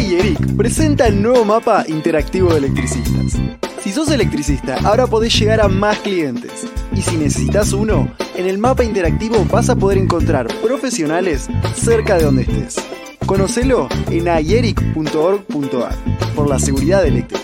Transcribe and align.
iEric 0.00 0.56
presenta 0.56 1.06
el 1.06 1.22
nuevo 1.22 1.44
mapa 1.44 1.84
interactivo 1.86 2.50
de 2.50 2.58
electricistas. 2.58 3.40
Si 3.80 3.92
sos 3.92 4.10
electricista, 4.10 4.76
ahora 4.82 5.06
podés 5.06 5.38
llegar 5.38 5.60
a 5.60 5.68
más 5.68 5.98
clientes. 5.98 6.66
Y 6.96 7.02
si 7.02 7.16
necesitas 7.16 7.72
uno, 7.72 8.10
en 8.34 8.46
el 8.46 8.58
mapa 8.58 8.82
interactivo 8.82 9.44
vas 9.50 9.70
a 9.70 9.76
poder 9.76 9.98
encontrar 9.98 10.48
profesionales 10.62 11.48
cerca 11.76 12.16
de 12.16 12.24
donde 12.24 12.42
estés. 12.42 12.76
Conocelo 13.24 13.88
en 14.10 14.26
ieric.org.ar 14.26 15.94
por 16.34 16.48
la 16.48 16.58
seguridad 16.58 17.06
eléctrica. 17.06 17.43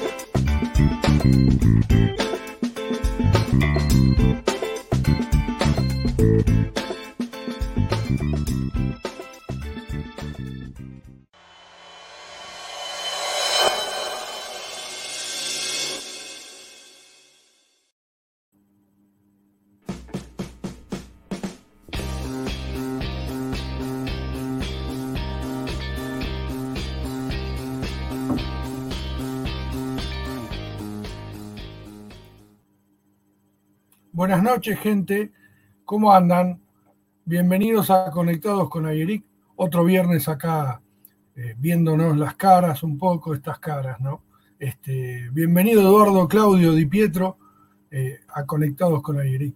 Noches, 34.50 34.80
gente. 34.80 35.30
¿Cómo 35.84 36.12
andan? 36.12 36.60
Bienvenidos 37.24 37.88
a 37.88 38.10
Conectados 38.10 38.68
con 38.68 38.84
Ayeric. 38.84 39.24
Otro 39.54 39.84
viernes 39.84 40.26
acá 40.28 40.82
eh, 41.36 41.54
viéndonos 41.56 42.16
las 42.16 42.34
caras 42.34 42.82
un 42.82 42.98
poco, 42.98 43.32
estas 43.32 43.60
caras, 43.60 44.00
¿no? 44.00 44.24
Este, 44.58 45.28
bienvenido 45.30 45.82
Eduardo 45.82 46.26
Claudio 46.26 46.72
Di 46.72 46.84
Pietro 46.86 47.38
eh, 47.92 48.18
a 48.26 48.44
Conectados 48.44 49.00
con 49.02 49.20
Ayeric. 49.20 49.54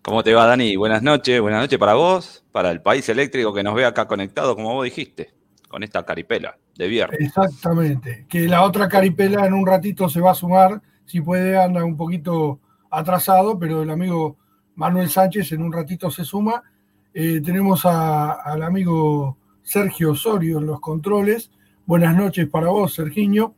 ¿Cómo 0.00 0.22
te 0.22 0.32
va, 0.32 0.46
Dani? 0.46 0.74
Buenas 0.76 1.02
noches. 1.02 1.38
Buenas 1.38 1.60
noches 1.60 1.78
para 1.78 1.92
vos, 1.92 2.46
para 2.50 2.70
el 2.70 2.80
país 2.80 3.06
eléctrico 3.10 3.52
que 3.52 3.62
nos 3.62 3.74
ve 3.74 3.84
acá 3.84 4.08
conectado, 4.08 4.56
como 4.56 4.72
vos 4.72 4.84
dijiste, 4.84 5.34
con 5.68 5.82
esta 5.82 6.06
caripela 6.06 6.56
de 6.74 6.88
viernes. 6.88 7.20
Exactamente. 7.20 8.24
Que 8.30 8.48
la 8.48 8.62
otra 8.62 8.88
caripela 8.88 9.44
en 9.44 9.52
un 9.52 9.66
ratito 9.66 10.08
se 10.08 10.22
va 10.22 10.30
a 10.30 10.34
sumar. 10.34 10.80
Si 11.04 11.20
puede, 11.20 11.58
anda 11.58 11.84
un 11.84 11.98
poquito 11.98 12.60
atrasado, 12.90 13.58
pero 13.58 13.82
el 13.82 13.90
amigo 13.90 14.36
Manuel 14.74 15.08
Sánchez 15.08 15.52
en 15.52 15.62
un 15.62 15.72
ratito 15.72 16.10
se 16.10 16.24
suma. 16.24 16.62
Eh, 17.12 17.40
tenemos 17.44 17.84
al 17.84 18.62
amigo 18.62 19.36
Sergio 19.62 20.12
Osorio 20.12 20.58
en 20.58 20.66
los 20.66 20.80
controles. 20.80 21.50
Buenas 21.84 22.16
noches 22.16 22.48
para 22.48 22.68
vos, 22.68 22.94
Sergiño. 22.94 23.54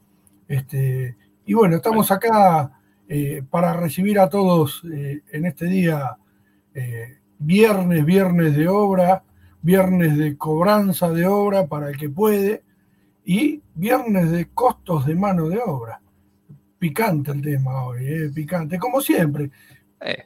Este, 0.48 1.16
y 1.44 1.54
bueno, 1.54 1.76
estamos 1.76 2.10
acá 2.10 2.72
eh, 3.08 3.42
para 3.48 3.74
recibir 3.74 4.18
a 4.18 4.28
todos 4.28 4.82
eh, 4.92 5.20
en 5.32 5.46
este 5.46 5.66
día, 5.66 6.16
viernes, 7.38 8.04
viernes 8.04 8.56
de 8.56 8.68
obra, 8.68 9.22
viernes 9.60 10.16
de 10.16 10.38
cobranza 10.38 11.10
de 11.10 11.26
obra 11.26 11.66
para 11.66 11.90
el 11.90 11.98
que 11.98 12.08
puede 12.08 12.62
y 13.24 13.60
viernes 13.74 14.30
de 14.30 14.48
costos 14.48 15.04
de 15.04 15.14
mano 15.14 15.48
de 15.48 15.58
obra 15.58 16.00
picante 16.80 17.30
el 17.30 17.42
tema 17.42 17.84
hoy, 17.84 18.06
eh, 18.06 18.30
picante, 18.34 18.78
como 18.78 19.00
siempre. 19.02 19.50
Eh. 20.00 20.24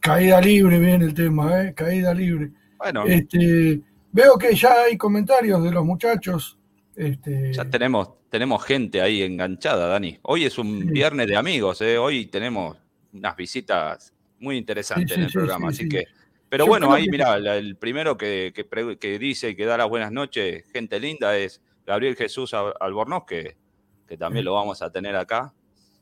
Caída 0.00 0.40
libre 0.40 0.78
viene 0.78 1.06
el 1.06 1.12
tema, 1.12 1.64
eh, 1.64 1.74
caída 1.74 2.14
libre. 2.14 2.52
Bueno. 2.78 3.04
Este, 3.04 3.80
veo 4.12 4.38
que 4.38 4.54
ya 4.54 4.84
hay 4.84 4.96
comentarios 4.96 5.62
de 5.64 5.72
los 5.72 5.84
muchachos. 5.84 6.56
Este... 6.94 7.52
Ya 7.52 7.64
tenemos, 7.64 8.10
tenemos 8.30 8.64
gente 8.64 9.02
ahí 9.02 9.22
enganchada, 9.22 9.88
Dani. 9.88 10.20
Hoy 10.22 10.44
es 10.44 10.56
un 10.56 10.86
viernes 10.86 11.26
de 11.26 11.36
amigos, 11.36 11.80
eh. 11.82 11.98
hoy 11.98 12.26
tenemos 12.26 12.78
unas 13.12 13.34
visitas 13.34 14.14
muy 14.38 14.56
interesantes 14.56 15.16
en 15.16 15.24
el 15.24 15.32
programa, 15.32 15.68
así 15.68 15.88
que... 15.88 16.04
Pero 16.48 16.64
bueno, 16.68 16.92
ahí 16.92 17.08
mira, 17.10 17.36
el 17.38 17.74
primero 17.74 18.16
que, 18.16 18.52
que, 19.00 19.18
dice 19.18 19.50
y 19.50 19.56
que 19.56 19.64
da 19.64 19.76
las 19.76 19.88
buenas 19.88 20.12
noches, 20.12 20.64
gente 20.72 21.00
linda, 21.00 21.36
es 21.36 21.60
Gabriel 21.84 22.14
Jesús 22.14 22.54
Albornoz, 22.54 23.24
que 23.26 23.56
que 24.06 24.16
también 24.16 24.44
lo 24.44 24.54
vamos 24.54 24.82
a 24.82 24.90
tener 24.90 25.16
acá. 25.16 25.52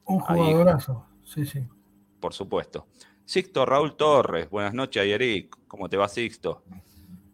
Un 0.05 0.21
jugadorazo, 0.21 1.07
sí, 1.25 1.47
sí. 1.47 1.67
Por 2.21 2.33
supuesto. 2.33 2.87
Sixto 3.25 3.65
Raúl 3.65 3.97
Torres, 3.97 4.51
buenas 4.51 4.75
noches, 4.75 5.03
Ayeric. 5.03 5.57
¿Cómo 5.67 5.89
te 5.89 5.97
va, 5.97 6.09
Sixto? 6.09 6.63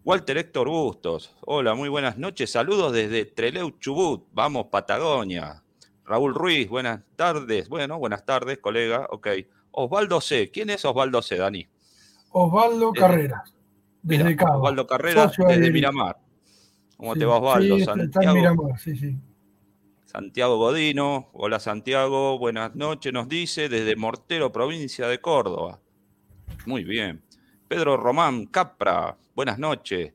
Walter 0.04 0.38
Héctor 0.38 0.68
Bustos, 0.68 1.36
hola, 1.42 1.74
muy 1.74 1.88
buenas 1.88 2.16
noches. 2.16 2.50
Saludos 2.50 2.92
desde 2.92 3.26
Treleu 3.26 3.70
Chubut, 3.78 4.28
vamos, 4.32 4.66
Patagonia. 4.66 5.62
Raúl 6.04 6.34
Ruiz, 6.34 6.68
buenas 6.68 7.02
tardes. 7.14 7.68
Bueno, 7.68 7.98
buenas 7.98 8.24
tardes, 8.24 8.58
colega. 8.58 9.06
Ok. 9.10 9.28
Osvaldo 9.70 10.20
C. 10.20 10.50
¿Quién 10.50 10.70
es 10.70 10.84
Osvaldo 10.84 11.22
C, 11.22 11.36
Dani? 11.36 11.68
Osvaldo 12.30 12.92
Carreras. 12.92 13.54
Desde 14.02 14.34
Cabo. 14.34 14.58
Osvaldo 14.58 14.86
Carreras, 14.86 15.36
desde 15.36 15.70
Miramar. 15.70 16.18
¿Cómo 16.96 17.14
te 17.14 17.24
va, 17.24 17.36
Osvaldo? 17.36 17.76
Sí, 17.76 17.82
está 17.82 18.24
en 18.24 18.32
Miramar, 18.32 18.78
sí, 18.80 18.96
sí. 18.96 19.16
Santiago 20.10 20.56
Godino, 20.56 21.30
hola 21.34 21.60
Santiago, 21.60 22.36
buenas 22.36 22.74
noches, 22.74 23.12
nos 23.12 23.28
dice 23.28 23.68
desde 23.68 23.94
Mortero, 23.94 24.50
provincia 24.50 25.06
de 25.06 25.20
Córdoba. 25.20 25.78
Muy 26.66 26.82
bien. 26.82 27.22
Pedro 27.68 27.96
Román 27.96 28.46
Capra, 28.46 29.16
buenas 29.36 29.60
noches. 29.60 30.12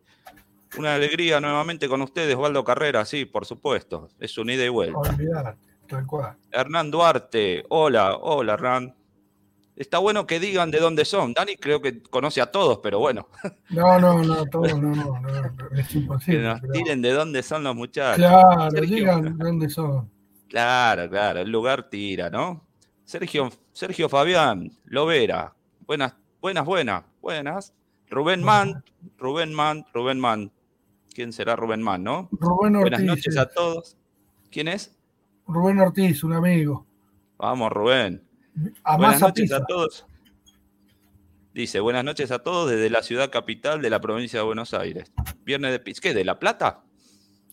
Una 0.77 0.95
alegría 0.95 1.39
nuevamente 1.39 1.87
con 1.87 2.01
ustedes, 2.01 2.35
Osvaldo 2.35 2.65
Carrera, 2.65 3.05
sí, 3.05 3.23
por 3.23 3.45
supuesto. 3.45 4.09
Es 4.19 4.37
un 4.37 4.49
ida 4.49 4.65
y 4.65 4.67
vuelta. 4.67 5.15
tal 5.87 6.05
cual. 6.05 6.35
Hernán 6.51 6.91
Duarte, 6.91 7.63
hola, 7.69 8.17
hola 8.17 8.55
Hernán. 8.55 8.93
Está 9.75 9.97
bueno 9.97 10.25
que 10.25 10.39
digan 10.39 10.71
de 10.71 10.79
dónde 10.79 11.03
son. 11.03 11.33
Dani 11.33 11.57
creo 11.57 11.81
que 11.81 12.01
conoce 12.01 12.39
a 12.39 12.49
todos, 12.49 12.79
pero 12.81 12.99
bueno. 12.99 13.27
No, 13.69 13.99
no, 13.99 14.23
no, 14.23 14.45
todos 14.45 14.79
no, 14.79 14.95
no, 14.95 15.19
no, 15.19 15.77
es 15.77 15.93
imposible. 15.95 16.39
Que 16.39 16.47
nos 16.47 16.61
tiren 16.71 17.01
de 17.01 17.11
dónde 17.11 17.43
son 17.43 17.63
los 17.63 17.75
muchachos. 17.75 18.17
Claro, 18.17 18.81
digan 18.81 19.37
de 19.37 19.43
dónde 19.43 19.69
son. 19.69 20.09
Claro, 20.47 21.09
claro, 21.09 21.41
el 21.41 21.49
lugar 21.49 21.89
tira, 21.89 22.29
¿no? 22.29 22.65
Sergio, 23.03 23.51
Sergio 23.73 24.07
Fabián, 24.07 24.71
Lovera, 24.85 25.53
buenas, 25.85 26.15
buenas, 26.39 26.65
buenas, 26.65 27.03
buenas. 27.21 27.73
Rubén 28.09 28.43
Mann, 28.43 28.81
Rubén 29.17 29.53
Mann, 29.53 29.85
Rubén 29.93 30.19
Mann. 30.19 30.51
¿Quién 31.13 31.33
será 31.33 31.55
Rubén 31.57 31.81
Mann, 31.81 32.03
no? 32.03 32.29
Rubén 32.31 32.77
Ortiz. 32.77 32.91
Buenas 32.91 33.01
noches 33.01 33.37
a 33.37 33.49
todos. 33.49 33.97
¿Quién 34.51 34.69
es? 34.69 34.95
Rubén 35.47 35.79
Ortiz, 35.79 36.23
un 36.23 36.33
amigo. 36.33 36.85
Vamos, 37.37 37.71
Rubén 37.71 38.24
buenas 38.97 39.21
noches 39.21 39.51
a 39.51 39.63
todos. 39.65 40.05
Dice, 41.53 41.79
buenas 41.79 42.03
noches 42.03 42.31
a 42.31 42.39
todos 42.39 42.69
desde 42.69 42.89
la 42.89 43.01
ciudad 43.01 43.31
capital 43.31 43.81
de 43.81 43.89
la 43.89 44.01
provincia 44.01 44.39
de 44.39 44.45
Buenos 44.45 44.73
Aires. 44.73 45.13
Viernes 45.45 45.71
de 45.71 45.79
pizza. 45.79 46.01
¿Qué? 46.01 46.13
¿De 46.13 46.25
La 46.25 46.37
Plata? 46.37 46.81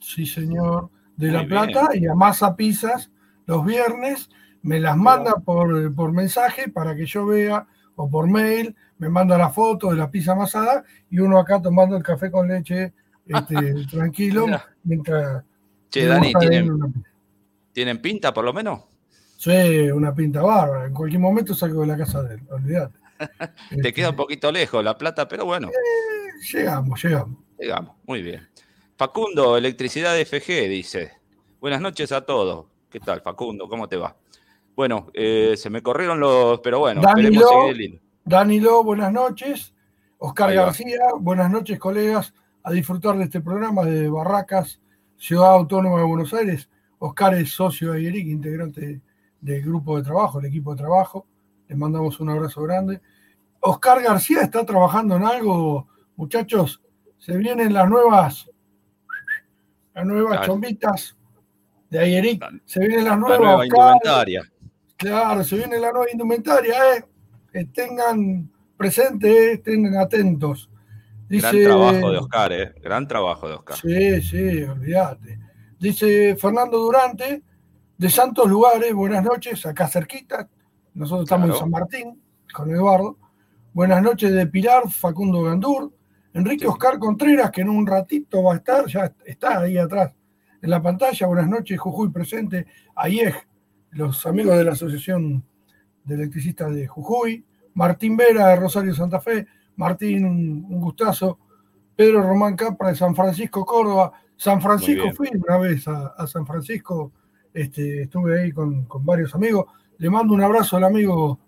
Sí, 0.00 0.26
señor. 0.26 0.90
De 1.16 1.30
La 1.30 1.46
Plata 1.46 1.90
y 1.94 2.06
a 2.06 2.14
Masa 2.14 2.56
Pizzas 2.56 3.12
los 3.46 3.64
viernes. 3.64 4.28
Me 4.62 4.80
las 4.80 4.96
manda 4.96 5.34
por, 5.44 5.94
por 5.94 6.12
mensaje 6.12 6.68
para 6.68 6.96
que 6.96 7.06
yo 7.06 7.26
vea 7.26 7.66
o 7.94 8.10
por 8.10 8.26
mail. 8.28 8.74
Me 8.98 9.08
manda 9.08 9.38
la 9.38 9.50
foto 9.50 9.90
de 9.90 9.96
la 9.96 10.10
pizza 10.10 10.32
amasada 10.32 10.84
y 11.08 11.20
uno 11.20 11.38
acá 11.38 11.62
tomando 11.62 11.96
el 11.96 12.02
café 12.02 12.30
con 12.30 12.48
leche 12.48 12.92
este, 13.26 13.86
tranquilo 13.90 14.46
mientras... 14.82 15.44
Che, 15.90 16.06
Dani, 16.06 16.32
¿tienen, 16.40 17.04
¿tienen 17.72 18.00
pinta 18.00 18.32
por 18.32 18.44
lo 18.44 18.52
menos? 18.52 18.80
Sí, 19.42 19.90
una 19.90 20.14
pinta 20.14 20.40
bárbara. 20.40 20.86
En 20.86 20.94
cualquier 20.94 21.20
momento 21.20 21.52
salgo 21.52 21.80
de 21.80 21.88
la 21.88 21.96
casa 21.96 22.22
de 22.22 22.36
él, 22.36 22.42
olvídate. 22.48 22.96
Te 23.70 23.76
este, 23.76 23.92
queda 23.92 24.10
un 24.10 24.16
poquito 24.16 24.52
lejos 24.52 24.84
la 24.84 24.96
plata, 24.96 25.26
pero 25.26 25.44
bueno. 25.44 25.66
Eh, 25.66 26.52
llegamos, 26.52 27.02
llegamos. 27.02 27.38
Llegamos, 27.58 27.96
muy 28.06 28.22
bien. 28.22 28.48
Facundo, 28.96 29.56
Electricidad 29.56 30.14
FG, 30.16 30.68
dice. 30.68 31.14
Buenas 31.60 31.80
noches 31.80 32.12
a 32.12 32.20
todos. 32.20 32.66
¿Qué 32.88 33.00
tal, 33.00 33.20
Facundo? 33.20 33.68
¿Cómo 33.68 33.88
te 33.88 33.96
va? 33.96 34.16
Bueno, 34.76 35.08
eh, 35.12 35.54
se 35.56 35.70
me 35.70 35.82
corrieron 35.82 36.20
los, 36.20 36.60
pero 36.60 36.78
bueno, 36.78 37.00
Danilo, 37.02 37.48
seguir 37.66 38.00
Danilo, 38.24 38.84
buenas 38.84 39.12
noches. 39.12 39.74
Oscar 40.18 40.54
García, 40.54 41.00
buenas 41.18 41.50
noches, 41.50 41.80
colegas, 41.80 42.32
a 42.62 42.70
disfrutar 42.70 43.18
de 43.18 43.24
este 43.24 43.40
programa 43.40 43.82
de 43.82 44.08
Barracas, 44.08 44.80
Ciudad 45.16 45.50
Autónoma 45.50 45.98
de 45.98 46.04
Buenos 46.04 46.32
Aires. 46.32 46.70
Oscar 47.00 47.34
es 47.34 47.50
socio 47.50 47.90
de 47.90 48.06
Eric, 48.06 48.28
integrante 48.28 49.00
del 49.42 49.60
grupo 49.60 49.98
de 49.98 50.04
trabajo, 50.04 50.40
el 50.40 50.46
equipo 50.46 50.74
de 50.74 50.78
trabajo. 50.78 51.26
Les 51.68 51.76
mandamos 51.76 52.18
un 52.20 52.30
abrazo 52.30 52.62
grande. 52.62 53.02
Oscar 53.60 54.02
García 54.02 54.40
está 54.40 54.64
trabajando 54.64 55.16
en 55.16 55.24
algo, 55.24 55.88
muchachos. 56.16 56.80
Se 57.18 57.36
vienen 57.36 57.74
las 57.74 57.88
nuevas, 57.88 58.50
las 59.94 60.06
nuevas 60.06 60.46
chombitas 60.46 61.16
de 61.90 61.98
Ayeric. 61.98 62.42
Se 62.64 62.80
vienen 62.80 63.04
las 63.04 63.18
nuevas. 63.18 63.40
nueva 63.40 63.66
indumentaria. 63.66 64.42
Claro, 64.96 65.44
se 65.44 65.56
viene 65.56 65.78
la 65.78 65.92
nueva 65.92 66.10
indumentaria, 66.10 66.76
eh. 67.52 67.64
tengan 67.74 68.50
presente, 68.76 69.54
estén 69.54 69.96
atentos. 69.96 70.70
Gran 71.28 71.62
trabajo 71.62 72.10
de 72.10 72.18
Oscar, 72.18 72.52
¿eh? 72.52 72.74
Gran 72.80 73.08
trabajo 73.08 73.48
de 73.48 73.54
Oscar. 73.54 73.76
Sí, 73.76 74.22
sí, 74.22 74.62
olvídate. 74.62 75.38
Dice 75.78 76.36
Fernando 76.36 76.78
Durante, 76.78 77.42
de 78.02 78.10
Santos 78.10 78.50
Lugares, 78.50 78.92
buenas 78.92 79.22
noches, 79.22 79.64
acá 79.64 79.86
cerquita. 79.86 80.48
Nosotros 80.92 81.22
estamos 81.22 81.50
en 81.50 81.56
San 81.56 81.70
Martín 81.70 82.20
con 82.52 82.68
Eduardo. 82.68 83.16
Buenas 83.72 84.02
noches 84.02 84.32
de 84.32 84.44
Pilar, 84.48 84.90
Facundo 84.90 85.42
Gandur. 85.42 85.92
Enrique 86.34 86.66
Oscar 86.66 86.98
Contreras, 86.98 87.52
que 87.52 87.60
en 87.60 87.68
un 87.68 87.86
ratito 87.86 88.42
va 88.42 88.54
a 88.54 88.56
estar, 88.56 88.86
ya 88.88 89.14
está 89.24 89.60
ahí 89.60 89.78
atrás 89.78 90.12
en 90.60 90.70
la 90.70 90.82
pantalla. 90.82 91.28
Buenas 91.28 91.48
noches, 91.48 91.78
Jujuy 91.78 92.10
presente. 92.10 92.66
es 93.04 93.34
los 93.92 94.26
amigos 94.26 94.58
de 94.58 94.64
la 94.64 94.72
Asociación 94.72 95.44
de 96.02 96.14
Electricistas 96.16 96.74
de 96.74 96.88
Jujuy. 96.88 97.44
Martín 97.74 98.16
Vera 98.16 98.48
de 98.48 98.56
Rosario 98.56 98.96
Santa 98.96 99.20
Fe. 99.20 99.46
Martín, 99.76 100.24
un 100.24 100.80
gustazo. 100.80 101.38
Pedro 101.94 102.20
Román 102.20 102.56
Capra 102.56 102.88
de 102.88 102.96
San 102.96 103.14
Francisco, 103.14 103.64
Córdoba. 103.64 104.12
San 104.36 104.60
Francisco, 104.60 105.12
fui 105.12 105.30
una 105.34 105.56
vez 105.56 105.86
a, 105.86 106.26
San 106.26 106.44
Francisco, 106.44 107.12
este, 107.54 108.02
estuve 108.02 108.40
ahí 108.40 108.52
con, 108.52 108.84
con, 108.86 109.04
varios 109.04 109.34
amigos. 109.34 109.66
Le 109.98 110.10
mando 110.10 110.34
un 110.34 110.42
abrazo 110.42 110.76
al 110.76 110.84
amigo 110.84 111.38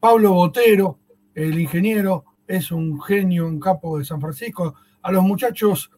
Pablo 0.00 0.32
Botero, 0.32 0.98
el 1.34 1.58
ingeniero, 1.58 2.24
es 2.46 2.70
un 2.70 3.00
genio, 3.02 3.46
un 3.46 3.60
capo 3.60 3.98
de 3.98 4.04
San 4.04 4.20
Francisco. 4.20 4.74
A 5.02 5.12
los 5.12 5.22
muchachos 5.22 5.90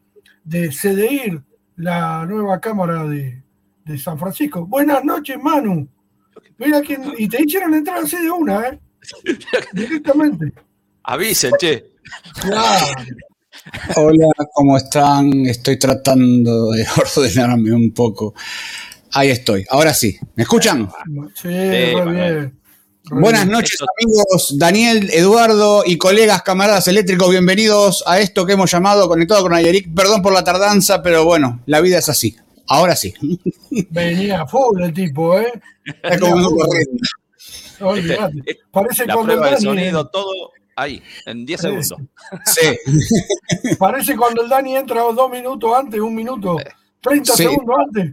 de 0.45 0.69
CDIR, 0.69 1.43
la 1.77 2.25
nueva 2.27 2.61
cámara 2.61 3.05
de, 3.05 3.43
de 3.85 3.99
San 3.99 4.19
Francisco. 4.19 4.67
Buenas 4.67 5.05
noches, 5.05 5.39
Manu. 5.43 5.89
Mira 6.59 6.81
quién, 6.83 7.13
y 7.17 7.29
te 7.29 7.43
hicieron 7.43 7.75
entrar 7.75 7.99
así 7.99 8.17
de 8.17 8.31
una, 8.31 8.69
¿eh? 8.69 8.79
Directamente. 9.73 10.53
Avisen, 11.05 11.53
che. 11.59 11.93
Hola, 13.97 14.27
¿cómo 14.53 14.77
están? 14.77 15.47
Estoy 15.47 15.79
tratando 15.79 16.71
de 16.73 16.87
ordenarme 17.17 17.73
un 17.73 17.93
poco. 17.93 18.35
Ahí 19.13 19.31
estoy, 19.31 19.65
ahora 19.71 19.95
sí. 19.95 20.19
¿Me 20.35 20.43
escuchan? 20.43 20.91
Sí, 21.35 21.49
muy 21.49 22.15
bien. 22.15 22.59
Buenas 23.11 23.47
noches 23.47 23.79
amigos, 23.81 24.57
Daniel, 24.59 25.09
Eduardo 25.11 25.83
y 25.87 25.97
colegas 25.97 26.43
camaradas 26.43 26.89
eléctricos, 26.89 27.31
bienvenidos 27.31 28.05
a 28.07 28.21
esto 28.21 28.45
que 28.45 28.53
hemos 28.53 28.71
llamado 28.71 29.09
Conectado 29.09 29.43
con 29.43 29.55
Ayeric. 29.55 29.95
Perdón 29.95 30.21
por 30.21 30.35
la 30.35 30.45
tardanza, 30.45 31.03
pero 31.03 31.25
bueno, 31.25 31.61
la 31.65 31.81
vida 31.81 31.99
es 31.99 32.09
así. 32.11 32.37
Ahora 32.67 32.95
sí. 32.97 33.15
Venía 33.91 34.47
full 34.47 34.83
el 34.83 34.93
tipo, 34.93 35.39
¿eh? 35.39 35.53
Es 36.03 36.21
como 36.21 36.49
un 36.49 36.59
Parece 38.71 39.07
la 39.07 39.17
prueba 39.17 39.51
de 39.53 39.61
sonido, 39.61 40.07
todo 40.09 40.51
ahí, 40.77 41.03
en 41.25 41.47
10 41.47 41.61
segundos. 41.61 41.95
Sí. 42.45 42.77
Parece 43.79 44.17
cuando 44.17 44.43
el 44.43 44.51
Dani 44.51 44.77
entra 44.77 45.01
dos 45.01 45.31
minutos 45.31 45.73
antes, 45.75 45.99
un 45.99 46.15
minuto, 46.15 46.59
30 47.01 47.33
segundos 47.33 47.77
antes. 47.87 48.13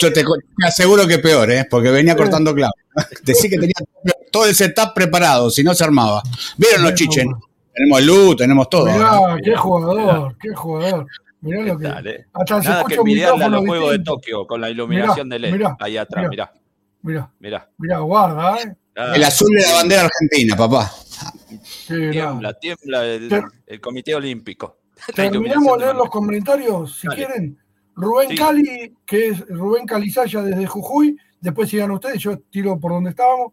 Yo 0.00 0.12
te, 0.12 0.24
aseguro 0.66 1.06
que 1.06 1.18
peor, 1.18 1.50
¿eh? 1.50 1.66
porque 1.70 1.90
venía 1.90 2.16
cortando 2.16 2.54
clavo. 2.54 2.72
Decí 3.22 3.48
que 3.48 3.58
tenía 3.58 3.74
todo 4.30 4.46
el 4.46 4.54
setup 4.54 4.94
preparado, 4.94 5.50
si 5.50 5.62
no 5.62 5.74
se 5.74 5.84
armaba. 5.84 6.22
¿Vieron 6.56 6.82
los 6.82 6.94
chichen? 6.94 7.28
Tenemos 7.72 8.02
luz, 8.02 8.36
tenemos 8.36 8.68
todo. 8.68 8.86
Mirá, 8.86 9.20
qué 9.42 9.54
jugador, 9.54 10.36
qué 10.40 10.54
jugador. 10.54 11.06
Mirá 11.40 11.62
lo 11.62 11.78
que. 11.78 11.86
Hasta 12.32 12.60
Nada 12.60 12.82
se 12.82 12.88
que 12.88 12.94
envidiarle 12.94 13.44
a 13.44 13.48
los 13.48 13.66
Juegos 13.66 13.92
de 13.92 13.98
Tokio 14.00 14.46
con 14.46 14.60
la 14.60 14.70
iluminación 14.70 15.28
de 15.28 15.38
LED 15.38 15.62
ahí 15.80 15.96
atrás, 15.96 16.26
mirá. 16.28 16.52
Mirá, 17.02 17.30
mirá. 17.38 17.70
Mirá, 17.78 17.98
guarda, 17.98 18.56
¿eh? 18.60 18.76
El 19.14 19.22
azul 19.24 19.50
de 19.54 19.62
la 19.62 19.74
bandera 19.74 20.02
argentina, 20.04 20.56
papá. 20.56 20.90
tiembla, 21.86 22.54
tiembla 22.54 23.04
el, 23.04 23.80
Comité 23.80 24.14
Olímpico. 24.14 24.78
Terminamos 25.14 25.78
de 25.78 25.84
leer 25.84 25.96
los 25.96 26.08
comentarios, 26.08 26.98
si 26.98 27.06
quieren. 27.08 27.58
Rubén 27.96 28.36
Cali, 28.36 28.94
que 29.06 29.28
es 29.28 29.48
Rubén 29.48 29.86
Calizaya 29.86 30.42
desde 30.42 30.66
Jujuy. 30.66 31.18
Después 31.40 31.70
sigan 31.70 31.90
ustedes, 31.90 32.18
yo 32.22 32.38
tiro 32.38 32.78
por 32.78 32.92
donde 32.92 33.10
estábamos. 33.10 33.52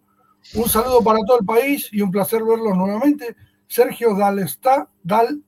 Un 0.55 0.67
saludo 0.67 1.01
para 1.01 1.19
todo 1.25 1.39
el 1.39 1.45
país 1.45 1.87
y 1.91 2.01
un 2.01 2.11
placer 2.11 2.43
verlos 2.43 2.75
nuevamente. 2.75 3.35
Sergio 3.67 4.15
Dalesta, 4.15 4.89
Dal, 5.01 5.43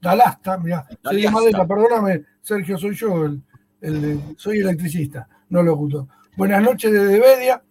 Dalasta, 0.00 0.58
mira, 0.58 0.86
soy 1.02 1.28
Madera, 1.28 1.66
perdóname, 1.66 2.24
Sergio, 2.42 2.76
soy 2.76 2.94
yo, 2.94 3.24
el, 3.24 4.20
soy 4.36 4.58
electricista, 4.58 5.28
no 5.48 5.62
locutor. 5.62 6.08
Buenas 6.36 6.62
noches 6.62 6.92
desde 6.92 7.20
Bedia, 7.20 7.62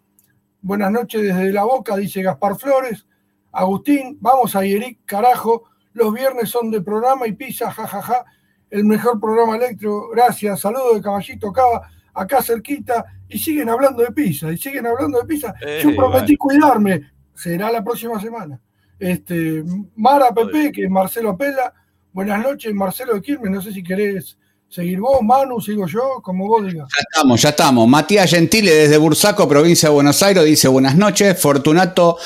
buenas 0.62 0.92
noches 0.92 1.22
desde 1.22 1.52
La 1.52 1.64
Boca, 1.64 1.98
dice 1.98 2.24
Gaspar 2.24 2.56
Flores. 2.56 3.06
Agustín, 3.52 4.18
vamos 4.22 4.56
a 4.56 4.64
Eric, 4.64 5.00
carajo, 5.06 5.66
los 5.94 6.14
viernes 6.14 6.50
son 6.50 6.72
de 6.72 6.82
programa 6.82 7.28
y 7.28 7.34
pizza, 7.34 7.70
jajaja, 7.70 8.02
ja, 8.02 8.14
ja. 8.14 8.26
El 8.72 8.86
mejor 8.86 9.20
programa 9.20 9.58
electro, 9.58 10.10
gracias, 10.10 10.62
saludo 10.62 10.96
de 10.96 11.02
Caballito 11.02 11.52
Cava, 11.52 11.90
acá 12.14 12.42
cerquita, 12.42 13.06
y 13.28 13.38
siguen 13.38 13.70
hablando 13.70 14.02
de 14.02 14.12
pizza, 14.12 14.52
y 14.52 14.58
siguen 14.58 14.88
hablando 14.88 15.20
de 15.20 15.26
pizza. 15.26 15.54
Yo 15.62 15.90
eh, 15.90 15.96
prometí 15.96 16.38
cuidarme, 16.38 17.12
será 17.36 17.70
la 17.72 17.84
próxima 17.84 18.20
semana. 18.20 18.60
Este, 18.98 19.64
Mara 19.96 20.34
Pepe, 20.34 20.72
que 20.72 20.86
es 20.86 20.90
Marcelo 20.90 21.38
Pela, 21.38 21.74
buenas 22.14 22.42
noches, 22.42 22.74
Marcelo 22.74 23.14
de 23.14 23.22
Quilmes, 23.22 23.52
no 23.52 23.62
sé 23.62 23.74
si 23.74 23.84
querés 23.84 24.38
seguir 24.70 25.02
vos, 25.02 25.22
Manu, 25.22 25.60
sigo 25.60 25.86
yo, 25.86 26.22
como 26.24 26.48
vos 26.48 26.66
digas. 26.66 26.88
Ya 26.96 27.04
estamos, 27.10 27.42
ya 27.42 27.50
estamos. 27.50 27.88
Matías 27.90 28.30
Gentile 28.30 28.74
desde 28.74 28.98
Bursaco, 28.98 29.48
provincia 29.48 29.90
de 29.90 29.96
Buenos 29.96 30.24
Aires, 30.24 30.46
dice 30.46 30.70
buenas 30.70 30.96
noches. 30.96 31.38
Fortunato 31.40 32.18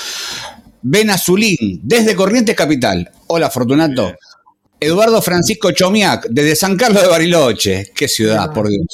Benazulín, 0.84 1.80
desde 1.82 2.16
Corrientes 2.16 2.56
Capital. 2.56 3.10
Hola, 3.28 3.50
Fortunato. 3.50 4.14
Eduardo 4.86 5.22
Francisco 5.22 5.72
Chomiac, 5.72 6.28
desde 6.30 6.56
San 6.56 6.78
Carlos 6.78 7.02
de 7.02 7.10
Bariloche. 7.10 7.92
Qué 7.96 8.08
ciudad, 8.08 8.54
por 8.54 8.68
Dios. 8.68 8.86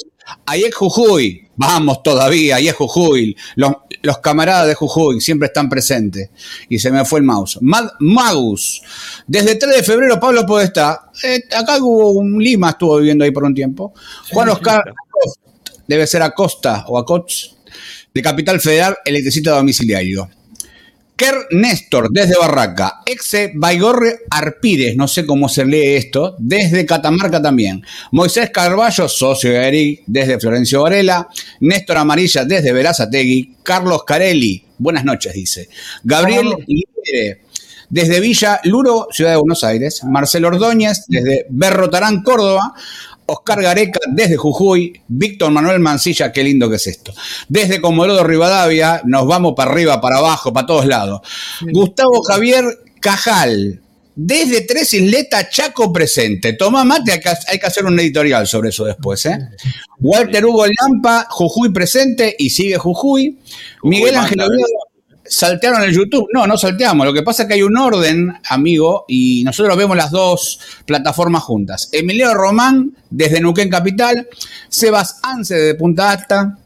Ahí 0.46 0.62
es 0.62 0.74
Jujuy, 0.74 1.48
vamos 1.56 2.02
todavía, 2.02 2.56
ahí 2.56 2.68
es 2.68 2.74
Jujuy. 2.74 3.36
Los, 3.56 4.18
camaradas 4.22 4.66
de 4.68 4.74
Jujuy 4.74 5.20
siempre 5.20 5.46
están 5.46 5.68
presentes. 5.68 6.30
Y 6.68 6.78
se 6.78 6.90
me 6.90 7.04
fue 7.04 7.20
el 7.20 7.26
mouse. 7.26 7.58
Magus, 7.60 8.82
desde 9.26 9.56
3 9.56 9.76
de 9.76 9.82
febrero, 9.82 10.18
Pablo 10.18 10.46
Podestá. 10.46 11.10
Eh, 11.22 11.44
acá 11.54 11.76
hubo 11.78 12.12
un 12.12 12.42
Lima, 12.42 12.70
estuvo 12.70 12.96
viviendo 12.96 13.24
ahí 13.24 13.30
por 13.30 13.44
un 13.44 13.54
tiempo. 13.54 13.92
Juan 14.32 14.48
Oscar, 14.48 14.94
debe 15.86 16.06
ser 16.06 16.22
Acosta 16.22 16.84
o 16.88 16.98
Acots, 16.98 17.56
de 18.14 18.22
Capital 18.22 18.60
Federal, 18.60 18.96
electricista 19.04 19.50
domiciliario. 19.52 20.28
Ker 21.22 21.46
Néstor, 21.52 22.08
desde 22.10 22.34
Barraca. 22.36 23.00
Exe 23.06 23.52
Baigorre 23.54 24.22
Arpires, 24.28 24.96
no 24.96 25.06
sé 25.06 25.24
cómo 25.24 25.48
se 25.48 25.64
lee 25.64 25.94
esto, 25.94 26.34
desde 26.40 26.84
Catamarca 26.84 27.40
también. 27.40 27.80
Moisés 28.10 28.50
Carballo, 28.50 29.08
socio 29.08 29.52
de 29.52 29.68
Eric, 29.68 30.02
desde 30.08 30.40
Florencio 30.40 30.82
Varela. 30.82 31.28
Néstor 31.60 31.98
Amarilla, 31.98 32.44
desde 32.44 32.72
Verazategui. 32.72 33.54
Carlos 33.62 34.02
Carelli, 34.02 34.64
buenas 34.78 35.04
noches, 35.04 35.32
dice. 35.32 35.68
Gabriel 36.02 36.56
Libre, 36.66 37.42
desde 37.88 38.18
Villa 38.18 38.60
Luro, 38.64 39.06
Ciudad 39.12 39.30
de 39.30 39.36
Buenos 39.36 39.62
Aires. 39.62 40.02
Marcelo 40.02 40.48
Ordóñez, 40.48 41.04
desde 41.06 41.46
Berrotarán, 41.50 42.24
Córdoba. 42.24 42.74
Oscar 43.26 43.62
Gareca 43.62 44.00
desde 44.10 44.36
Jujuy, 44.36 45.00
Víctor 45.08 45.50
Manuel 45.50 45.80
Mancilla, 45.80 46.32
qué 46.32 46.42
lindo 46.44 46.68
que 46.68 46.76
es 46.76 46.86
esto. 46.86 47.12
Desde 47.48 47.80
Comodoro 47.80 48.24
Rivadavia, 48.24 49.02
nos 49.04 49.26
vamos 49.26 49.54
para 49.56 49.70
arriba, 49.70 50.00
para 50.00 50.18
abajo, 50.18 50.52
para 50.52 50.66
todos 50.66 50.86
lados. 50.86 51.20
Gustavo 51.72 52.22
Javier 52.22 52.64
Cajal, 53.00 53.80
desde 54.14 54.62
Tres 54.62 54.94
Isletas, 54.94 55.50
Chaco 55.50 55.92
presente. 55.92 56.52
Toma 56.54 56.84
mate, 56.84 57.12
hay 57.12 57.58
que 57.58 57.66
hacer 57.66 57.84
un 57.84 57.98
editorial 57.98 58.46
sobre 58.46 58.70
eso 58.70 58.84
después. 58.84 59.24
¿eh? 59.26 59.38
Walter 60.00 60.44
Hugo 60.44 60.66
Lampa, 60.66 61.26
Jujuy 61.30 61.72
presente 61.72 62.34
y 62.38 62.50
sigue 62.50 62.76
Jujuy. 62.76 63.38
Miguel 63.82 64.16
Ángel 64.16 64.40
Oviedo 64.40 64.91
saltearon 65.32 65.82
el 65.82 65.92
YouTube. 65.92 66.28
No, 66.32 66.46
no 66.46 66.56
salteamos. 66.58 67.06
Lo 67.06 67.12
que 67.12 67.22
pasa 67.22 67.42
es 67.42 67.48
que 67.48 67.54
hay 67.54 67.62
un 67.62 67.76
orden, 67.76 68.32
amigo, 68.48 69.04
y 69.08 69.42
nosotros 69.44 69.76
vemos 69.76 69.96
las 69.96 70.10
dos 70.10 70.60
plataformas 70.84 71.42
juntas. 71.42 71.88
Emilio 71.92 72.34
Román, 72.34 72.94
desde 73.08 73.40
Nuquén 73.40 73.70
Capital. 73.70 74.28
Sebas 74.68 75.20
Anse, 75.22 75.54
desde 75.54 75.74
Punta 75.74 76.10
Alta. 76.10 76.58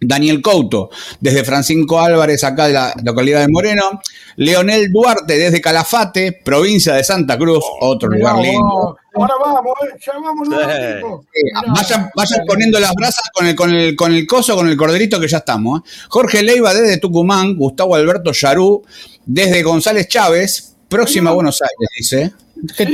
Daniel 0.00 0.40
Couto, 0.40 0.90
desde 1.20 1.44
Francisco 1.44 2.00
Álvarez, 2.00 2.44
acá 2.44 2.66
de 2.66 2.74
la 2.74 2.94
localidad 3.02 3.40
de 3.40 3.48
Moreno. 3.48 4.00
Leonel 4.36 4.92
Duarte, 4.92 5.36
desde 5.36 5.60
Calafate, 5.60 6.40
provincia 6.44 6.94
de 6.94 7.02
Santa 7.02 7.36
Cruz, 7.36 7.64
otro 7.80 8.08
lugar 8.08 8.38
lindo. 8.38 8.96
Ahora 9.14 9.34
vamos, 9.40 9.74
eh, 9.82 9.98
ya 10.04 10.12
vamos, 10.12 10.48
vayan, 10.48 12.10
vayan 12.14 12.46
poniendo 12.46 12.78
las 12.78 12.94
brasas 12.94 13.24
con 13.32 13.46
el, 13.46 13.56
con, 13.56 13.74
el, 13.74 13.96
con 13.96 14.14
el 14.14 14.26
coso, 14.26 14.54
con 14.54 14.68
el 14.68 14.76
corderito 14.76 15.18
que 15.18 15.26
ya 15.26 15.38
estamos. 15.38 15.80
Eh. 15.80 15.90
Jorge 16.08 16.42
Leiva, 16.42 16.72
desde 16.72 16.98
Tucumán. 16.98 17.56
Gustavo 17.56 17.96
Alberto 17.96 18.30
Yarú, 18.32 18.84
desde 19.26 19.62
González 19.62 20.06
Chávez, 20.06 20.76
próxima 20.88 21.30
a 21.30 21.32
Buenos 21.32 21.60
Aires, 21.60 21.88
dice. 21.96 22.32
¿Qué 22.76 22.86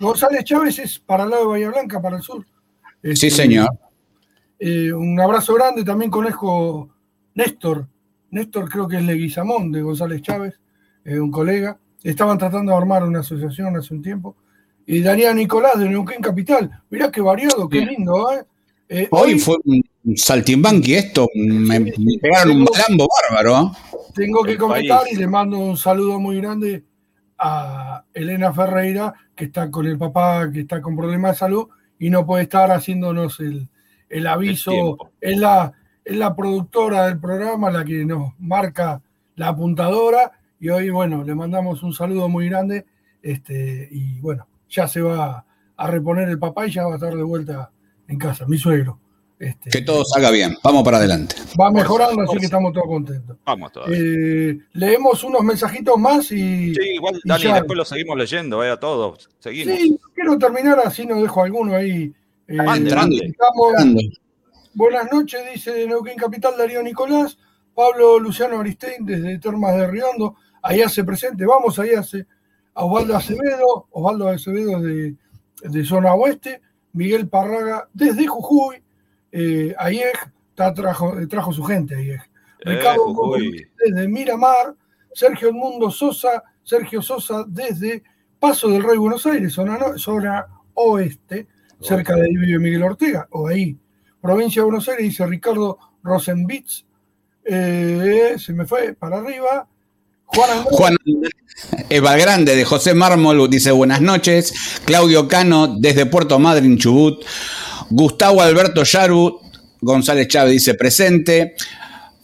González 0.00 0.44
Chávez 0.44 0.78
es 0.78 0.98
para 0.98 1.24
el 1.24 1.30
lado 1.30 1.42
de 1.42 1.48
Bahía 1.48 1.70
Blanca, 1.70 2.00
para 2.00 2.16
el 2.16 2.22
sur. 2.22 2.44
sí, 3.02 3.10
este, 3.10 3.30
señor. 3.30 3.68
Eh, 4.58 4.92
un 4.92 5.18
abrazo 5.20 5.54
grande, 5.54 5.84
también 5.84 6.10
conozco 6.10 6.90
Néstor. 7.34 7.86
Néstor 8.30 8.68
creo 8.68 8.88
que 8.88 8.96
es 8.96 9.02
Leguizamón 9.02 9.72
de 9.72 9.82
González 9.82 10.20
Chávez, 10.22 10.60
un 11.04 11.30
colega. 11.30 11.78
estaban 12.02 12.36
tratando 12.36 12.72
de 12.72 12.78
armar 12.78 13.04
una 13.04 13.20
asociación 13.20 13.76
hace 13.76 13.94
un 13.94 14.02
tiempo. 14.02 14.36
Y 14.84 15.00
Daniel 15.00 15.36
Nicolás 15.36 15.78
de 15.78 15.88
Neuquén 15.88 16.20
Capital, 16.20 16.70
mirá 16.90 17.10
qué 17.10 17.20
variado, 17.20 17.68
qué 17.68 17.80
lindo, 17.80 18.32
¿eh? 18.32 18.44
Eh, 18.90 19.06
hoy, 19.10 19.38
fue 19.38 19.56
un 19.64 20.16
saltimbanqui 20.16 20.94
esto, 20.94 21.28
me, 21.34 21.92
pegaron 22.22 22.56
un 22.56 22.66
malambo 22.72 23.06
bárbaro. 23.30 23.66
¿eh? 23.66 23.98
Tengo 24.14 24.42
que 24.42 24.56
comentar 24.56 25.02
y 25.10 25.16
le 25.16 25.26
mando 25.26 25.58
un 25.58 25.76
saludo 25.76 26.18
muy 26.18 26.38
grande 26.38 26.84
a 27.38 28.02
Elena 28.14 28.52
Ferreira, 28.52 29.12
que 29.36 29.44
está 29.44 29.70
con 29.70 29.86
el 29.86 29.98
papá, 29.98 30.50
que 30.50 30.60
está 30.60 30.80
con 30.80 30.96
problemas 30.96 31.32
de 31.32 31.38
salud 31.38 31.68
y 31.98 32.08
no 32.08 32.24
puede 32.24 32.44
estar 32.44 32.70
haciéndonos 32.70 33.40
el, 33.40 33.68
aviso. 34.26 34.96
es, 35.20 35.38
la, 35.38 35.72
es 36.04 36.16
la 36.16 36.34
productora 36.34 37.06
del 37.06 37.18
programa, 37.18 37.70
la 37.70 37.84
que 37.84 38.04
nos 38.04 38.32
marca 38.38 39.02
la 39.36 39.48
apuntadora. 39.48 40.32
Y 40.60 40.70
hoy, 40.70 40.90
bueno, 40.90 41.24
le 41.24 41.34
mandamos 41.34 41.82
un 41.82 41.92
saludo 41.92 42.28
muy 42.28 42.48
grande. 42.48 42.86
Este, 43.22 43.88
y 43.90 44.20
bueno, 44.20 44.46
ya 44.68 44.88
se 44.88 45.00
va 45.00 45.44
a 45.76 45.86
reponer 45.86 46.28
el 46.28 46.38
papá 46.38 46.66
y 46.66 46.72
ya 46.72 46.84
va 46.84 46.92
a 46.92 46.96
estar 46.96 47.14
de 47.14 47.22
vuelta 47.22 47.70
en 48.08 48.18
casa, 48.18 48.46
mi 48.46 48.58
suegro. 48.58 48.98
Este, 49.38 49.70
que 49.70 49.82
todo 49.82 50.04
salga 50.04 50.32
bien, 50.32 50.56
vamos 50.64 50.82
para 50.82 50.96
adelante. 50.96 51.36
Va 51.60 51.70
mejorando, 51.70 52.22
así 52.22 52.38
que 52.38 52.46
estamos 52.46 52.72
todos 52.72 52.88
contentos. 52.88 53.36
Vamos 53.44 53.70
todos. 53.70 53.88
Eh, 53.92 54.58
leemos 54.72 55.22
unos 55.22 55.42
mensajitos 55.42 55.96
más 55.96 56.32
y. 56.32 56.74
Sí, 56.74 56.80
igual, 56.94 57.20
Dani, 57.22 57.44
después 57.44 57.76
lo 57.76 57.84
seguimos 57.84 58.16
leyendo, 58.18 58.58
vaya 58.58 58.76
todos. 58.78 59.30
Seguimos. 59.38 59.76
Sí, 59.76 59.96
quiero 60.12 60.36
terminar 60.38 60.80
así, 60.84 61.06
no 61.06 61.22
dejo 61.22 61.44
alguno 61.44 61.76
ahí. 61.76 62.12
Eh, 62.48 62.56
grande. 62.56 63.34
buenas 64.74 65.12
noches, 65.12 65.40
dice 65.52 65.86
Neuquén 65.86 66.16
Capital 66.16 66.54
Darío 66.56 66.82
Nicolás. 66.82 67.38
Pablo 67.74 68.18
Luciano 68.18 68.58
Aristein 68.58 69.04
desde 69.04 69.38
Termas 69.38 69.76
de 69.76 69.86
Riondo. 69.86 70.36
Allá 70.62 70.88
se 70.88 71.04
presente, 71.04 71.44
vamos, 71.44 71.78
allá 71.78 72.02
se. 72.02 72.26
Osvaldo 72.72 73.16
Acevedo, 73.16 73.86
Osvaldo 73.90 74.28
Acevedo 74.28 74.80
de, 74.80 75.14
de 75.62 75.84
Zona 75.84 76.14
Oeste. 76.14 76.62
Miguel 76.92 77.28
Parraga 77.28 77.88
desde 77.92 78.26
Jujuy, 78.26 78.82
eh, 79.30 79.74
trajo, 80.74 81.14
trajo, 81.28 81.52
su 81.52 81.62
gente, 81.62 81.94
Ayeg. 81.94 82.20
Eh, 82.60 82.76
Ricardo 82.76 83.14
desde 83.84 84.08
Miramar, 84.08 84.74
Sergio 85.12 85.48
Edmundo 85.48 85.90
Sosa, 85.90 86.42
Sergio 86.62 87.00
Sosa 87.02 87.44
desde 87.46 88.02
Paso 88.38 88.68
del 88.68 88.82
Rey 88.82 88.96
Buenos 88.96 89.26
Aires, 89.26 89.52
zona, 89.52 90.46
oeste, 90.74 91.46
cerca 91.80 92.14
de 92.16 92.28
vive 92.28 92.58
Miguel 92.58 92.82
Ortega, 92.82 93.28
o 93.30 93.48
ahí. 93.48 93.76
Provincia 94.20 94.62
de 94.62 94.64
Buenos 94.64 94.88
Aires, 94.88 95.04
dice 95.04 95.26
Ricardo 95.26 95.78
Rosenbitz, 96.02 96.84
eh, 97.44 98.34
se 98.38 98.52
me 98.52 98.66
fue 98.66 98.94
para 98.94 99.18
arriba. 99.18 99.66
Juan 100.26 100.96
Eva 101.88 102.16
Grande 102.16 102.54
de 102.54 102.64
José 102.64 102.92
Mármol 102.94 103.48
dice 103.48 103.70
buenas 103.70 104.00
noches. 104.00 104.52
Claudio 104.84 105.26
Cano 105.26 105.78
desde 105.78 106.06
Puerto 106.06 106.38
Madryn, 106.38 106.76
Chubut. 106.76 107.24
Gustavo 107.90 108.42
Alberto 108.42 108.82
Yaru 108.82 109.40
González 109.80 110.28
Chávez 110.28 110.52
dice 110.52 110.74
presente. 110.74 111.54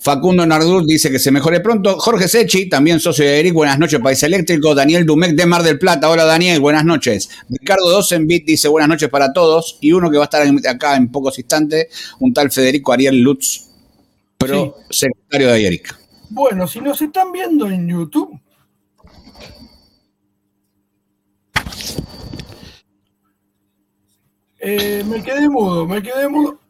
Facundo 0.05 0.45
Nardur 0.45 0.85
dice 0.85 1.11
que 1.11 1.19
se 1.19 1.31
mejore 1.31 1.61
pronto. 1.61 1.99
Jorge 1.99 2.29
Sechi, 2.29 2.69
también 2.69 3.01
socio 3.01 3.25
de 3.25 3.41
Eric, 3.41 3.55
buenas 3.55 3.79
noches, 3.79 3.99
País 4.01 4.23
Eléctrico. 4.23 4.75
Daniel 4.75 5.07
Dumec 5.07 5.35
de 5.35 5.47
Mar 5.47 5.63
del 5.63 5.79
Plata, 5.79 6.11
hola 6.11 6.27
Daniel, 6.27 6.61
buenas 6.61 6.85
noches. 6.85 7.31
Ricardo 7.49 7.89
Dosenbit 7.89 8.45
dice 8.45 8.69
buenas 8.69 8.91
noches 8.91 9.09
para 9.09 9.33
todos. 9.33 9.79
Y 9.81 9.93
uno 9.93 10.11
que 10.11 10.19
va 10.19 10.25
a 10.25 10.27
estar 10.27 10.47
acá 10.69 10.97
en 10.97 11.11
pocos 11.11 11.39
instantes, 11.39 11.87
un 12.21 12.35
tal 12.35 12.51
Federico 12.51 12.93
Ariel 12.93 13.19
Lutz, 13.19 13.71
pero 14.37 14.77
secretario 14.91 15.49
de 15.49 15.67
Eric. 15.67 15.99
Bueno, 16.29 16.69
si 16.69 16.83
nos 16.83 17.01
están 17.01 17.33
viendo 17.33 17.67
en 17.71 17.89
YouTube, 17.89 18.39
eh, 24.59 25.03
me 25.07 25.23
quedé 25.23 25.49
mudo, 25.49 25.87
me 25.87 26.03
quedé 26.03 26.29
mudo. 26.29 26.61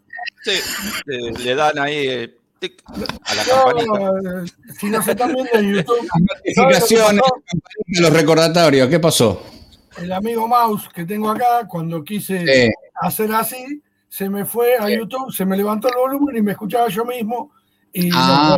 Sí, 0.45 0.53
le 1.43 1.55
dan 1.57 1.81
ahí 1.81 2.07
eh, 2.07 2.35
a 3.25 3.35
la 3.35 3.45
campanita. 3.45 4.55
Si 4.79 4.91
nos 4.91 5.07
están 5.07 5.35
viendo 5.35 5.53
en 5.55 5.75
YouTube, 5.75 6.09
notificaciones, 6.55 7.23
los 8.01 8.13
recordatorios, 8.13 8.89
¿qué 8.89 9.01
pasó? 9.01 9.43
El 9.99 10.13
amigo 10.13 10.49
Mouse 10.49 10.89
que 10.93 11.05
tengo 11.05 11.31
acá, 11.31 11.67
cuando 11.69 12.03
quise 12.03 12.73
hacer 13.01 13.33
así, 13.33 13.83
se 14.09 14.29
me 14.29 14.45
fue 14.45 14.77
a 14.79 14.89
YouTube, 14.91 15.33
se 15.33 15.45
me 15.45 15.57
levantó 15.57 15.89
el 15.89 15.95
volumen 15.97 16.37
y 16.37 16.43
me 16.43 16.53
escuchaba 16.53 16.89
yo 16.89 17.05
mismo 17.05 17.53
y 17.97 18.11
ah, 18.13 18.57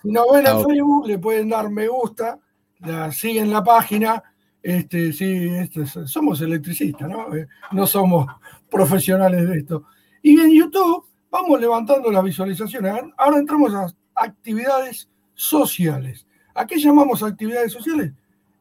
si 0.00 0.10
nos 0.10 0.24
ven 0.32 0.46
en 0.46 0.64
Facebook, 0.64 1.06
le 1.06 1.18
pueden 1.18 1.50
dar 1.50 1.68
me 1.68 1.86
gusta, 1.86 2.38
la, 2.78 3.12
siguen 3.12 3.50
la 3.50 3.62
página. 3.62 4.22
Este, 4.62 5.12
sí, 5.12 5.48
este, 5.50 5.84
somos 5.86 6.40
electricistas, 6.40 7.06
¿no? 7.06 7.34
Eh, 7.34 7.46
no 7.72 7.86
somos 7.86 8.26
profesionales 8.70 9.46
de 9.46 9.58
esto. 9.58 9.84
Y 10.22 10.40
en 10.40 10.50
YouTube 10.52 11.04
vamos 11.30 11.60
levantando 11.60 12.10
las 12.10 12.24
visualizaciones. 12.24 12.92
Ahora 13.16 13.38
entramos 13.38 13.74
a 13.74 13.92
actividades 14.14 15.08
sociales. 15.34 16.26
¿A 16.54 16.66
qué 16.66 16.78
llamamos 16.78 17.22
actividades 17.22 17.72
sociales? 17.72 18.12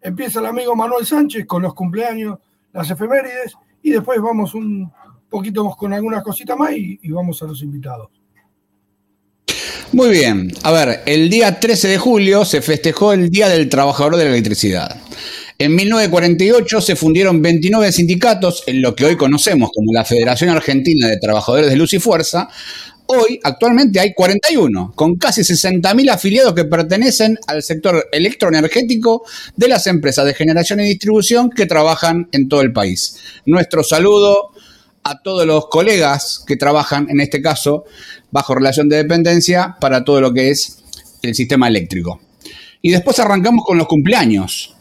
Empieza 0.02 0.40
el 0.40 0.46
amigo 0.46 0.76
Manuel 0.76 1.06
Sánchez 1.06 1.46
con 1.46 1.62
los 1.62 1.74
cumpleaños, 1.74 2.38
las 2.72 2.90
efemérides, 2.90 3.56
y 3.82 3.92
después 3.92 4.22
vamos 4.22 4.54
un 4.54 4.92
poquito 5.30 5.70
con 5.72 5.94
algunas 5.94 6.24
cositas 6.24 6.58
más 6.58 6.72
y 6.74 7.12
vamos 7.12 7.42
a 7.44 7.46
los 7.46 7.62
invitados. 7.62 8.10
Muy 9.92 10.10
bien, 10.10 10.52
a 10.64 10.72
ver, 10.72 11.02
el 11.08 11.32
día 11.32 11.60
13 11.60 11.88
de 11.88 11.98
julio 11.98 12.46
se 12.46 12.62
festejó 12.62 13.12
el 13.12 13.32
Día 13.32 13.50
del 13.50 13.70
Trabajador 13.70 14.18
de 14.18 14.26
la 14.26 14.30
Electricidad. 14.30 15.02
En 15.62 15.75
1948 15.75 16.80
se 16.80 16.96
fundieron 16.96 17.42
29 17.42 17.92
sindicatos 17.92 18.63
en 18.66 18.82
lo 18.82 18.96
que 18.96 19.04
hoy 19.04 19.18
conocemos 19.18 19.72
como 19.75 19.92
la 19.92 20.06
Federación 20.06 20.51
Argentina 20.51 21.10
de 21.10 21.18
Trabajadores 21.18 21.70
de 21.70 21.75
Luz 21.75 21.94
y 21.94 22.00
Fuerza. 22.00 22.48
Hoy, 23.08 23.42
actualmente, 23.44 24.00
hay 24.00 24.13
41, 24.13 24.94
con 24.96 25.18
casi 25.18 25.42
60.000 25.42 26.12
afiliados 26.12 26.54
que 26.54 26.63
pertenecen 26.63 27.38
al 27.46 27.62
sector 27.62 28.08
electroenergético 28.13 29.25
de 29.58 29.68
las 29.68 29.86
empresas 29.88 30.25
de 30.25 30.34
generación 30.34 30.80
y 30.80 30.84
distribución 30.84 31.50
que 31.50 31.66
trabajan 31.66 32.30
en 32.32 32.48
todo 32.48 32.62
el 32.62 32.72
país. 32.72 33.18
Nuestro 33.46 33.84
saludo 33.84 34.51
a 35.04 35.22
todos 35.22 35.46
los 35.46 35.68
colegas 35.68 36.42
que 36.48 36.56
trabajan, 36.56 37.10
en 37.10 37.20
este 37.20 37.42
caso, 37.42 37.84
bajo 38.32 38.56
relación 38.56 38.88
de 38.88 38.96
dependencia 38.96 39.75
para 39.82 40.06
todo 40.06 40.22
lo 40.22 40.34
que 40.34 40.51
es 40.51 40.78
el 41.22 41.36
sistema 41.36 41.68
eléctrico. 41.68 42.22
Y 42.82 42.92
después 42.92 43.20
arrancamos 43.20 43.66
con 43.66 43.78
los 43.78 43.88
cumpleaños. 43.88 44.78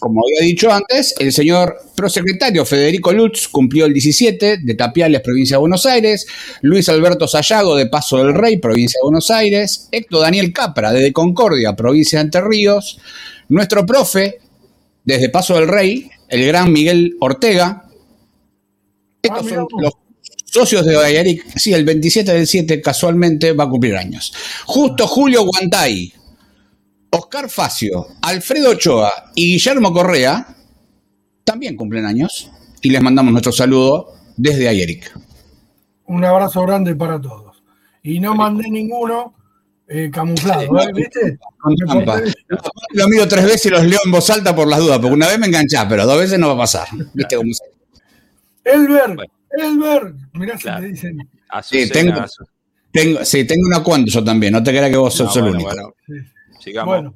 Como 0.00 0.20
había 0.20 0.46
dicho 0.46 0.70
antes, 0.70 1.14
el 1.18 1.32
señor 1.32 1.76
prosecretario 1.96 2.66
Federico 2.66 3.12
Lutz 3.12 3.48
cumplió 3.48 3.86
el 3.86 3.94
17 3.94 4.58
de 4.58 4.74
Tapiales, 4.74 5.20
provincia 5.22 5.56
de 5.56 5.60
Buenos 5.60 5.86
Aires, 5.86 6.26
Luis 6.60 6.88
Alberto 6.88 7.26
Sayago 7.26 7.74
de 7.76 7.86
Paso 7.86 8.18
del 8.18 8.34
Rey, 8.34 8.58
provincia 8.58 8.98
de 9.00 9.06
Buenos 9.06 9.30
Aires, 9.30 9.88
Héctor 9.90 10.22
Daniel 10.22 10.52
Capra 10.52 10.92
de 10.92 11.12
Concordia, 11.12 11.74
provincia 11.74 12.18
de 12.18 12.24
Entre 12.24 12.42
Ríos, 12.42 12.98
nuestro 13.48 13.86
profe 13.86 14.40
desde 15.04 15.30
Paso 15.30 15.54
del 15.54 15.68
Rey, 15.68 16.10
el 16.28 16.46
gran 16.46 16.72
Miguel 16.72 17.16
Ortega. 17.20 17.84
Estos 19.22 19.46
ah, 19.46 19.54
son 19.54 19.66
los 19.80 19.94
socios 20.44 20.84
de 20.84 20.96
Bayaric, 20.96 21.56
sí, 21.56 21.72
el 21.72 21.84
27 21.84 22.32
del 22.32 22.46
7 22.46 22.80
casualmente 22.80 23.52
va 23.52 23.64
a 23.64 23.68
cumplir 23.68 23.96
años. 23.96 24.32
Justo 24.66 25.06
Julio 25.06 25.44
Guantay, 25.44 26.12
Oscar 27.14 27.48
Facio, 27.48 28.08
Alfredo 28.22 28.70
Ochoa 28.70 29.30
y 29.36 29.52
Guillermo 29.52 29.92
Correa 29.92 30.56
también 31.44 31.76
cumplen 31.76 32.06
años 32.06 32.50
y 32.82 32.90
les 32.90 33.00
mandamos 33.00 33.30
nuestro 33.30 33.52
saludo 33.52 34.14
desde 34.36 34.68
Ayeric. 34.68 35.16
Un 36.06 36.24
abrazo 36.24 36.62
grande 36.62 36.96
para 36.96 37.20
todos. 37.20 37.62
Y 38.02 38.18
no 38.18 38.34
mandé 38.34 38.68
ninguno 38.68 39.32
eh, 39.86 40.10
camuflado, 40.12 40.62
¿eh? 40.80 40.90
¿viste? 40.92 41.38
Lo 42.94 43.08
miro 43.08 43.28
tres 43.28 43.44
veces 43.44 43.66
y 43.66 43.70
los 43.70 43.84
leo 43.84 44.00
en 44.04 44.10
voz 44.10 44.28
alta 44.30 44.54
por 44.54 44.66
las 44.66 44.80
dudas, 44.80 44.98
porque 44.98 45.14
una 45.14 45.28
vez 45.28 45.38
me 45.38 45.46
enganchás, 45.46 45.86
pero 45.88 46.06
dos 46.06 46.18
veces 46.18 46.38
no 46.38 46.48
va 46.48 46.54
a 46.54 46.58
pasar. 46.58 46.88
¿Viste 47.12 47.36
cómo 47.36 47.52
Elber, 48.64 49.16
Elber, 49.50 50.14
mirá 50.32 50.58
si 50.58 50.64
te 50.64 50.80
dicen. 50.80 51.18
Sí 51.62 51.88
tengo, 51.90 52.24
tengo, 52.90 53.24
sí, 53.24 53.44
tengo 53.44 53.66
una 53.68 53.84
cuando 53.84 54.10
yo 54.10 54.24
también, 54.24 54.52
no 54.52 54.62
te 54.64 54.72
creas 54.72 54.90
que 54.90 54.96
vos 54.96 55.14
sos 55.14 55.36
el 55.36 55.44
único. 55.44 55.70
Bueno, 55.70 55.92
sigamos. 56.64 56.94
Bueno, 56.94 57.14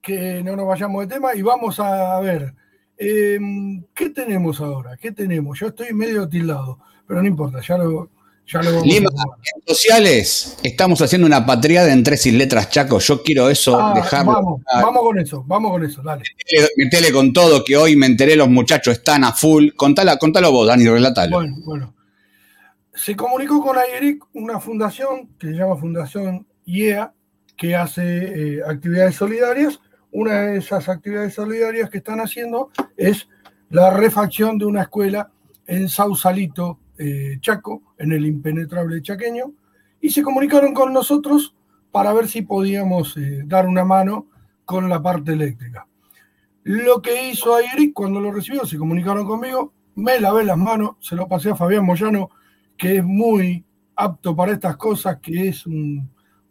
que 0.00 0.42
no 0.44 0.54
nos 0.54 0.66
vayamos 0.66 1.06
de 1.06 1.14
tema 1.14 1.34
y 1.34 1.42
vamos 1.42 1.80
a 1.80 2.20
ver. 2.20 2.54
Em, 2.98 3.84
¿Qué 3.94 4.10
tenemos 4.10 4.60
ahora? 4.60 4.96
¿Qué 4.96 5.12
tenemos? 5.12 5.58
Yo 5.58 5.68
estoy 5.68 5.92
medio 5.92 6.28
tildado, 6.28 6.78
pero 7.06 7.20
no 7.20 7.28
importa, 7.28 7.60
ya 7.60 7.76
lo, 7.76 8.10
Lima, 8.84 9.10
en 9.10 9.74
sociales, 9.74 10.56
estamos 10.62 11.02
haciendo 11.02 11.26
una 11.26 11.44
patriada 11.44 11.92
en 11.92 12.04
tres 12.04 12.26
y 12.26 12.30
letras, 12.30 12.70
Chaco. 12.70 13.00
Yo 13.00 13.20
quiero 13.24 13.50
eso, 13.50 13.76
ah, 13.80 13.92
dejarlo. 13.92 14.32
Vamos, 14.34 14.62
vamos 14.72 15.02
con 15.02 15.18
eso, 15.18 15.44
vamos 15.44 15.72
con 15.72 15.84
eso, 15.84 16.00
dale. 16.00 16.22
Metele, 16.76 17.10
con 17.10 17.32
todo, 17.32 17.64
que 17.64 17.76
hoy 17.76 17.96
me 17.96 18.06
enteré, 18.06 18.36
los 18.36 18.48
muchachos 18.48 18.98
están 18.98 19.24
a 19.24 19.32
full. 19.32 19.70
Contala, 19.74 20.16
contalo 20.16 20.52
vos, 20.52 20.68
Dani, 20.68 20.86
relatalo. 20.86 21.38
Bueno, 21.38 21.56
bueno. 21.64 21.94
Se 22.94 23.16
comunicó 23.16 23.60
con 23.60 23.76
Ayeric 23.76 24.24
una 24.34 24.60
fundación 24.60 25.30
que 25.38 25.48
se 25.48 25.54
llama 25.54 25.76
Fundación 25.76 26.46
IEA, 26.66 27.12
que 27.56 27.74
hace 27.74 28.56
eh, 28.56 28.62
actividades 28.66 29.16
solidarias. 29.16 29.80
una 30.12 30.42
de 30.42 30.58
esas 30.58 30.88
actividades 30.88 31.34
solidarias 31.34 31.90
que 31.90 31.98
están 31.98 32.20
haciendo 32.20 32.70
es 32.96 33.28
la 33.68 33.90
refacción 33.90 34.56
de 34.58 34.64
una 34.64 34.82
escuela 34.82 35.30
en 35.66 35.88
Sausalito, 35.88 36.78
eh, 36.98 37.38
Chaco, 37.40 37.82
en 37.98 38.12
el 38.12 38.24
impenetrable 38.24 39.02
chaqueño, 39.02 39.52
y 40.00 40.10
se 40.10 40.22
comunicaron 40.22 40.72
con 40.72 40.92
nosotros 40.92 41.54
para 41.90 42.12
ver 42.12 42.28
si 42.28 42.42
podíamos 42.42 43.16
eh, 43.16 43.42
dar 43.44 43.66
una 43.66 43.84
mano 43.84 44.26
con 44.64 44.88
la 44.88 45.02
parte 45.02 45.32
eléctrica. 45.32 45.86
Lo 46.62 47.00
que 47.02 47.30
hizo 47.30 47.54
Ayeric 47.54 47.92
cuando 47.92 48.20
lo 48.20 48.32
recibió, 48.32 48.64
se 48.64 48.78
comunicaron 48.78 49.26
conmigo, 49.26 49.72
me 49.94 50.20
lavé 50.20 50.44
las 50.44 50.58
manos, 50.58 50.96
se 51.00 51.16
lo 51.16 51.28
pasé 51.28 51.50
a 51.50 51.56
Fabián 51.56 51.84
Moyano, 51.84 52.30
que 52.76 52.98
es 52.98 53.04
muy 53.04 53.64
apto 53.94 54.36
para 54.36 54.52
estas 54.52 54.76
cosas, 54.76 55.18
que 55.20 55.48
es 55.48 55.64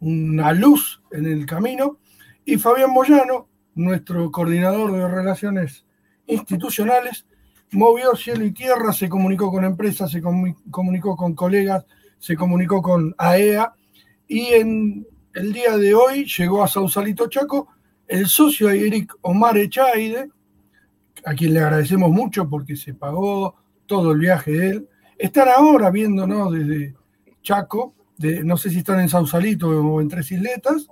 una 0.00 0.52
luz 0.52 1.02
en 1.10 1.26
el 1.26 1.46
camino, 1.46 1.98
y 2.44 2.58
Fabián 2.58 2.90
Moyano, 2.90 3.48
nuestro 3.74 4.30
coordinador 4.30 4.92
de 4.92 5.08
relaciones 5.08 5.84
institucionales, 6.26 7.26
movió 7.72 8.14
cielo 8.14 8.44
y 8.44 8.52
tierra, 8.52 8.92
se 8.92 9.08
comunicó 9.08 9.50
con 9.50 9.64
empresas, 9.64 10.10
se 10.10 10.22
comunicó 10.22 11.16
con 11.16 11.34
colegas, 11.34 11.84
se 12.18 12.36
comunicó 12.36 12.80
con 12.80 13.14
AEA, 13.18 13.74
e 14.28 14.34
y 14.34 14.46
en 14.54 15.06
el 15.34 15.52
día 15.52 15.76
de 15.76 15.94
hoy 15.94 16.24
llegó 16.24 16.64
a 16.64 16.68
Sausalito 16.68 17.28
Chaco 17.28 17.68
el 18.08 18.26
socio 18.26 18.68
de 18.68 18.86
Eric 18.86 19.14
Omar 19.22 19.56
Echaide, 19.58 20.30
a 21.24 21.34
quien 21.34 21.54
le 21.54 21.60
agradecemos 21.60 22.10
mucho 22.10 22.48
porque 22.48 22.76
se 22.76 22.94
pagó 22.94 23.56
todo 23.86 24.12
el 24.12 24.18
viaje 24.18 24.52
de 24.52 24.70
él. 24.70 24.88
Están 25.18 25.48
ahora 25.48 25.90
viéndonos 25.90 26.52
desde 26.52 26.94
Chaco, 27.42 27.94
no 28.18 28.56
sé 28.56 28.70
si 28.70 28.78
están 28.78 29.00
en 29.00 29.08
Sausalito 29.08 29.68
o 29.68 30.00
en 30.00 30.08
Tres 30.08 30.32
Isletas, 30.32 30.88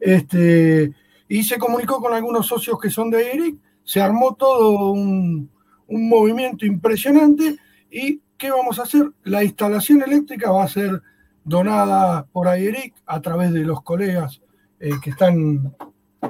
este, 0.00 0.92
y 1.28 1.42
se 1.42 1.58
comunicó 1.58 2.00
con 2.00 2.14
algunos 2.14 2.46
socios 2.46 2.78
que 2.80 2.90
son 2.90 3.10
de 3.10 3.32
Eric, 3.32 3.56
se 3.84 4.00
armó 4.00 4.34
todo 4.34 4.92
un, 4.92 5.50
movimiento 5.90 6.66
impresionante 6.66 7.56
y 7.90 8.20
¿qué 8.36 8.50
vamos 8.50 8.78
a 8.78 8.82
hacer? 8.82 9.10
La 9.24 9.42
instalación 9.42 10.02
eléctrica 10.02 10.50
va 10.50 10.64
a 10.64 10.68
ser 10.68 11.00
donada 11.44 12.26
por 12.26 12.46
Eric 12.46 12.94
a 13.06 13.22
través 13.22 13.54
de 13.54 13.64
los 13.64 13.82
colegas 13.82 14.42
eh, 14.80 14.90
que 15.02 15.10
están 15.10 15.74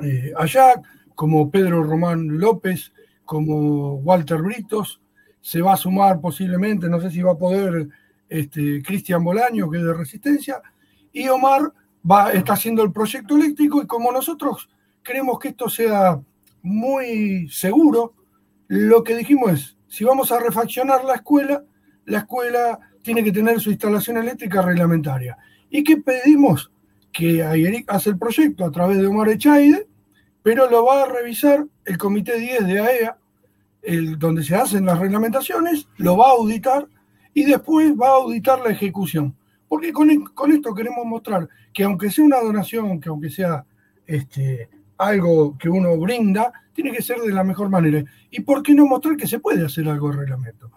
eh, 0.01 0.33
allá, 0.37 0.81
como 1.16 1.51
Pedro 1.51 1.83
Román 1.83 2.38
López, 2.38 2.92
como 3.25 3.96
Walter 3.96 4.40
Britos, 4.42 5.01
se 5.40 5.61
va 5.61 5.72
a 5.72 5.77
sumar 5.77 6.20
posiblemente, 6.20 6.88
no 6.88 7.01
sé 7.01 7.11
si 7.11 7.20
va 7.20 7.33
a 7.33 7.38
poder 7.38 7.88
este, 8.29 8.83
Cristian 8.83 9.25
Bolaño, 9.25 9.71
que 9.71 9.79
es 9.79 9.85
de 9.85 9.95
Resistencia, 9.95 10.62
y 11.12 11.29
Omar 11.29 11.73
va, 12.09 12.33
está 12.33 12.55
haciendo 12.55 12.83
el 12.83 12.93
proyecto 12.93 13.37
eléctrico 13.37 13.83
y 13.83 13.87
como 13.87 14.12
nosotros 14.12 14.69
queremos 15.03 15.38
que 15.38 15.49
esto 15.49 15.69
sea 15.69 16.21
muy 16.62 17.49
seguro, 17.51 18.14
lo 18.67 19.03
que 19.03 19.17
dijimos 19.17 19.53
es, 19.53 19.77
si 19.88 20.05
vamos 20.05 20.31
a 20.31 20.38
refaccionar 20.38 21.05
la 21.05 21.14
escuela, 21.14 21.64
la 22.05 22.19
escuela 22.19 22.79
tiene 23.03 23.25
que 23.25 23.33
tener 23.33 23.61
su 23.61 23.71
instalación 23.71 24.19
eléctrica 24.19 24.61
reglamentaria. 24.61 25.38
¿Y 25.71 25.83
qué 25.83 25.97
pedimos? 25.97 26.71
Que 27.11 27.43
Ayeric 27.43 27.91
hace 27.91 28.11
el 28.11 28.19
proyecto 28.19 28.64
a 28.64 28.71
través 28.71 28.99
de 28.99 29.07
Omar 29.07 29.29
Echaide, 29.31 29.87
pero 30.43 30.69
lo 30.69 30.85
va 30.85 31.05
a 31.05 31.09
revisar 31.09 31.67
el 31.85 31.99
Comité 31.99 32.38
10 32.38 32.67
de 32.67 32.81
AEA, 32.81 33.19
e 33.83 33.95
el, 33.95 34.19
donde 34.19 34.45
se 34.45 34.55
hacen 34.55 34.85
las 34.85 34.99
reglamentaciones, 34.99 35.88
lo 35.97 36.17
va 36.17 36.29
a 36.29 36.33
auditar 36.33 36.87
y 37.38 37.44
después 37.44 37.94
va 37.94 38.09
a 38.09 38.16
auditar 38.16 38.59
la 38.59 38.70
ejecución. 38.70 39.33
Porque 39.68 39.92
con, 39.92 40.24
con 40.35 40.51
esto 40.51 40.74
queremos 40.74 41.07
mostrar 41.07 41.48
que 41.72 41.85
aunque 41.85 42.11
sea 42.11 42.24
una 42.24 42.40
donación, 42.40 43.01
que 43.01 43.11
aunque 43.11 43.31
sea 43.31 43.64
este, 44.05 44.68
algo 44.96 45.57
que 45.57 45.68
uno 45.68 45.96
brinda, 45.98 46.53
tiene 46.72 46.90
que 46.90 47.01
ser 47.01 47.18
de 47.18 47.33
la 47.33 47.44
mejor 47.44 47.68
manera. 47.68 48.03
¿Y 48.29 48.40
por 48.40 48.61
qué 48.64 48.74
no 48.74 48.87
mostrar 48.87 49.16
que 49.16 49.29
se 49.29 49.38
puede 49.38 49.64
hacer 49.64 49.88
algo 49.88 50.11
de 50.11 50.16
reglamento? 50.16 50.68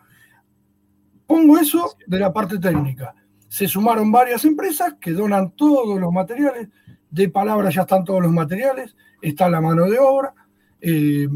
Pongo 1.26 1.58
eso 1.58 1.96
de 2.06 2.20
la 2.20 2.32
parte 2.32 2.60
técnica. 2.60 3.16
Se 3.48 3.68
sumaron 3.68 4.12
varias 4.12 4.46
empresas 4.46 4.94
que 5.02 5.14
donan 5.14 5.54
todos 5.56 6.00
los 6.00 6.14
materiales. 6.14 6.70
De 7.10 7.28
palabra 7.28 7.72
ya 7.72 7.82
están 7.82 8.04
todos 8.06 8.22
los 8.22 8.32
materiales. 8.32 8.96
Está 9.20 9.50
la 9.50 9.62
mano 9.62 9.86
de 9.86 9.98
obra. 9.98 10.36
Eh, 10.80 11.28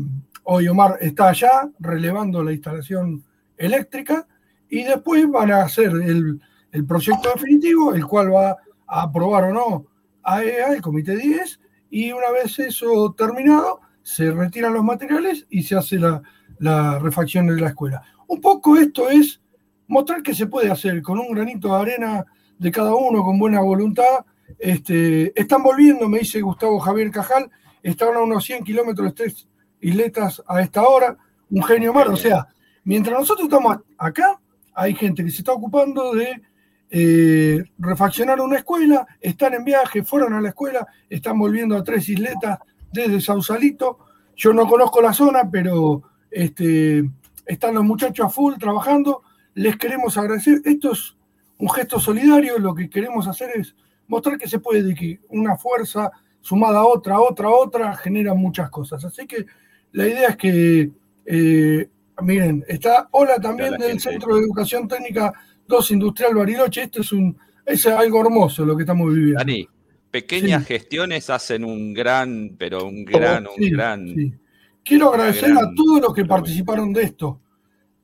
hoy 0.44 0.68
Omar 0.68 1.00
está 1.02 1.30
allá 1.30 1.68
relevando 1.80 2.44
la 2.44 2.54
instalación 2.54 3.24
eléctrica 3.58 4.28
y 4.76 4.84
después 4.84 5.26
van 5.32 5.52
a 5.52 5.62
hacer 5.62 5.90
el, 5.90 6.42
el 6.74 6.86
proyecto 6.86 7.30
definitivo, 7.34 7.94
el 7.94 8.06
cual 8.06 8.34
va 8.34 8.58
a 8.88 9.04
aprobar 9.04 9.46
o 9.46 9.54
no 9.54 9.86
AEA, 10.22 10.72
e 10.72 10.76
el 10.76 10.82
Comité 10.82 11.16
10, 11.16 11.62
y 11.92 12.12
una 12.12 12.30
vez 12.32 12.60
eso 12.60 13.16
terminado, 13.18 13.80
se 14.04 14.32
retiran 14.32 14.74
los 14.74 14.84
materiales 14.84 15.46
y 15.50 15.64
se 15.64 15.78
hace 15.78 15.98
la, 15.98 16.22
la 16.60 17.00
refacción 17.00 17.48
de 17.48 17.62
la 17.62 17.70
escuela. 17.70 18.04
Un 18.28 18.42
poco 18.42 18.76
esto 18.76 19.10
es 19.10 19.42
mostrar 19.88 20.22
que 20.22 20.36
se 20.36 20.48
puede 20.48 20.70
hacer 20.70 21.02
con 21.02 21.20
un 21.20 21.32
granito 21.32 21.70
de 21.70 21.82
arena 21.82 22.26
de 22.60 22.70
cada 22.70 22.96
uno, 22.96 23.24
con 23.24 23.40
buena 23.40 23.62
voluntad. 23.62 24.26
Este, 24.60 25.40
están 25.40 25.64
volviendo, 25.64 26.10
me 26.10 26.20
dice 26.20 26.42
Gustavo 26.42 26.80
Javier 26.80 27.12
Cajal, 27.12 27.50
estaban 27.82 28.18
a 28.18 28.24
unos 28.24 28.44
100 28.44 28.66
kilómetros 28.66 29.08
de 29.08 29.14
tres 29.14 29.48
isletas 29.80 30.44
a 30.46 30.62
esta 30.62 30.84
hora, 30.84 31.16
un 31.50 31.64
genio 31.64 31.94
mar. 31.94 32.10
O 32.10 32.18
sea, 32.18 32.48
mientras 32.84 33.18
nosotros 33.18 33.46
estamos 33.46 33.78
acá, 33.98 34.42
hay 34.76 34.94
gente 34.96 35.24
que 35.24 35.32
se 35.32 35.38
está 35.38 35.54
ocupando 35.54 36.14
de 36.14 36.42
eh, 36.90 37.64
refaccionar 37.80 38.40
una 38.40 38.58
escuela, 38.58 39.08
están 39.20 39.54
en 39.54 39.66
viaje, 39.66 40.04
fueron 40.04 40.34
a 40.34 40.42
la 40.42 40.50
escuela, 40.50 40.86
están 41.10 41.40
volviendo 41.40 41.76
a 41.76 41.84
tres 41.84 42.08
isletas 42.10 42.60
desde 42.92 43.22
Sausalito. 43.22 44.00
Yo 44.36 44.54
no 44.54 44.68
conozco 44.68 45.02
la 45.02 45.14
zona, 45.14 45.50
pero 45.50 46.04
este, 46.30 47.10
están 47.46 47.76
los 47.76 47.84
muchachos 47.84 48.26
a 48.26 48.30
full 48.30 48.56
trabajando 48.60 49.22
les 49.56 49.78
queremos 49.78 50.18
agradecer. 50.18 50.62
Esto 50.64 50.92
es 50.92 51.16
un 51.58 51.70
gesto 51.70 52.00
solidario, 52.00 52.60
lo 52.60 52.76
que 52.76 52.90
queremos 52.90 53.28
hacer 53.28 53.50
es 53.56 53.76
mostrar 54.08 54.38
que 54.38 54.48
se 54.48 54.60
puede, 54.60 54.94
que 54.94 55.20
una 55.30 55.58
fuerza 55.58 56.12
sumada 56.42 56.80
a 56.80 56.86
otra, 56.86 57.20
otra, 57.20 57.50
otra, 57.50 57.96
genera 57.96 58.36
muchas 58.36 58.70
cosas. 58.70 59.04
Así 59.04 59.26
que 59.26 59.46
la 59.94 60.08
idea 60.08 60.30
es 60.30 60.38
que, 60.38 60.92
eh, 61.26 61.90
miren, 62.22 62.64
está 62.68 63.08
Hola 63.12 63.40
también 63.40 63.78
del 63.78 64.00
Centro 64.00 64.36
de 64.36 64.42
Educación 64.42 64.88
Técnica 64.88 65.34
2 65.68 65.92
Industrial 65.92 66.36
Bariloche. 66.36 66.84
Esto 66.84 67.02
es, 67.02 67.12
un, 67.12 67.38
es 67.66 67.86
algo 67.88 68.22
hermoso 68.22 68.66
lo 68.66 68.76
que 68.76 68.84
estamos 68.84 69.14
viviendo. 69.14 69.40
Dani, 69.40 69.68
pequeñas 70.12 70.66
gestiones 70.66 71.30
hacen 71.30 71.64
un 71.64 71.94
gran, 71.94 72.56
pero 72.58 72.86
un 72.86 73.06
gran, 73.06 73.48
un 73.48 73.70
gran. 73.70 74.40
Quiero 74.84 75.10
agradecer 75.10 75.52
a 75.52 75.72
todos 75.76 76.02
los 76.02 76.14
que 76.14 76.26
participaron 76.26 76.94
de 76.94 77.04
esto 77.04 77.42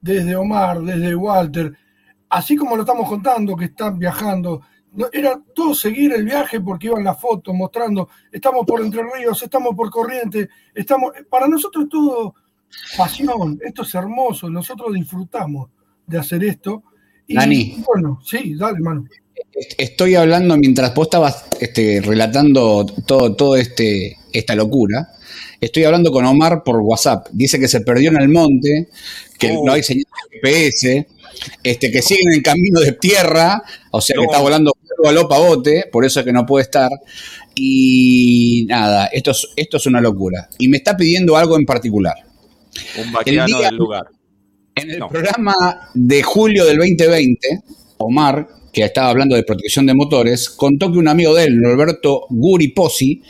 desde 0.02 0.36
Omar, 0.36 0.82
desde 0.82 1.16
Walter, 1.16 1.78
así 2.28 2.56
como 2.56 2.76
lo 2.76 2.82
estamos 2.82 3.08
contando, 3.08 3.56
que 3.56 3.66
están 3.66 4.00
viajando, 4.00 4.62
era 5.14 5.40
todo 5.54 5.74
seguir 5.74 6.12
el 6.14 6.26
viaje 6.26 6.60
porque 6.60 6.88
iban 6.88 7.04
las 7.04 7.20
fotos 7.20 7.54
mostrando, 7.54 8.10
estamos 8.32 8.66
por 8.66 8.82
Entre 8.82 9.04
Ríos, 9.04 9.42
estamos 9.42 9.76
por 9.76 9.90
Corriente, 9.90 10.50
estamos, 10.74 11.14
para 11.30 11.48
nosotros 11.48 11.88
todo 11.88 12.36
pasión, 12.98 13.60
esto 13.64 13.84
es 13.84 13.96
hermoso, 13.96 14.50
nosotros 14.50 14.94
disfrutamos 14.94 15.70
de 16.08 16.18
hacer 16.18 16.44
esto. 16.44 16.84
Y 17.28 17.36
Dani, 17.36 17.84
bueno, 17.86 18.20
sí, 18.24 18.56
dale, 18.56 18.78
hermano. 18.78 19.06
Estoy 19.78 20.16
hablando 20.16 20.58
mientras 20.58 20.94
vos 20.94 21.08
estabas 21.08 21.46
este, 21.60 22.02
relatando 22.02 22.86
todo, 23.06 23.36
todo 23.36 23.56
este, 23.56 24.18
esta 24.34 24.56
locura. 24.56 25.10
Estoy 25.60 25.84
hablando 25.84 26.12
con 26.12 26.26
Omar 26.26 26.64
por 26.64 26.78
WhatsApp. 26.78 27.28
Dice 27.32 27.60
que 27.60 27.68
se 27.68 27.82
perdió 27.82 28.10
en 28.10 28.22
el 28.22 28.30
monte, 28.30 28.90
que 29.38 29.52
oh. 29.52 29.64
no 29.66 29.74
hay 29.74 29.84
señal 29.84 30.06
de 30.30 30.38
GPS, 30.38 31.08
este, 31.64 31.92
que 31.92 32.02
sigue 32.02 32.22
en 32.34 32.42
camino 32.42 32.80
de 32.80 32.94
tierra, 32.94 33.62
o 33.92 34.02
sea 34.02 34.16
que 34.18 34.24
está 34.24 34.40
volando 34.40 34.74
a 35.04 35.12
lo 35.12 35.28
pavote, 35.28 35.86
por 35.92 36.06
eso 36.06 36.20
es 36.20 36.26
que 36.26 36.34
no 36.34 36.46
puede 36.46 36.64
estar. 36.64 36.90
Y 37.56 38.66
nada, 38.68 39.08
esto 39.08 39.32
es, 39.32 39.48
esto 39.56 39.78
es 39.78 39.86
una 39.86 40.02
locura. 40.02 40.50
Y 40.58 40.68
me 40.68 40.78
está 40.78 40.96
pidiendo 40.96 41.38
algo 41.38 41.58
en 41.58 41.66
particular. 41.66 42.16
Un 42.98 43.12
vaqueano 43.12 43.60
del 43.60 43.76
lugar. 43.76 44.08
En 44.76 44.92
el 44.92 45.00
programa 45.08 45.54
de 45.94 46.24
julio 46.24 46.66
del 46.66 46.78
2020, 46.78 47.64
Omar, 47.98 48.48
que 48.72 48.84
estaba 48.84 49.10
hablando 49.10 49.36
de 49.36 49.44
protección 49.44 49.86
de 49.86 49.94
motores, 49.94 50.50
contó 50.50 50.92
que 50.92 50.98
un 50.98 51.08
amigo 51.08 51.36
de 51.36 51.46
él, 51.46 51.60
Norberto 51.60 52.26
Guri 52.30 52.70
Pozzi, 52.70 53.22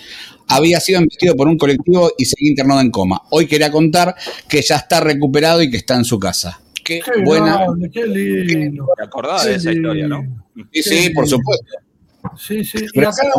había 0.48 0.80
sido 0.80 1.00
embestido 1.00 1.36
por 1.36 1.48
un 1.48 1.58
colectivo 1.58 2.12
y 2.18 2.26
seguía 2.26 2.50
internado 2.50 2.82
en 2.82 2.92
coma. 2.92 3.22
Hoy 3.32 3.48
quería 3.48 3.72
contar 3.72 4.16
que 4.48 4.62
ya 4.62 4.76
está 4.76 5.00
recuperado 5.00 5.62
y 5.62 5.72
que 5.72 5.78
está 5.78 5.96
en 5.96 6.04
su 6.06 6.20
casa. 6.20 6.62
Qué, 6.84 7.02
buena. 7.24 7.66
qué 7.92 8.06
lindo. 8.06 8.86
¿Te 8.98 9.04
acordás 9.04 9.46
de 9.46 9.56
esa 9.56 9.72
historia, 9.72 10.08
no? 10.08 10.44
Sí, 10.72 10.84
sí, 10.84 11.10
por 11.12 11.28
supuesto. 11.28 11.78
Sí, 12.38 12.64
sí. 12.64 12.86
Y 12.94 13.00
acá 13.00 13.32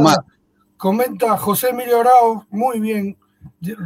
comenta 0.76 1.36
José 1.36 1.68
Emilio 1.68 2.00
Arao, 2.00 2.46
muy 2.50 2.80
bien, 2.80 3.16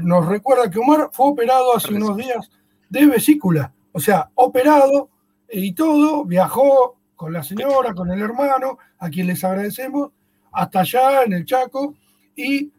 nos 0.02 0.26
recuerda 0.26 0.70
que 0.70 0.78
Omar 0.78 1.10
fue 1.12 1.28
operado 1.28 1.76
hace 1.76 1.94
unos 1.94 2.16
días 2.16 2.50
de 2.88 3.06
vesícula. 3.06 3.72
O 3.92 4.00
sea, 4.00 4.30
operado 4.34 5.10
y 5.50 5.72
todo, 5.72 6.24
viajó 6.24 6.96
con 7.14 7.32
la 7.32 7.42
señora, 7.42 7.94
con 7.94 8.10
el 8.10 8.20
hermano, 8.20 8.78
a 8.98 9.08
quien 9.08 9.26
les 9.26 9.42
agradecemos, 9.44 10.10
hasta 10.52 10.80
allá 10.80 11.22
en 11.24 11.32
el 11.32 11.44
Chaco, 11.44 11.94
y 12.34 12.70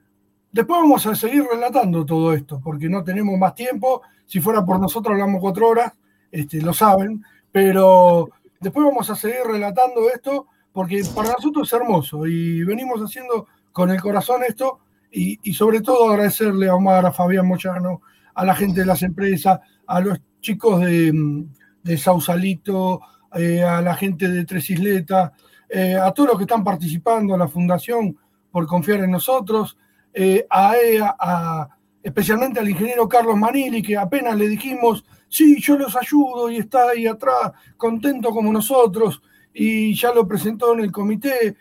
después 0.51 0.79
vamos 0.81 1.05
a 1.05 1.15
seguir 1.15 1.43
relatando 1.51 2.05
todo 2.05 2.33
esto, 2.33 2.60
porque 2.63 2.89
no 2.89 3.03
tenemos 3.03 3.38
más 3.38 3.55
tiempo. 3.55 4.01
Si 4.25 4.39
fuera 4.39 4.65
por 4.65 4.79
nosotros 4.79 5.13
hablamos 5.13 5.41
cuatro 5.41 5.69
horas, 5.69 5.93
este, 6.31 6.62
lo 6.62 6.73
saben, 6.73 7.23
pero 7.51 8.29
después 8.60 8.86
vamos 8.86 9.10
a 9.10 9.15
seguir 9.15 9.41
relatando 9.45 10.10
esto, 10.10 10.47
porque 10.71 11.01
para 11.15 11.31
nosotros 11.31 11.67
es 11.67 11.73
hermoso 11.73 12.27
y 12.27 12.63
venimos 12.63 13.01
haciendo 13.01 13.47
con 13.71 13.89
el 13.89 14.01
corazón 14.01 14.43
esto 14.47 14.79
y, 15.12 15.54
sobre 15.54 15.82
todo 15.82 16.10
agradecerle 16.10 16.67
a 16.67 16.76
Omar, 16.76 17.06
a 17.06 17.12
Fabián 17.12 17.48
Moyano, 17.48 18.02
a 18.34 18.46
la 18.46 18.56
gente 18.56 18.82
de 18.82 18.86
las 18.86 19.02
empresas, 19.04 19.60
a 19.86 20.00
los 20.00 20.20
chicos 20.41 20.82
de, 20.82 21.98
Sausalito, 21.98 23.02
eh, 23.34 23.63
a 23.63 23.82
la 23.82 23.96
gente 23.96 24.28
de 24.28 24.46
Tres 24.46 24.70
Isletas, 24.70 25.32
eh, 25.70 25.96
a 25.96 26.12
todos 26.12 26.30
los 26.30 26.38
que 26.38 26.43
están 26.43 26.63
participando, 26.63 27.34
a 27.34 27.38
la 27.38 27.48
Fundación 27.48 28.17
por 28.52 28.67
confiar 28.67 29.00
en 29.02 29.12
nosotros, 29.12 29.78
eh, 30.13 30.46
a 30.50 31.67
especialmente 32.04 32.60
al 32.60 32.70
ingeniero 32.70 33.08
Carlos 33.08 33.36
Manili, 33.36 33.82
que 33.82 33.98
apenas 33.98 34.38
le 34.38 34.48
dijimos, 34.48 35.04
sí, 35.28 35.60
yo 35.60 35.78
los 35.78 35.96
ayudo 35.96 36.50
y 36.50 36.58
está 36.58 36.89
ahí 36.89 37.06
atrás, 37.06 37.52
contento 37.76 38.30
como 38.30 38.52
nosotros, 38.52 39.22
y 39.54 39.93
ya 39.93 40.13
lo 40.13 40.28
presentó 40.28 40.74
en 40.74 40.82
el 40.82 40.91
comité. 40.91 41.56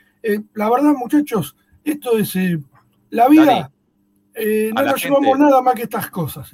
la 0.55 0.71
verdad, 0.71 0.95
muchachos, 0.97 1.57
esto 1.85 2.19
es 2.19 2.37
la 3.11 3.29
vida. 3.29 3.71
no 4.75 4.83
nos 4.83 5.03
llevamos 5.03 5.39
nada 5.39 5.63
más 5.63 5.75
que 5.75 5.83
estas 5.83 6.11
cosas. 6.11 6.51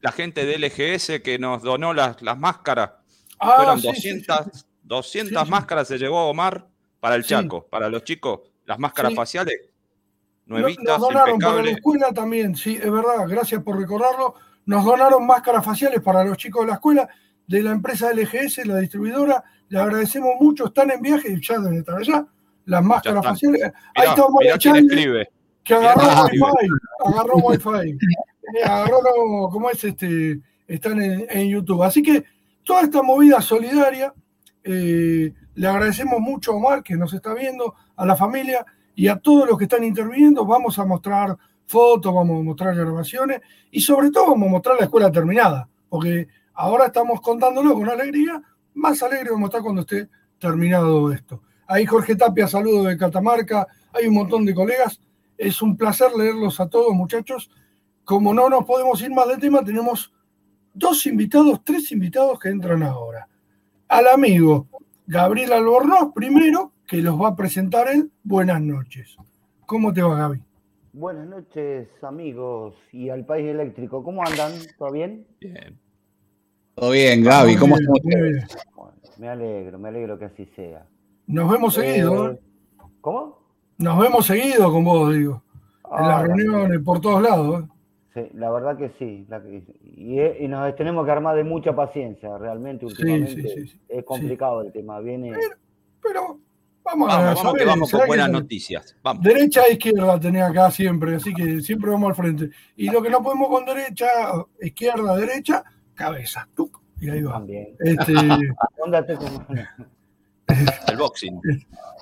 La 0.00 0.12
gente 0.12 0.44
de 0.44 0.58
LGS 0.58 1.20
que 1.22 1.38
nos 1.38 1.62
donó 1.62 1.92
las, 1.92 2.22
las 2.22 2.38
máscaras 2.38 2.90
Ah, 3.38 3.54
Fueron 3.56 3.80
200, 3.80 4.66
200 4.82 5.48
máscaras 5.48 5.88
se 5.88 5.98
llevó 5.98 6.28
Omar 6.28 6.66
para 7.00 7.16
el 7.16 7.24
Chaco, 7.24 7.66
para 7.68 7.88
los 7.88 8.04
chicos, 8.04 8.40
las 8.64 8.78
máscaras 8.78 9.14
faciales. 9.14 9.60
Nuevitas, 10.46 10.84
nos 10.84 11.00
donaron 11.00 11.38
para 11.38 11.62
la 11.62 11.70
escuela 11.70 12.12
también, 12.12 12.54
sí, 12.54 12.76
es 12.76 12.90
verdad, 12.90 13.26
gracias 13.28 13.62
por 13.62 13.78
recordarlo. 13.78 14.34
Nos 14.64 14.84
donaron 14.84 15.26
máscaras 15.26 15.64
faciales 15.64 16.00
para 16.00 16.24
los 16.24 16.36
chicos 16.36 16.62
de 16.62 16.68
la 16.68 16.74
escuela, 16.74 17.08
de 17.46 17.62
la 17.62 17.72
empresa 17.72 18.12
LGS, 18.12 18.66
la 18.66 18.78
distribuidora. 18.78 19.44
Le 19.68 19.80
agradecemos 19.80 20.34
mucho, 20.40 20.66
están 20.66 20.90
en 20.92 21.02
viaje, 21.02 21.36
ya 21.40 21.58
deben 21.58 21.78
estar 21.78 21.98
allá, 21.98 22.26
las 22.64 22.82
máscaras 22.82 23.24
faciales. 23.24 23.62
Ahí 23.94 24.08
está 24.08 24.24
Omar 24.24 24.44
escribe. 24.44 25.28
Que 25.66 25.74
agarró 25.74 26.24
Wi-Fi, 26.24 26.68
agarró 27.04 27.36
Wi-Fi. 27.38 27.90
Eh, 27.90 28.64
agarró, 28.64 29.50
¿cómo 29.50 29.68
es 29.68 29.82
este? 29.82 30.40
Están 30.68 31.02
en, 31.02 31.26
en 31.28 31.48
YouTube. 31.48 31.82
Así 31.82 32.02
que 32.02 32.24
toda 32.64 32.82
esta 32.82 33.02
movida 33.02 33.40
solidaria. 33.40 34.14
Eh, 34.62 35.32
le 35.54 35.66
agradecemos 35.66 36.20
mucho 36.20 36.52
a 36.52 36.56
Omar 36.56 36.82
que 36.82 36.96
nos 36.96 37.14
está 37.14 37.32
viendo, 37.32 37.74
a 37.96 38.04
la 38.04 38.16
familia 38.16 38.66
y 38.94 39.08
a 39.08 39.16
todos 39.16 39.48
los 39.48 39.56
que 39.56 39.64
están 39.64 39.84
interviniendo. 39.84 40.44
Vamos 40.44 40.78
a 40.78 40.84
mostrar 40.84 41.36
fotos, 41.66 42.12
vamos 42.12 42.40
a 42.40 42.44
mostrar 42.44 42.74
grabaciones 42.74 43.40
y 43.70 43.80
sobre 43.80 44.10
todo 44.10 44.32
vamos 44.32 44.48
a 44.48 44.50
mostrar 44.50 44.76
la 44.76 44.84
escuela 44.84 45.10
terminada, 45.10 45.68
porque 45.88 46.28
ahora 46.54 46.86
estamos 46.86 47.20
contándolo 47.20 47.74
con 47.74 47.88
alegría. 47.88 48.42
Más 48.74 49.02
alegre 49.02 49.30
vamos 49.30 49.46
a 49.46 49.50
estar 49.50 49.62
cuando 49.62 49.80
esté 49.82 50.08
terminado 50.38 51.12
esto. 51.12 51.42
Ahí 51.66 51.86
Jorge 51.86 52.14
Tapia, 52.14 52.46
saludo 52.46 52.84
de 52.84 52.98
Catamarca. 52.98 53.66
Hay 53.92 54.06
un 54.06 54.14
montón 54.14 54.44
de 54.44 54.54
colegas. 54.54 55.00
Es 55.38 55.62
un 55.62 55.76
placer 55.76 56.12
leerlos 56.16 56.60
a 56.60 56.68
todos, 56.68 56.94
muchachos. 56.94 57.50
Como 58.04 58.32
no 58.32 58.48
nos 58.48 58.64
podemos 58.64 59.00
ir 59.02 59.10
más 59.10 59.28
del 59.28 59.40
tema, 59.40 59.64
tenemos 59.64 60.12
dos 60.72 61.06
invitados, 61.06 61.62
tres 61.64 61.90
invitados 61.92 62.38
que 62.38 62.48
entran 62.48 62.82
ahora. 62.82 63.28
Al 63.88 64.08
amigo 64.08 64.68
Gabriel 65.06 65.52
Albornoz, 65.52 66.12
primero, 66.14 66.72
que 66.86 66.98
los 66.98 67.20
va 67.20 67.28
a 67.28 67.36
presentar 67.36 67.88
él. 67.88 68.10
Buenas 68.24 68.60
noches. 68.60 69.16
¿Cómo 69.64 69.92
te 69.92 70.02
va, 70.02 70.16
Gaby? 70.16 70.42
Buenas 70.92 71.26
noches, 71.26 71.88
amigos, 72.02 72.74
y 72.90 73.10
al 73.10 73.24
País 73.24 73.46
Eléctrico. 73.46 74.02
¿Cómo 74.02 74.24
andan? 74.24 74.52
¿Todo 74.78 74.92
bien? 74.92 75.26
Bien. 75.40 75.78
Todo 76.74 76.90
bien, 76.90 77.22
Gaby. 77.22 77.56
¿Cómo 77.56 77.76
estás? 77.76 78.66
me 79.18 79.28
alegro, 79.28 79.78
me 79.78 79.88
alegro 79.88 80.18
que 80.18 80.26
así 80.26 80.46
sea. 80.56 80.86
Nos 81.26 81.50
vemos 81.50 81.74
seguido. 81.74 82.32
¿eh? 82.32 82.40
¿Cómo? 83.00 83.45
Nos 83.78 83.98
vemos 83.98 84.26
seguido 84.26 84.72
con 84.72 84.84
vos, 84.84 85.14
digo. 85.14 85.42
en 85.84 86.08
las 86.08 86.22
ah, 86.22 86.26
reuniones, 86.26 86.80
por 86.80 87.00
todos 87.00 87.22
lados. 87.22 87.64
¿eh? 87.64 88.30
la 88.34 88.50
verdad 88.50 88.76
que 88.76 88.90
sí. 88.98 89.26
y, 89.96 90.48
nos 90.48 90.74
tenemos 90.76 91.04
que 91.04 91.12
armar 91.12 91.36
de 91.36 91.44
mucha 91.44 91.74
paciencia, 91.74 92.38
realmente. 92.38 92.86
Últimamente 92.86 93.66
es 93.88 94.04
complicado 94.04 94.62
el 94.62 94.72
tema. 94.72 95.00
Viene. 95.00 95.32
Pero, 96.02 96.40
vamos, 96.82 97.12
a 97.12 97.34
vamos, 97.34 97.54
que 97.54 97.64
vamos 97.64 97.90
con 97.90 98.06
buenas 98.06 98.30
noticias. 98.30 98.96
Derecha 99.20 99.64
e 99.68 99.72
izquierda 99.72 100.18
tenía 100.18 100.46
acá 100.46 100.70
siempre, 100.70 101.16
así 101.16 101.34
que 101.34 101.60
siempre 101.60 101.90
vamos 101.90 102.10
al 102.10 102.14
frente. 102.14 102.50
Y 102.76 102.90
lo 102.90 103.02
que 103.02 103.10
no 103.10 103.22
podemos 103.22 103.48
con 103.48 103.66
derecha, 103.66 104.06
izquierda, 104.60 105.16
derecha, 105.16 105.64
cabeza. 105.94 106.48
y 107.00 107.10
ahí 107.10 107.22
va. 107.22 107.32
También. 107.32 107.76
Este, 107.80 108.12
el 110.88 110.96
boxing. 110.96 111.40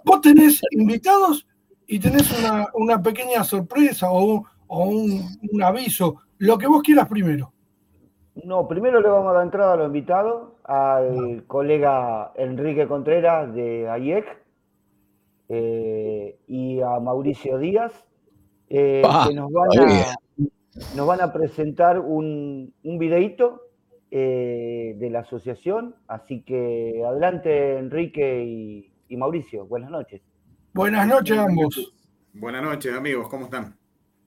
Vos 0.04 0.20
tenés 0.20 0.60
invitados 0.72 1.46
y 1.86 1.98
tenés 1.98 2.38
una, 2.38 2.68
una 2.74 3.02
pequeña 3.02 3.44
sorpresa 3.44 4.08
o 4.10 4.44
o 4.66 4.84
un, 4.84 5.62
aviso, 5.62 6.16
lo 6.38 6.58
que 6.58 6.66
vos 6.66 6.82
quieras 6.82 7.08
primero. 7.08 7.52
No, 8.44 8.66
primero 8.66 9.00
le 9.00 9.08
vamos 9.08 9.30
a 9.30 9.34
dar 9.34 9.44
entrada 9.44 9.74
a 9.74 9.76
los 9.76 9.86
invitados, 9.86 10.52
al 10.64 11.44
colega 11.46 12.32
Enrique 12.34 12.88
Contreras 12.88 13.54
de 13.54 13.88
AIEC 13.88 14.24
eh, 15.48 16.38
y 16.48 16.80
a 16.80 16.98
Mauricio 16.98 17.58
Díaz, 17.58 17.92
eh, 18.68 19.02
que 19.28 19.34
nos 19.34 19.52
van, 19.52 19.68
a, 19.78 20.14
nos 20.96 21.06
van, 21.06 21.20
a, 21.20 21.32
presentar 21.32 22.00
un, 22.00 22.74
un 22.82 22.98
videíto 22.98 23.68
eh, 24.10 24.96
de 24.98 25.10
la 25.10 25.20
asociación. 25.20 25.94
Así 26.08 26.42
que 26.42 27.04
adelante, 27.06 27.78
Enrique 27.78 28.42
y, 28.44 28.92
y 29.08 29.16
Mauricio. 29.16 29.66
Buenas 29.66 29.90
noches. 29.90 30.22
Buenas 30.74 31.06
noches 31.06 31.38
a 31.38 31.44
ambos. 31.44 31.94
Buenas 32.32 32.60
noches, 32.60 32.92
amigos. 32.92 33.28
¿Cómo 33.28 33.44
están? 33.44 33.78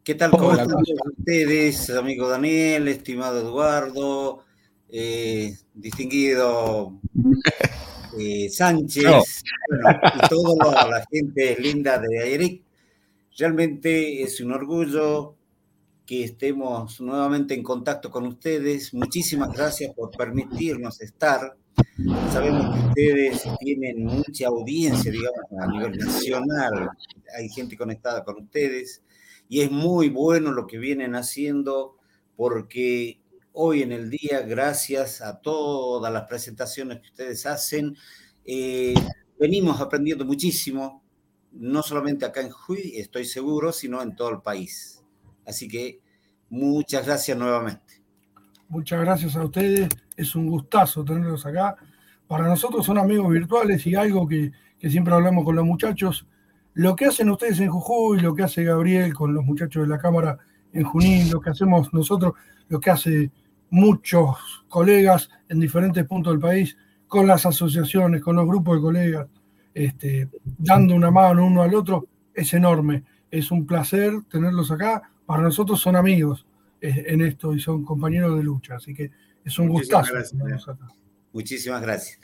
¿Qué 0.01 0.15
tal? 0.15 0.31
¿Cómo 0.31 0.53
están 0.53 0.77
ustedes, 1.17 1.89
amigo 1.89 2.29
Daniel, 2.29 2.87
estimado 2.87 3.41
Eduardo, 3.41 4.45
eh, 4.87 5.53
distinguido 5.73 7.01
eh, 8.17 8.49
Sánchez, 8.49 9.43
y 9.43 10.27
toda 10.29 10.87
la 10.87 11.05
gente 11.11 11.57
linda 11.59 11.99
de 11.99 12.33
Eric? 12.33 12.63
Realmente 13.37 14.23
es 14.23 14.39
un 14.39 14.53
orgullo 14.53 15.35
que 16.05 16.23
estemos 16.23 17.01
nuevamente 17.01 17.55
en 17.55 17.61
contacto 17.61 18.09
con 18.09 18.25
ustedes. 18.25 18.93
Muchísimas 18.93 19.51
gracias 19.51 19.93
por 19.93 20.11
permitirnos 20.11 21.01
estar. 21.01 21.57
Sabemos 22.31 22.75
que 22.75 22.87
ustedes 22.89 23.43
tienen 23.59 24.03
mucha 24.03 24.47
audiencia, 24.47 25.11
digamos, 25.11 25.45
a 25.59 25.67
nivel 25.67 25.97
nacional. 25.97 26.89
Hay 27.37 27.49
gente 27.49 27.77
conectada 27.77 28.23
con 28.23 28.43
ustedes 28.43 29.03
y 29.49 29.61
es 29.61 29.71
muy 29.71 30.09
bueno 30.09 30.51
lo 30.51 30.67
que 30.67 30.77
vienen 30.77 31.15
haciendo 31.15 31.97
porque 32.35 33.19
hoy 33.53 33.81
en 33.81 33.91
el 33.91 34.09
día, 34.09 34.41
gracias 34.41 35.21
a 35.21 35.39
todas 35.41 36.13
las 36.13 36.27
presentaciones 36.27 36.99
que 36.99 37.07
ustedes 37.07 37.45
hacen, 37.45 37.95
eh, 38.45 38.93
venimos 39.39 39.81
aprendiendo 39.81 40.25
muchísimo, 40.25 41.03
no 41.51 41.81
solamente 41.81 42.25
acá 42.25 42.41
en 42.41 42.51
Juy, 42.51 42.93
estoy 42.95 43.25
seguro, 43.25 43.71
sino 43.71 44.01
en 44.01 44.15
todo 44.15 44.29
el 44.29 44.41
país. 44.41 45.03
Así 45.45 45.67
que 45.67 45.99
muchas 46.49 47.05
gracias 47.05 47.37
nuevamente. 47.37 47.96
Muchas 48.69 48.99
gracias 48.99 49.35
a 49.37 49.45
ustedes, 49.45 49.87
es 50.17 50.35
un 50.35 50.49
gustazo 50.49 51.05
tenerlos 51.05 51.45
acá. 51.45 51.77
Para 52.27 52.47
nosotros 52.47 52.85
son 52.85 52.97
amigos 52.97 53.31
virtuales 53.31 53.87
y 53.87 53.95
algo 53.95 54.27
que, 54.27 54.51
que 54.77 54.89
siempre 54.89 55.13
hablamos 55.13 55.45
con 55.45 55.55
los 55.55 55.65
muchachos, 55.65 56.27
lo 56.73 56.95
que 56.95 57.05
hacen 57.05 57.29
ustedes 57.29 57.61
en 57.61 57.69
Jujuy, 57.69 58.19
lo 58.19 58.35
que 58.35 58.43
hace 58.43 58.65
Gabriel 58.65 59.13
con 59.13 59.33
los 59.33 59.45
muchachos 59.45 59.83
de 59.83 59.87
la 59.87 59.97
Cámara 59.97 60.37
en 60.73 60.83
Junín, 60.83 61.31
lo 61.31 61.39
que 61.39 61.51
hacemos 61.51 61.93
nosotros, 61.93 62.33
lo 62.67 62.79
que 62.81 62.89
hace 62.89 63.31
muchos 63.69 64.37
colegas 64.67 65.29
en 65.47 65.61
diferentes 65.61 66.05
puntos 66.05 66.33
del 66.33 66.41
país, 66.41 66.77
con 67.07 67.25
las 67.25 67.45
asociaciones, 67.45 68.21
con 68.21 68.35
los 68.35 68.45
grupos 68.45 68.75
de 68.75 68.81
colegas, 68.81 69.27
este, 69.73 70.29
dando 70.57 70.93
una 70.93 71.09
mano 71.09 71.45
uno 71.45 71.61
al 71.61 71.73
otro, 71.73 72.07
es 72.33 72.53
enorme. 72.53 73.05
Es 73.31 73.49
un 73.49 73.65
placer 73.65 74.11
tenerlos 74.29 74.71
acá. 74.71 75.03
Para 75.25 75.43
nosotros 75.43 75.79
son 75.79 75.95
amigos 75.95 76.46
en 76.81 77.21
esto 77.21 77.53
y 77.53 77.59
son 77.59 77.83
compañeros 77.83 78.37
de 78.37 78.43
lucha, 78.43 78.75
así 78.75 78.93
que 78.93 79.11
es 79.43 79.59
un 79.59 79.69
gustazo. 79.69 80.13
Muchísimas 81.33 81.81
gracias. 81.81 82.19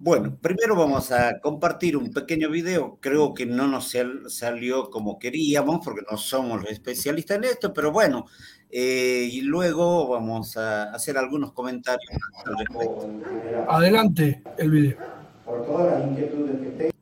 Bueno, 0.00 0.36
primero 0.40 0.76
vamos 0.76 1.10
a 1.10 1.40
compartir 1.40 1.96
un 1.96 2.12
pequeño 2.12 2.50
video. 2.50 2.98
Creo 3.00 3.34
que 3.34 3.46
no 3.46 3.66
nos 3.66 3.96
salió 4.28 4.90
como 4.90 5.18
queríamos 5.18 5.80
porque 5.84 6.02
no 6.08 6.16
somos 6.16 6.60
los 6.62 6.70
especialistas 6.70 7.38
en 7.38 7.44
esto, 7.44 7.72
pero 7.72 7.90
bueno, 7.90 8.26
eh, 8.70 9.28
y 9.32 9.40
luego 9.40 10.08
vamos 10.08 10.56
a 10.56 10.92
hacer 10.92 11.18
algunos 11.18 11.52
comentarios 11.52 12.12
Adelante 13.68 14.42
el 14.56 14.70
video. 14.70 14.98
Por 15.44 15.66
todas 15.66 16.00
las 16.00 16.10
inquietudes 16.10 16.60
que 16.60 16.97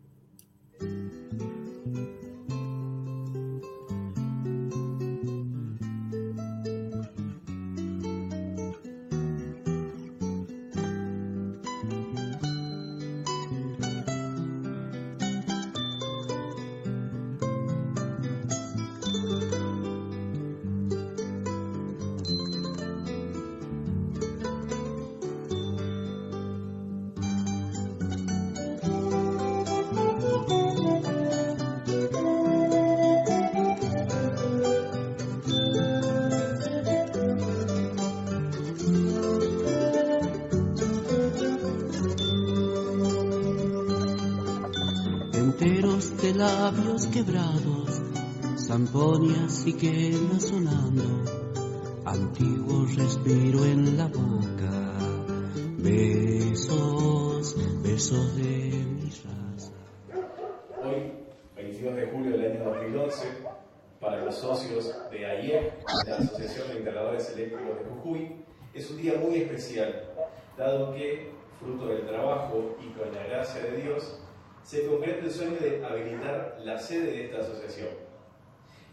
labios 46.66 47.06
quebrados, 47.06 48.02
zamponias 48.58 49.64
y 49.68 50.40
sonando, 50.40 51.04
antiguo 52.04 52.86
respiro 52.86 53.64
en 53.64 53.96
la 53.96 54.08
boca, 54.08 54.98
besos, 55.78 57.54
besos 57.84 58.36
de 58.36 58.84
mi 58.84 59.10
raza. 59.10 59.72
Hoy, 60.82 61.12
22 61.54 61.94
de 61.94 62.06
julio 62.08 62.32
del 62.32 62.50
año 62.50 62.64
2011, 62.64 63.28
para 64.00 64.24
los 64.24 64.34
socios 64.34 64.92
de 65.12 65.24
AIEC, 65.24 65.84
la 66.08 66.16
Asociación 66.16 66.68
de 66.68 66.74
Instaladores 66.78 67.30
Eléctricos 67.30 67.78
de 67.78 67.84
Jujuy, 67.84 68.44
es 68.74 68.90
un 68.90 68.96
día 68.96 69.14
muy 69.24 69.36
especial, 69.36 70.02
dado 70.58 70.92
que, 70.94 71.30
fruto 71.60 71.86
del 71.86 72.04
trabajo 72.08 72.76
y 72.84 72.88
con 72.98 73.14
la 73.14 73.22
gracia 73.22 73.62
de 73.62 73.82
Dios, 73.82 74.18
se 74.66 74.84
concreta 74.84 75.24
el 75.24 75.30
sueño 75.30 75.58
de 75.60 75.84
habilitar 75.84 76.58
la 76.64 76.76
sede 76.76 77.12
de 77.12 77.24
esta 77.26 77.38
asociación, 77.38 77.90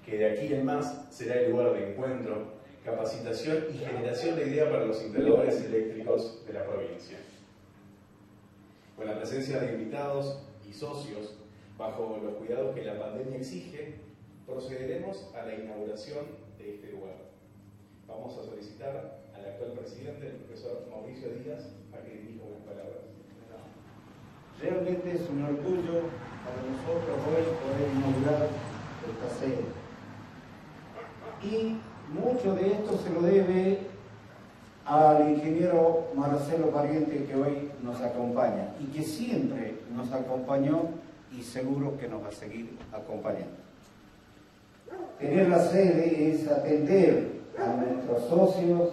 que 0.06 0.20
de 0.20 0.30
aquí 0.30 0.54
en 0.54 0.66
más 0.66 1.08
será 1.10 1.42
el 1.42 1.50
lugar 1.50 1.74
de 1.74 1.94
encuentro, 1.94 2.54
capacitación 2.86 3.66
y 3.74 3.80
generación 3.80 4.36
de 4.36 4.50
ideas 4.50 4.70
para 4.70 4.86
los 4.86 5.02
instaladores 5.02 5.64
eléctricos 5.64 6.46
de 6.46 6.54
la 6.54 6.64
provincia. 6.68 7.18
Con 8.96 9.08
la 9.08 9.18
presencia 9.18 9.62
de 9.62 9.74
invitados 9.74 10.44
y 10.70 10.74
socios, 10.74 11.40
bajo 11.76 12.20
los 12.24 12.36
cuidados 12.36 12.76
que 12.76 12.84
la 12.84 13.00
pandemia 13.00 13.38
exige, 13.38 13.96
procederemos 14.46 15.34
a 15.34 15.44
la 15.44 15.56
inauguración 15.56 16.26
de 16.60 16.76
este 16.76 16.92
lugar. 16.92 17.16
Vamos 18.08 18.38
a 18.38 18.44
solicitar 18.44 19.24
al 19.34 19.44
actual 19.44 19.72
presidente, 19.72 20.28
el 20.28 20.34
profesor 20.34 20.86
Mauricio 20.92 21.30
Díaz, 21.30 21.72
a 21.92 22.06
que 22.06 22.12
dirija 22.12 22.44
unas 22.44 22.62
palabras. 22.62 23.04
Realmente 24.62 25.16
es 25.16 25.30
un 25.30 25.44
orgullo 25.44 26.02
para 26.44 26.60
nosotros 26.70 27.18
hoy 27.28 27.44
poder 27.64 27.90
inaugurar 27.96 28.48
esta 29.12 29.40
sede. 29.40 29.66
Y 31.44 31.78
mucho 32.14 32.56
de 32.56 32.72
esto 32.72 32.98
se 32.98 33.10
lo 33.10 33.22
debe 33.22 33.80
al 34.86 35.30
ingeniero 35.30 36.08
Marcelo 36.16 36.70
Pariente 36.72 37.26
que 37.26 37.36
hoy 37.36 37.72
nos 37.82 38.02
acompaña 38.02 38.74
y 38.80 38.86
que 38.88 39.04
siempre 39.04 39.78
nos 39.96 40.12
acompañó 40.12 40.90
y 41.38 41.42
seguro 41.42 41.98
que 41.98 42.08
nos 42.08 42.24
va 42.24 42.28
a 42.28 42.32
seguir 42.32 42.78
acompañando. 42.92 43.64
Tener 45.20 45.50
la 45.50 45.60
sede 45.60 46.32
es 46.32 46.48
atender 46.48 47.42
a 47.58 47.76
nuestros 47.76 48.30
socios, 48.30 48.90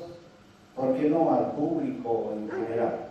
¿por 0.77 0.95
qué 0.95 1.11
no 1.11 1.35
al 1.35 1.53
público 1.53 2.33
en 2.37 2.49
general? 2.49 3.10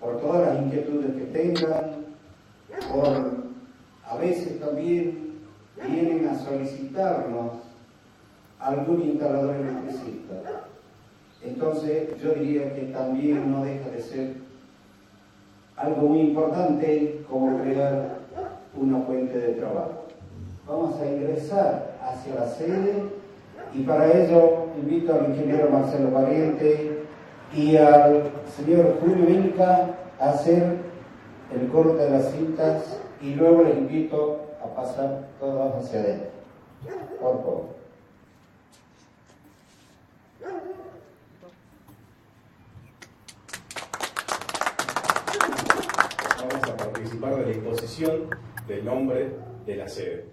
Por 0.00 0.20
todas 0.20 0.48
las 0.48 0.64
inquietudes 0.64 1.14
que 1.14 1.26
tengan, 1.26 2.06
por 2.92 3.40
a 4.06 4.16
veces 4.16 4.58
también 4.58 5.34
vienen 5.88 6.26
a 6.28 6.38
solicitarnos 6.38 7.52
algún 8.58 9.02
instalador 9.02 9.54
electricista. 9.54 10.34
Entonces 11.42 12.20
yo 12.20 12.34
diría 12.34 12.74
que 12.74 12.82
también 12.86 13.50
no 13.52 13.64
deja 13.64 13.88
de 13.88 14.02
ser 14.02 14.32
algo 15.76 16.08
muy 16.08 16.20
importante 16.20 17.22
como 17.28 17.62
crear 17.62 18.18
una 18.76 19.00
fuente 19.02 19.38
de 19.38 19.52
trabajo. 19.54 20.06
Vamos 20.66 21.00
a 21.00 21.06
ingresar 21.06 21.96
hacia 22.02 22.34
la 22.34 22.48
sede 22.48 23.04
y 23.74 23.82
para 23.82 24.12
ello 24.12 24.66
invito 24.76 25.14
al 25.14 25.30
ingeniero 25.30 25.70
Marcelo 25.70 26.10
Pariente 26.10 26.89
y 27.52 27.76
al 27.76 28.30
señor 28.56 28.98
Julio 29.00 29.28
Inca 29.28 29.94
a 30.18 30.30
hacer 30.30 30.76
el 31.52 31.68
corte 31.68 32.04
de 32.04 32.10
las 32.10 32.30
cintas 32.30 33.00
y 33.20 33.34
luego 33.34 33.64
les 33.64 33.76
invito 33.76 34.40
a 34.62 34.74
pasar 34.74 35.28
todos 35.40 35.74
hacia 35.74 36.00
adentro. 36.00 36.30
Por 37.20 37.36
favor. 37.38 37.80
Vamos 46.38 46.70
a 46.70 46.76
participar 46.76 47.36
de 47.36 47.46
la 47.46 47.52
imposición 47.52 48.30
del 48.66 48.84
nombre 48.84 49.30
de 49.66 49.76
la 49.76 49.88
sede. 49.88 50.26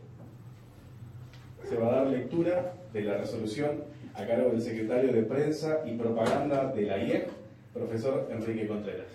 Se 1.68 1.76
va 1.76 1.88
a 1.88 1.96
dar 1.98 2.08
lectura 2.08 2.74
de 2.94 3.02
la 3.02 3.18
resolución 3.18 3.84
a 4.18 4.26
cargo 4.26 4.50
del 4.50 4.62
secretario 4.62 5.14
de 5.14 5.24
Prensa 5.24 5.84
y 5.86 5.96
Propaganda 5.96 6.74
de 6.74 6.82
la 6.82 6.98
IEC, 6.98 7.30
profesor 7.72 8.28
Enrique 8.32 8.68
Contreras. 8.68 9.06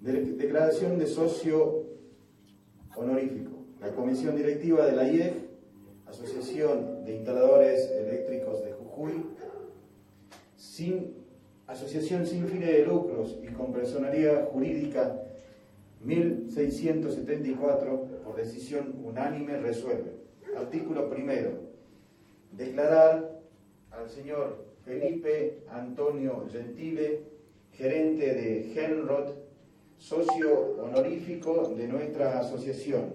declaración 0.00 0.98
de 0.98 1.06
socio 1.06 1.86
honorífico. 2.94 3.64
La 3.80 3.92
Comisión 3.92 4.36
Directiva 4.36 4.84
de 4.84 4.92
la 4.92 5.08
IEF, 5.08 5.36
Asociación 6.06 7.06
de 7.06 7.16
Instaladores 7.16 7.90
Eléctricos 7.90 8.62
de 8.62 8.72
Jujuy, 8.72 9.24
sin, 10.56 11.14
Asociación 11.66 12.26
sin 12.26 12.46
fines 12.46 12.68
de 12.68 12.84
lucros 12.84 13.38
y 13.42 13.46
con 13.54 13.72
personalidad 13.72 14.48
jurídica 14.48 15.22
1674, 16.02 18.20
por 18.22 18.36
decisión 18.36 18.96
unánime, 19.02 19.56
resuelve. 19.56 20.12
Artículo 20.54 21.08
primero. 21.08 21.52
Declarar 22.52 23.33
al 23.98 24.08
señor 24.08 24.64
Felipe 24.84 25.62
Antonio 25.70 26.46
Gentile, 26.50 27.20
gerente 27.72 28.34
de 28.34 28.70
Genrod, 28.74 29.30
socio 29.96 30.76
honorífico 30.82 31.72
de 31.76 31.88
nuestra 31.88 32.40
asociación. 32.40 33.14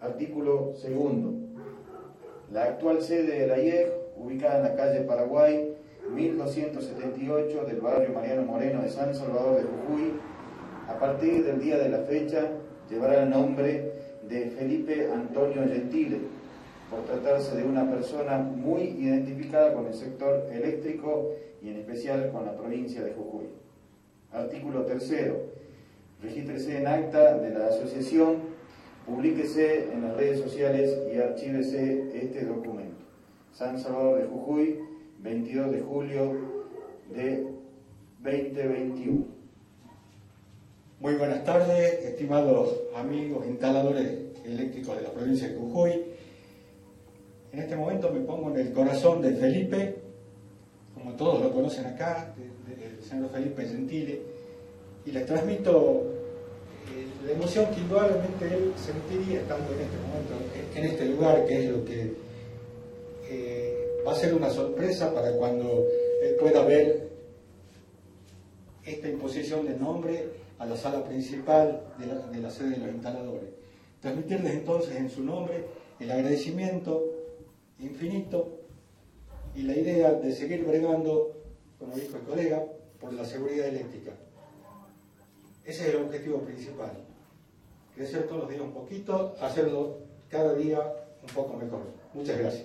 Artículo 0.00 0.74
segundo. 0.76 1.34
La 2.52 2.64
actual 2.64 3.02
sede 3.02 3.40
de 3.40 3.46
la 3.46 3.58
IEG, 3.58 3.92
ubicada 4.16 4.58
en 4.58 4.62
la 4.62 4.76
calle 4.76 5.00
Paraguay, 5.00 5.74
1278 6.14 7.64
del 7.64 7.80
barrio 7.80 8.10
Mariano 8.12 8.42
Moreno 8.42 8.82
de 8.82 8.90
San 8.90 9.14
Salvador 9.14 9.56
de 9.56 9.64
Jujuy, 9.64 10.12
a 10.88 10.98
partir 10.98 11.44
del 11.44 11.60
día 11.60 11.78
de 11.78 11.88
la 11.88 11.98
fecha 11.98 12.50
llevará 12.88 13.24
el 13.24 13.30
nombre 13.30 13.92
de 14.28 14.50
Felipe 14.50 15.10
Antonio 15.12 15.62
Gentile, 15.66 16.20
por 16.90 17.04
tratarse 17.04 17.56
de 17.56 17.64
una 17.64 17.90
persona 17.90 18.38
muy 18.38 18.82
identificada 18.82 19.74
con 19.74 19.86
el 19.86 19.94
sector 19.94 20.48
eléctrico 20.52 21.32
y 21.62 21.70
en 21.70 21.78
especial 21.78 22.30
con 22.30 22.46
la 22.46 22.56
provincia 22.56 23.02
de 23.02 23.12
Jujuy. 23.12 23.46
Artículo 24.32 24.82
tercero. 24.82 25.56
Regístrese 26.22 26.78
en 26.78 26.86
acta 26.86 27.38
de 27.38 27.50
la 27.50 27.66
asociación, 27.66 28.36
publíquese 29.04 29.92
en 29.92 30.02
las 30.02 30.16
redes 30.16 30.40
sociales 30.40 30.96
y 31.12 31.18
archívese 31.18 32.08
este 32.14 32.44
documento. 32.44 32.96
San 33.52 33.78
Salvador 33.78 34.20
de 34.20 34.26
Jujuy, 34.26 34.78
22 35.22 35.72
de 35.72 35.80
julio 35.80 36.32
de 37.14 37.46
2021. 38.22 39.26
Muy 41.00 41.14
buenas 41.14 41.44
tardes, 41.44 42.04
estimados 42.04 42.74
amigos 42.96 43.46
instaladores 43.46 44.18
eléctricos 44.44 44.96
de 44.96 45.02
la 45.02 45.10
provincia 45.10 45.48
de 45.48 45.56
Jujuy. 45.56 46.02
En 47.52 47.60
este 47.60 47.76
momento 47.76 48.10
me 48.10 48.20
pongo 48.20 48.50
en 48.50 48.66
el 48.66 48.72
corazón 48.72 49.22
de 49.22 49.32
Felipe, 49.34 49.96
como 50.94 51.14
todos 51.14 51.42
lo 51.42 51.52
conocen 51.52 51.86
acá, 51.86 52.34
del 52.36 53.02
señor 53.02 53.30
Felipe 53.30 53.64
Gentile, 53.64 54.20
y 55.04 55.12
les 55.12 55.24
transmito 55.24 56.02
eh, 56.92 57.06
la 57.24 57.32
emoción 57.32 57.66
que 57.72 57.80
indudablemente 57.80 58.46
él 58.46 58.72
sentiría 58.76 59.40
estando 59.40 59.72
en 59.72 59.80
este 59.80 59.96
momento, 59.96 60.34
en 60.74 60.84
este 60.84 61.04
lugar, 61.06 61.44
que 61.46 61.64
es 61.64 61.70
lo 61.70 61.84
que 61.84 62.12
eh, 63.28 64.02
va 64.06 64.12
a 64.12 64.16
ser 64.16 64.34
una 64.34 64.50
sorpresa 64.50 65.14
para 65.14 65.32
cuando 65.32 65.86
él 66.22 66.36
pueda 66.40 66.64
ver 66.64 67.08
esta 68.84 69.08
imposición 69.08 69.66
de 69.66 69.76
nombre 69.76 70.28
a 70.58 70.66
la 70.66 70.76
sala 70.76 71.04
principal 71.04 71.82
de 71.98 72.06
la, 72.06 72.14
de 72.26 72.38
la 72.38 72.50
sede 72.50 72.70
de 72.70 72.78
los 72.78 72.88
instaladores. 72.88 73.50
Transmitirles 74.00 74.54
entonces 74.54 74.96
en 74.96 75.10
su 75.10 75.22
nombre 75.24 75.64
el 75.98 76.10
agradecimiento 76.10 77.04
infinito 77.78 78.60
y 79.54 79.62
la 79.62 79.74
idea 79.74 80.12
de 80.12 80.34
seguir 80.34 80.64
bregando, 80.64 81.32
como 81.78 81.94
dijo 81.94 82.16
el 82.16 82.22
colega, 82.22 82.64
por 83.00 83.12
la 83.12 83.24
seguridad 83.24 83.66
eléctrica. 83.66 84.12
Ese 85.64 85.88
es 85.88 85.94
el 85.94 86.02
objetivo 86.02 86.40
principal. 86.40 86.92
Crecer 87.94 88.26
todos 88.26 88.42
los 88.42 88.50
días 88.50 88.62
un 88.62 88.72
poquito, 88.72 89.34
hacerlo 89.40 89.98
cada 90.28 90.54
día 90.54 90.80
un 91.22 91.34
poco 91.34 91.56
mejor. 91.56 91.80
Muchas 92.14 92.38
gracias. 92.38 92.64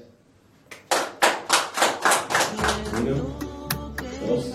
Uno, 3.00 3.16
dos, 4.28 4.52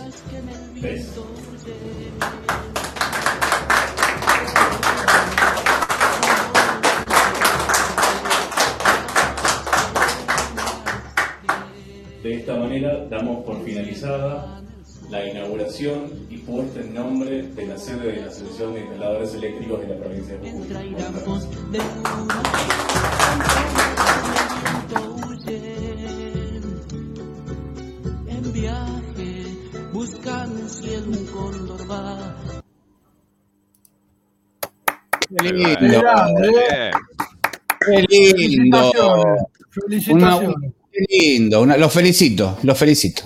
tres. 0.81 1.11
De 12.27 12.35
esta 12.35 12.57
manera 12.57 13.07
damos 13.09 13.45
por 13.45 13.63
finalizada 13.63 14.61
la 15.11 15.25
inauguración 15.29 16.11
y 16.29 16.39
puesta 16.39 16.81
en 16.81 16.93
nombre 16.93 17.45
de 17.45 17.67
la 17.69 17.79
sede 17.79 18.15
de 18.15 18.21
la 18.23 18.27
Asociación 18.27 18.75
de 18.75 18.81
Instaladores 18.81 19.35
Eléctricos 19.35 19.81
de 19.81 19.87
la 19.87 19.97
provincia 20.01 20.37
de 20.37 20.51
Jujuy. 20.51 20.67
En 28.27 28.53
viaje, 28.53 29.45
buscando 29.93 30.63
un 30.63 30.69
cielo, 30.69 31.07
un 31.07 31.27
cóndor 31.27 31.89
va. 31.89 32.35
Qué 35.39 35.53
lindo. 35.53 36.03
Qué 37.87 38.05
lindo. 38.09 38.93
Felicitaciones. 39.71 40.76
Qué 40.97 41.05
lindo. 41.09 41.63
Una- 41.63 41.77
los 41.77 41.93
felicito, 41.93 42.59
los 42.63 42.79
felicito. 42.79 43.23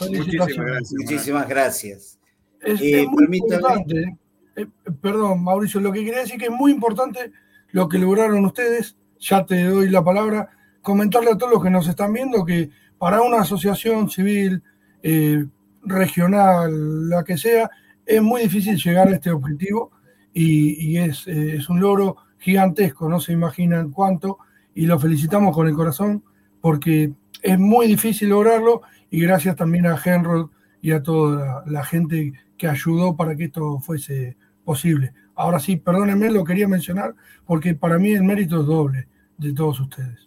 Muchísimas 0.00 0.48
gracias. 0.48 0.92
Muchísimas 0.98 1.48
gracias. 1.48 2.18
Es, 2.60 2.80
Eh, 2.80 3.02
es 3.02 3.06
muy 3.08 3.38
importante, 3.38 4.16
eh, 4.56 4.66
perdón, 5.00 5.42
Mauricio, 5.42 5.80
lo 5.80 5.92
que 5.92 6.04
quería 6.04 6.20
decir 6.20 6.38
que 6.38 6.46
es 6.46 6.50
muy 6.50 6.72
importante 6.72 7.30
lo 7.70 7.88
que 7.88 7.98
lograron 7.98 8.44
ustedes, 8.44 8.96
ya 9.18 9.44
te 9.44 9.64
doy 9.64 9.88
la 9.90 10.02
palabra, 10.04 10.48
comentarle 10.80 11.30
a 11.30 11.38
todos 11.38 11.52
los 11.52 11.62
que 11.62 11.70
nos 11.70 11.88
están 11.88 12.12
viendo 12.12 12.44
que 12.44 12.70
para 12.98 13.20
una 13.22 13.40
asociación 13.40 14.08
civil, 14.10 14.62
eh, 15.02 15.44
regional, 15.82 17.08
la 17.08 17.24
que 17.24 17.36
sea, 17.36 17.68
es 18.06 18.22
muy 18.22 18.42
difícil 18.42 18.76
llegar 18.76 19.08
a 19.08 19.12
este 19.14 19.30
objetivo 19.30 19.90
y, 20.32 20.90
y 20.92 20.98
es, 20.98 21.26
eh, 21.26 21.56
es 21.56 21.68
un 21.68 21.80
logro 21.80 22.16
gigantesco, 22.38 23.08
no 23.08 23.18
se 23.20 23.32
imaginan 23.32 23.90
cuánto, 23.90 24.38
y 24.74 24.86
lo 24.86 24.98
felicitamos 24.98 25.54
con 25.54 25.66
el 25.68 25.74
corazón 25.74 26.22
porque 26.64 27.12
es 27.42 27.58
muy 27.58 27.86
difícil 27.86 28.30
lograrlo 28.30 28.80
y 29.10 29.20
gracias 29.20 29.54
también 29.54 29.84
a 29.84 30.00
Henry 30.02 30.46
y 30.80 30.92
a 30.92 31.02
toda 31.02 31.36
la, 31.36 31.62
la 31.66 31.84
gente 31.84 32.32
que 32.56 32.66
ayudó 32.66 33.14
para 33.14 33.36
que 33.36 33.44
esto 33.44 33.80
fuese 33.80 34.38
posible. 34.64 35.12
Ahora 35.34 35.60
sí, 35.60 35.76
perdónenme, 35.76 36.30
lo 36.30 36.42
quería 36.42 36.66
mencionar 36.66 37.14
porque 37.44 37.74
para 37.74 37.98
mí 37.98 38.12
el 38.12 38.22
mérito 38.24 38.62
es 38.62 38.66
doble 38.66 39.08
de 39.36 39.52
todos 39.52 39.78
ustedes. 39.78 40.26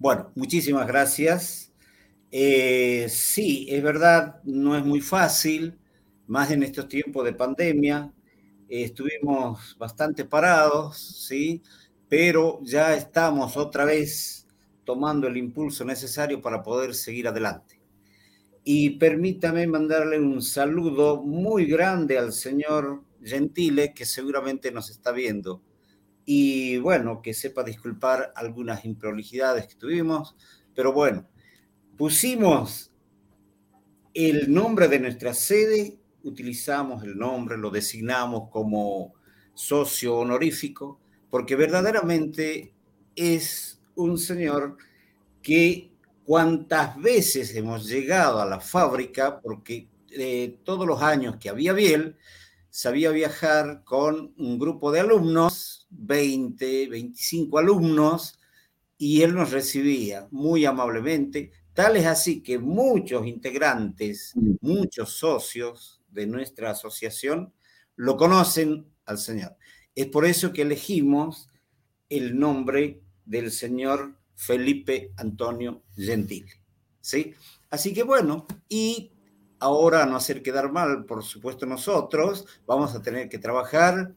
Bueno, 0.00 0.32
muchísimas 0.34 0.84
gracias. 0.88 1.72
Eh, 2.32 3.06
sí, 3.08 3.68
es 3.70 3.84
verdad, 3.84 4.40
no 4.42 4.76
es 4.76 4.84
muy 4.84 5.00
fácil, 5.00 5.78
más 6.26 6.50
en 6.50 6.64
estos 6.64 6.88
tiempos 6.88 7.24
de 7.24 7.34
pandemia. 7.34 8.12
Eh, 8.68 8.82
estuvimos 8.82 9.76
bastante 9.78 10.24
parados, 10.24 11.24
¿sí? 11.28 11.62
Pero 12.08 12.58
ya 12.64 12.96
estamos 12.96 13.56
otra 13.56 13.84
vez 13.84 14.43
tomando 14.84 15.26
el 15.26 15.36
impulso 15.36 15.84
necesario 15.84 16.40
para 16.40 16.62
poder 16.62 16.94
seguir 16.94 17.28
adelante. 17.28 17.80
Y 18.62 18.90
permítame 18.90 19.66
mandarle 19.66 20.18
un 20.18 20.40
saludo 20.40 21.22
muy 21.22 21.66
grande 21.66 22.18
al 22.18 22.32
señor 22.32 23.02
Gentile, 23.22 23.92
que 23.94 24.06
seguramente 24.06 24.70
nos 24.70 24.90
está 24.90 25.12
viendo 25.12 25.62
y 26.26 26.78
bueno, 26.78 27.20
que 27.22 27.34
sepa 27.34 27.62
disculpar 27.62 28.32
algunas 28.34 28.84
improlijidades 28.84 29.66
que 29.66 29.74
tuvimos, 29.74 30.34
pero 30.74 30.92
bueno, 30.92 31.28
pusimos 31.96 32.92
el 34.14 34.52
nombre 34.52 34.88
de 34.88 35.00
nuestra 35.00 35.34
sede, 35.34 35.98
utilizamos 36.22 37.02
el 37.04 37.18
nombre, 37.18 37.58
lo 37.58 37.70
designamos 37.70 38.48
como 38.50 39.14
socio 39.54 40.16
honorífico, 40.16 41.00
porque 41.30 41.56
verdaderamente 41.56 42.72
es 43.16 43.73
un 43.96 44.18
señor 44.18 44.76
que 45.42 45.92
cuantas 46.24 47.00
veces 47.00 47.54
hemos 47.54 47.86
llegado 47.86 48.40
a 48.40 48.46
la 48.46 48.60
fábrica, 48.60 49.40
porque 49.40 49.88
eh, 50.10 50.58
todos 50.64 50.86
los 50.86 51.02
años 51.02 51.36
que 51.38 51.50
había 51.50 51.72
Biel, 51.72 52.16
sabía 52.70 53.10
viajar 53.10 53.84
con 53.84 54.34
un 54.36 54.58
grupo 54.58 54.90
de 54.90 55.00
alumnos, 55.00 55.86
20, 55.90 56.88
25 56.88 57.58
alumnos, 57.58 58.38
y 58.98 59.22
él 59.22 59.34
nos 59.34 59.52
recibía 59.52 60.26
muy 60.30 60.64
amablemente. 60.64 61.52
Tal 61.72 61.96
es 61.96 62.06
así 62.06 62.42
que 62.42 62.58
muchos 62.58 63.26
integrantes, 63.26 64.32
muchos 64.60 65.10
socios 65.10 66.02
de 66.08 66.26
nuestra 66.26 66.70
asociación 66.70 67.52
lo 67.96 68.16
conocen 68.16 68.86
al 69.04 69.18
señor. 69.18 69.56
Es 69.94 70.06
por 70.06 70.24
eso 70.24 70.52
que 70.52 70.62
elegimos 70.62 71.50
el 72.08 72.38
nombre 72.38 73.03
del 73.24 73.50
señor 73.50 74.16
Felipe 74.34 75.12
Antonio 75.16 75.82
Gentile. 75.96 76.50
¿sí? 77.00 77.34
Así 77.70 77.92
que 77.92 78.02
bueno, 78.02 78.46
y 78.68 79.12
ahora 79.58 80.06
no 80.06 80.16
hacer 80.16 80.42
quedar 80.42 80.72
mal, 80.72 81.04
por 81.04 81.22
supuesto 81.22 81.66
nosotros, 81.66 82.46
vamos 82.66 82.94
a 82.94 83.02
tener 83.02 83.28
que 83.28 83.38
trabajar 83.38 84.14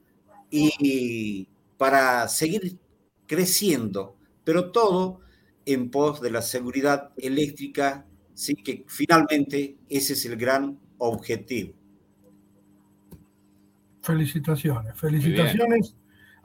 y 0.49 1.47
para 1.77 2.27
seguir 2.27 2.79
creciendo, 3.25 4.15
pero 4.43 4.71
todo 4.71 5.19
en 5.65 5.91
pos 5.91 6.21
de 6.21 6.31
la 6.31 6.41
seguridad 6.41 7.11
eléctrica, 7.17 8.05
sí 8.33 8.55
que 8.55 8.85
finalmente 8.87 9.77
ese 9.89 10.13
es 10.13 10.25
el 10.25 10.37
gran 10.37 10.79
objetivo. 10.97 11.73
Felicitaciones, 14.01 14.97
felicitaciones. 14.97 15.95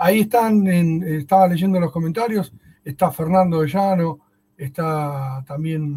Ahí 0.04 0.20
están, 0.20 0.66
en- 0.66 1.02
estaba 1.02 1.46
leyendo 1.46 1.78
los 1.78 1.92
comentarios, 1.92 2.52
está 2.84 3.10
Fernando 3.12 3.64
Llano, 3.64 4.18
está 4.56 5.44
también, 5.46 5.96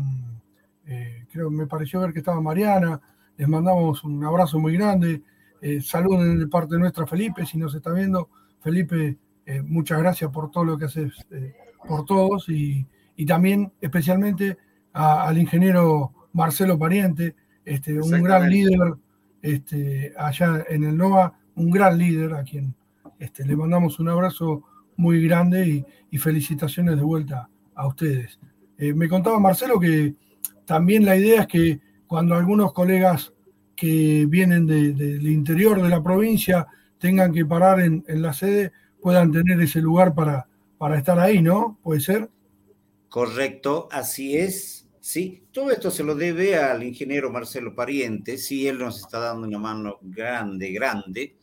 eh, 0.85 1.25
creo 1.31 1.49
que 1.49 1.55
me 1.55 1.65
pareció 1.67 2.01
ver 2.01 2.13
que 2.13 2.19
estaba 2.19 2.39
Mariana, 2.39 3.01
les 3.37 3.47
mandamos 3.47 4.03
un 4.03 4.23
abrazo 4.23 4.59
muy 4.59 4.73
grande, 4.77 5.21
eh, 5.61 5.81
saluden 5.81 6.37
de 6.39 6.47
parte 6.47 6.77
nuestra 6.77 7.07
Felipe, 7.07 7.45
si 7.45 7.57
nos 7.57 7.73
está 7.73 7.91
viendo, 7.91 8.29
Felipe, 8.61 9.17
eh, 9.45 9.61
muchas 9.63 9.99
gracias 9.99 10.29
por 10.31 10.51
todo 10.51 10.63
lo 10.65 10.77
que 10.77 10.85
haces 10.85 11.11
eh, 11.31 11.55
por 11.87 12.05
todos 12.05 12.47
y, 12.49 12.85
y 13.15 13.25
también 13.25 13.71
especialmente 13.81 14.57
a- 14.93 15.27
al 15.27 15.37
ingeniero 15.39 16.13
Marcelo 16.33 16.77
Pariente, 16.77 17.35
este, 17.63 17.93
un 17.99 18.09
gran 18.23 18.41
líder 18.51 18.93
este, 19.41 20.13
allá 20.17 20.63
en 20.69 20.83
el 20.83 20.95
NOA, 20.97 21.33
un 21.55 21.71
gran 21.71 21.97
líder 21.97 22.33
a 22.35 22.43
quien 22.43 22.73
este, 23.19 23.45
le 23.45 23.55
mandamos 23.55 23.99
un 23.99 24.09
abrazo 24.09 24.63
muy 24.97 25.21
grande 25.25 25.85
y, 26.11 26.17
felicitaciones 26.17 26.95
de 26.95 27.03
vuelta 27.03 27.49
a 27.73 27.87
ustedes. 27.87 28.39
Eh, 28.77 28.93
me 28.93 29.09
contaba 29.09 29.37
Marcelo 29.37 29.77
que 29.77 30.15
también 30.63 31.03
la 31.03 31.17
idea 31.17 31.41
es 31.41 31.47
que 31.47 31.81
cuando 32.07 32.35
algunos 32.35 32.71
colegas 32.71 33.33
que 33.75 34.25
vienen 34.29 34.65
de- 34.65 34.93
del 34.93 35.27
interior 35.27 35.81
de 35.81 35.89
la 35.89 36.01
provincia 36.01 36.67
tengan 36.97 37.33
que 37.33 37.45
parar 37.45 37.81
en, 37.81 38.05
en 38.07 38.21
la 38.21 38.31
sede, 38.31 38.71
puedan 39.01 39.31
tener 39.31 39.59
ese 39.59 39.81
lugar 39.81 40.15
para, 40.15 40.47
para 40.77 40.97
estar 40.97 41.19
ahí, 41.19 41.41
¿no? 41.41 41.77
¿Puede 41.83 41.99
ser? 41.99 42.29
Correcto, 43.09 43.87
así 43.91 44.37
es. 44.37 44.87
Sí, 44.99 45.43
todo 45.51 45.69
esto 45.69 45.91
se 45.91 46.03
lo 46.03 46.15
debe 46.15 46.57
al 46.57 46.81
ingeniero 46.81 47.29
Marcelo 47.29 47.75
Pariente, 47.75 48.39
sí, 48.39 48.67
él 48.67 48.79
nos 48.79 48.99
está 48.99 49.19
dando 49.19 49.47
una 49.47 49.59
mano 49.59 49.99
grande, 50.01 50.71
grande. 50.71 51.35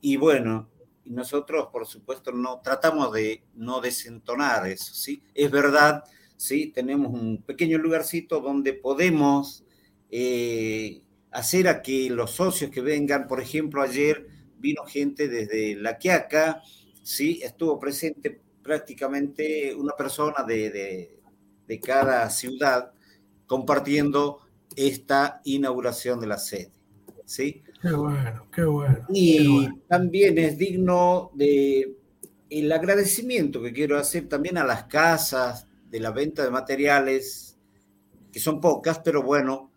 Y 0.00 0.16
bueno, 0.16 0.68
y 1.08 1.12
nosotros, 1.12 1.68
por 1.72 1.86
supuesto, 1.86 2.32
no 2.32 2.60
tratamos 2.60 3.12
de 3.14 3.42
no 3.54 3.80
desentonar 3.80 4.66
eso, 4.68 4.92
¿sí? 4.94 5.22
Es 5.34 5.50
verdad, 5.50 6.04
sí, 6.36 6.66
tenemos 6.66 7.12
un 7.12 7.42
pequeño 7.42 7.78
lugarcito 7.78 8.40
donde 8.40 8.74
podemos 8.74 9.64
eh, 10.10 11.00
hacer 11.30 11.66
a 11.68 11.80
que 11.80 12.10
los 12.10 12.32
socios 12.32 12.70
que 12.70 12.82
vengan, 12.82 13.26
por 13.26 13.40
ejemplo, 13.40 13.80
ayer 13.80 14.26
vino 14.58 14.84
gente 14.84 15.28
desde 15.28 15.76
La 15.76 15.96
Quiaca, 15.96 16.62
sí, 17.02 17.40
estuvo 17.42 17.78
presente 17.80 18.40
prácticamente 18.62 19.74
una 19.74 19.94
persona 19.96 20.44
de, 20.46 20.70
de, 20.70 21.20
de 21.66 21.80
cada 21.80 22.28
ciudad 22.28 22.92
compartiendo 23.46 24.40
esta 24.76 25.40
inauguración 25.44 26.20
de 26.20 26.26
la 26.26 26.36
sede, 26.36 26.70
¿sí? 27.24 27.62
Qué 27.80 27.92
bueno, 27.92 28.46
qué 28.52 28.64
bueno. 28.64 29.06
Y 29.08 29.38
qué 29.38 29.48
bueno. 29.48 29.82
también 29.88 30.38
es 30.38 30.58
digno 30.58 31.30
de 31.34 31.94
el 32.50 32.72
agradecimiento 32.72 33.62
que 33.62 33.72
quiero 33.72 33.98
hacer 33.98 34.28
también 34.28 34.58
a 34.58 34.64
las 34.64 34.84
casas 34.84 35.66
de 35.90 36.00
la 36.00 36.10
venta 36.10 36.42
de 36.42 36.50
materiales, 36.50 37.58
que 38.32 38.40
son 38.40 38.60
pocas, 38.60 39.00
pero 39.00 39.22
bueno, 39.22 39.70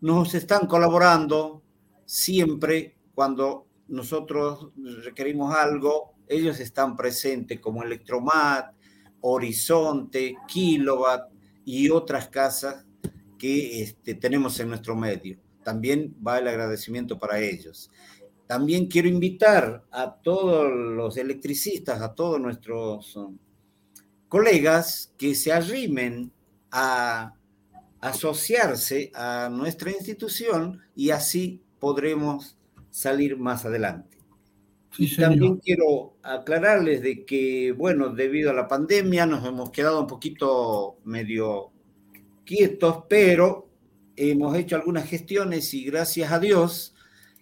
nos 0.00 0.34
están 0.34 0.66
colaborando 0.66 1.62
siempre 2.04 2.96
cuando 3.14 3.66
nosotros 3.88 4.72
requerimos 5.04 5.54
algo, 5.54 6.14
ellos 6.28 6.60
están 6.60 6.96
presentes 6.96 7.60
como 7.60 7.82
Electromat, 7.82 8.74
Horizonte, 9.20 10.36
Kilowatt 10.46 11.30
y 11.64 11.90
otras 11.90 12.28
casas 12.28 12.84
que 13.38 13.82
este, 13.82 14.14
tenemos 14.14 14.58
en 14.60 14.68
nuestro 14.68 14.94
medio. 14.94 15.38
También 15.68 16.16
va 16.26 16.38
el 16.38 16.48
agradecimiento 16.48 17.18
para 17.18 17.40
ellos. 17.40 17.90
También 18.46 18.86
quiero 18.86 19.06
invitar 19.06 19.84
a 19.90 20.14
todos 20.14 20.72
los 20.72 21.18
electricistas, 21.18 22.00
a 22.00 22.14
todos 22.14 22.40
nuestros 22.40 23.14
um, 23.16 23.36
colegas 24.30 25.12
que 25.18 25.34
se 25.34 25.52
arrimen 25.52 26.32
a 26.70 27.34
asociarse 28.00 29.12
a 29.14 29.50
nuestra 29.52 29.90
institución 29.90 30.80
y 30.96 31.10
así 31.10 31.60
podremos 31.78 32.56
salir 32.90 33.36
más 33.36 33.66
adelante. 33.66 34.16
y 34.96 35.14
también 35.14 35.58
quiero 35.58 36.14
aclararles 36.22 37.02
de 37.02 37.26
que, 37.26 37.72
bueno, 37.72 38.08
debido 38.08 38.52
a 38.52 38.54
la 38.54 38.68
pandemia 38.68 39.26
nos 39.26 39.46
hemos 39.46 39.70
quedado 39.70 40.00
un 40.00 40.06
poquito 40.06 40.96
medio 41.04 41.72
quietos, 42.46 43.04
pero 43.06 43.67
hemos 44.18 44.56
hecho 44.56 44.76
algunas 44.76 45.08
gestiones 45.08 45.72
y 45.74 45.84
gracias 45.84 46.32
a 46.32 46.40
Dios 46.40 46.94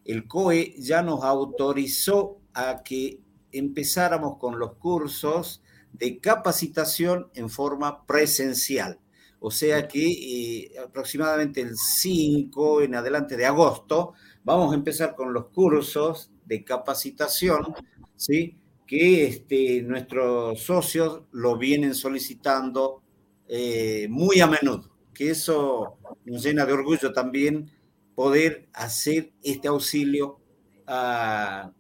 el 0.04 0.28
COE 0.28 0.74
ya 0.78 1.02
nos 1.02 1.24
autorizó 1.24 2.38
a 2.54 2.82
que 2.84 3.20
empezáramos 3.50 4.38
con 4.38 4.58
los 4.58 4.74
cursos 4.74 5.62
de 5.92 6.18
capacitación 6.20 7.28
en 7.34 7.48
forma 7.48 8.06
presencial. 8.06 9.00
O 9.40 9.50
sea 9.50 9.88
que 9.88 10.04
eh, 10.04 10.72
aproximadamente 10.78 11.60
el 11.60 11.76
5 11.76 12.82
en 12.82 12.94
adelante 12.94 13.36
de 13.36 13.46
agosto 13.46 14.14
vamos 14.44 14.72
a 14.72 14.76
empezar 14.76 15.14
con 15.14 15.32
los 15.32 15.46
cursos 15.46 16.30
de 16.44 16.64
capacitación, 16.64 17.74
¿sí? 18.16 18.56
que 18.86 19.26
este, 19.26 19.82
nuestros 19.82 20.60
socios 20.60 21.22
lo 21.32 21.58
vienen 21.58 21.94
solicitando 21.94 23.02
eh, 23.48 24.06
muy 24.08 24.40
a 24.40 24.46
menudo, 24.46 24.90
que 25.12 25.30
eso 25.30 25.95
nos 26.26 26.42
llena 26.42 26.66
de 26.66 26.72
orgullo 26.72 27.12
también 27.12 27.70
poder 28.14 28.68
hacer 28.72 29.32
este 29.42 29.68
auxilio 29.68 30.38
a, 30.86 31.70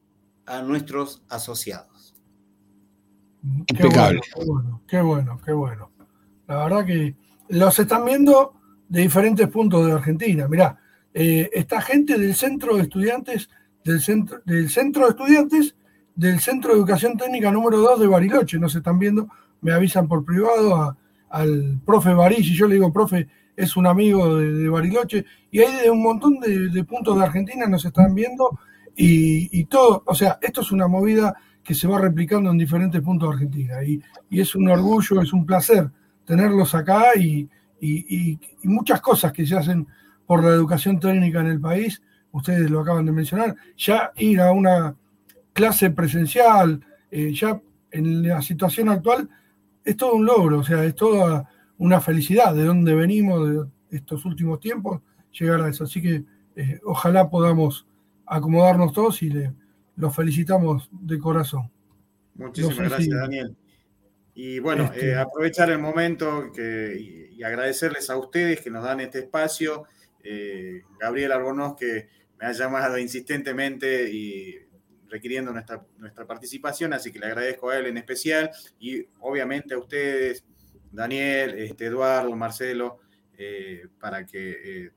a 0.46 0.62
nuestros 0.62 1.22
asociados. 1.28 2.14
Impecable. 3.42 4.20
Qué 4.34 4.44
bueno, 4.44 4.82
qué 4.86 5.00
bueno, 5.00 5.40
qué 5.44 5.52
bueno. 5.52 5.90
La 6.46 6.64
verdad 6.64 6.84
que 6.84 7.14
los 7.48 7.78
están 7.78 8.04
viendo 8.04 8.54
de 8.88 9.02
diferentes 9.02 9.48
puntos 9.48 9.86
de 9.86 9.92
Argentina. 9.92 10.48
Mirá, 10.48 10.78
eh, 11.14 11.50
esta 11.52 11.80
gente 11.80 12.18
del 12.18 12.34
centro 12.34 12.76
de 12.76 12.82
estudiantes, 12.82 13.48
del 13.84 14.00
centro, 14.00 14.40
del 14.44 14.68
centro 14.70 15.04
de 15.04 15.10
estudiantes 15.10 15.76
del 16.16 16.40
Centro 16.40 16.72
de 16.72 16.78
Educación 16.78 17.16
Técnica 17.16 17.52
número 17.52 17.78
2 17.78 18.00
de 18.00 18.06
Bariloche, 18.06 18.58
nos 18.58 18.74
están 18.74 18.98
viendo, 18.98 19.28
me 19.60 19.72
avisan 19.72 20.08
por 20.08 20.24
privado 20.24 20.96
al 21.28 21.78
profe 21.84 22.14
Baris, 22.14 22.46
y 22.46 22.54
yo 22.54 22.66
le 22.66 22.74
digo, 22.74 22.90
profe, 22.92 23.28
es 23.56 23.76
un 23.76 23.86
amigo 23.86 24.36
de, 24.36 24.68
Bariloche, 24.68 25.24
y 25.50 25.60
hay 25.60 25.84
de 25.84 25.90
un 25.90 26.02
montón 26.02 26.38
de, 26.40 26.84
puntos 26.84 27.18
de 27.18 27.24
Argentina 27.24 27.66
nos 27.66 27.84
están 27.84 28.14
viendo, 28.14 28.58
y, 28.94 29.64
todo, 29.64 30.02
o 30.06 30.14
sea, 30.14 30.38
esto 30.40 30.60
es 30.62 30.72
una 30.72 30.88
movida 30.88 31.34
que 31.62 31.74
se 31.74 31.88
va 31.88 31.98
replicando 31.98 32.50
en 32.50 32.58
diferentes 32.58 33.00
puntos 33.02 33.28
de 33.28 33.34
Argentina, 33.34 33.82
y, 33.84 34.00
y 34.30 34.40
es 34.40 34.54
un 34.54 34.68
orgullo, 34.68 35.20
es 35.20 35.32
un 35.32 35.44
placer 35.44 35.90
tenerlos 36.26 36.74
acá 36.74 37.16
y, 37.16 37.48
muchas 38.64 39.00
cosas 39.00 39.32
que 39.32 39.46
se 39.46 39.56
hacen 39.56 39.86
por 40.26 40.42
la 40.42 40.50
educación 40.50 40.98
técnica 40.98 41.40
en 41.40 41.46
el 41.46 41.60
país, 41.60 42.02
ustedes 42.32 42.68
lo 42.68 42.80
acaban 42.80 43.06
de 43.06 43.12
mencionar, 43.12 43.54
ya 43.76 44.10
ir 44.16 44.40
a 44.40 44.50
una 44.50 44.96
clase 45.52 45.90
presencial, 45.90 46.84
eh, 47.10 47.32
ya 47.32 47.60
en 47.92 48.26
la 48.26 48.42
situación 48.42 48.88
actual, 48.88 49.28
es 49.84 49.96
todo 49.96 50.14
un 50.14 50.26
logro, 50.26 50.58
o 50.58 50.64
sea, 50.64 50.84
es 50.84 50.94
toda 50.96 51.48
una 51.78 52.00
felicidad 52.00 52.54
de 52.54 52.64
donde 52.64 52.94
venimos 52.94 53.48
de 53.48 53.66
estos 53.90 54.24
últimos 54.24 54.60
tiempos, 54.60 55.00
llegar 55.32 55.60
a 55.60 55.68
eso. 55.68 55.84
Así 55.84 56.02
que 56.02 56.24
eh, 56.56 56.80
ojalá 56.84 57.28
podamos 57.28 57.86
acomodarnos 58.24 58.92
todos 58.92 59.22
y 59.22 59.30
le, 59.30 59.52
los 59.96 60.14
felicitamos 60.14 60.88
de 60.92 61.18
corazón. 61.18 61.70
Muchísimas 62.34 62.90
gracias, 62.90 63.16
Daniel. 63.18 63.56
Y 64.34 64.58
bueno, 64.58 64.84
este 64.84 65.10
eh, 65.10 65.16
aprovechar 65.16 65.70
el 65.70 65.78
momento 65.78 66.52
que, 66.54 67.30
y, 67.32 67.42
agradecerles 67.42 68.10
a 68.10 68.16
ustedes 68.16 68.60
que 68.60 68.70
nos 68.70 68.84
dan 68.84 69.00
este 69.00 69.20
espacio. 69.20 69.84
Eh, 70.22 70.82
Gabriel 71.00 71.32
Argonós, 71.32 71.74
que 71.74 72.08
me 72.38 72.46
ha 72.46 72.52
llamado 72.52 72.98
insistentemente 72.98 74.10
y 74.10 74.58
requiriendo 75.08 75.52
nuestra, 75.52 75.82
nuestra 75.96 76.26
participación, 76.26 76.92
así 76.92 77.12
que 77.12 77.18
le 77.18 77.26
agradezco 77.26 77.70
a 77.70 77.78
él 77.78 77.86
en 77.86 77.96
especial 77.96 78.50
y 78.78 79.06
obviamente 79.20 79.74
a 79.74 79.78
ustedes, 79.78 80.44
Daniel, 80.96 81.58
este, 81.58 81.86
Eduardo, 81.86 82.34
Marcelo, 82.34 82.98
eh, 83.36 83.86
para 84.00 84.24
que 84.24 84.90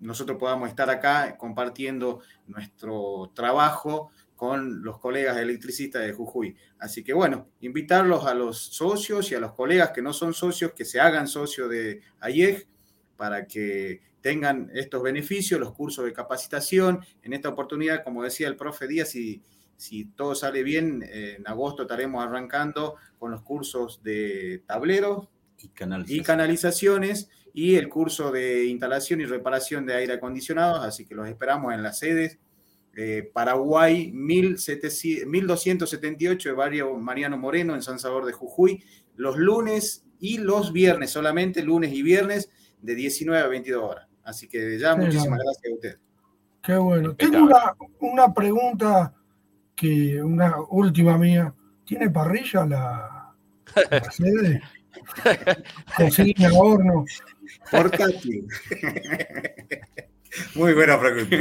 nosotros 0.00 0.38
podamos 0.38 0.68
estar 0.68 0.88
acá 0.90 1.36
compartiendo 1.36 2.20
nuestro 2.46 3.32
trabajo 3.34 4.10
con 4.36 4.82
los 4.82 4.98
colegas 4.98 5.36
electricistas 5.38 6.02
de 6.02 6.12
Jujuy. 6.12 6.56
Así 6.78 7.02
que 7.02 7.12
bueno, 7.12 7.48
invitarlos 7.60 8.24
a 8.26 8.34
los 8.34 8.58
socios 8.58 9.32
y 9.32 9.34
a 9.34 9.40
los 9.40 9.52
colegas 9.52 9.90
que 9.90 10.02
no 10.02 10.12
son 10.12 10.32
socios, 10.32 10.72
que 10.74 10.84
se 10.84 11.00
hagan 11.00 11.26
socios 11.26 11.68
de 11.68 12.02
AIEG 12.20 12.68
para 13.16 13.46
que 13.46 14.00
tengan 14.20 14.70
estos 14.74 15.02
beneficios, 15.02 15.58
los 15.58 15.72
cursos 15.72 16.04
de 16.04 16.12
capacitación. 16.12 17.00
En 17.22 17.32
esta 17.32 17.48
oportunidad, 17.48 18.04
como 18.04 18.22
decía 18.22 18.46
el 18.46 18.56
profe 18.56 18.86
Díaz, 18.86 19.08
si, 19.08 19.42
si 19.76 20.04
todo 20.04 20.36
sale 20.36 20.62
bien, 20.62 21.02
en 21.10 21.46
agosto 21.48 21.82
estaremos 21.82 22.24
arrancando 22.24 22.94
con 23.18 23.32
los 23.32 23.42
cursos 23.42 24.02
de 24.04 24.62
tableros 24.66 25.28
y, 25.58 26.16
y 26.16 26.22
canalizaciones 26.22 27.28
y 27.52 27.76
el 27.76 27.88
curso 27.88 28.30
de 28.30 28.66
instalación 28.66 29.20
y 29.20 29.24
reparación 29.24 29.86
de 29.86 29.94
aire 29.94 30.14
acondicionado. 30.14 30.82
Así 30.82 31.06
que 31.06 31.14
los 31.14 31.28
esperamos 31.28 31.74
en 31.74 31.82
las 31.82 31.98
sedes 31.98 32.38
eh, 33.00 33.30
Paraguay 33.32 34.10
1278 34.12 36.48
de 36.48 36.54
barrio 36.54 36.96
Mariano 36.96 37.38
Moreno 37.38 37.76
en 37.76 37.82
San 37.82 38.00
Salvador 38.00 38.26
de 38.26 38.32
Jujuy, 38.32 38.82
los 39.14 39.36
lunes 39.36 40.04
y 40.18 40.38
los 40.38 40.72
viernes, 40.72 41.10
solamente 41.10 41.62
lunes 41.62 41.92
y 41.92 42.02
viernes 42.02 42.50
de 42.82 42.96
19 42.96 43.40
a 43.40 43.46
22 43.46 43.84
horas. 43.84 44.08
Así 44.24 44.48
que 44.48 44.76
ya 44.80 44.96
muchísimas 44.96 45.38
gracias 45.38 45.70
a 45.70 45.74
usted. 45.74 45.96
Qué 46.60 46.76
bueno. 46.76 47.14
Tengo 47.14 47.48
una, 48.00 48.34
pregunta 48.34 49.14
que 49.76 50.20
una 50.20 50.56
última 50.70 51.16
mía. 51.16 51.54
¿Tiene 51.84 52.10
parrilla 52.10 52.66
la, 52.66 53.32
la 53.90 54.10
sede? 54.10 54.60
Cocina, 55.96 56.50
horno. 56.54 57.04
Portátil. 57.70 58.46
Muy 60.54 60.74
buena 60.74 61.00
pregunta. 61.00 61.36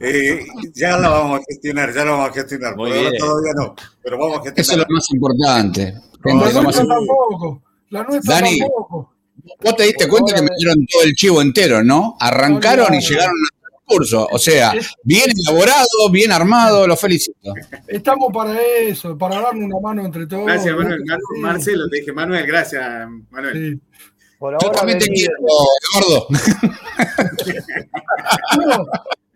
Eh, 0.00 0.46
ya 0.74 0.98
la 0.98 1.08
vamos 1.08 1.40
a 1.40 1.42
gestionar, 1.46 1.94
ya 1.94 2.04
la 2.04 2.10
vamos 2.12 2.30
a 2.30 2.32
gestionar. 2.32 2.74
todavía 2.74 3.52
no, 3.56 3.74
pero 4.02 4.18
vamos 4.18 4.38
a 4.38 4.42
gestionar. 4.42 4.60
Eso 4.60 4.72
es 4.72 4.78
lo 4.78 4.86
más 4.88 5.10
importante. 5.10 5.94
la 6.24 6.62
nuestra 6.62 6.86
tampoco. 6.86 7.62
La 7.90 8.02
nuestra 8.02 8.34
Dani, 8.34 8.58
tampoco. 8.58 9.14
Vos 9.62 9.76
te 9.76 9.82
diste 9.84 10.08
cuenta 10.08 10.34
que 10.34 10.42
me 10.42 10.48
dieron 10.56 10.86
todo 10.86 11.02
el 11.02 11.12
chivo 11.14 11.42
entero, 11.42 11.84
¿no? 11.84 12.16
Arrancaron 12.18 12.94
y 12.94 13.00
llegaron 13.00 13.34
al 13.34 13.63
curso. 13.84 14.28
O 14.30 14.38
sea, 14.38 14.74
bien 15.02 15.30
elaborado, 15.30 16.10
bien 16.10 16.32
armado, 16.32 16.86
lo 16.86 16.96
felicito. 16.96 17.54
Estamos 17.86 18.32
para 18.32 18.60
eso, 18.60 19.16
para 19.16 19.40
darle 19.40 19.64
una 19.64 19.80
mano 19.80 20.04
entre 20.04 20.26
todos. 20.26 20.46
Gracias, 20.46 20.76
Manuel. 20.76 21.02
Marcelo, 21.40 21.88
te 21.88 21.98
dije, 21.98 22.12
Manuel, 22.12 22.46
gracias, 22.46 23.08
Manuel. 23.30 23.80
Yo 24.40 24.70
también 24.70 24.98
te 24.98 25.06
quiero, 25.06 25.32
Eduardo. 25.38 26.26
no, 28.58 28.86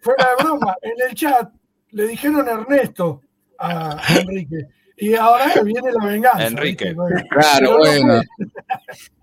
fuera 0.00 0.28
de 0.28 0.44
broma, 0.44 0.76
en 0.82 1.08
el 1.08 1.14
chat 1.14 1.50
le 1.92 2.08
dijeron 2.08 2.46
Ernesto 2.46 3.22
a 3.58 3.96
Enrique. 4.20 4.66
Y 5.00 5.14
ahora 5.14 5.54
viene 5.62 5.92
la 5.92 6.04
venganza. 6.04 6.46
Enrique. 6.46 6.94
claro, 7.30 7.78
bueno. 7.78 8.20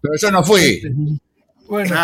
Pero 0.02 0.14
yo 0.20 0.32
no 0.32 0.44
fui. 0.44 0.82
Bueno, 1.68 1.96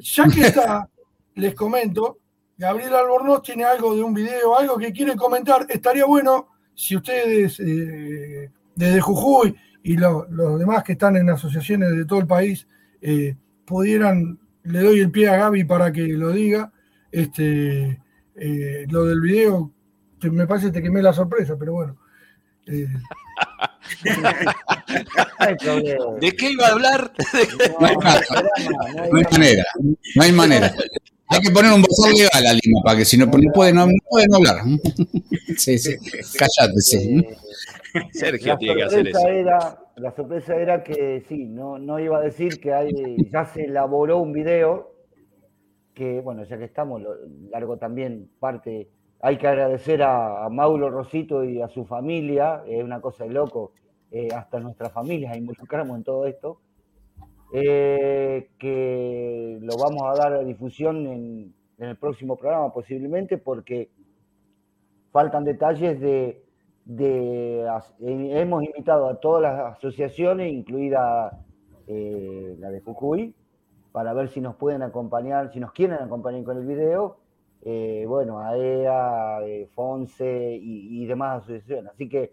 ya 0.00 0.24
que 0.32 0.46
está, 0.46 0.88
les 1.34 1.54
comento, 1.54 2.20
Gabriel 2.56 2.94
Albornoz 2.94 3.42
tiene 3.42 3.64
algo 3.64 3.94
de 3.94 4.02
un 4.02 4.14
video, 4.14 4.56
algo 4.56 4.78
que 4.78 4.92
quiere 4.92 5.16
comentar. 5.16 5.66
Estaría 5.68 6.04
bueno 6.04 6.48
si 6.74 6.96
ustedes 6.96 7.60
eh, 7.60 8.50
desde 8.74 9.00
Jujuy 9.00 9.54
y 9.82 9.96
los 9.96 10.58
demás 10.58 10.82
que 10.82 10.92
están 10.92 11.16
en 11.16 11.30
asociaciones 11.30 11.96
de 11.96 12.04
todo 12.04 12.20
el 12.20 12.26
país 12.26 12.66
eh, 13.00 13.36
pudieran, 13.64 14.38
le 14.62 14.80
doy 14.80 15.00
el 15.00 15.10
pie 15.10 15.28
a 15.28 15.36
Gaby 15.36 15.64
para 15.64 15.92
que 15.92 16.06
lo 16.08 16.30
diga, 16.30 16.72
este, 17.12 18.00
eh, 18.36 18.86
lo 18.88 19.04
del 19.04 19.20
video, 19.20 19.72
me 20.22 20.46
parece 20.46 20.68
que 20.68 20.72
te 20.72 20.82
quemé 20.82 21.02
la 21.02 21.12
sorpresa, 21.12 21.56
pero 21.58 21.74
bueno. 21.74 21.98
Eh. 22.66 22.88
¿De 26.20 26.32
qué 26.32 26.50
iba 26.50 26.66
a 26.66 26.72
hablar? 26.72 27.12
No 27.78 27.86
hay, 27.86 27.96
manera, 29.30 29.64
no 30.14 30.22
hay 30.22 30.32
manera. 30.32 30.74
Hay 31.34 31.40
que 31.40 31.50
poner 31.50 31.72
un 31.72 31.82
bozal 31.82 32.12
legal 32.12 32.46
a 32.46 32.52
Lima 32.52 32.80
para 32.84 32.98
que 32.98 33.04
si 33.04 33.16
no, 33.16 33.26
no 33.26 33.52
pueden 33.52 33.76
no, 33.76 33.86
no 33.86 34.36
hablar. 34.36 34.64
Sí, 35.56 35.78
sí. 35.78 35.94
Cállate, 36.36 36.80
sí. 36.80 37.24
Sergio 38.12 38.56
tiene 38.58 38.76
que 38.76 38.82
hacer 38.82 39.08
eso. 39.08 39.18
la 39.96 40.10
sorpresa 40.16 40.56
era 40.56 40.82
que 40.82 41.24
sí, 41.28 41.46
no, 41.46 41.78
no 41.78 42.00
iba 42.00 42.18
a 42.18 42.20
decir 42.20 42.60
que 42.60 42.72
hay, 42.72 42.90
ya 43.30 43.44
se 43.46 43.64
elaboró 43.66 44.18
un 44.18 44.32
video 44.32 44.94
que, 45.94 46.20
bueno, 46.20 46.42
ya 46.44 46.58
que 46.58 46.64
estamos, 46.64 47.02
largo 47.50 47.76
también 47.76 48.28
parte, 48.40 48.88
hay 49.20 49.38
que 49.38 49.46
agradecer 49.46 50.02
a, 50.02 50.48
Mauro 50.50 50.90
Rosito 50.90 51.44
y 51.44 51.62
a 51.62 51.68
su 51.68 51.84
familia, 51.84 52.64
es 52.66 52.82
una 52.82 53.00
cosa 53.00 53.24
de 53.24 53.30
loco, 53.30 53.72
eh, 54.10 54.28
hasta 54.34 54.58
nuestras 54.58 54.92
familias 54.92 55.36
involucramos 55.36 55.96
en 55.96 56.04
todo 56.04 56.26
esto. 56.26 56.60
Eh, 57.56 58.50
que 58.58 59.58
lo 59.60 59.76
vamos 59.76 60.02
a 60.02 60.20
dar 60.20 60.32
a 60.32 60.42
difusión 60.42 61.06
en, 61.06 61.54
en 61.78 61.88
el 61.88 61.96
próximo 61.96 62.36
programa 62.36 62.72
posiblemente 62.72 63.38
porque 63.38 63.90
faltan 65.12 65.44
detalles 65.44 66.00
de, 66.00 66.42
de, 66.84 67.64
hemos 68.00 68.64
invitado 68.64 69.08
a 69.08 69.20
todas 69.20 69.42
las 69.42 69.76
asociaciones, 69.76 70.52
incluida 70.52 71.44
eh, 71.86 72.56
la 72.58 72.70
de 72.70 72.80
Jujuy, 72.80 73.36
para 73.92 74.12
ver 74.14 74.30
si 74.30 74.40
nos 74.40 74.56
pueden 74.56 74.82
acompañar, 74.82 75.52
si 75.52 75.60
nos 75.60 75.70
quieren 75.70 75.98
acompañar 75.98 76.42
con 76.42 76.58
el 76.58 76.66
video, 76.66 77.18
eh, 77.62 78.04
bueno, 78.08 78.40
AEA, 78.40 79.38
FONSE 79.76 80.58
y, 80.60 81.06
demás 81.06 81.44
asociaciones. 81.44 81.92
Así 81.92 82.08
que 82.08 82.32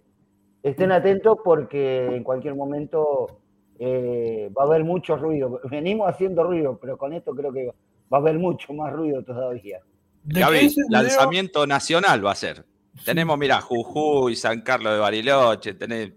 estén 0.63 0.91
atentos 0.91 1.37
porque 1.43 2.07
en 2.15 2.23
cualquier 2.23 2.55
momento 2.55 3.40
va 3.81 4.63
a 4.63 4.65
haber 4.65 4.83
mucho 4.83 5.15
ruido. 5.15 5.59
Venimos 5.69 6.09
haciendo 6.09 6.43
ruido, 6.43 6.77
pero 6.79 6.97
con 6.97 7.13
esto 7.13 7.33
creo 7.33 7.51
que 7.51 7.67
va 8.11 8.17
a 8.17 8.21
haber 8.21 8.37
mucho 8.37 8.73
más 8.73 8.93
ruido 8.93 9.23
todavía. 9.23 9.79
Gaby, 10.23 10.75
lanzamiento 10.89 11.65
nacional 11.65 12.25
va 12.25 12.31
a 12.31 12.35
ser. 12.35 12.63
Tenemos, 13.05 13.37
mira, 13.37 13.59
Jujuy, 13.61 14.35
San 14.35 14.61
Carlos 14.61 14.93
de 14.93 14.99
Bariloche, 14.99 15.73
tenés 15.73 16.11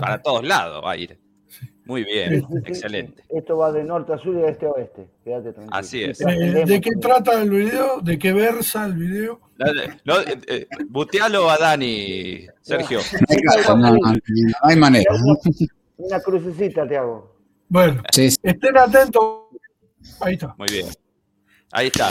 para 0.00 0.22
todos 0.22 0.44
lados 0.44 0.82
va 0.84 0.92
a 0.92 0.96
ir. 0.96 1.18
Muy 1.84 2.04
bien, 2.04 2.46
excelente. 2.64 3.24
Esto 3.28 3.56
va 3.56 3.72
de 3.72 3.82
norte 3.82 4.12
a 4.12 4.18
sur 4.18 4.34
y 4.36 4.40
de 4.40 4.50
este 4.50 4.66
a 4.66 4.70
oeste. 4.70 5.08
Quédate 5.24 5.52
tranquilo. 5.52 5.76
Así 5.76 6.04
es. 6.04 6.20
Eh, 6.20 6.64
¿De 6.64 6.80
qué 6.80 6.90
trata 7.00 7.42
el 7.42 7.50
video? 7.50 8.00
¿De 8.00 8.18
qué 8.18 8.32
versa 8.32 8.86
el 8.86 8.94
video? 8.94 9.40
No, 10.04 10.20
eh, 10.20 10.38
eh, 10.46 10.66
butealo 10.88 11.50
a 11.50 11.58
Dani, 11.58 12.46
Sergio. 12.60 13.00
No, 13.76 13.96
hay 14.62 14.76
manera. 14.76 15.12
Una 16.02 16.20
crucecita 16.20 16.86
te 16.86 16.96
hago. 16.96 17.36
Bueno, 17.68 18.02
estén 18.16 18.76
atentos. 18.76 19.24
Ahí 20.20 20.34
está. 20.34 20.54
Muy 20.58 20.68
bien. 20.68 20.86
Ahí 21.70 21.86
está. 21.86 22.10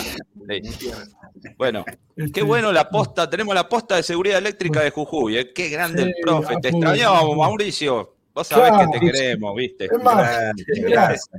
Bueno, 1.58 1.86
qué 2.34 2.42
bueno 2.42 2.72
la 2.72 2.90
posta. 2.90 3.30
Tenemos 3.30 3.54
la 3.54 3.68
posta 3.68 3.98
de 3.98 4.04
seguridad 4.04 4.38
eléctrica 4.38 4.82
de 4.82 4.92
Jujuy. 4.92 5.38
¿eh? 5.38 5.54
Qué 5.54 5.70
grande 5.70 6.04
el 6.04 6.16
profe. 6.22 6.56
Te 6.62 6.70
extrañábamos, 6.70 7.38
Mauricio. 7.38 8.16
Vos 8.34 8.48
sabés 8.48 8.72
que 8.72 9.00
te 9.00 9.06
queremos, 9.06 9.56
¿viste? 9.56 9.86
Es 9.86 10.04
más, 10.04 10.54
gracias, 10.68 11.30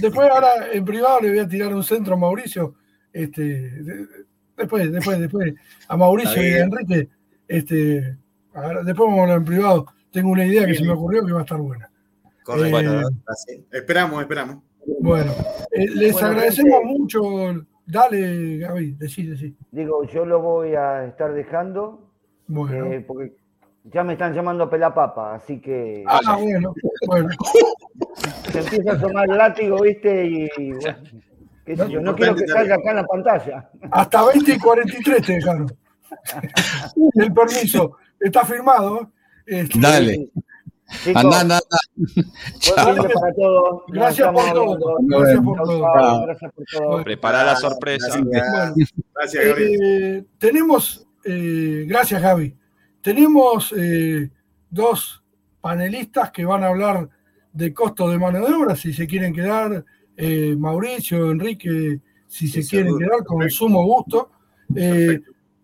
Después, 0.00 0.28
ahora 0.28 0.72
en 0.72 0.84
privado 0.84 1.20
le 1.20 1.30
voy 1.30 1.38
a 1.38 1.48
tirar 1.48 1.72
un 1.72 1.84
centro 1.84 2.14
a 2.14 2.16
Mauricio. 2.16 2.74
Este, 3.12 3.72
después, 4.56 4.90
después, 4.90 5.20
después. 5.20 5.54
A 5.86 5.96
Mauricio 5.96 6.42
y 6.42 6.54
a 6.54 6.64
Enrique. 6.64 7.08
Este, 7.46 8.16
después 8.84 8.98
vamos 8.98 9.20
a 9.20 9.22
hablar 9.22 9.38
en 9.38 9.44
privado. 9.44 9.86
Tengo 10.18 10.32
una 10.32 10.44
idea 10.44 10.66
que 10.66 10.74
se 10.74 10.82
me 10.82 10.90
ocurrió 10.90 11.24
que 11.24 11.32
va 11.32 11.38
a 11.38 11.42
estar 11.42 11.60
buena. 11.60 11.88
Correcto. 12.42 12.80
Eh, 12.80 13.62
esperamos, 13.70 14.20
esperamos. 14.20 14.56
Bueno, 14.98 15.30
eh, 15.70 15.86
les 15.94 16.20
agradecemos 16.20 16.82
mucho. 16.82 17.22
Dale, 17.86 18.58
Gaby, 18.58 18.94
decí, 18.94 19.26
decí. 19.26 19.56
Digo, 19.70 20.02
yo 20.08 20.26
lo 20.26 20.40
voy 20.40 20.74
a 20.74 21.04
estar 21.04 21.32
dejando. 21.32 22.10
Bueno. 22.48 22.86
Eh, 22.86 23.04
porque 23.06 23.36
ya 23.84 24.02
me 24.02 24.14
están 24.14 24.34
llamando 24.34 24.68
pelapapa, 24.68 25.36
así 25.36 25.60
que. 25.60 26.02
Ah, 26.04 26.36
bueno, 26.36 26.74
bueno. 27.06 27.28
Se 28.50 28.58
empieza 28.58 28.94
a 28.94 29.00
tomar 29.00 29.30
el 29.30 29.38
látigo, 29.38 29.82
¿viste? 29.82 30.26
Y. 30.26 30.48
qué 31.64 31.76
sé 31.76 31.88
yo, 31.88 32.00
no 32.00 32.16
quiero 32.16 32.34
que 32.34 32.48
salga 32.48 32.74
acá 32.74 32.90
en 32.90 32.96
la 32.96 33.06
pantalla. 33.06 33.70
Hasta 33.92 34.26
20 34.26 34.52
y 34.52 34.58
43 34.58 35.22
te 35.24 35.32
dejaron. 35.34 35.72
el 37.14 37.32
permiso. 37.32 37.98
Está 38.18 38.44
firmado. 38.44 39.12
Este, 39.48 39.78
Dale. 39.78 40.30
anda, 41.14 41.40
anda, 41.40 41.60
anda. 42.76 43.08
para 43.14 43.34
todos. 43.34 43.82
Gracias 43.88 44.30
por 44.30 44.52
todo. 44.52 44.98
Gracias 45.00 45.40
por 45.42 45.56
todo. 45.56 46.22
Gracias 46.26 46.52
por 46.52 46.64
todo. 46.70 47.04
Prepara 47.04 47.44
la 47.44 47.56
sorpresa. 47.56 48.20
Gracias, 49.14 49.44
Gaby. 49.46 49.76
Eh, 49.82 50.24
tenemos, 50.38 51.06
eh, 51.24 51.86
gracias, 51.88 52.20
Gaby. 52.20 52.54
Tenemos 53.00 53.72
eh, 53.74 54.30
dos 54.68 55.24
panelistas 55.62 56.30
que 56.30 56.44
van 56.44 56.62
a 56.62 56.68
hablar 56.68 57.08
de 57.50 57.72
costo 57.72 58.10
de 58.10 58.18
mano 58.18 58.46
de 58.46 58.52
obra, 58.52 58.76
si 58.76 58.92
se 58.92 59.06
quieren 59.06 59.32
quedar, 59.32 59.82
Mauricio, 60.58 61.30
Enrique, 61.30 62.00
si 62.26 62.48
se 62.48 62.66
quieren 62.66 62.98
quedar, 62.98 63.24
con 63.24 63.48
sumo 63.48 63.82
gusto. 63.82 64.30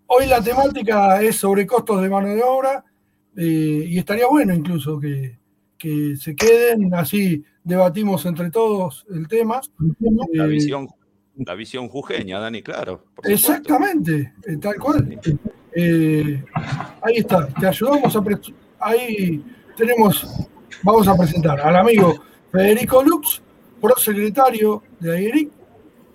hoy 0.06 0.26
la 0.26 0.42
temática 0.42 1.20
es 1.20 1.36
sobre 1.36 1.66
costos 1.66 2.00
de 2.00 2.08
mano 2.08 2.28
de 2.28 2.42
obra 2.42 2.82
eh, 3.36 3.84
y 3.86 3.98
estaría 3.98 4.26
bueno 4.26 4.54
incluso 4.54 4.98
que, 5.00 5.38
se 6.18 6.34
queden, 6.34 6.94
así 6.94 7.44
debatimos 7.62 8.24
entre 8.24 8.50
todos 8.50 9.04
el 9.10 9.28
tema. 9.28 9.60
La 10.32 10.44
eh, 10.44 10.48
visión, 10.48 10.88
la 11.36 11.54
visión 11.54 11.88
jujeña, 11.88 12.38
Dani, 12.38 12.62
claro. 12.62 13.04
Exactamente, 13.22 14.32
eh, 14.46 14.56
tal 14.56 14.76
cual. 14.76 15.20
ahí 17.02 17.16
está, 17.16 17.48
te 17.48 17.66
ayudamos 17.66 18.16
a... 18.16 18.24
Ahí 18.80 19.44
tenemos, 19.76 20.48
vamos 20.82 21.06
a 21.06 21.14
presentar 21.14 21.60
al 21.60 21.76
amigo 21.76 22.14
Federico 22.50 23.02
Lux, 23.02 23.42
prosecretario 23.78 24.82
de 25.00 25.16
AIRIC, 25.16 25.50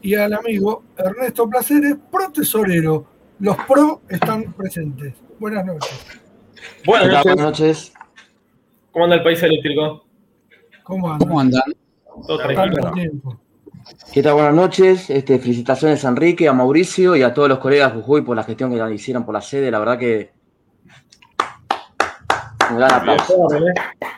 y 0.01 0.15
al 0.15 0.33
amigo 0.33 0.83
Ernesto 0.97 1.49
Placeres, 1.49 1.95
pro 2.11 2.31
tesorero. 2.31 3.05
Los 3.39 3.55
pro 3.67 4.01
están 4.09 4.53
presentes. 4.53 5.13
Buenas 5.39 5.65
noches. 5.65 6.18
Buenas 6.85 7.25
noches. 7.25 7.93
¿Cómo 8.91 9.05
anda 9.05 9.17
el 9.17 9.23
país 9.23 9.41
eléctrico? 9.43 10.05
¿Cómo 10.83 11.11
andan? 11.11 11.27
¿Cómo 11.27 11.39
andan? 11.39 11.63
Todo 12.25 12.39
¿Qué 14.13 14.23
tal? 14.23 14.33
Buenas 14.33 14.53
noches. 14.53 15.09
Este, 15.09 15.39
felicitaciones 15.39 16.03
a 16.05 16.09
Enrique, 16.09 16.47
a 16.47 16.53
Mauricio 16.53 17.15
y 17.15 17.23
a 17.23 17.33
todos 17.33 17.49
los 17.49 17.59
colegas 17.59 17.93
de 17.93 18.01
Jujuy 18.01 18.21
por 18.21 18.35
la 18.35 18.43
gestión 18.43 18.71
que 18.71 18.93
hicieron 18.93 19.25
por 19.25 19.33
la 19.33 19.41
sede. 19.41 19.71
La 19.71 19.79
verdad 19.79 19.97
que. 19.97 20.31
Un 22.71 22.77
gran 22.77 22.91
aplauso. 22.91 23.47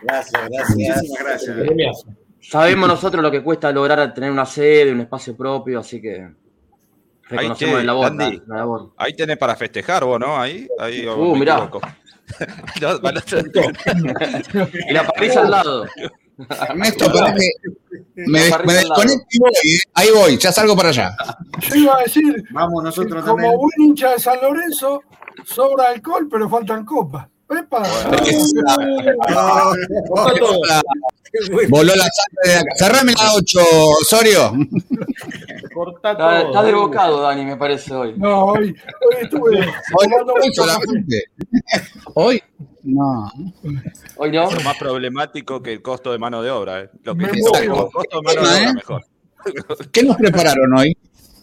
Gracias, 0.02 0.50
gracias. 0.50 1.04
gracias. 1.20 2.06
Sabemos 2.42 2.88
nosotros 2.88 3.22
lo 3.22 3.30
que 3.30 3.44
cuesta 3.44 3.72
lograr 3.72 4.14
tener 4.14 4.32
una 4.32 4.46
sede, 4.46 4.92
un 4.92 5.02
espacio 5.02 5.38
propio, 5.38 5.80
así 5.80 6.02
que 6.02 6.32
reconocemos 7.30 7.76
ahí, 7.76 7.86
la, 7.86 7.94
labor, 7.94 8.16
la, 8.16 8.56
labor. 8.56 8.94
Ahí 8.98 9.14
tenés 9.14 9.38
para 9.38 9.56
festejar 9.56 10.04
vos, 10.04 10.20
¿no? 10.20 10.38
Ahí, 10.38 10.68
ahí 10.80 11.08
uh, 11.08 11.36
mirá. 11.36 11.70
y 14.90 14.94
la 14.94 15.08
parrilla 15.08 15.42
al 15.42 15.52
lado. 15.52 15.86
Ernesto, 16.70 17.12
me, 18.16 18.50
me 18.64 18.74
desconecto 18.74 19.26
y 19.30 19.40
voy, 19.40 19.52
¿eh? 19.52 19.80
Ahí 19.94 20.10
voy, 20.14 20.38
ya 20.38 20.52
salgo 20.52 20.76
para 20.76 20.90
allá. 20.90 21.16
Yo 21.70 21.76
iba 21.76 21.98
a 21.98 22.04
decir, 22.04 22.44
Vamos 22.52 22.84
nosotros 22.84 23.24
como 23.24 23.36
también. 23.38 23.58
buen 23.58 23.82
hincha 23.82 24.12
de 24.12 24.20
San 24.20 24.42
Lorenzo, 24.42 25.02
sobra 25.46 25.90
alcohol, 25.90 26.28
pero 26.30 26.50
faltan 26.50 26.86
copas. 26.86 27.28
¡Epa! 27.52 27.84
Voló 31.70 31.96
la 31.96 32.08
sangre 32.10 32.46
de 32.46 32.56
acá. 32.56 32.70
Cerrame 32.78 33.14
la 33.14 33.34
8, 33.34 33.60
Osorio. 34.02 34.54
Está, 35.96 36.42
está 36.42 36.64
desbocado, 36.64 37.22
Dani, 37.22 37.46
me 37.46 37.58
parece 37.58 37.94
hoy. 37.94 38.14
No, 38.18 38.46
hoy, 38.46 38.76
hoy 39.10 39.16
estuve. 39.22 39.60
Hoy, 39.60 40.08
hoy 40.44 40.54
solamente. 40.54 41.24
Hoy, 42.14 42.44
no. 42.84 43.32
Hoy 44.18 44.32
no. 44.32 44.50
Es 44.50 44.64
más 44.64 44.78
problemático 44.78 45.62
que 45.62 45.74
el 45.74 45.82
costo 45.82 46.12
de 46.12 46.20
mano 46.20 46.42
de 46.42 46.52
obra. 46.52 46.82
¿eh? 46.82 46.90
Lo 47.04 47.16
que 47.16 47.26
Me 47.26 47.32
es 47.32 47.46
el 47.62 47.70
costo 47.70 48.18
de 48.18 48.22
mano 48.22 48.42
de 48.42 48.56
obra 48.56 48.70
¿Eh? 48.70 48.74
mejor. 48.74 49.06
¿Qué 49.92 50.04
nos 50.04 50.18
prepararon 50.18 50.74
hoy? 50.74 50.96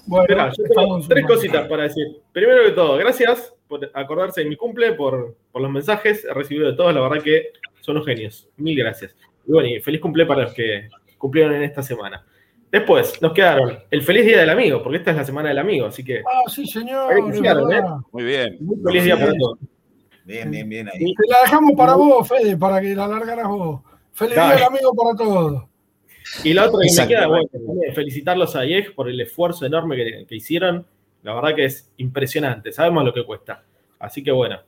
Bueno, 0.09 0.51
yo 0.57 0.65
tengo 0.65 1.01
tres 1.07 1.27
cositas 1.27 1.69
para 1.69 1.83
decir. 1.83 2.07
Primero 2.33 2.65
que 2.65 2.71
todo, 2.71 2.97
gracias 2.97 3.55
por 3.69 3.91
acordarse 3.93 4.43
de 4.43 4.49
mi 4.49 4.57
cumple, 4.57 4.93
por, 4.93 5.37
por 5.53 5.61
los 5.61 5.71
mensajes 5.71 6.27
recibidos 6.35 6.73
de 6.73 6.77
todos. 6.77 6.95
La 6.95 7.03
verdad 7.03 7.23
que 7.23 7.53
son 7.81 7.97
los 7.97 8.07
genios. 8.07 8.49
Mil 8.57 8.77
gracias. 8.79 9.15
Y 9.47 9.53
bueno, 9.53 9.69
y 9.69 9.81
feliz 9.81 10.01
cumple 10.01 10.25
para 10.25 10.45
los 10.45 10.55
que 10.55 10.89
cumplieron 11.19 11.55
en 11.55 11.63
esta 11.63 11.83
semana. 11.83 12.25
Después, 12.73 13.21
nos 13.21 13.33
quedaron 13.33 13.79
el 13.91 14.03
feliz 14.03 14.25
día 14.27 14.41
del 14.41 14.51
amigo, 14.51 14.83
porque 14.83 14.99
esta 14.99 15.11
es 15.11 15.17
la 15.19 15.25
semana 15.25 15.51
del 15.51 15.59
amigo, 15.59 15.87
así 15.87 16.03
que. 16.03 16.21
Ah, 16.21 16.49
sí, 16.49 16.67
señor. 16.67 17.13
¿eh? 17.13 17.83
Muy 18.13 18.25
bien. 18.25 18.57
Muy 18.61 18.77
feliz 18.83 19.05
día 19.05 19.19
para 19.19 19.33
todos. 19.35 19.59
Bien, 20.25 20.51
bien, 20.51 20.69
bien 20.69 20.89
ahí. 20.89 21.15
Te 21.15 21.29
la 21.29 21.41
dejamos 21.43 21.73
para 21.77 21.95
vos, 21.95 22.29
Fede, 22.29 22.57
para 22.57 22.81
que 22.81 22.95
la 22.95 23.09
largaras 23.09 23.49
vos. 23.49 23.81
Feliz 24.13 24.35
día 24.35 24.55
del 24.55 24.65
amigo 24.65 24.95
para 24.95 25.17
todos. 25.17 25.65
Y 26.45 26.53
la 26.53 26.66
otra 26.66 26.81
que 26.87 27.03
me 27.03 27.09
queda, 27.09 27.26
bueno, 27.26 27.49
felicitarlos 27.95 28.57
a 28.57 28.64
IEG 28.64 28.95
por 28.95 29.09
el 29.09 29.20
esfuerzo 29.20 29.66
enorme 29.66 29.97
que, 29.97 30.26
que 30.26 30.37
hicieron. 30.37 30.87
La 31.22 31.35
verdad 31.35 31.55
que 31.55 31.64
es 31.64 31.91
impresionante, 31.97 32.72
sabemos 32.72 33.05
lo 33.05 33.12
que 33.12 33.24
cuesta. 33.24 33.64
Así 33.99 34.22
que 34.22 34.31
bueno, 34.31 34.61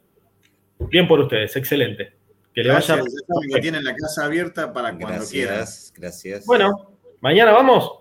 bien 0.79 1.07
por 1.07 1.21
ustedes, 1.21 1.55
excelente. 1.57 2.13
Que 2.55 2.63
le 2.65 2.71
vaya. 2.71 2.83
saben 2.83 3.07
que 3.53 3.61
tienen 3.61 3.85
la 3.85 3.95
casa 3.95 4.25
abierta 4.25 4.73
para 4.73 4.91
cuando. 4.91 5.19
Gracias, 5.19 5.93
gracias. 5.97 6.47
Bueno, 6.47 6.97
mañana 7.21 7.53
vamos. 7.53 8.01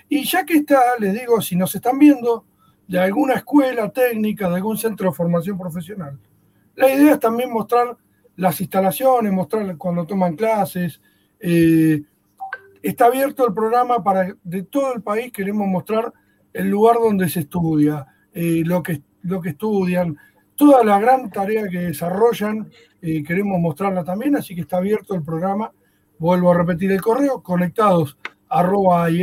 Y 0.09 0.25
ya 0.25 0.45
que 0.45 0.59
está, 0.59 0.81
les 0.99 1.15
digo, 1.15 1.41
si 1.41 1.57
nos 1.57 1.75
están 1.75 1.99
viendo, 1.99 2.45
de 2.87 2.99
alguna 2.99 3.33
escuela 3.35 3.91
técnica, 3.91 4.51
de 4.51 4.57
algún 4.57 4.77
centro 4.77 5.09
de 5.09 5.17
formación 5.17 5.57
profesional. 5.57 6.19
La 6.75 6.93
idea 6.93 7.15
es 7.15 7.21
también 7.21 7.53
mostrar 7.53 7.97
las 8.37 8.61
instalaciones, 8.61 9.33
mostrar 9.33 9.77
cuando 9.77 10.07
toman 10.07 10.37
clases. 10.37 11.01
Eh, 11.39 12.03
está 12.83 13.07
abierto 13.07 13.47
el 13.47 13.55
programa 13.55 14.03
para 14.03 14.35
de 14.43 14.63
todo 14.63 14.95
el 14.95 15.03
país, 15.03 15.33
queremos 15.33 15.69
mostrar 15.69 16.13
el 16.53 16.69
lugar 16.69 16.97
donde 16.97 17.29
se 17.29 17.41
estudia, 17.41 18.07
eh, 18.33 18.63
lo, 18.65 18.83
que, 18.83 19.03
lo 19.23 19.41
que 19.41 19.51
estudian, 19.51 20.17
toda 20.57 20.83
la 20.85 20.99
gran 20.99 21.31
tarea 21.31 21.69
que 21.69 21.79
desarrollan, 21.79 22.71
eh, 23.03 23.23
queremos 23.23 23.61
mostrarla 23.61 24.05
también, 24.05 24.37
así 24.37 24.55
que 24.55 24.63
está 24.63 24.79
abierto 24.79 25.15
el 25.15 25.23
programa. 25.23 25.73
Vuelvo 26.19 26.51
a 26.51 26.59
repetir 26.59 26.93
el 26.93 27.01
correo, 27.01 27.43
conectados 27.43 28.19
arroba 28.51 29.05
ahí 29.05 29.23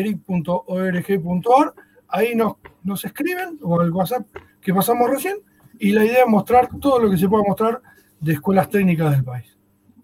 nos, 2.36 2.54
nos 2.84 3.06
escriben 3.06 3.60
o 3.62 3.80
al 3.80 3.92
WhatsApp 3.92 4.26
que 4.62 4.74
pasamos 4.74 5.10
recién 5.10 5.38
y 5.80 5.92
la 5.92 6.06
idea 6.06 6.24
es 6.24 6.28
mostrar 6.28 6.70
todo 6.80 7.00
lo 7.00 7.10
que 7.10 7.18
se 7.18 7.28
pueda 7.28 7.44
mostrar 7.44 7.82
de 8.20 8.34
escuelas 8.34 8.70
técnicas 8.70 9.12
del 9.12 9.24
país. 9.24 9.58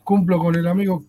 Cumplo 0.04 0.40
con 0.40 0.56
el 0.56 0.68
amigo 0.68 1.04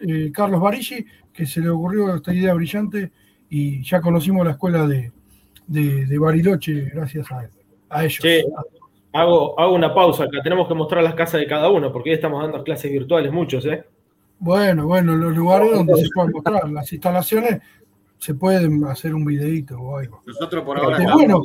eh, 0.00 0.30
Carlos 0.32 0.60
Barigi, 0.60 1.04
que 1.32 1.46
se 1.46 1.60
le 1.60 1.68
ocurrió 1.68 2.14
esta 2.14 2.34
idea 2.34 2.54
brillante 2.54 3.12
y 3.48 3.82
ya 3.82 4.00
conocimos 4.00 4.44
la 4.44 4.52
escuela 4.52 4.86
de, 4.86 5.12
de, 5.66 6.18
Bariloche 6.18 6.90
gracias 6.94 7.30
a, 7.30 7.48
a 7.90 8.04
ellos. 8.04 8.24
hago, 9.12 9.58
hago 9.58 9.74
una 9.74 9.94
pausa 9.94 10.24
acá, 10.24 10.38
tenemos 10.42 10.66
que 10.66 10.74
mostrar 10.74 11.04
las 11.04 11.14
casas 11.14 11.40
de 11.40 11.46
cada 11.46 11.70
uno, 11.70 11.92
porque 11.92 12.10
hoy 12.10 12.14
estamos 12.16 12.42
dando 12.42 12.64
clases 12.64 12.90
virtuales 12.90 13.32
muchos, 13.32 13.64
¿eh? 13.66 13.84
Bueno, 14.38 14.86
bueno, 14.86 15.14
los 15.14 15.36
lugares 15.36 15.70
donde 15.70 15.94
se 15.96 16.08
pueden 16.12 16.32
mostrar, 16.32 16.68
las 16.68 16.92
instalaciones 16.92 17.60
se 18.18 18.34
pueden 18.34 18.84
hacer 18.84 19.14
un 19.14 19.24
videito 19.24 19.78
o 19.80 19.98
algo. 19.98 20.22
Nosotros 20.26 20.64
por 20.64 20.78
ahora 20.78 20.98
estamos 20.98 21.42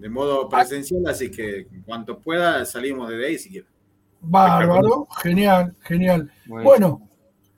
de, 0.00 0.08
modo 0.08 0.48
presencial, 0.48 1.06
así 1.06 1.30
que 1.30 1.60
en 1.72 1.82
cuanto 1.82 2.18
pueda 2.18 2.64
salimos 2.64 3.08
de 3.08 3.26
ahí 3.26 3.38
si 3.38 3.50
quieren. 3.50 3.70
Bárbaro, 4.20 5.06
genial, 5.22 5.74
genial. 5.80 6.30
Bueno. 6.46 7.08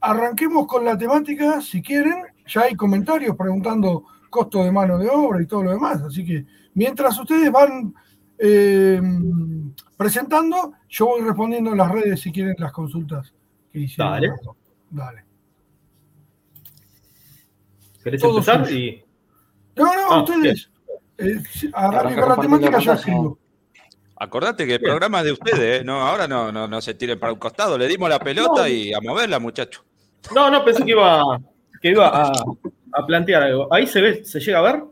arranquemos 0.01 0.67
con 0.67 0.85
la 0.85 0.97
temática, 0.97 1.61
si 1.61 1.83
quieren. 1.83 2.25
Ya 2.47 2.63
hay 2.63 2.75
comentarios 2.75 3.37
preguntando 3.37 4.05
costo 4.29 4.65
de 4.65 4.73
mano 4.73 4.99
de 4.99 5.09
obra 5.09 5.43
y 5.43 5.47
todo 5.47 5.63
lo 5.63 5.71
demás. 5.71 6.03
Así 6.03 6.25
que 6.25 6.45
mientras 6.75 7.19
ustedes 7.19 7.51
van 7.53 7.95
eh, 8.39 9.01
presentando, 9.97 10.73
yo 10.89 11.07
voy 11.07 11.23
respondiendo 11.23 11.71
en 11.71 11.79
las 11.79 11.91
redes 11.91 12.21
si 12.21 12.33
quieren 12.33 12.57
las 12.59 12.73
consultas 12.73 13.33
que 13.71 13.81
hicieron. 13.81 14.13
Dale. 14.13 14.33
Dale. 14.91 15.25
¿Querés 18.03 18.25
empezar? 18.25 18.73
Y... 18.73 19.05
No, 19.77 19.85
no, 19.85 20.11
ah, 20.11 20.23
ustedes. 20.23 20.72
Eh, 21.23 21.43
con 21.73 22.29
la 22.29 22.37
temática 22.37 22.79
ya 22.79 22.95
escribo. 22.95 23.39
Acordate 24.17 24.67
que 24.67 24.75
el 24.75 24.81
programa 24.81 25.19
es 25.19 25.25
de 25.25 25.33
ustedes, 25.33 25.81
¿eh? 25.81 25.85
no, 25.85 26.01
ahora 26.01 26.29
no, 26.29 26.53
no, 26.53 26.69
no 26.69 26.81
se 26.81 26.95
tiren 26.95 27.19
para 27.19 27.33
un 27.33 27.39
costado, 27.39 27.77
le 27.77 27.89
dimos 27.89 28.09
la 28.09 28.21
pelota 28.21 28.69
y 28.69 28.93
a 28.93 29.01
moverla, 29.01 29.41
muchacho. 29.41 29.85
No, 30.33 30.49
no, 30.49 30.65
pensé 30.65 30.85
que 30.85 30.93
iba, 30.93 31.23
que 31.81 31.89
iba 31.89 32.07
a, 32.09 32.33
a, 32.93 33.07
plantear 33.07 33.43
algo. 33.43 33.73
¿Ahí 33.75 33.87
se 33.87 34.01
ve, 34.01 34.25
se 34.25 34.39
llega 34.39 34.61
a 34.61 34.63
ver? 34.63 34.85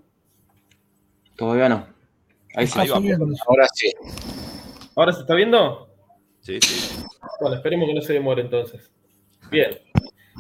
Todavía 1.37 1.69
no. 1.69 1.87
Ahí 2.55 2.67
sí. 2.67 2.79
Ahora 2.79 3.67
sí. 3.73 3.93
¿Ahora 4.97 5.13
se 5.13 5.21
está 5.21 5.35
viendo? 5.35 5.89
Sí, 6.41 6.59
sí. 6.61 7.05
Bueno, 7.41 7.57
esperemos 7.57 7.87
que 7.89 7.95
no 7.95 8.03
se 8.03 8.13
demore 8.15 8.43
entonces. 8.43 8.91
Bien. 9.51 9.79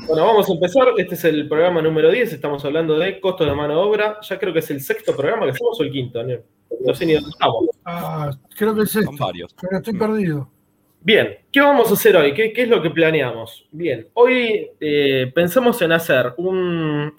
Bueno, 0.07 0.25
vamos 0.25 0.49
a 0.49 0.53
empezar. 0.53 0.89
Este 0.97 1.15
es 1.15 1.25
el 1.25 1.49
programa 1.49 1.83
número 1.83 2.11
10. 2.11 2.33
Estamos 2.33 2.65
hablando 2.65 2.99
de 2.99 3.21
costos 3.21 3.47
de 3.47 3.55
mano 3.55 3.75
de 3.75 3.81
obra. 3.81 4.19
Ya 4.23 4.39
creo 4.39 4.53
que 4.53 4.61
es 4.61 4.71
el 4.71 4.81
sexto 4.81 5.17
programa 5.17 5.45
que 5.45 5.51
hacemos 5.51 5.79
o 5.79 5.83
el 5.83 5.91
quinto, 5.91 6.19
Daniel. 6.19 6.43
No 6.85 6.95
sé 6.95 7.07
ni 7.07 7.15
dónde 7.15 7.31
estamos. 7.31 7.67
Ah, 7.85 8.31
creo 8.57 8.75
que 8.75 8.83
es 8.83 8.91
sexto. 8.91 9.13
varios. 9.19 9.55
Pero 9.61 9.79
estoy 9.79 9.99
perdido. 9.99 10.49
Bien, 11.03 11.39
¿qué 11.51 11.61
vamos 11.61 11.91
a 11.91 11.95
hacer 11.95 12.17
hoy? 12.17 12.35
¿Qué, 12.35 12.53
es 12.55 12.69
lo 12.69 12.83
que 12.83 12.91
planeamos? 12.91 13.67
Bien, 13.71 14.09
hoy 14.15 14.69
eh, 14.81 15.31
pensamos 15.35 15.81
en 15.81 15.93
hacer 15.93 16.35
un, 16.37 17.15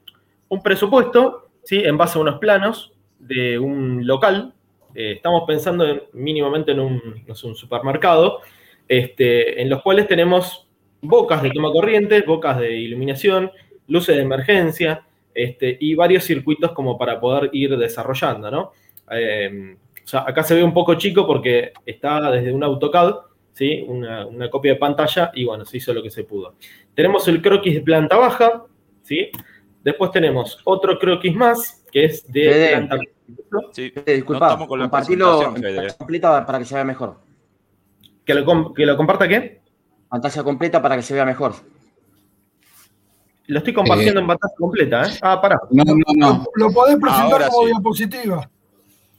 presupuesto, 0.64 1.50
¿sí? 1.64 1.80
En 1.84 1.98
base 1.98 2.18
a 2.18 2.22
unos 2.22 2.40
planos 2.40 2.94
de 3.20 3.58
un 3.58 4.06
local. 4.06 4.54
Eh, 4.94 5.14
estamos 5.14 5.44
pensando 5.48 6.10
mínimamente 6.14 6.74
en 6.74 6.80
un, 6.80 7.02
un 7.28 7.56
supermercado, 7.56 8.42
este, 8.88 9.62
en 9.62 9.70
los 9.70 9.82
cuales 9.82 10.08
tenemos 10.08 10.68
bocas 11.02 11.42
de 11.42 11.52
toma 11.52 11.72
corriente, 11.72 12.22
bocas 12.22 12.60
de 12.60 12.78
iluminación, 12.78 13.52
luces 13.88 14.16
de 14.16 14.22
emergencia 14.22 15.04
este, 15.34 15.78
y 15.80 15.96
varios 15.96 16.24
circuitos 16.24 16.72
como 16.72 16.98
para 16.98 17.20
poder 17.20 17.50
ir 17.54 17.78
desarrollando, 17.78 18.52
¿no? 18.52 18.72
Em, 19.10 19.78
acá 20.14 20.44
se 20.44 20.56
ve 20.56 20.64
un 20.64 20.74
poco 20.74 20.96
chico 20.96 21.26
porque 21.26 21.74
está 21.86 22.32
desde 22.32 22.52
un 22.52 22.64
AutoCAD, 22.64 23.16
¿sí? 23.54 23.86
Una, 23.88 24.50
copia 24.50 24.74
de 24.74 24.80
pantalla 24.80 25.32
y 25.34 25.46
bueno, 25.46 25.66
se 25.66 25.78
hizo 25.78 25.94
lo 25.94 26.04
que 26.04 26.10
se 26.10 26.24
pudo. 26.24 26.56
Tenemos 26.94 27.28
el 27.28 27.42
croquis 27.42 27.76
de 27.76 27.82
planta 27.82 28.18
baja, 28.18 28.66
¿sí? 29.04 29.30
Después 29.84 30.12
tenemos 30.12 30.60
otro 30.66 31.00
croquis 31.00 31.36
más, 31.36 31.86
que 31.92 32.06
es 32.06 32.32
de 32.32 32.70
planta... 32.72 33.00
Sí, 33.72 33.94
disculpa, 34.06 34.58
compartirlo 34.68 35.54
completa 35.98 36.46
para 36.46 36.60
que 36.60 36.66
se 36.66 36.76
vea 36.76 36.84
mejor. 36.84 37.16
¿Que 38.26 38.34
lo, 38.34 38.74
¿Que 38.74 38.86
lo 38.86 38.98
comparta 38.98 39.28
qué? 39.28 39.61
Pantalla 40.12 40.44
completa 40.44 40.82
para 40.82 40.98
que 40.98 41.04
se 41.04 41.14
vea 41.14 41.24
mejor. 41.24 41.56
Lo 43.48 43.60
estoy 43.60 43.74
compartiendo 43.74 44.20
eh. 44.20 44.24
en 44.24 44.28
pantalla 44.28 44.54
completa, 44.58 45.04
¿eh? 45.06 45.20
Ah, 45.22 45.42
pará. 45.42 45.58
No, 45.72 45.86
no, 45.86 45.96
no. 46.18 46.46
Lo, 46.56 46.70
podés 46.74 46.98
presentar 46.98 47.48
como 47.50 47.68
diapositiva. 47.68 48.50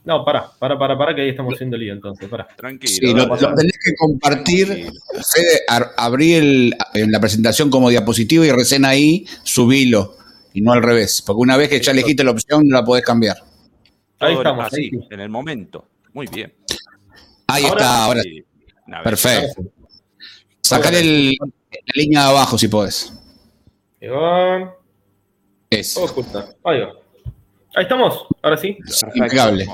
No, 0.05 0.23
pará, 0.23 0.51
pará, 0.59 0.77
pará, 0.77 0.95
pará, 0.95 1.15
que 1.15 1.21
ahí 1.21 1.29
estamos 1.29 1.55
haciendo 1.55 1.77
lío 1.77 1.93
entonces, 1.93 2.29
pará. 2.29 2.47
Tranquilo. 2.55 2.93
Sí, 2.93 3.11
lo, 3.11 3.27
tenés 3.55 3.79
que 3.83 3.95
compartir, 3.97 4.67
Fede, 4.67 5.61
abrí 5.97 6.35
en 6.35 7.11
la 7.11 7.19
presentación 7.19 7.71
como 7.71 7.89
diapositiva 7.89 8.45
y 8.45 8.51
recién 8.51 8.85
ahí 8.85 9.25
subilo, 9.41 10.15
y 10.53 10.61
no 10.61 10.73
al 10.73 10.83
revés, 10.83 11.23
porque 11.25 11.39
una 11.39 11.57
vez 11.57 11.69
que 11.69 11.81
ya 11.81 11.91
elegiste 11.91 12.23
la 12.23 12.31
opción 12.31 12.67
no 12.67 12.75
la 12.75 12.85
podés 12.85 13.03
cambiar. 13.03 13.37
Ahí 14.19 14.35
estamos, 14.35 14.67
así, 14.67 14.91
en 15.09 15.19
el 15.19 15.29
momento. 15.29 15.87
Muy 16.13 16.27
bien. 16.27 16.53
Ahí 17.47 17.65
está, 17.65 18.05
ahora 18.05 18.21
sí. 18.21 18.43
Perfecto. 19.03 19.63
Sacar 20.63 20.93
el, 20.95 21.31
la 21.39 21.93
línea 21.93 22.23
de 22.23 22.29
abajo 22.29 22.57
si 22.57 22.69
podés. 22.69 23.13
Ahí 24.01 24.07
va. 24.07 24.75
Eso. 25.69 26.05
Ahí 26.63 26.79
va. 26.79 26.93
Ahí 27.75 27.83
estamos, 27.83 28.27
ahora 28.41 28.57
sí. 28.57 28.77
Impecable. 29.13 29.67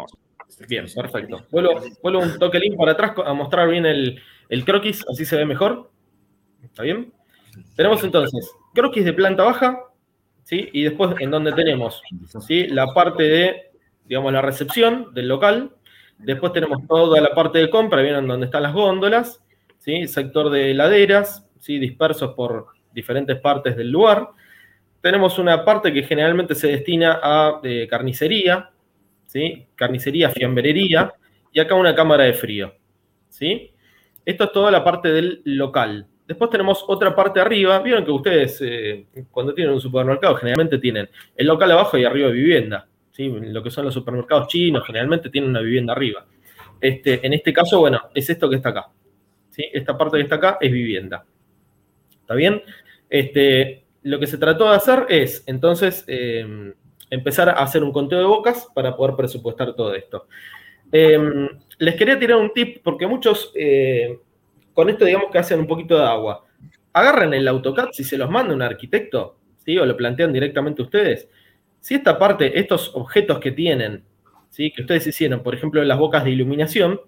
Bien, 0.68 0.86
perfecto. 0.94 1.46
Vuelvo, 1.52 1.82
vuelvo 2.02 2.20
un 2.20 2.40
toque 2.40 2.60
link 2.60 2.76
para 2.78 2.94
atrás 2.94 3.14
a 3.26 3.34
mostrar 3.34 3.70
bien 3.70 3.86
el, 3.86 4.22
el, 4.50 4.66
croquis, 4.66 5.06
así 5.10 5.26
se 5.26 5.38
ve 5.38 5.46
mejor. 5.46 5.92
¿Está 6.64 6.84
bien? 6.84 7.14
Tenemos 7.76 8.04
entonces 8.04 8.52
croquis 8.74 9.06
de 9.06 9.14
planta 9.14 9.44
baja, 9.44 9.80
¿sí? 10.44 10.70
Y 10.74 10.84
después 10.84 11.16
en 11.20 11.32
donde 11.32 11.54
tenemos, 11.54 12.02
¿sí? 12.46 12.68
La 12.68 12.94
parte 12.94 13.24
de, 13.24 13.72
digamos, 14.06 14.34
la 14.34 14.42
recepción 14.42 15.14
del 15.14 15.28
local. 15.28 15.72
Después 16.18 16.52
tenemos 16.52 16.86
toda 16.88 17.22
la 17.22 17.34
parte 17.34 17.60
de 17.60 17.70
compra, 17.70 18.02
vienen 18.02 18.28
donde 18.28 18.48
están 18.48 18.64
las 18.64 18.74
góndolas, 18.74 19.42
¿sí? 19.80 20.08
Sector 20.08 20.50
de 20.50 20.72
heladeras, 20.72 21.48
¿sí? 21.60 21.80
Dispersos 21.80 22.34
por 22.36 22.68
diferentes 22.94 23.40
partes 23.40 23.76
del 23.76 23.90
lugar. 23.90 24.30
Tenemos 25.02 25.40
una 25.40 25.66
parte 25.66 25.92
que 25.92 26.04
generalmente 26.04 26.56
se 26.56 26.68
destina 26.68 27.20
a 27.22 27.60
eh, 27.64 27.88
carnicería, 27.90 28.70
¿sí? 29.26 29.66
Carnicería, 29.76 30.30
fiambrería, 30.30 31.14
y 31.52 31.60
acá 31.60 31.76
una 31.76 31.96
cámara 31.96 32.26
de 32.26 32.34
frío, 32.34 32.74
¿sí? 33.30 33.72
Esto 34.26 34.44
es 34.44 34.52
toda 34.52 34.70
la 34.70 34.84
parte 34.84 35.10
del 35.10 35.42
local. 35.46 36.06
Después 36.28 36.52
tenemos 36.52 36.86
otra 36.88 37.16
parte 37.16 37.40
arriba. 37.40 37.80
Vieron 37.80 38.06
que 38.06 38.12
ustedes, 38.12 38.60
eh, 38.62 39.08
cuando 39.32 39.52
tienen 39.56 39.74
un 39.74 39.82
supermercado, 39.82 40.36
generalmente 40.36 40.78
tienen 40.78 41.10
el 41.36 41.48
local 41.48 41.72
abajo 41.72 41.98
y 41.98 42.06
arriba 42.06 42.30
vivienda. 42.30 42.88
¿sí? 43.10 43.28
Lo 43.28 43.64
que 43.64 43.72
son 43.72 43.86
los 43.86 43.96
supermercados 43.96 44.48
chinos, 44.48 44.86
generalmente 44.86 45.32
tienen 45.32 45.50
una 45.50 45.62
vivienda 45.62 45.94
arriba. 45.94 46.28
Este, 46.80 47.26
en 47.26 47.34
este 47.34 47.52
caso, 47.52 47.80
bueno, 47.80 48.00
es 48.14 48.30
esto 48.30 48.48
que 48.48 48.58
está 48.58 48.70
acá. 48.70 48.90
Esta 49.74 49.98
parte 49.98 50.18
que 50.18 50.24
está 50.24 50.36
acá 50.36 50.58
es 50.62 50.72
vivienda. 50.72 51.26
¿Está 52.22 52.36
bien? 52.36 52.62
Este, 53.10 53.86
lo 54.04 54.20
que 54.20 54.28
se 54.28 54.38
trató 54.38 54.70
de 54.70 54.76
hacer 54.76 55.06
es, 55.10 55.44
entonces, 55.48 56.04
eh, 56.08 56.74
empezar 57.10 57.50
a 57.50 57.54
hacer 57.54 57.84
un 57.84 57.92
conteo 57.92 58.20
de 58.20 58.26
bocas 58.26 58.68
para 58.74 58.96
poder 58.96 59.16
presupuestar 59.16 59.76
todo 59.76 59.94
esto. 59.96 60.28
Em, 60.92 61.50
les 61.78 61.96
quería 61.96 62.18
tirar 62.18 62.38
un 62.38 62.52
tip 62.54 62.82
porque 62.84 63.06
muchos 63.06 63.52
eh, 63.56 64.18
con 64.74 64.90
esto 64.90 65.06
digamos 65.06 65.30
que 65.32 65.38
hacen 65.38 65.60
un 65.60 65.68
poquito 65.68 65.98
de 65.98 66.06
agua. 66.06 66.46
Agarran 66.94 67.34
el 67.34 67.48
AutoCAD 67.48 67.90
si 67.92 68.04
se 68.04 68.18
los 68.18 68.30
manda 68.30 68.54
un 68.54 68.62
arquitecto, 68.62 69.38
¿sí? 69.58 69.78
O 69.78 69.86
lo 69.86 69.96
plantean 69.98 70.34
directamente 70.34 70.82
ustedes. 70.82 71.28
Si 71.80 71.96
esta 71.96 72.18
parte, 72.18 72.58
estos 72.60 72.96
objetos 72.96 73.40
que 73.40 73.52
tienen, 73.52 74.04
¿sí? 74.50 74.72
Que 74.72 74.82
ustedes 74.82 75.06
hicieron, 75.08 75.44
por 75.44 75.54
ejemplo, 75.54 75.84
las 75.84 75.98
bocas 75.98 76.24
de 76.24 76.32
iluminación, 76.32 77.00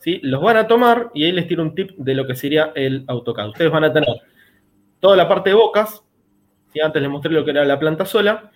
¿sí? 0.00 0.18
Los 0.22 0.42
van 0.42 0.56
a 0.56 0.66
tomar 0.66 1.10
y 1.14 1.24
ahí 1.24 1.32
les 1.32 1.46
tiro 1.46 1.62
un 1.62 1.74
tip 1.74 1.92
de 1.96 2.14
lo 2.14 2.26
que 2.26 2.34
sería 2.34 2.72
el 2.74 3.04
AutoCAD. 3.06 3.50
Ustedes 3.50 3.70
van 3.70 3.84
a 3.84 3.92
tener 3.92 4.08
toda 4.98 5.16
la 5.16 5.28
parte 5.28 5.50
de 5.50 5.54
bocas, 5.54 6.02
¿sí? 6.72 6.80
Antes 6.80 7.00
les 7.00 7.10
mostré 7.10 7.32
lo 7.32 7.44
que 7.44 7.52
era 7.52 7.64
la 7.64 7.78
planta 7.78 8.04
sola, 8.04 8.50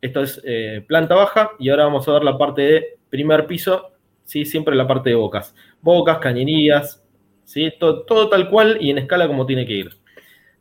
esto 0.00 0.22
es 0.22 0.40
eh, 0.44 0.84
planta 0.86 1.14
baja 1.14 1.52
y 1.58 1.68
ahora 1.68 1.84
vamos 1.84 2.08
a 2.08 2.12
ver 2.12 2.24
la 2.24 2.38
parte 2.38 2.62
de 2.62 2.98
primer 3.10 3.46
piso, 3.46 3.90
¿sí? 4.24 4.44
siempre 4.44 4.74
la 4.74 4.86
parte 4.86 5.10
de 5.10 5.16
bocas. 5.16 5.54
Bocas, 5.82 6.18
cañerías, 6.18 7.04
¿sí? 7.44 7.72
todo, 7.78 8.28
tal 8.28 8.48
cual 8.48 8.78
y 8.80 8.90
en 8.90 8.98
escala 8.98 9.26
como 9.26 9.44
tiene 9.44 9.66
que 9.66 9.74
ir. 9.74 9.90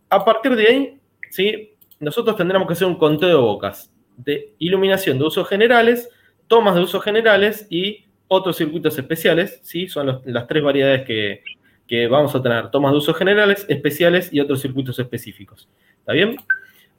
A 0.09 0.25
partir 0.25 0.55
de 0.55 0.67
ahí, 0.67 0.99
¿sí? 1.29 1.77
nosotros 1.99 2.35
tendremos 2.35 2.67
que 2.67 2.73
hacer 2.73 2.87
un 2.87 2.97
conteo 2.97 3.29
de 3.29 3.35
bocas, 3.35 3.93
de 4.17 4.55
iluminación 4.59 5.17
de 5.17 5.25
usos 5.25 5.47
generales, 5.47 6.09
tomas 6.47 6.75
de 6.75 6.81
usos 6.81 7.03
generales 7.03 7.67
y 7.69 8.05
otros 8.29 8.55
circuitos 8.55 8.97
especiales, 8.97 9.59
¿sí? 9.63 9.89
son 9.89 10.21
las 10.23 10.47
tres 10.47 10.63
variedades 10.63 11.03
que, 11.05 11.43
que 11.87 12.07
vamos 12.07 12.33
a 12.35 12.41
tener, 12.41 12.69
tomas 12.69 12.91
de 12.91 12.99
usos 12.99 13.17
generales, 13.17 13.65
especiales 13.67 14.31
y 14.31 14.39
otros 14.39 14.61
circuitos 14.61 14.97
específicos. 14.99 15.67
¿Está 15.97 16.13
bien? 16.13 16.37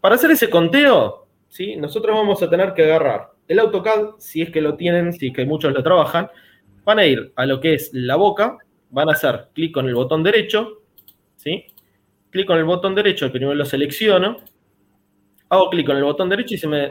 Para 0.00 0.16
hacer 0.16 0.32
ese 0.32 0.50
conteo, 0.50 1.28
¿sí? 1.48 1.76
nosotros 1.76 2.14
vamos 2.16 2.42
a 2.42 2.50
tener 2.50 2.74
que 2.74 2.84
agarrar 2.84 3.30
el 3.46 3.60
AutoCAD, 3.60 4.18
si 4.18 4.42
es 4.42 4.50
que 4.50 4.60
lo 4.60 4.74
tienen, 4.74 5.12
si 5.12 5.28
es 5.28 5.32
que 5.32 5.44
muchos 5.44 5.72
lo 5.72 5.82
trabajan, 5.82 6.28
van 6.84 6.98
a 6.98 7.06
ir 7.06 7.32
a 7.36 7.46
lo 7.46 7.60
que 7.60 7.74
es 7.74 7.90
la 7.92 8.16
boca, 8.16 8.58
van 8.90 9.08
a 9.08 9.12
hacer 9.12 9.48
clic 9.54 9.72
con 9.72 9.86
el 9.86 9.94
botón 9.94 10.24
derecho, 10.24 10.82
¿sí? 11.36 11.66
Clic 12.30 12.46
con 12.46 12.58
el 12.58 12.64
botón 12.64 12.94
derecho, 12.94 13.30
primero 13.30 13.54
lo 13.54 13.64
selecciono, 13.64 14.38
hago 15.48 15.70
clic 15.70 15.86
con 15.86 15.96
el 15.96 16.04
botón 16.04 16.28
derecho 16.28 16.54
y 16.54 16.58
se 16.58 16.68
me 16.68 16.90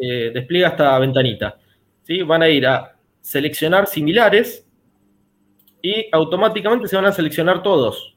eh, 0.00 0.30
despliega 0.34 0.68
esta 0.68 0.98
ventanita, 0.98 1.58
¿sí? 2.02 2.22
Van 2.22 2.42
a 2.42 2.48
ir 2.48 2.66
a 2.66 2.97
seleccionar 3.28 3.86
similares 3.86 4.66
y 5.82 6.06
automáticamente 6.12 6.88
se 6.88 6.96
van 6.96 7.04
a 7.04 7.12
seleccionar 7.12 7.62
todos. 7.62 8.16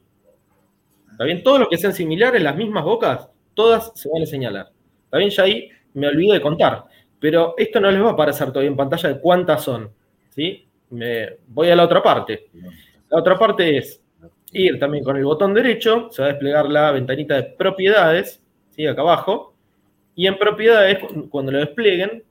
¿Está 1.10 1.24
bien? 1.24 1.42
Todos 1.42 1.60
los 1.60 1.68
que 1.68 1.76
sean 1.76 1.92
similares, 1.92 2.42
las 2.42 2.56
mismas 2.56 2.82
bocas, 2.82 3.28
todas 3.52 3.92
se 3.94 4.08
van 4.08 4.22
a 4.22 4.26
señalar. 4.26 4.72
¿Está 5.04 5.18
bien? 5.18 5.28
Ya 5.28 5.42
ahí 5.42 5.68
me 5.92 6.08
olvido 6.08 6.32
de 6.32 6.40
contar. 6.40 6.86
Pero 7.20 7.52
esto 7.58 7.78
no 7.78 7.90
les 7.90 8.02
va 8.02 8.08
a 8.08 8.12
aparecer 8.12 8.48
todavía 8.48 8.70
en 8.70 8.76
pantalla 8.78 9.10
de 9.10 9.20
cuántas 9.20 9.62
son. 9.62 9.92
¿sí? 10.30 10.66
Me, 10.88 11.36
voy 11.48 11.68
a 11.68 11.76
la 11.76 11.84
otra 11.84 12.02
parte. 12.02 12.48
La 13.10 13.18
otra 13.18 13.38
parte 13.38 13.76
es 13.76 14.02
ir 14.52 14.78
también 14.78 15.04
con 15.04 15.18
el 15.18 15.26
botón 15.26 15.52
derecho, 15.52 16.08
se 16.10 16.22
va 16.22 16.28
a 16.28 16.30
desplegar 16.30 16.70
la 16.70 16.90
ventanita 16.90 17.34
de 17.34 17.42
propiedades, 17.42 18.42
¿sí? 18.70 18.86
acá 18.86 19.02
abajo, 19.02 19.52
y 20.14 20.26
en 20.26 20.38
propiedades, 20.38 21.00
cuando 21.28 21.52
lo 21.52 21.58
desplieguen, 21.58 22.24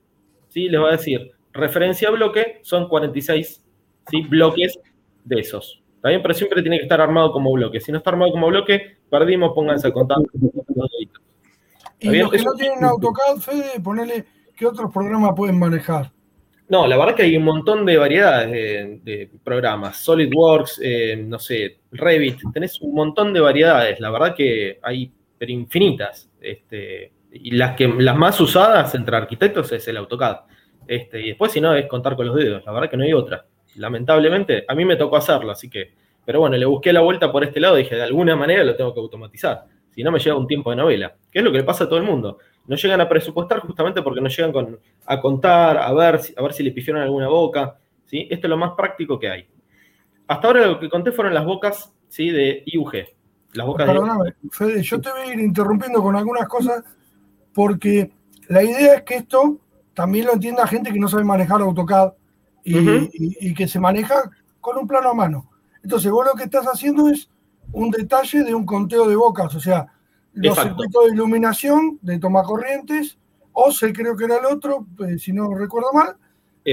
¿sí? 0.47 0.67
les 0.67 0.81
va 0.81 0.89
a 0.89 0.93
decir 0.93 1.31
referencia 1.53 2.09
a 2.09 2.11
bloque, 2.11 2.59
son 2.63 2.87
46 2.87 3.63
¿sí? 4.09 4.21
bloques 4.23 4.79
de 5.23 5.39
esos. 5.39 5.81
También, 6.01 6.21
pero 6.21 6.33
siempre 6.33 6.61
tiene 6.61 6.77
que 6.77 6.83
estar 6.83 6.99
armado 6.99 7.31
como 7.31 7.51
bloque. 7.53 7.79
Si 7.79 7.91
no 7.91 7.99
está 7.99 8.09
armado 8.09 8.31
como 8.31 8.47
bloque, 8.47 8.97
perdimos, 9.09 9.51
pónganse 9.53 9.87
a 9.87 9.91
contar. 9.91 10.17
Y 11.99 12.15
los 12.15 12.31
que 12.31 12.39
no 12.39 12.53
tienen 12.53 12.83
AutoCAD, 12.83 13.37
Fede, 13.37 13.79
ponele 13.83 14.25
¿qué 14.55 14.65
otros 14.65 14.91
programas 14.91 15.33
pueden 15.35 15.59
manejar? 15.59 16.11
No, 16.69 16.87
la 16.87 16.97
verdad 16.97 17.15
que 17.15 17.23
hay 17.23 17.35
un 17.35 17.43
montón 17.43 17.85
de 17.85 17.97
variedades 17.97 19.03
de, 19.03 19.29
programas. 19.43 19.97
SolidWorks, 19.97 20.79
eh, 20.81 21.17
no 21.17 21.37
sé, 21.37 21.81
Revit, 21.91 22.39
tenés 22.53 22.79
un 22.81 22.93
montón 22.93 23.33
de 23.33 23.41
variedades. 23.41 23.99
La 23.99 24.09
verdad 24.09 24.33
que 24.33 24.79
hay, 24.81 25.11
pero 25.37 25.51
infinitas. 25.51 26.29
Este, 26.39 27.11
y 27.33 27.51
las, 27.51 27.75
que, 27.75 27.87
las 27.87 28.15
más 28.15 28.39
usadas 28.39 28.95
entre 28.95 29.17
arquitectos 29.17 29.71
es 29.71 29.87
el 29.87 29.97
AutoCAD. 29.97 30.37
Este, 30.87 31.21
y 31.21 31.27
después, 31.29 31.51
si 31.51 31.61
no, 31.61 31.73
es 31.75 31.87
contar 31.87 32.15
con 32.15 32.27
los 32.27 32.35
dedos. 32.35 32.63
La 32.65 32.71
verdad 32.71 32.89
que 32.89 32.97
no 32.97 33.03
hay 33.03 33.13
otra. 33.13 33.45
Lamentablemente, 33.75 34.65
a 34.67 34.75
mí 34.75 34.85
me 34.85 34.95
tocó 34.95 35.17
hacerlo, 35.17 35.51
así 35.51 35.69
que. 35.69 35.93
Pero 36.25 36.39
bueno, 36.39 36.55
le 36.55 36.65
busqué 36.65 36.93
la 36.93 37.01
vuelta 37.01 37.31
por 37.31 37.43
este 37.43 37.59
lado 37.59 37.77
y 37.79 37.83
dije, 37.83 37.95
de 37.95 38.03
alguna 38.03 38.35
manera 38.35 38.63
lo 38.63 38.75
tengo 38.75 38.93
que 38.93 38.99
automatizar. 38.99 39.65
Si 39.89 40.03
no, 40.03 40.11
me 40.11 40.19
lleva 40.19 40.37
un 40.37 40.47
tiempo 40.47 40.69
de 40.69 40.75
novela. 40.75 41.15
Que 41.31 41.39
es 41.39 41.45
lo 41.45 41.51
que 41.51 41.57
le 41.57 41.63
pasa 41.63 41.85
a 41.85 41.89
todo 41.89 41.97
el 41.97 42.05
mundo 42.05 42.37
no 42.67 42.75
llegan 42.75 43.01
a 43.01 43.09
presupuestar 43.09 43.59
justamente 43.59 44.01
porque 44.01 44.21
no 44.21 44.29
llegan 44.29 44.77
a 45.05 45.19
contar, 45.19 45.77
a 45.77 45.91
ver, 45.93 46.19
a 46.37 46.41
ver 46.41 46.53
si 46.53 46.63
le 46.63 46.71
pifieron 46.71 47.01
alguna 47.01 47.27
boca. 47.27 47.77
¿sí? 48.05 48.27
Esto 48.29 48.47
es 48.47 48.49
lo 48.49 48.57
más 48.57 48.71
práctico 48.77 49.19
que 49.19 49.29
hay. 49.29 49.47
Hasta 50.27 50.47
ahora 50.47 50.67
lo 50.67 50.79
que 50.79 50.89
conté 50.89 51.11
fueron 51.11 51.33
las 51.33 51.45
bocas 51.45 51.93
¿sí? 52.07 52.29
de 52.29 52.63
IUG. 52.65 52.93
Las 53.53 53.67
bocas 53.67 53.87
Perdóname, 53.87 54.35
Fede, 54.49 54.81
yo 54.81 55.01
te 55.01 55.09
voy 55.11 55.21
a 55.21 55.33
ir 55.33 55.39
interrumpiendo 55.39 56.01
con 56.01 56.15
algunas 56.15 56.47
cosas 56.47 56.83
porque 57.53 58.09
la 58.47 58.63
idea 58.63 58.95
es 58.95 59.01
que 59.01 59.15
esto 59.15 59.59
también 60.01 60.25
lo 60.25 60.33
entienda 60.33 60.65
gente 60.65 60.91
que 60.91 60.97
no 60.97 61.07
sabe 61.07 61.23
manejar 61.23 61.61
AutoCAD 61.61 62.13
y, 62.63 63.49
y 63.49 63.53
que 63.53 63.67
se 63.67 63.79
maneja 63.79 64.31
con 64.59 64.75
un 64.79 64.87
plano 64.87 65.11
a 65.11 65.13
mano. 65.13 65.47
Entonces, 65.83 66.11
vos 66.11 66.25
lo 66.25 66.33
que 66.33 66.45
estás 66.45 66.65
haciendo 66.65 67.07
es 67.07 67.29
un 67.71 67.91
detalle 67.91 68.43
de 68.43 68.55
un 68.55 68.65
conteo 68.65 69.07
de 69.07 69.15
bocas, 69.15 69.53
o 69.53 69.59
sea, 69.59 69.93
los 70.33 70.57
circuitos 70.57 71.05
de 71.05 71.11
iluminación 71.11 71.99
de 72.01 72.17
toma 72.17 72.41
corrientes, 72.41 73.19
o 73.53 73.71
se 73.71 73.93
creo 73.93 74.17
que 74.17 74.25
era 74.25 74.37
el 74.37 74.45
otro, 74.45 74.87
pues, 74.97 75.21
si 75.21 75.33
no 75.33 75.53
recuerdo 75.53 75.93
mal, 75.93 76.15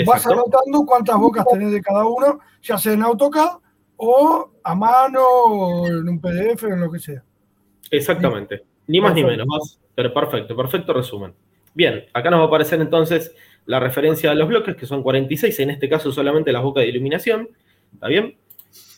vas 0.06 0.26
anotando 0.26 0.86
cuántas 0.86 1.18
bocas 1.18 1.44
tenés 1.52 1.70
de 1.70 1.82
cada 1.82 2.06
uno, 2.06 2.40
ya 2.62 2.78
sea 2.78 2.94
en 2.94 3.02
AutoCAD 3.02 3.58
o 3.98 4.52
a 4.64 4.74
mano 4.74 5.20
o 5.22 5.86
en 5.86 6.08
un 6.08 6.18
PDF 6.18 6.62
o 6.62 6.68
en 6.68 6.80
lo 6.80 6.90
que 6.90 6.98
sea. 6.98 7.22
Exactamente, 7.90 8.64
ni 8.86 9.02
más 9.02 9.14
ni 9.14 9.22
menos, 9.22 9.78
pero 9.94 10.14
perfecto, 10.14 10.56
perfecto 10.56 10.94
resumen. 10.94 11.34
Bien, 11.78 12.06
acá 12.12 12.28
nos 12.28 12.40
va 12.40 12.44
a 12.46 12.46
aparecer 12.48 12.80
entonces 12.80 13.36
la 13.64 13.78
referencia 13.78 14.32
a 14.32 14.34
los 14.34 14.48
bloques, 14.48 14.74
que 14.74 14.84
son 14.84 15.00
46, 15.00 15.60
en 15.60 15.70
este 15.70 15.88
caso 15.88 16.10
solamente 16.10 16.50
las 16.50 16.64
bocas 16.64 16.82
de 16.82 16.88
iluminación, 16.88 17.50
¿está 17.94 18.08
bien? 18.08 18.34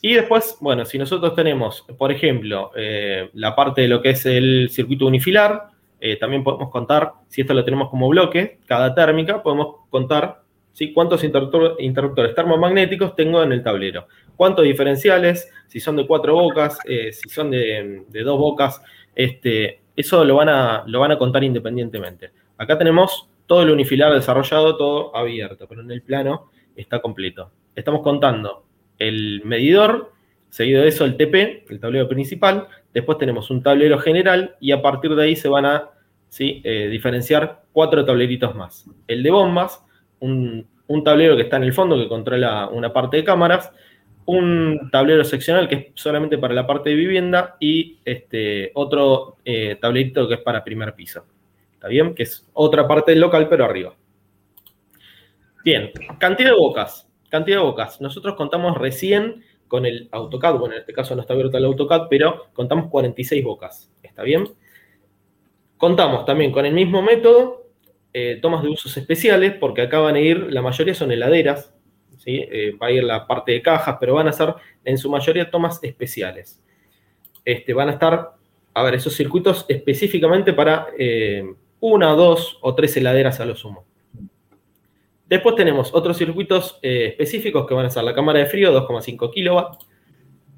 Y 0.01 0.15
después, 0.15 0.57
bueno, 0.61 0.83
si 0.85 0.97
nosotros 0.97 1.35
tenemos, 1.35 1.85
por 1.95 2.11
ejemplo, 2.11 2.71
eh, 2.75 3.29
la 3.33 3.55
parte 3.55 3.81
de 3.81 3.87
lo 3.87 4.01
que 4.01 4.09
es 4.09 4.25
el 4.25 4.69
circuito 4.71 5.05
unifilar, 5.05 5.67
eh, 5.99 6.15
también 6.15 6.43
podemos 6.43 6.71
contar, 6.71 7.11
si 7.27 7.41
esto 7.41 7.53
lo 7.53 7.63
tenemos 7.63 7.87
como 7.87 8.09
bloque, 8.09 8.57
cada 8.65 8.95
térmica, 8.95 9.43
podemos 9.43 9.75
contar 9.91 10.41
¿sí? 10.73 10.91
cuántos 10.91 11.23
interruptores 11.23 12.33
termomagnéticos 12.33 13.15
tengo 13.15 13.43
en 13.43 13.51
el 13.51 13.61
tablero. 13.61 14.07
Cuántos 14.35 14.65
diferenciales, 14.65 15.51
si 15.67 15.79
son 15.79 15.97
de 15.97 16.07
cuatro 16.07 16.33
bocas, 16.33 16.79
eh, 16.85 17.13
si 17.13 17.29
son 17.29 17.51
de, 17.51 18.05
dos 18.23 18.39
bocas, 18.39 18.81
este, 19.13 19.81
eso 19.95 20.25
lo 20.25 20.37
van, 20.37 20.49
a, 20.49 20.83
lo 20.87 20.99
van 20.99 21.11
a 21.11 21.19
contar 21.19 21.43
independientemente. 21.43 22.40
Acá 22.61 22.77
tenemos 22.77 23.27
todo 23.47 23.63
el 23.63 23.71
unifilar 23.71 24.13
desarrollado, 24.13 24.77
todo 24.77 25.17
abierto, 25.17 25.65
pero 25.67 25.81
en 25.81 25.89
el 25.89 26.03
plano 26.03 26.51
está 26.75 27.01
completo. 27.01 27.49
Estamos 27.75 28.01
contando 28.03 28.65
el 28.99 29.41
medidor, 29.45 30.13
seguido 30.51 30.83
de 30.83 30.89
eso 30.89 31.03
el 31.05 31.17
TP, 31.17 31.65
el 31.67 31.79
tablero 31.79 32.07
principal, 32.07 32.67
después 32.93 33.17
tenemos 33.17 33.49
un 33.49 33.63
tablero 33.63 33.97
general 33.97 34.57
y 34.59 34.73
a 34.73 34.81
partir 34.83 35.15
de 35.15 35.23
ahí 35.23 35.35
se 35.35 35.49
van 35.49 35.65
a 35.65 35.89
eh, 36.37 36.87
diferenciar 36.91 37.63
cuatro 37.71 38.05
tableritos 38.05 38.53
más. 38.53 38.85
El 39.07 39.23
de 39.23 39.31
bombas, 39.31 39.83
un, 40.19 40.67
tablero 41.03 41.35
que 41.35 41.41
está 41.41 41.57
en 41.57 41.63
el 41.63 41.73
fondo 41.73 41.97
que 41.97 42.07
controla 42.07 42.67
una 42.67 42.93
parte 42.93 43.17
de 43.17 43.23
cámaras, 43.23 43.71
un 44.25 44.91
tablero 44.91 45.23
seccional 45.23 45.67
que 45.67 45.75
es 45.75 45.85
solamente 45.95 46.37
para 46.37 46.53
la 46.53 46.67
parte 46.67 46.91
de 46.91 46.95
vivienda 46.95 47.55
y 47.59 47.97
este, 48.05 48.69
otro 48.75 49.37
eh, 49.45 49.79
tablerito 49.81 50.27
que 50.27 50.35
es 50.35 50.41
para 50.41 50.63
primer 50.63 50.93
piso. 50.93 51.25
¿Está 51.81 51.87
bien? 51.87 52.13
Que 52.13 52.21
es 52.21 52.47
otra 52.53 52.87
parte 52.87 53.09
del 53.09 53.21
local, 53.21 53.49
pero 53.49 53.65
arriba. 53.65 53.95
Bien, 55.65 55.89
cantidad 56.19 56.51
de 56.51 56.55
bocas. 56.55 57.09
Cantidad 57.27 57.57
de 57.57 57.63
bocas. 57.63 57.99
Nosotros 57.99 58.35
contamos 58.35 58.77
recién 58.77 59.43
con 59.67 59.87
el 59.87 60.07
AutoCAD. 60.11 60.59
Bueno, 60.59 60.75
en 60.75 60.81
este 60.81 60.93
caso 60.93 61.15
no 61.15 61.21
está 61.21 61.33
abierto 61.33 61.57
el 61.57 61.65
AutoCAD, 61.65 62.01
pero 62.07 62.49
contamos 62.53 62.87
46 62.91 63.43
bocas. 63.43 63.91
¿Está 64.03 64.21
bien? 64.21 64.47
Contamos 65.77 66.23
también 66.23 66.51
con 66.51 66.67
el 66.67 66.73
mismo 66.75 67.01
método, 67.01 67.71
eh, 68.13 68.37
tomas 68.39 68.61
de 68.61 68.69
usos 68.69 68.95
especiales, 68.95 69.55
porque 69.59 69.81
acá 69.81 69.97
van 69.97 70.13
a 70.13 70.19
ir, 70.19 70.53
la 70.53 70.61
mayoría 70.61 70.93
son 70.93 71.11
heladeras, 71.11 71.73
¿sí? 72.19 72.45
Eh, 72.51 72.77
va 72.79 72.87
a 72.87 72.91
ir 72.91 73.03
la 73.03 73.25
parte 73.25 73.53
de 73.53 73.63
cajas, 73.63 73.97
pero 73.99 74.13
van 74.13 74.27
a 74.27 74.33
ser 74.33 74.53
en 74.85 74.99
su 74.99 75.09
mayoría 75.09 75.49
tomas 75.49 75.83
especiales. 75.83 76.63
Este, 77.43 77.73
van 77.73 77.89
a 77.89 77.93
estar, 77.93 78.33
a 78.71 78.83
ver, 78.83 78.93
esos 78.93 79.15
circuitos 79.15 79.65
específicamente 79.67 80.53
para 80.53 80.89
eh, 80.95 81.55
una, 81.81 82.11
dos 82.11 82.57
o 82.61 82.73
tres 82.73 82.95
heladeras 82.95 83.39
a 83.41 83.45
lo 83.45 83.55
sumo. 83.55 83.83
Después 85.27 85.55
tenemos 85.55 85.93
otros 85.93 86.17
circuitos 86.17 86.79
específicos 86.81 87.67
que 87.67 87.73
van 87.73 87.85
a 87.85 87.89
ser 87.89 88.03
la 88.03 88.13
cámara 88.13 88.39
de 88.39 88.45
frío, 88.45 88.73
2,5 88.73 89.31
kW, 89.31 89.77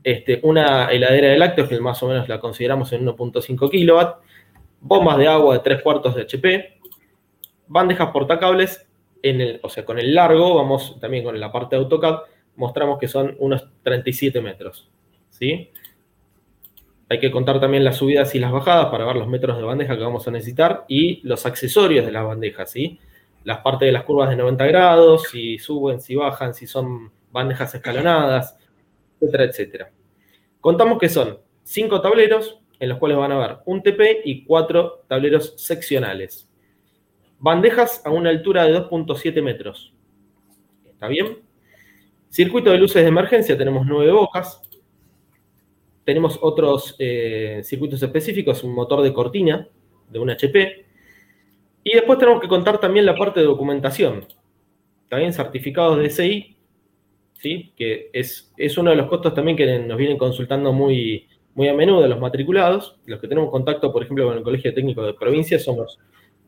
este, 0.04 0.40
una 0.44 0.88
heladera 0.88 1.30
de 1.30 1.38
lácteos 1.38 1.70
que 1.70 1.80
más 1.80 2.02
o 2.04 2.08
menos 2.08 2.28
la 2.28 2.40
consideramos 2.40 2.92
en 2.92 3.06
1.5 3.06 3.58
kW, 3.70 4.26
bombas 4.82 5.18
de 5.18 5.28
agua 5.28 5.56
de 5.56 5.60
3 5.62 5.82
cuartos 5.82 6.16
de 6.16 6.24
HP, 6.24 6.80
bandejas 7.68 8.12
portacables, 8.12 8.88
en 9.22 9.42
el, 9.42 9.60
o 9.64 9.70
sea, 9.70 9.86
con 9.86 10.00
el 10.00 10.14
largo, 10.14 10.56
vamos 10.56 11.00
también 11.00 11.24
con 11.24 11.40
la 11.40 11.52
parte 11.52 11.76
de 11.76 11.84
AutoCAD, 11.84 12.20
mostramos 12.58 13.00
que 13.00 13.08
son 13.08 13.36
unos 13.40 13.66
37 13.84 14.42
metros. 14.42 14.92
¿sí? 15.30 15.72
Hay 17.10 17.20
que 17.20 17.32
contar 17.32 17.60
también 17.60 17.84
las 17.84 17.97
subidas 17.97 18.34
y 18.36 18.39
las 18.39 18.51
bajadas 18.51 18.88
para 18.88 19.06
ver 19.06 19.16
los 19.16 19.28
metros 19.28 19.58
de 19.58 19.64
bandeja 19.64 19.95
que 19.95 20.04
vamos 20.04 20.28
a 20.28 20.32
necesitar 20.32 20.86
y 20.88 21.22
los 21.28 21.45
accesorios 21.45 22.06
de 22.06 22.12
las 22.12 22.26
bandejas, 22.26 22.72
¿sí? 22.72 22.99
Las 23.43 23.60
partes 23.60 23.88
de 23.88 23.91
las 23.91 24.04
curvas 24.04 24.30
de 24.30 24.38
90 24.38 24.66
grados, 24.68 25.24
si 25.30 25.60
suben, 25.60 25.99
si 25.99 26.16
bajan, 26.16 26.54
si 26.54 26.66
son 26.66 27.12
bandejas 27.32 27.76
escalonadas, 27.76 28.58
etcétera, 29.20 29.43
etcétera. 29.43 29.91
Contamos 30.62 30.97
que 30.97 31.10
son 31.10 31.39
5 31.64 32.01
tableros, 32.01 32.60
en 32.80 32.89
los 32.89 32.97
cuales 32.97 33.18
van 33.18 33.32
a 33.32 33.38
ver 33.38 33.58
un 33.66 33.84
TP 33.84 34.22
y 34.26 34.43
cuatro 34.45 35.04
tableros 35.08 35.54
seccionales. 35.58 36.49
Bandejas 37.39 38.01
a 38.06 38.12
una 38.12 38.30
altura 38.30 38.66
de 38.66 38.74
2.7 38.74 39.41
metros. 39.41 39.93
¿Está 40.86 41.08
bien? 41.08 41.39
Circuito 42.30 42.72
de 42.72 42.78
luces 42.78 43.04
de 43.04 43.10
emergencia, 43.10 43.58
tenemos 43.58 43.86
nueve 43.86 44.12
bocas. 44.12 44.62
Tenemos 46.04 46.38
otros 46.41 46.95
eh, 46.99 47.62
circuitos 47.64 48.01
específicos, 48.04 48.64
un 48.64 48.74
motor 48.74 49.01
de 49.01 49.14
cortina 49.14 49.68
de 50.10 50.20
un 50.20 50.30
HP. 50.30 50.86
Y 51.84 51.93
después 51.93 52.20
tenemos 52.20 52.41
que 52.41 52.47
contar 52.47 52.80
también 52.80 53.06
la 53.06 53.16
parte 53.16 53.39
de 53.39 53.45
documentación. 53.45 54.26
También 55.10 55.34
certificados 55.34 55.97
de 55.97 56.10
SI, 56.10 56.58
¿sí? 57.34 57.74
que 57.76 58.10
es, 58.14 58.54
es 58.58 58.78
uno 58.78 58.91
de 58.91 58.95
los 58.95 59.08
costos 59.08 59.34
también 59.34 59.58
que 59.58 59.80
nos 59.80 59.97
vienen 59.97 60.18
consultando 60.18 60.72
muy, 60.72 61.28
muy 61.56 61.68
a 61.68 61.74
menudo 61.74 62.08
los 62.08 62.20
matriculados, 62.20 62.99
los 63.06 63.20
que 63.20 63.28
tenemos 63.28 63.51
contacto, 63.51 63.91
por 63.91 64.04
ejemplo, 64.04 64.28
con 64.28 64.38
el 64.38 64.43
Colegio 64.43 64.74
Técnico 64.74 65.04
de 65.04 65.14
Provincia, 65.14 65.60
somos, 65.60 65.99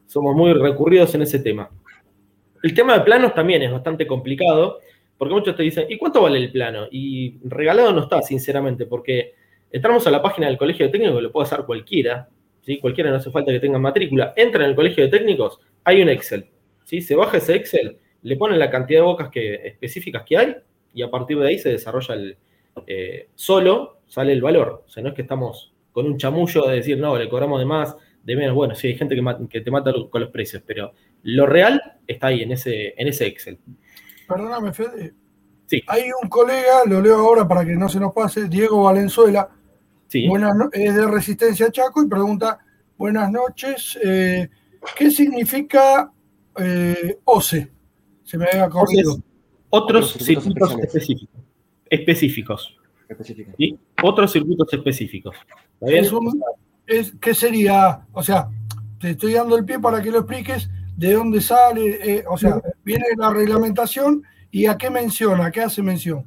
somos 0.08 0.36
muy 0.36 0.53
recurridos 0.53 1.14
en 1.16 1.22
ese 1.24 1.39
tema. 1.39 1.70
El 2.64 2.74
tema 2.74 2.97
de 2.97 3.06
planos 3.06 3.34
también 3.34 3.62
es 3.62 3.72
bastante 3.72 4.08
complicado, 4.08 4.80
porque 5.18 5.34
muchos 5.34 5.56
te 5.56 5.64
dicen, 5.64 5.86
¿y 5.89 5.97
cuánto 5.97 6.22
vale 6.22 6.38
el 6.39 6.51
plano? 6.51 6.88
Y 6.91 7.38
regalado 7.43 7.93
no 7.93 8.03
está, 8.03 8.22
sinceramente, 8.22 8.86
porque 8.86 9.36
entramos 9.72 10.05
a 10.07 10.11
la 10.11 10.22
página 10.22 10.47
del 10.47 10.57
Colegio 10.57 10.86
de 10.86 10.91
Técnicos, 10.91 11.22
lo 11.22 11.32
puede 11.32 11.45
hacer 11.45 11.66
cualquiera, 11.66 12.30
¿sí? 12.61 12.80
cualquiera 12.80 13.09
no 13.09 13.18
hace 13.18 13.32
falta 13.32 13.51
que 13.51 13.59
tenga 13.59 13.80
matrícula, 13.80 14.34
entra 14.36 14.63
en 14.63 14.72
el 14.72 14.76
Colegio 14.76 15.03
de 15.03 15.09
Técnicos, 15.09 15.59
hay 15.84 16.01
un 16.01 16.09
Excel, 16.09 16.47
¿sí? 16.84 17.01
se 17.01 17.16
baja 17.16 17.38
ese 17.38 17.55
Excel, 17.55 17.97
le 18.22 18.36
ponen 18.38 18.59
la 18.59 18.70
cantidad 18.70 18.99
de 18.99 19.05
bocas 19.05 19.30
que, 19.30 19.55
específicas 19.68 20.24
que 20.24 20.38
hay, 20.38 20.55
y 20.93 21.01
a 21.01 21.09
partir 21.09 21.38
de 21.38 21.47
ahí 21.47 21.59
se 21.59 21.70
desarrolla 21.70 22.16
el, 22.16 22.38
eh, 22.88 23.30
solo 23.36 23.99
sale 24.07 24.34
el 24.34 24.41
valor. 24.41 24.84
O 24.86 24.89
sea, 24.89 25.03
no 25.03 25.09
es 25.09 25.16
que 25.16 25.22
estamos 25.22 25.74
con 25.91 26.05
un 26.05 26.18
chamullo 26.18 26.68
de 26.68 26.76
decir, 26.76 26.97
no, 26.97 27.18
le 27.18 27.30
cobramos 27.30 27.59
de 27.59 27.66
más, 27.66 27.95
de 28.24 28.36
menos. 28.36 28.55
Bueno, 28.55 28.76
sí, 28.76 28.88
hay 28.88 28.95
gente 28.95 29.16
que, 29.49 29.61
te 29.61 29.72
mata 29.72 29.93
con 30.09 30.22
los 30.22 30.30
precios, 30.30 30.61
pero 30.66 30.93
lo 31.24 31.45
real 31.45 31.82
está 32.07 32.28
ahí 32.28 32.41
en 32.41 32.51
ese, 32.51 32.93
en 32.97 33.07
ese 33.07 33.28
Excel. 33.28 33.59
Perdóname, 34.28 34.74
Fede. 34.74 35.13
Sí. 35.68 35.82
Hay 35.88 36.03
un 36.22 36.30
colega, 36.30 36.84
lo 36.86 37.01
leo 37.01 37.18
ahora 37.18 37.47
para 37.47 37.66
que 37.66 37.76
no 37.76 37.89
se 37.89 37.99
nos 37.99 38.13
pase, 38.13 38.47
Diego 38.47 38.84
Valenzuela, 38.84 39.49
sí. 40.07 40.28
es 40.74 40.95
de 40.95 41.07
Resistencia 41.07 41.72
Chaco 41.72 42.03
y 42.03 42.07
pregunta, 42.07 42.59
buenas 42.97 43.32
noches, 43.32 43.97
eh, 44.03 44.49
¿qué 44.95 45.09
significa 45.09 46.11
eh, 46.57 47.18
OCE? 47.24 47.72
Se 48.24 48.38
me 48.38 48.45
había 48.45 48.70
corrido. 48.70 49.18
Otros 49.70 50.13
circuitos 50.13 50.78
específicos 50.80 51.30
específicos. 51.89 52.76
¿Y? 53.57 53.78
Otros 54.03 54.32
circuitos 54.32 54.72
específicos. 54.72 55.36
Es 56.88 57.13
¿Qué 57.20 57.34
sería? 57.34 58.05
O 58.13 58.24
sea, 58.24 58.49
te 58.99 59.11
estoy 59.11 59.34
dando 59.34 59.57
el 59.57 59.66
pie 59.66 59.80
para 59.80 60.01
que 60.01 60.11
lo 60.11 60.20
expliques 60.20 60.70
de 60.95 61.13
dónde 61.13 61.41
sale, 61.41 61.99
eh, 62.01 62.24
o 62.30 62.38
sea, 62.38 62.61
viene 62.84 63.05
la 63.18 63.32
reglamentación 63.32 64.24
y 64.56 64.68
a 64.68 64.78
qué 64.78 64.89
menciona, 64.89 65.47
a 65.47 65.51
qué 65.51 65.60
hace 65.60 65.82
mención. 65.82 66.24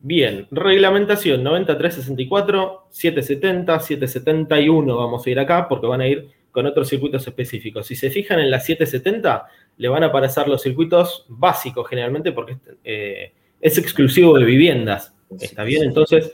Bien, 0.00 0.46
reglamentación 0.50 1.42
9364, 1.42 2.88
770, 2.90 3.80
771 3.80 4.94
vamos 4.94 5.26
a 5.26 5.30
ir 5.30 5.38
acá 5.38 5.66
porque 5.66 5.86
van 5.86 6.02
a 6.02 6.06
ir 6.06 6.28
con 6.50 6.66
otros 6.66 6.90
circuitos 6.90 7.26
específicos. 7.26 7.86
Si 7.86 7.96
se 7.96 8.10
fijan 8.10 8.38
en 8.40 8.50
la 8.50 8.60
770, 8.60 9.46
le 9.78 9.88
van 9.88 10.02
a 10.02 10.08
aparecer 10.08 10.46
los 10.46 10.60
circuitos 10.60 11.24
básicos 11.26 11.88
generalmente 11.88 12.32
porque 12.32 12.58
eh, 12.84 13.32
es 13.62 13.78
exclusivo 13.78 14.38
de 14.38 14.44
viviendas. 14.44 15.14
¿Está 15.40 15.64
bien? 15.64 15.84
Entonces, 15.84 16.30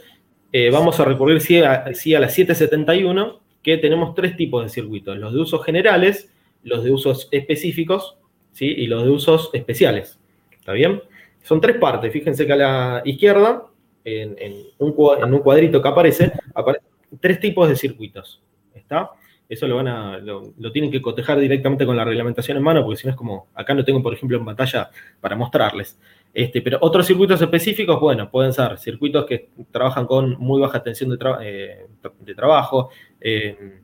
eh, 0.50 0.70
vamos 0.70 0.98
a 0.98 1.04
recurrir 1.04 1.40
sí 1.40 1.62
a, 1.62 1.84
la 2.18 2.28
771, 2.28 3.40
que 3.62 3.78
tenemos 3.78 4.16
tres 4.16 4.36
tipos 4.36 4.64
de 4.64 4.68
circuitos, 4.68 5.16
los 5.16 5.32
de 5.32 5.38
usos 5.38 5.64
generales, 5.64 6.32
los 6.64 6.82
de 6.82 6.90
usos 6.90 7.28
específicos, 7.30 8.16
¿sí? 8.50 8.66
y 8.66 8.88
los 8.88 9.04
de 9.04 9.10
usos 9.10 9.50
especiales. 9.52 10.18
¿Está 10.64 10.72
bien? 10.72 11.02
Son 11.42 11.60
tres 11.60 11.76
partes. 11.76 12.10
Fíjense 12.10 12.46
que 12.46 12.54
a 12.54 12.56
la 12.56 13.02
izquierda, 13.04 13.64
en, 14.02 14.64
un, 14.78 14.92
cuadrito 14.92 15.82
que 15.82 15.88
aparece, 15.88 16.32
aparecen 16.54 16.88
tres 17.20 17.38
tipos 17.38 17.68
de 17.68 17.76
circuitos. 17.76 18.42
¿Está? 18.74 19.10
Eso 19.46 19.68
lo 19.68 19.76
van 19.76 19.88
a, 19.88 20.16
lo, 20.16 20.54
tienen 20.72 20.90
que 20.90 21.02
cotejar 21.02 21.38
directamente 21.38 21.84
con 21.84 21.98
la 21.98 22.04
reglamentación 22.06 22.56
en 22.56 22.62
mano, 22.62 22.82
porque 22.82 22.96
si 22.96 23.06
no 23.06 23.10
es 23.10 23.16
como, 23.16 23.48
acá 23.54 23.74
no 23.74 23.84
tengo, 23.84 24.02
por 24.02 24.14
ejemplo, 24.14 24.38
en 24.38 24.44
pantalla 24.46 24.88
para 25.20 25.36
mostrarles. 25.36 26.00
Este, 26.32 26.62
pero 26.62 26.78
otros 26.80 27.06
circuitos 27.06 27.42
específicos, 27.42 28.00
bueno, 28.00 28.30
pueden 28.30 28.54
ser 28.54 28.78
circuitos 28.78 29.26
que 29.26 29.50
trabajan 29.70 30.06
con 30.06 30.38
muy 30.38 30.62
baja 30.62 30.82
tensión 30.82 31.10
de, 31.10 31.18
eh, 31.42 31.86
trabajo, 32.34 32.88
eh, 33.20 33.80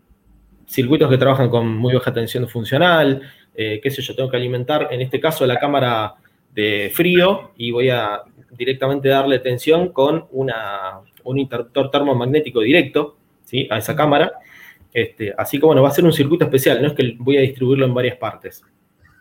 circuitos 0.67 1.11
que 1.11 1.19
trabajan 1.19 1.51
con 1.51 1.77
muy 1.77 1.93
baja 1.93 2.11
tensión 2.11 2.49
funcional, 2.49 3.21
eh, 3.55 3.81
qué 3.83 3.91
sé 3.91 4.01
yo, 4.01 4.17
tengo 4.17 4.31
que 4.31 4.39
alimentar, 4.39 4.89
en 4.91 5.03
este 5.03 5.21
caso, 5.21 5.47
la 5.47 5.59
cámara 5.59 6.15
de 6.55 6.91
frío 6.93 7.53
y 7.57 7.71
voy 7.71 7.91
a 7.91 8.23
directamente 8.51 9.09
darle 9.09 9.39
tensión 9.39 9.93
con 9.93 10.27
una, 10.33 11.01
un 11.25 11.39
interruptor 11.39 11.91
termomagnético 11.91 12.61
directo 12.61 13.17
¿sí? 13.45 13.67
a 13.71 13.79
esa 13.79 13.95
cámara. 13.95 14.33
Este, 14.93 15.33
así 15.37 15.59
que 15.59 15.67
bueno, 15.67 15.83
va 15.83 15.89
a 15.89 15.93
ser 15.93 16.05
un 16.05 16.13
circuito 16.13 16.45
especial, 16.45 16.83
no 16.83 16.89
es 16.89 16.95
que 16.95 17.15
voy 17.19 17.37
a 17.37 17.43
distribuirlo 17.43 17.87
en 17.87 17.95
varias 17.95 18.17
partes. 18.17 18.63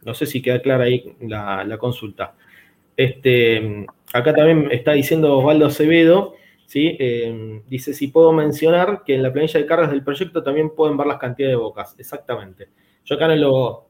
No 0.03 0.13
sé 0.13 0.25
si 0.25 0.41
queda 0.41 0.61
clara 0.61 0.85
ahí 0.85 1.15
la 1.19 1.77
consulta. 1.77 2.33
Este, 2.99 3.85
acá 4.11 4.33
también 4.33 4.67
está 4.71 4.91
diciendo 4.91 5.37
Osvaldo 5.37 5.67
Acevedo, 5.67 6.35
¿sí? 6.65 6.97
Eh, 6.99 7.61
dice, 7.69 7.93
si 7.93 8.09
puedo 8.09 8.33
mencionar 8.33 9.03
que 9.05 9.15
en 9.15 9.23
la 9.23 9.31
planilla 9.31 9.57
de 9.57 9.65
cargas 9.65 9.89
del 9.89 10.03
proyecto 10.03 10.43
también 10.43 10.71
pueden 10.75 10.97
ver 10.97 11.07
las 11.07 11.17
cantidades 11.17 11.53
de 11.53 11.61
bocas. 11.61 11.95
Exactamente. 11.97 12.67
Yo 13.05 13.15
acá 13.15 13.29
no 13.29 13.35
lo, 13.37 13.88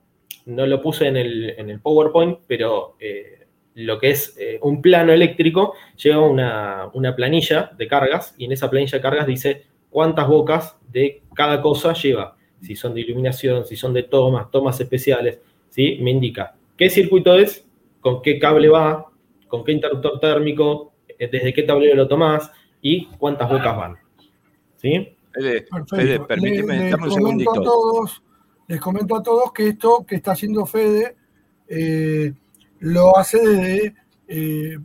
no 0.49 0.65
lo 0.65 0.81
puse 0.81 1.07
en 1.07 1.17
el, 1.17 1.79
PowerPoint, 1.81 2.39
pero 2.47 2.95
eh, 2.99 3.45
lo 3.75 3.99
que 3.99 4.11
es 4.11 4.35
eh, 4.39 4.59
un 4.61 4.81
plano 4.81 5.13
eléctrico 5.13 5.73
lleva 5.95 6.21
una, 6.21 6.89
una, 6.93 7.15
planilla 7.15 7.71
de 7.77 7.87
cargas 7.87 8.35
y 8.37 8.45
en 8.45 8.51
esa 8.51 8.69
planilla 8.69 8.97
de 8.97 9.01
cargas 9.01 9.27
dice 9.27 9.63
cuántas 9.89 10.27
bocas 10.27 10.77
de 10.91 11.21
cada 11.33 11.61
cosa 11.61 11.93
lleva. 11.93 12.35
Si 12.61 12.75
son 12.75 12.93
de 12.93 13.01
iluminación, 13.01 13.65
si 13.65 13.75
son 13.75 13.93
de 13.93 14.03
tomas, 14.03 14.51
tomas 14.51 14.79
especiales, 14.79 15.39
¿sí? 15.69 15.97
Me 16.01 16.11
indica 16.11 16.55
qué 16.79 16.89
circuito 16.89 17.35
es, 17.35 17.67
con 17.99 18.21
qué 18.21 18.39
cable 18.39 18.69
va, 18.69 19.05
con 19.47 19.63
qué 19.63 19.73
interruptor 19.73 20.19
térmico, 20.19 20.93
eh, 21.07 21.27
desde 21.29 21.53
qué 21.53 21.63
tablero 21.63 21.95
lo 21.95 22.07
tomás 22.07 22.51
y 22.81 23.05
cuántas 23.17 23.49
bocas 23.49 23.75
van. 23.75 23.97
¿Sí? 24.77 25.15
Fede, 25.33 26.19
permíteme, 26.21 26.89
les, 26.89 26.93
un 26.95 27.11
segundito. 27.11 27.51
A 27.51 27.63
todos, 27.63 28.23
les 28.69 28.79
comento 28.79 29.17
a 29.17 29.23
todos 29.23 29.51
que 29.51 29.67
esto 29.67 30.05
que 30.07 30.15
está 30.15 30.33
haciendo 30.33 30.65
Fede 30.65 31.15
eh, 31.67 32.31
lo 32.79 33.17
hace 33.17 33.39
desde 33.39 33.95
eh, 34.27 34.77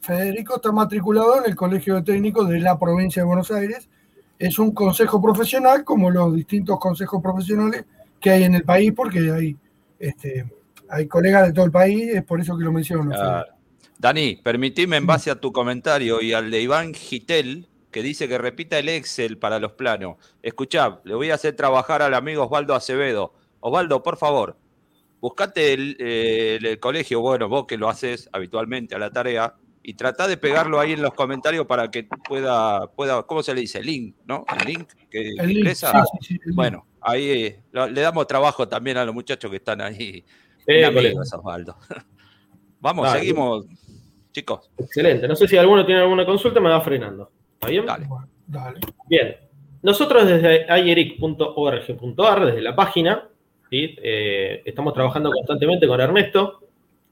Federico 0.00 0.56
está 0.56 0.70
matriculado 0.70 1.38
en 1.38 1.50
el 1.50 1.56
Colegio 1.56 1.96
de 1.96 2.02
Técnicos 2.02 2.48
de 2.48 2.60
la 2.60 2.78
provincia 2.78 3.22
de 3.22 3.26
Buenos 3.26 3.50
Aires. 3.50 3.88
Es 4.38 4.58
un 4.58 4.72
consejo 4.72 5.20
profesional, 5.20 5.82
como 5.82 6.10
los 6.10 6.34
distintos 6.34 6.78
consejos 6.78 7.20
profesionales 7.20 7.84
que 8.20 8.30
hay 8.30 8.44
en 8.44 8.54
el 8.54 8.62
país, 8.62 8.92
porque 8.94 9.30
hay, 9.32 9.56
este, 9.98 10.46
hay 10.88 11.08
colegas 11.08 11.48
de 11.48 11.52
todo 11.52 11.64
el 11.64 11.72
país, 11.72 12.14
es 12.14 12.22
por 12.22 12.40
eso 12.40 12.56
que 12.56 12.64
lo 12.64 12.70
menciono. 12.70 13.10
Claro. 13.10 13.46
Dani, 13.98 14.36
permitime 14.36 14.96
en 14.96 15.06
base 15.06 15.30
a 15.30 15.40
tu 15.40 15.52
comentario 15.52 16.20
y 16.20 16.32
al 16.34 16.50
de 16.52 16.60
Iván 16.60 16.94
Gitel, 16.94 17.66
que 17.94 18.02
dice 18.02 18.26
que 18.26 18.38
repita 18.38 18.76
el 18.76 18.88
Excel 18.88 19.38
para 19.38 19.60
los 19.60 19.74
planos. 19.74 20.16
Escuchá, 20.42 21.00
le 21.04 21.14
voy 21.14 21.30
a 21.30 21.34
hacer 21.34 21.54
trabajar 21.54 22.02
al 22.02 22.12
amigo 22.14 22.42
Osvaldo 22.42 22.74
Acevedo. 22.74 23.34
Osvaldo, 23.60 24.02
por 24.02 24.16
favor, 24.16 24.56
buscate 25.20 25.72
el, 25.72 25.96
eh, 26.00 26.58
el 26.60 26.80
colegio, 26.80 27.20
bueno, 27.20 27.48
vos 27.48 27.66
que 27.68 27.78
lo 27.78 27.88
haces 27.88 28.28
habitualmente 28.32 28.96
a 28.96 28.98
la 28.98 29.12
tarea, 29.12 29.54
y 29.80 29.94
tratá 29.94 30.26
de 30.26 30.36
pegarlo 30.36 30.80
ahí 30.80 30.90
en 30.94 31.02
los 31.02 31.14
comentarios 31.14 31.66
para 31.66 31.88
que 31.92 32.02
pueda, 32.28 32.88
pueda 32.88 33.22
¿cómo 33.22 33.44
se 33.44 33.54
le 33.54 33.60
dice? 33.60 33.80
Link, 33.80 34.16
¿no? 34.26 34.44
El 34.58 34.66
link 34.66 34.88
que 35.08 35.28
El 35.38 35.46
link, 35.46 35.58
ingresa. 35.58 35.92
sí, 35.92 35.98
sí, 36.20 36.26
sí, 36.26 36.34
el 36.42 36.46
link. 36.48 36.56
bueno, 36.56 36.86
ahí 37.00 37.30
eh, 37.30 37.62
lo- 37.70 37.86
le 37.86 38.00
damos 38.00 38.26
trabajo 38.26 38.66
también 38.66 38.96
a 38.96 39.04
los 39.04 39.14
muchachos 39.14 39.48
que 39.52 39.58
están 39.58 39.80
ahí. 39.80 40.24
Eh, 40.66 40.78
Un 40.80 40.84
amigo 40.86 41.00
colega. 41.00 41.22
es 41.22 41.32
Osvaldo. 41.32 41.76
Vamos, 42.80 43.12
seguimos, 43.12 43.66
chicos. 44.32 44.68
Excelente. 44.78 45.28
No 45.28 45.36
sé 45.36 45.46
si 45.46 45.56
alguno 45.56 45.86
tiene 45.86 46.00
alguna 46.00 46.26
consulta, 46.26 46.58
me 46.60 46.70
va 46.70 46.80
frenando. 46.80 47.30
¿Está 47.64 47.70
bien? 47.70 47.86
Dale. 47.86 48.06
Dale. 48.46 48.80
Bien. 49.08 49.36
Nosotros 49.82 50.26
desde 50.26 50.70
ayeric.org.ar, 50.70 52.46
desde 52.46 52.60
la 52.60 52.76
página, 52.76 53.28
¿sí? 53.70 53.96
Eh, 54.02 54.62
estamos 54.64 54.92
trabajando 54.92 55.30
constantemente 55.30 55.86
con 55.86 56.00
Ernesto 56.00 56.60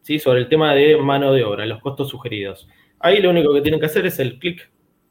¿sí? 0.02 0.18
sobre 0.18 0.40
el 0.40 0.48
tema 0.48 0.74
de 0.74 0.96
mano 0.96 1.32
de 1.32 1.44
obra, 1.44 1.66
los 1.66 1.80
costos 1.80 2.08
sugeridos. 2.08 2.68
Ahí 2.98 3.20
lo 3.20 3.30
único 3.30 3.52
que 3.52 3.62
tienen 3.62 3.80
que 3.80 3.86
hacer 3.86 4.06
es 4.06 4.18
el 4.18 4.38
clic 4.38 4.70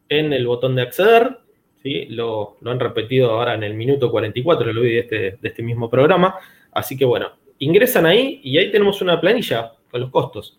en 0.09 0.33
el 0.33 0.45
botón 0.47 0.75
de 0.75 0.83
acceder. 0.83 1.39
¿sí? 1.81 2.05
Lo, 2.07 2.57
lo 2.61 2.71
han 2.71 2.79
repetido 2.79 3.31
ahora 3.31 3.55
en 3.55 3.63
el 3.63 3.73
minuto 3.73 4.11
44, 4.11 4.73
lo 4.73 4.81
vi 4.81 4.91
de 4.91 4.99
este, 4.99 5.37
de 5.41 5.47
este 5.47 5.63
mismo 5.63 5.89
programa. 5.89 6.35
Así 6.71 6.95
que 6.97 7.05
bueno, 7.05 7.31
ingresan 7.59 8.05
ahí 8.05 8.41
y 8.43 8.57
ahí 8.57 8.71
tenemos 8.71 9.01
una 9.01 9.19
planilla 9.19 9.73
con 9.89 10.01
los 10.01 10.09
costos. 10.11 10.57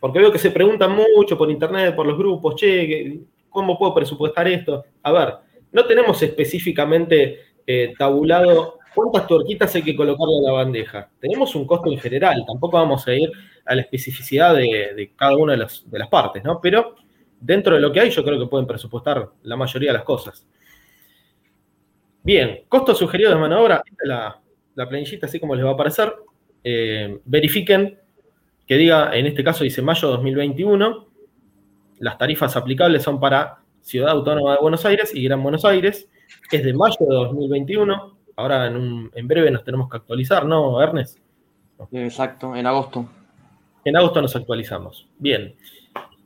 Porque 0.00 0.18
veo 0.18 0.32
que 0.32 0.38
se 0.38 0.50
preguntan 0.50 0.92
mucho 0.92 1.36
por 1.36 1.50
internet, 1.50 1.94
por 1.94 2.06
los 2.06 2.16
grupos, 2.16 2.54
che, 2.56 3.20
¿cómo 3.48 3.78
puedo 3.78 3.94
presupuestar 3.94 4.48
esto? 4.48 4.84
A 5.02 5.12
ver, 5.12 5.34
no 5.72 5.84
tenemos 5.84 6.22
específicamente 6.22 7.40
eh, 7.66 7.94
tabulado 7.98 8.78
cuántas 8.94 9.26
tuerquitas 9.26 9.74
hay 9.74 9.82
que 9.82 9.94
colocarle 9.94 10.38
a 10.38 10.50
la 10.50 10.52
bandeja. 10.52 11.10
Tenemos 11.20 11.54
un 11.54 11.66
costo 11.66 11.90
en 11.90 11.98
general, 11.98 12.44
tampoco 12.46 12.78
vamos 12.78 13.06
a 13.06 13.14
ir 13.14 13.30
a 13.64 13.74
la 13.74 13.82
especificidad 13.82 14.54
de, 14.54 15.12
cada 15.16 15.36
una 15.36 15.52
de 15.52 15.58
las, 15.58 15.84
partes, 16.10 16.42
¿no? 16.42 16.60
Pero 16.60 16.96
dentro 17.40 17.74
de 17.74 17.80
lo 17.80 17.92
que 17.92 18.00
hay, 18.00 18.10
yo 18.10 18.24
creo 18.24 18.38
que 18.38 18.46
pueden 18.46 18.66
presupuestar 18.66 19.30
la 19.42 19.56
mayoría 19.56 19.90
de 19.90 19.98
las 19.98 20.04
cosas. 20.04 20.46
Bien, 22.22 22.62
costo 22.68 22.94
sugerido 22.94 23.30
de 23.30 23.36
mano 23.36 23.56
de 23.56 23.62
obra, 23.62 23.82
la, 24.02 24.40
la 24.74 24.88
planillita 24.88 25.26
así 25.26 25.38
como 25.38 25.54
les 25.54 25.64
va 25.64 25.70
a 25.70 25.74
aparecer. 25.74 26.14
Eh, 26.64 27.18
verifiquen 27.24 27.98
que 28.66 28.76
diga, 28.76 29.16
en 29.16 29.26
este 29.26 29.42
caso 29.42 29.64
dice 29.64 29.80
mayo 29.82 30.08
2021, 30.08 31.07
las 32.00 32.18
tarifas 32.18 32.56
aplicables 32.56 33.02
son 33.02 33.18
para 33.20 33.58
Ciudad 33.80 34.10
Autónoma 34.10 34.52
de 34.54 34.58
Buenos 34.60 34.84
Aires 34.84 35.12
y 35.14 35.22
Gran 35.24 35.42
Buenos 35.42 35.64
Aires, 35.64 36.08
es 36.52 36.64
de 36.64 36.72
mayo 36.74 36.96
de 37.00 37.14
2021, 37.14 38.16
ahora 38.36 38.66
en, 38.66 38.76
un- 38.76 39.10
en 39.14 39.26
breve 39.28 39.50
nos 39.50 39.64
tenemos 39.64 39.88
que 39.90 39.96
actualizar, 39.96 40.44
¿no, 40.46 40.80
Ernest? 40.82 41.18
Exacto, 41.92 42.54
en 42.56 42.66
agosto. 42.66 43.08
En 43.84 43.96
agosto 43.96 44.20
nos 44.20 44.34
actualizamos. 44.36 45.06
Bien. 45.18 45.54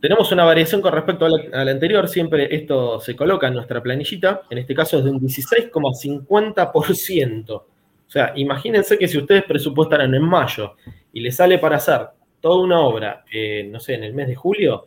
Tenemos 0.01 0.33
una 0.33 0.45
variación 0.45 0.81
con 0.81 0.93
respecto 0.93 1.27
a 1.27 1.29
la, 1.31 1.61
a 1.61 1.65
la 1.65 1.71
anterior. 1.71 2.09
Siempre 2.09 2.53
esto 2.57 2.99
se 2.99 3.15
coloca 3.15 3.47
en 3.47 3.55
nuestra 3.55 3.81
planillita. 3.81 4.43
En 4.51 4.59
este 4.59 4.75
caso 4.75 4.99
es 4.99 5.05
de 5.05 5.11
un 5.11 5.21
16,50%. 5.21 7.51
O 7.53 7.65
sea, 8.09 8.33
imagínense 8.37 8.99
que 8.99 9.09
si 9.09 9.19
ustedes 9.19 9.45
presupuestaran 9.45 10.15
en 10.15 10.23
mayo 10.23 10.75
y 11.13 11.21
les 11.21 11.37
sale 11.37 11.59
para 11.59 11.77
hacer 11.77 12.09
toda 12.41 12.63
una 12.65 12.81
obra, 12.81 13.25
eh, 13.33 13.69
no 13.71 13.79
sé, 13.81 13.95
en 13.95 14.05
el 14.05 14.15
mes 14.15 14.29
de 14.29 14.35
julio, 14.35 14.87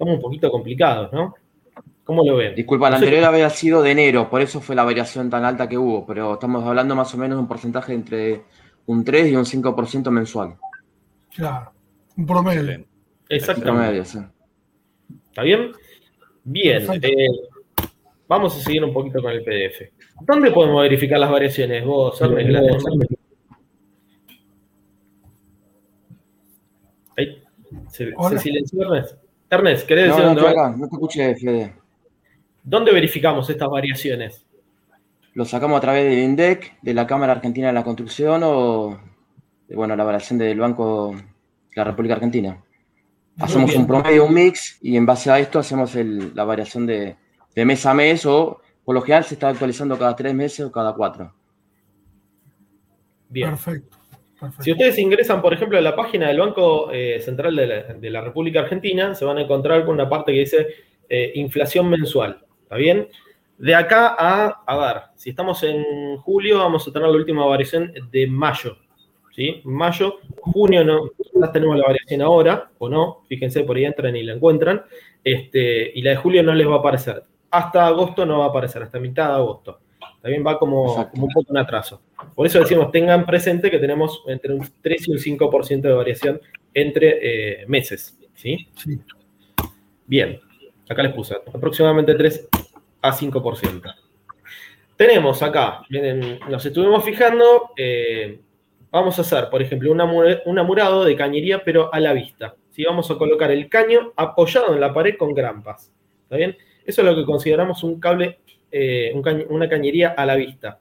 estamos 0.00 0.14
un 0.16 0.22
poquito 0.22 0.50
complicados, 0.50 1.12
¿no? 1.12 1.34
¿Cómo 2.04 2.24
lo 2.24 2.36
ven? 2.36 2.54
Disculpa, 2.54 2.88
la 2.88 2.96
No 2.96 3.00
sé- 3.00 3.04
anterior 3.04 3.28
había 3.28 3.50
sido 3.50 3.82
de 3.82 3.90
enero, 3.90 4.30
por 4.30 4.40
eso 4.40 4.60
fue 4.62 4.74
la 4.74 4.82
variación 4.82 5.28
tan 5.28 5.44
alta 5.44 5.68
que 5.68 5.76
hubo, 5.76 6.06
pero 6.06 6.32
estamos 6.34 6.64
hablando 6.64 6.96
más 6.96 7.12
o 7.14 7.18
menos 7.18 7.36
de 7.36 7.42
un 7.42 7.46
porcentaje 7.48 7.92
entre 7.92 8.42
un 8.86 9.04
3 9.04 9.30
y 9.30 9.36
un 9.36 9.44
5% 9.44 10.10
mensual. 10.10 10.54
Claro. 11.36 11.72
Un 12.16 12.26
promedio. 12.26 12.84
Exactamente. 13.28 13.62
Promedio, 13.78 14.04
sí. 14.06 14.18
¿Está 15.28 15.42
bien? 15.42 15.70
Bien. 16.44 16.82
Eh, 17.02 17.26
vamos 18.26 18.56
a 18.56 18.60
seguir 18.60 18.82
un 18.82 18.92
poquito 18.94 19.20
con 19.22 19.30
el 19.32 19.44
PDF. 19.44 19.92
¿Dónde 20.22 20.50
podemos 20.50 20.82
verificar 20.82 21.18
las 21.20 21.30
variaciones? 21.30 21.84
Vos, 21.84 22.18
tenés 22.18 22.50
más- 22.50 22.84
Ahí. 27.16 27.42
¿Se, 27.88 28.10
se 28.30 28.38
silenció 28.38 28.82
Ernest? 28.82 29.16
Ernest, 29.50 29.86
¿querés 29.86 30.08
No, 30.08 30.14
decir 30.16 30.28
no, 30.28 30.34
dónde, 30.34 30.48
acá, 30.48 30.70
no 30.76 30.88
te 30.88 30.94
escuché, 30.94 31.34
Fede. 31.36 31.74
dónde 32.62 32.92
verificamos 32.92 33.50
estas 33.50 33.68
variaciones? 33.68 34.46
Lo 35.34 35.44
sacamos 35.44 35.78
a 35.78 35.80
través 35.80 36.04
del 36.04 36.18
INDEC, 36.20 36.78
de 36.82 36.94
la 36.94 37.06
Cámara 37.06 37.32
Argentina 37.32 37.66
de 37.68 37.72
la 37.72 37.84
Construcción 37.84 38.42
o, 38.44 39.00
bueno, 39.74 39.96
la 39.96 40.04
variación 40.04 40.38
del 40.38 40.58
Banco 40.58 41.12
de 41.14 41.22
la 41.76 41.84
República 41.84 42.14
Argentina. 42.14 42.62
Hacemos 43.38 43.74
un 43.74 43.86
promedio, 43.86 44.26
un 44.26 44.34
mix, 44.34 44.78
y 44.82 44.96
en 44.96 45.06
base 45.06 45.30
a 45.30 45.38
esto 45.38 45.58
hacemos 45.58 45.94
el- 45.96 46.34
la 46.34 46.44
variación 46.44 46.84
de, 46.86 47.16
de 47.54 47.64
mes 47.64 47.86
a 47.86 47.94
mes 47.94 48.26
o, 48.26 48.60
por 48.84 48.94
lo 48.94 49.00
general, 49.02 49.24
se 49.24 49.34
está 49.34 49.48
actualizando 49.48 49.96
cada 49.98 50.14
tres 50.14 50.34
meses 50.34 50.66
o 50.66 50.72
cada 50.72 50.92
cuatro. 50.94 51.32
Bien. 53.28 53.50
Perfecto. 53.50 53.96
Si 54.60 54.72
ustedes 54.72 54.98
ingresan, 54.98 55.42
por 55.42 55.52
ejemplo, 55.52 55.78
a 55.78 55.80
la 55.80 55.94
página 55.94 56.28
del 56.28 56.38
Banco 56.38 56.90
eh, 56.90 57.20
Central 57.20 57.56
de 57.56 57.66
la, 57.66 57.82
de 57.94 58.10
la 58.10 58.20
República 58.20 58.60
Argentina, 58.60 59.14
se 59.14 59.24
van 59.24 59.38
a 59.38 59.42
encontrar 59.42 59.84
con 59.84 59.94
una 59.94 60.08
parte 60.08 60.32
que 60.32 60.40
dice 60.40 60.66
eh, 61.08 61.32
inflación 61.34 61.88
mensual. 61.88 62.38
¿Está 62.62 62.76
bien? 62.76 63.08
De 63.58 63.74
acá 63.74 64.16
a, 64.18 64.62
a 64.66 64.78
ver, 64.78 65.02
si 65.16 65.30
estamos 65.30 65.62
en 65.62 66.16
julio, 66.18 66.58
vamos 66.58 66.88
a 66.88 66.92
tener 66.92 67.08
la 67.08 67.16
última 67.16 67.44
variación 67.44 67.92
de 68.10 68.26
mayo. 68.26 68.78
¿Sí? 69.32 69.60
Mayo, 69.64 70.18
junio 70.40 70.84
no, 70.84 71.10
quizás 71.16 71.52
tenemos 71.52 71.76
la 71.76 71.86
variación 71.86 72.20
ahora, 72.22 72.70
o 72.78 72.88
no, 72.88 73.22
fíjense, 73.28 73.62
por 73.62 73.76
ahí 73.76 73.84
entran 73.84 74.16
y 74.16 74.22
la 74.22 74.34
encuentran. 74.34 74.82
Este, 75.22 75.92
y 75.94 76.02
la 76.02 76.10
de 76.10 76.16
julio 76.16 76.42
no 76.42 76.54
les 76.54 76.66
va 76.66 76.76
a 76.76 76.78
aparecer. 76.78 77.22
Hasta 77.50 77.86
agosto 77.86 78.24
no 78.24 78.38
va 78.38 78.46
a 78.46 78.48
aparecer, 78.48 78.82
hasta 78.82 78.98
mitad 78.98 79.28
de 79.28 79.34
agosto. 79.34 79.80
También 80.22 80.44
va 80.46 80.58
como, 80.58 81.08
como 81.10 81.24
un 81.26 81.32
poco 81.32 81.50
un 81.52 81.58
atraso. 81.58 82.02
Por 82.34 82.46
eso 82.46 82.60
decimos, 82.60 82.90
tengan 82.92 83.24
presente 83.24 83.70
que 83.70 83.78
tenemos 83.78 84.22
entre 84.26 84.52
un 84.54 84.66
3 84.82 85.08
y 85.08 85.12
un 85.12 85.18
5% 85.18 85.80
de 85.88 85.92
variación 85.94 86.40
entre 86.74 87.62
eh, 87.62 87.66
meses. 87.66 88.18
¿sí? 88.34 88.68
Sí. 88.76 88.98
Bien, 90.06 90.38
acá 90.88 91.02
les 91.02 91.12
puse 91.14 91.34
aproximadamente 91.34 92.14
3 92.14 92.48
a 93.02 93.12
5%. 93.12 93.94
Tenemos 94.96 95.42
acá, 95.42 95.82
miren, 95.88 96.38
nos 96.50 96.64
estuvimos 96.66 97.02
fijando, 97.04 97.70
eh, 97.76 98.40
vamos 98.90 99.18
a 99.18 99.22
hacer, 99.22 99.48
por 99.48 99.62
ejemplo, 99.62 99.90
una 99.90 100.04
mu- 100.04 100.22
un 100.44 100.58
amurado 100.58 101.04
de 101.04 101.16
cañería, 101.16 101.64
pero 101.64 101.92
a 101.94 102.00
la 102.00 102.12
vista. 102.12 102.54
¿sí? 102.70 102.84
Vamos 102.84 103.10
a 103.10 103.16
colocar 103.16 103.50
el 103.50 103.68
caño 103.70 104.12
apoyado 104.16 104.74
en 104.74 104.80
la 104.80 104.92
pared 104.92 105.16
con 105.16 105.32
grampas. 105.32 105.90
¿Está 106.24 106.36
bien? 106.36 106.56
Eso 106.84 107.00
es 107.00 107.06
lo 107.08 107.14
que 107.14 107.24
consideramos 107.24 107.82
un 107.82 107.98
cable, 107.98 108.40
eh, 108.70 109.12
una 109.48 109.68
cañería 109.68 110.10
a 110.10 110.26
la 110.26 110.36
vista. 110.36 110.78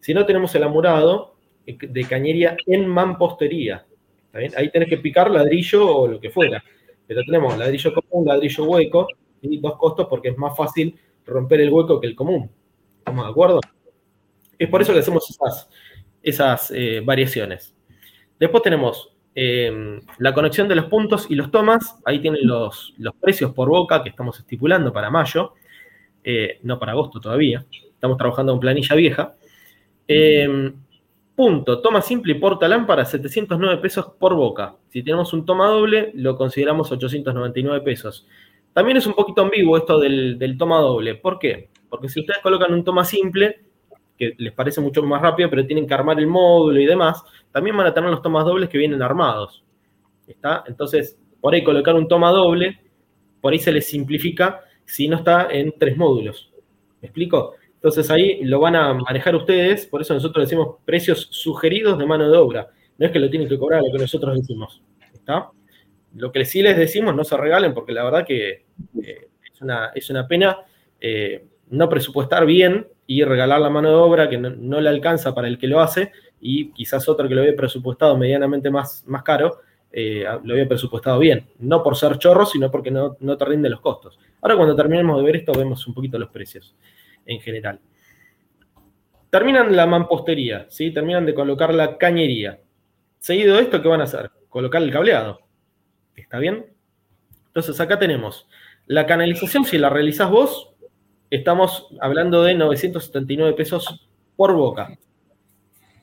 Si 0.00 0.14
no 0.14 0.26
tenemos 0.26 0.54
el 0.54 0.62
amurado 0.64 1.36
de 1.66 2.04
cañería 2.04 2.56
en 2.66 2.86
mampostería. 2.86 3.86
Ahí 4.32 4.70
tenés 4.70 4.88
que 4.88 4.96
picar 4.96 5.30
ladrillo 5.30 5.86
o 5.86 6.08
lo 6.08 6.20
que 6.20 6.30
fuera. 6.30 6.62
Pero 7.06 7.22
tenemos 7.24 7.56
ladrillo 7.56 7.92
común, 7.92 8.26
ladrillo 8.26 8.64
hueco, 8.64 9.06
y 9.42 9.58
dos 9.58 9.76
costos 9.76 10.06
porque 10.08 10.28
es 10.28 10.38
más 10.38 10.56
fácil 10.56 10.98
romper 11.26 11.60
el 11.60 11.70
hueco 11.70 12.00
que 12.00 12.06
el 12.06 12.14
común. 12.14 12.50
¿Estamos 12.98 13.26
de 13.26 13.30
acuerdo? 13.30 13.60
Es 14.58 14.68
por 14.68 14.80
eso 14.80 14.92
que 14.92 15.00
hacemos 15.00 15.38
esas, 16.22 16.70
eh, 16.70 17.02
variaciones. 17.04 17.74
Después 18.38 18.62
tenemos 18.62 19.12
eh, 19.34 20.00
la 20.18 20.32
conexión 20.32 20.68
de 20.68 20.76
los 20.76 20.86
puntos 20.86 21.26
y 21.28 21.34
los 21.34 21.50
tomas. 21.50 21.96
Ahí 22.04 22.20
tienen 22.20 22.46
los, 22.46 22.94
los 22.98 23.14
precios 23.16 23.52
por 23.52 23.68
boca 23.68 24.02
que 24.02 24.10
estamos 24.10 24.38
estipulando 24.38 24.92
para 24.92 25.10
mayo, 25.10 25.54
eh, 26.24 26.58
no 26.62 26.78
para 26.78 26.92
agosto 26.92 27.20
todavía. 27.20 27.64
Estamos 27.70 28.16
trabajando 28.16 28.52
en 28.52 28.60
planilla 28.60 28.96
vieja. 28.96 29.34
Eh, 30.06 30.72
punto, 31.34 31.80
toma 31.80 32.02
simple 32.02 32.32
y 32.32 32.38
porta 32.38 32.68
lámpara, 32.68 33.04
709 33.04 33.80
pesos 33.80 34.06
por 34.18 34.34
boca. 34.34 34.76
Si 34.88 35.02
tenemos 35.02 35.32
un 35.32 35.44
toma 35.44 35.68
doble, 35.68 36.10
lo 36.14 36.36
consideramos 36.36 36.90
899 36.90 37.80
pesos. 37.84 38.26
También 38.72 38.96
es 38.96 39.06
un 39.06 39.14
poquito 39.14 39.42
ambiguo 39.42 39.76
esto 39.76 39.98
del, 39.98 40.38
del 40.38 40.56
toma 40.56 40.78
doble. 40.78 41.14
¿Por 41.14 41.38
qué? 41.38 41.70
Porque 41.88 42.08
si 42.08 42.20
ustedes 42.20 42.40
colocan 42.40 42.72
un 42.72 42.84
toma 42.84 43.04
simple, 43.04 43.60
que 44.16 44.34
les 44.38 44.52
parece 44.52 44.80
mucho 44.80 45.02
más 45.02 45.20
rápido, 45.20 45.50
pero 45.50 45.66
tienen 45.66 45.86
que 45.86 45.94
armar 45.94 46.18
el 46.18 46.26
módulo 46.26 46.80
y 46.80 46.86
demás, 46.86 47.22
también 47.50 47.76
van 47.76 47.86
a 47.86 47.94
tener 47.94 48.10
los 48.10 48.22
tomas 48.22 48.44
dobles 48.44 48.68
que 48.68 48.78
vienen 48.78 49.02
armados. 49.02 49.64
¿Está? 50.26 50.64
Entonces, 50.66 51.18
por 51.40 51.54
ahí 51.54 51.62
colocar 51.64 51.94
un 51.94 52.08
toma 52.08 52.30
doble 52.30 52.78
por 53.42 53.52
ahí 53.52 53.58
se 53.58 53.72
les 53.72 53.86
simplifica 53.88 54.62
si 54.84 55.08
no 55.08 55.16
está 55.16 55.48
en 55.50 55.74
tres 55.78 55.96
módulos. 55.96 56.52
¿Me 57.00 57.08
explico? 57.08 57.54
Entonces 57.74 58.10
ahí 58.10 58.44
lo 58.44 58.60
van 58.60 58.76
a 58.76 58.94
manejar 58.94 59.34
ustedes, 59.34 59.86
por 59.86 60.02
eso 60.02 60.14
nosotros 60.14 60.46
decimos 60.46 60.76
precios 60.84 61.28
sugeridos 61.30 61.98
de 61.98 62.06
mano 62.06 62.30
de 62.30 62.38
obra. 62.38 62.68
No 62.96 63.06
es 63.06 63.12
que 63.12 63.18
lo 63.18 63.28
tienen 63.28 63.48
que 63.48 63.58
cobrar 63.58 63.82
lo 63.82 63.90
que 63.90 63.98
nosotros 63.98 64.36
decimos. 64.36 64.82
¿Está? 65.12 65.50
Lo 66.14 66.30
que 66.30 66.44
sí 66.44 66.62
les 66.62 66.76
decimos, 66.76 67.14
no 67.14 67.24
se 67.24 67.36
regalen, 67.36 67.74
porque 67.74 67.92
la 67.92 68.04
verdad 68.04 68.24
que 68.24 68.66
eh, 69.02 69.28
es, 69.52 69.60
una, 69.60 69.90
es, 69.94 70.10
una, 70.10 70.28
pena 70.28 70.58
eh, 71.00 71.44
no 71.70 71.88
presupuestar 71.88 72.46
bien 72.46 72.86
y 73.06 73.24
regalar 73.24 73.60
la 73.60 73.70
mano 73.70 73.88
de 73.88 73.94
obra 73.96 74.28
que 74.28 74.38
no, 74.38 74.80
le 74.80 74.88
alcanza 74.88 75.34
para 75.34 75.48
el 75.48 75.58
que 75.58 75.66
lo 75.66 75.80
hace 75.80 76.12
y 76.40 76.70
quizás 76.72 77.08
otro 77.08 77.28
que 77.28 77.34
lo 77.34 77.40
había 77.40 77.56
presupuestado 77.56 78.16
medianamente 78.16 78.70
más, 78.70 79.04
más 79.06 79.22
caro, 79.22 79.58
eh, 79.92 80.24
lo 80.44 80.54
había 80.54 80.68
presupuestado 80.68 81.18
bien. 81.18 81.46
No 81.58 81.82
por 81.82 81.96
ser 81.96 82.18
chorro, 82.18 82.46
sino 82.46 82.70
porque 82.70 82.90
no, 82.90 83.16
no 83.20 83.36
te 83.36 83.44
rinden 83.44 83.72
los 83.72 83.80
costos. 83.80 84.18
Ahora 84.40 84.56
cuando 84.56 84.74
terminemos 84.74 85.18
de 85.18 85.24
ver 85.24 85.36
esto 85.36 85.52
vemos 85.52 85.86
un 85.86 85.94
poquito 85.94 86.18
los 86.18 86.30
precios 86.30 86.74
en 87.26 87.40
general. 87.40 87.78
Terminan 89.30 89.74
la 89.74 89.86
mampostería, 89.86 90.66
¿sí? 90.68 90.90
terminan 90.90 91.24
de 91.24 91.34
colocar 91.34 91.72
la 91.72 91.96
cañería. 91.96 92.60
Seguido 93.18 93.56
de 93.56 93.62
esto, 93.62 93.80
¿qué 93.80 93.88
van 93.88 94.00
a 94.00 94.04
hacer? 94.04 94.30
Colocar 94.48 94.82
el 94.82 94.90
cableado. 94.90 95.40
¿Está 96.16 96.38
bien? 96.38 96.66
Entonces 97.46 97.78
acá 97.80 97.98
tenemos 97.98 98.48
la 98.86 99.06
canalización, 99.06 99.64
si 99.64 99.78
la 99.78 99.88
realizás 99.88 100.30
vos, 100.30 100.74
estamos 101.30 101.88
hablando 102.00 102.42
de 102.42 102.54
979 102.54 103.54
pesos 103.54 104.08
por 104.36 104.54
boca. 104.54 104.98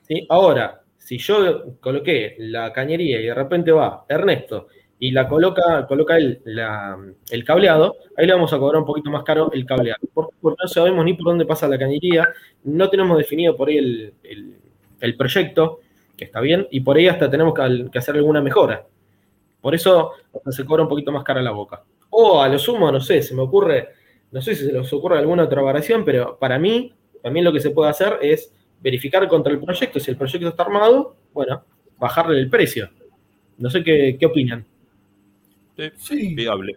¿Sí? 0.02 0.26
Ahora, 0.28 0.79
si 1.00 1.18
yo 1.18 1.80
coloqué 1.80 2.36
la 2.38 2.72
cañería 2.72 3.20
y 3.20 3.26
de 3.26 3.34
repente 3.34 3.72
va 3.72 4.04
Ernesto 4.08 4.68
y 5.02 5.12
la 5.12 5.26
coloca, 5.26 5.86
coloca 5.88 6.18
el, 6.18 6.42
el 6.44 7.44
cableado, 7.44 7.96
ahí 8.18 8.26
le 8.26 8.34
vamos 8.34 8.52
a 8.52 8.58
cobrar 8.58 8.82
un 8.82 8.86
poquito 8.86 9.10
más 9.10 9.24
caro 9.24 9.50
el 9.50 9.64
cableado. 9.64 9.98
Porque, 10.12 10.34
no 10.42 10.68
sabemos 10.68 11.02
ni 11.06 11.14
por 11.14 11.24
dónde 11.24 11.46
pasa 11.46 11.66
la 11.66 11.78
cañería, 11.78 12.28
no 12.64 12.90
tenemos 12.90 13.16
definido 13.16 13.56
por 13.56 13.70
ahí 13.70 13.78
el, 13.78 15.16
proyecto, 15.16 15.80
que 16.18 16.26
está 16.26 16.40
bien, 16.40 16.68
y 16.70 16.80
por 16.80 16.98
ahí 16.98 17.08
hasta 17.08 17.30
tenemos 17.30 17.54
que, 17.54 17.98
hacer 17.98 18.14
alguna 18.16 18.42
mejora. 18.42 18.86
Por 19.62 19.74
eso 19.74 20.12
se 20.50 20.66
cobra 20.66 20.82
un 20.82 20.88
poquito 20.90 21.12
más 21.12 21.24
cara 21.24 21.40
la 21.40 21.52
boca. 21.52 21.82
O 22.10 22.42
a 22.42 22.48
lo 22.48 22.58
sumo, 22.58 22.92
no 22.92 23.00
sé, 23.00 23.22
se 23.22 23.34
me 23.34 23.40
ocurre, 23.40 23.88
no 24.32 24.42
sé 24.42 24.54
si 24.54 24.66
se 24.66 24.72
les 24.72 24.92
ocurre 24.92 25.18
alguna 25.18 25.44
otra 25.44 25.62
variación, 25.62 26.04
pero 26.04 26.38
para 26.38 26.58
mí, 26.58 26.92
también 27.22 27.46
lo 27.46 27.54
que 27.54 27.60
se 27.60 27.70
puede 27.70 27.88
hacer 27.88 28.18
es 28.20 28.52
verificar 28.80 29.26
contra 29.28 29.52
el 29.52 29.60
proyecto. 29.60 30.00
Si 30.00 30.10
el 30.10 30.16
proyecto 30.16 30.48
está 30.48 30.62
armado, 30.64 31.16
bueno, 31.32 31.64
bajarle 31.98 32.38
el 32.38 32.48
precio. 32.48 32.90
No 33.58 33.70
sé 33.70 33.84
qué, 33.84 34.16
qué 34.18 34.26
opinan. 34.26 34.64
Sí, 35.96 36.34
viable. 36.34 36.76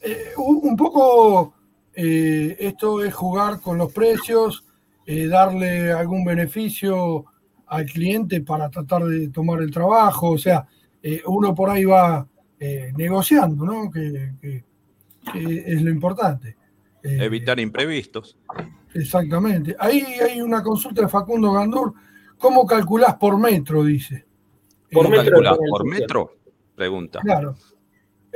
Eh, 0.00 0.32
un 0.36 0.76
poco 0.76 1.54
eh, 1.94 2.56
esto 2.60 3.02
es 3.02 3.12
jugar 3.12 3.60
con 3.60 3.78
los 3.78 3.92
precios, 3.92 4.64
eh, 5.04 5.26
darle 5.26 5.92
algún 5.92 6.24
beneficio 6.24 7.24
al 7.66 7.86
cliente 7.86 8.42
para 8.42 8.70
tratar 8.70 9.04
de 9.04 9.28
tomar 9.28 9.60
el 9.60 9.70
trabajo, 9.70 10.30
o 10.30 10.38
sea, 10.38 10.66
uno 11.26 11.54
por 11.54 11.70
ahí 11.70 11.84
va 11.84 12.26
negociando, 12.96 13.64
¿no? 13.64 13.90
Que, 13.90 14.62
es 15.34 15.82
lo 15.82 15.90
importante. 15.90 16.56
Evitar 17.02 17.58
imprevistos. 17.60 18.36
Exactamente. 19.00 19.76
Ahí 19.78 20.00
hay 20.00 20.40
una 20.40 20.62
consulta 20.62 21.02
de 21.02 21.08
Facundo 21.08 21.52
Gandur. 21.52 21.94
¿Cómo 22.38 22.66
calculás 22.66 23.16
por 23.16 23.38
metro? 23.38 23.84
Dice. 23.84 24.26
¿Por 24.90 25.08
metro? 25.08 25.38
¿Por 25.70 25.86
metro? 25.86 26.30
Pregunta. 26.74 27.20
Claro. 27.20 27.56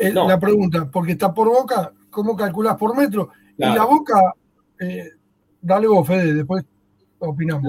La 0.00 0.40
pregunta, 0.40 0.90
porque 0.90 1.12
está 1.12 1.32
por 1.34 1.48
boca, 1.48 1.92
¿cómo 2.08 2.34
calculás 2.34 2.76
por 2.76 2.96
metro? 2.96 3.30
Y 3.56 3.64
la 3.64 3.84
boca, 3.84 4.34
eh, 4.80 5.10
dale 5.60 5.86
vos, 5.86 6.06
Fede, 6.06 6.32
después 6.32 6.64
opinamos. 7.18 7.64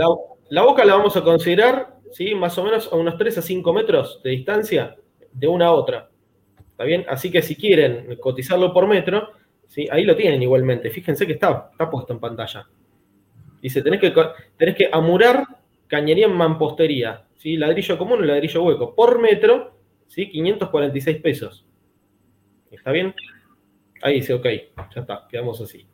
La, 0.49 0.61
boca 0.61 0.85
la 0.85 0.95
vamos 0.95 1.15
a 1.17 1.23
considerar, 1.23 1.97
¿sí? 2.13 2.33
Más 2.33 2.57
o 2.57 2.63
menos 2.63 2.89
a 2.91 2.95
unos 2.95 3.17
3 3.17 3.39
a 3.39 3.41
5 3.41 3.73
metros 3.73 4.21
de 4.23 4.29
distancia 4.29 4.95
de 5.33 5.47
una 5.47 5.67
a 5.67 5.71
otra. 5.73 6.09
¿Está 6.57 6.85
bien? 6.85 7.05
Así 7.09 7.29
que 7.29 7.41
si 7.41 7.57
quieren 7.57 8.15
cotizarlo 8.21 8.71
por 8.71 8.87
metro, 8.87 9.31
¿sí? 9.67 9.87
ahí 9.91 10.05
lo 10.05 10.15
tienen 10.15 10.41
igualmente. 10.41 10.89
Fíjense 10.89 11.27
que 11.27 11.33
está, 11.33 11.69
está 11.73 11.89
puesto 11.89 12.13
en 12.13 12.19
pantalla. 12.19 12.65
Dice, 13.61 13.81
tenés 13.81 13.99
que, 13.99 14.13
tenés 14.57 14.75
que 14.75 14.89
amurar 14.91 15.45
cañería 15.91 16.25
en 16.25 16.33
mampostería, 16.33 17.25
¿sí? 17.35 17.57
ladrillo 17.57 17.97
común 17.97 18.23
y 18.23 18.27
ladrillo 18.27 18.63
hueco, 18.63 18.95
por 18.95 19.19
metro, 19.19 19.77
¿sí? 20.07 20.29
546 20.29 21.17
pesos. 21.17 21.65
¿Está 22.71 22.91
bien? 22.91 23.13
Ahí 24.01 24.15
dice, 24.15 24.33
ok, 24.33 24.45
ya 24.95 25.01
está, 25.01 25.27
quedamos 25.29 25.59
así. 25.59 25.85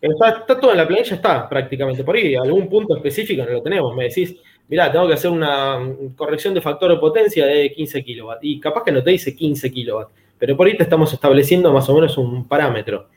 Está, 0.00 0.46
todo 0.46 0.72
en 0.72 0.78
la 0.78 0.88
planilla, 0.88 1.14
está 1.14 1.48
prácticamente. 1.48 2.02
Por 2.02 2.16
ahí, 2.16 2.34
algún 2.34 2.66
punto 2.68 2.96
específico 2.96 3.44
no 3.44 3.52
lo 3.52 3.62
tenemos. 3.62 3.94
Me 3.94 4.04
decís, 4.04 4.34
mirá, 4.68 4.90
tengo 4.90 5.06
que 5.06 5.14
hacer 5.14 5.30
una 5.30 5.78
corrección 6.16 6.54
de 6.54 6.62
factor 6.62 6.90
de 6.90 6.96
potencia 6.96 7.44
de 7.44 7.70
15 7.72 8.02
kilowatts. 8.02 8.40
Y 8.42 8.58
capaz 8.58 8.84
que 8.84 8.90
no 8.90 9.02
te 9.02 9.10
dice 9.10 9.36
15 9.36 9.70
kilowatts, 9.70 10.12
pero 10.38 10.56
por 10.56 10.66
ahí 10.66 10.78
te 10.78 10.84
estamos 10.84 11.12
estableciendo 11.12 11.70
más 11.74 11.88
o 11.90 11.94
menos 11.94 12.16
un 12.16 12.48
parámetro. 12.48 13.10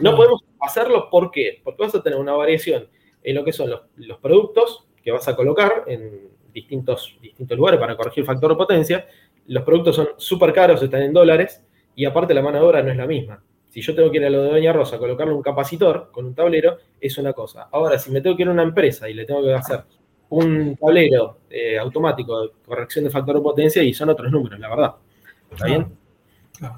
No 0.00 0.16
podemos 0.16 0.42
hacerlo, 0.58 1.08
¿por 1.10 1.30
qué? 1.30 1.60
Porque 1.62 1.82
vas 1.82 1.94
a 1.94 2.02
tener 2.02 2.18
una 2.18 2.32
variación 2.32 2.88
en 3.26 3.34
lo 3.34 3.44
que 3.44 3.52
son 3.52 3.68
los, 3.68 4.18
productos 4.18 4.86
que 5.02 5.10
vas 5.10 5.26
a 5.26 5.34
colocar 5.34 5.82
en 5.88 6.28
distintos, 6.54 7.18
distintos 7.20 7.58
lugares 7.58 7.80
para 7.80 7.96
corregir 7.96 8.22
el 8.22 8.26
factor 8.26 8.50
de 8.50 8.56
potencia. 8.56 9.06
Los 9.48 9.64
productos 9.64 9.96
son 9.96 10.08
súper 10.16 10.52
caros, 10.52 10.80
están 10.80 11.02
en 11.02 11.12
dólares 11.12 11.62
y 11.96 12.04
aparte 12.04 12.32
la 12.32 12.40
mano 12.40 12.58
de 12.58 12.64
obra 12.64 12.82
no 12.84 12.92
es 12.92 12.96
la 12.96 13.06
misma. 13.06 13.42
Si 13.68 13.80
yo 13.82 13.96
tengo 13.96 14.12
que 14.12 14.18
ir 14.18 14.24
a 14.26 14.30
lo 14.30 14.44
de 14.44 14.50
Doña 14.50 14.72
Rosa, 14.72 14.96
colocarle 14.96 15.34
un 15.34 15.42
capacitor 15.42 16.10
con 16.12 16.24
un 16.24 16.34
tablero, 16.36 16.78
es 17.00 17.18
una 17.18 17.32
cosa. 17.32 17.68
Ahora, 17.72 17.98
si 17.98 18.12
me 18.12 18.20
tengo 18.20 18.36
que 18.36 18.42
ir 18.42 18.48
a 18.48 18.52
una 18.52 18.62
empresa 18.62 19.08
y 19.08 19.14
le 19.14 19.24
tengo 19.24 19.42
que 19.42 19.52
hacer 19.52 19.82
un 20.28 20.76
tablero 20.76 21.38
eh, 21.50 21.78
automático 21.78 22.42
de 22.42 22.50
corrección 22.64 23.04
de 23.04 23.10
factor 23.10 23.34
de 23.34 23.42
potencia, 23.42 23.82
y 23.82 23.92
son 23.92 24.08
otros 24.08 24.30
números, 24.30 24.58
la 24.60 24.68
verdad. 24.68 24.94
¿Está 25.50 25.66
bien? 25.66 25.86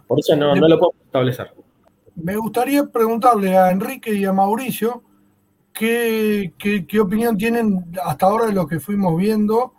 Por 0.07 0.19
eso 0.19 0.35
no, 0.35 0.55
lo 0.55 0.79
puedo 0.79 0.95
establecer. 1.05 1.53
Me 2.17 2.37
gustaría 2.37 2.85
preguntarle 2.87 3.57
a 3.57 3.71
Enrique 3.71 4.13
y 4.15 4.25
a 4.25 4.33
Mauricio 4.33 5.05
qué, 5.79 7.01
opinión 7.01 7.37
tienen 7.37 7.85
hasta 8.05 8.27
ahora 8.27 8.47
de 8.47 8.53
lo 8.53 8.67
que 8.67 8.81
fuimos 8.81 9.17
viendo, 9.17 9.75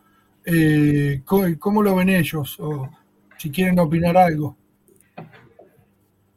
eh, 0.45 1.21
cómo, 1.25 1.83
lo 1.83 1.95
ven 1.95 2.09
ellos, 2.09 2.57
o 2.59 2.89
si 3.37 3.51
quieren 3.51 3.77
opinar 3.79 4.17
algo. 4.17 4.55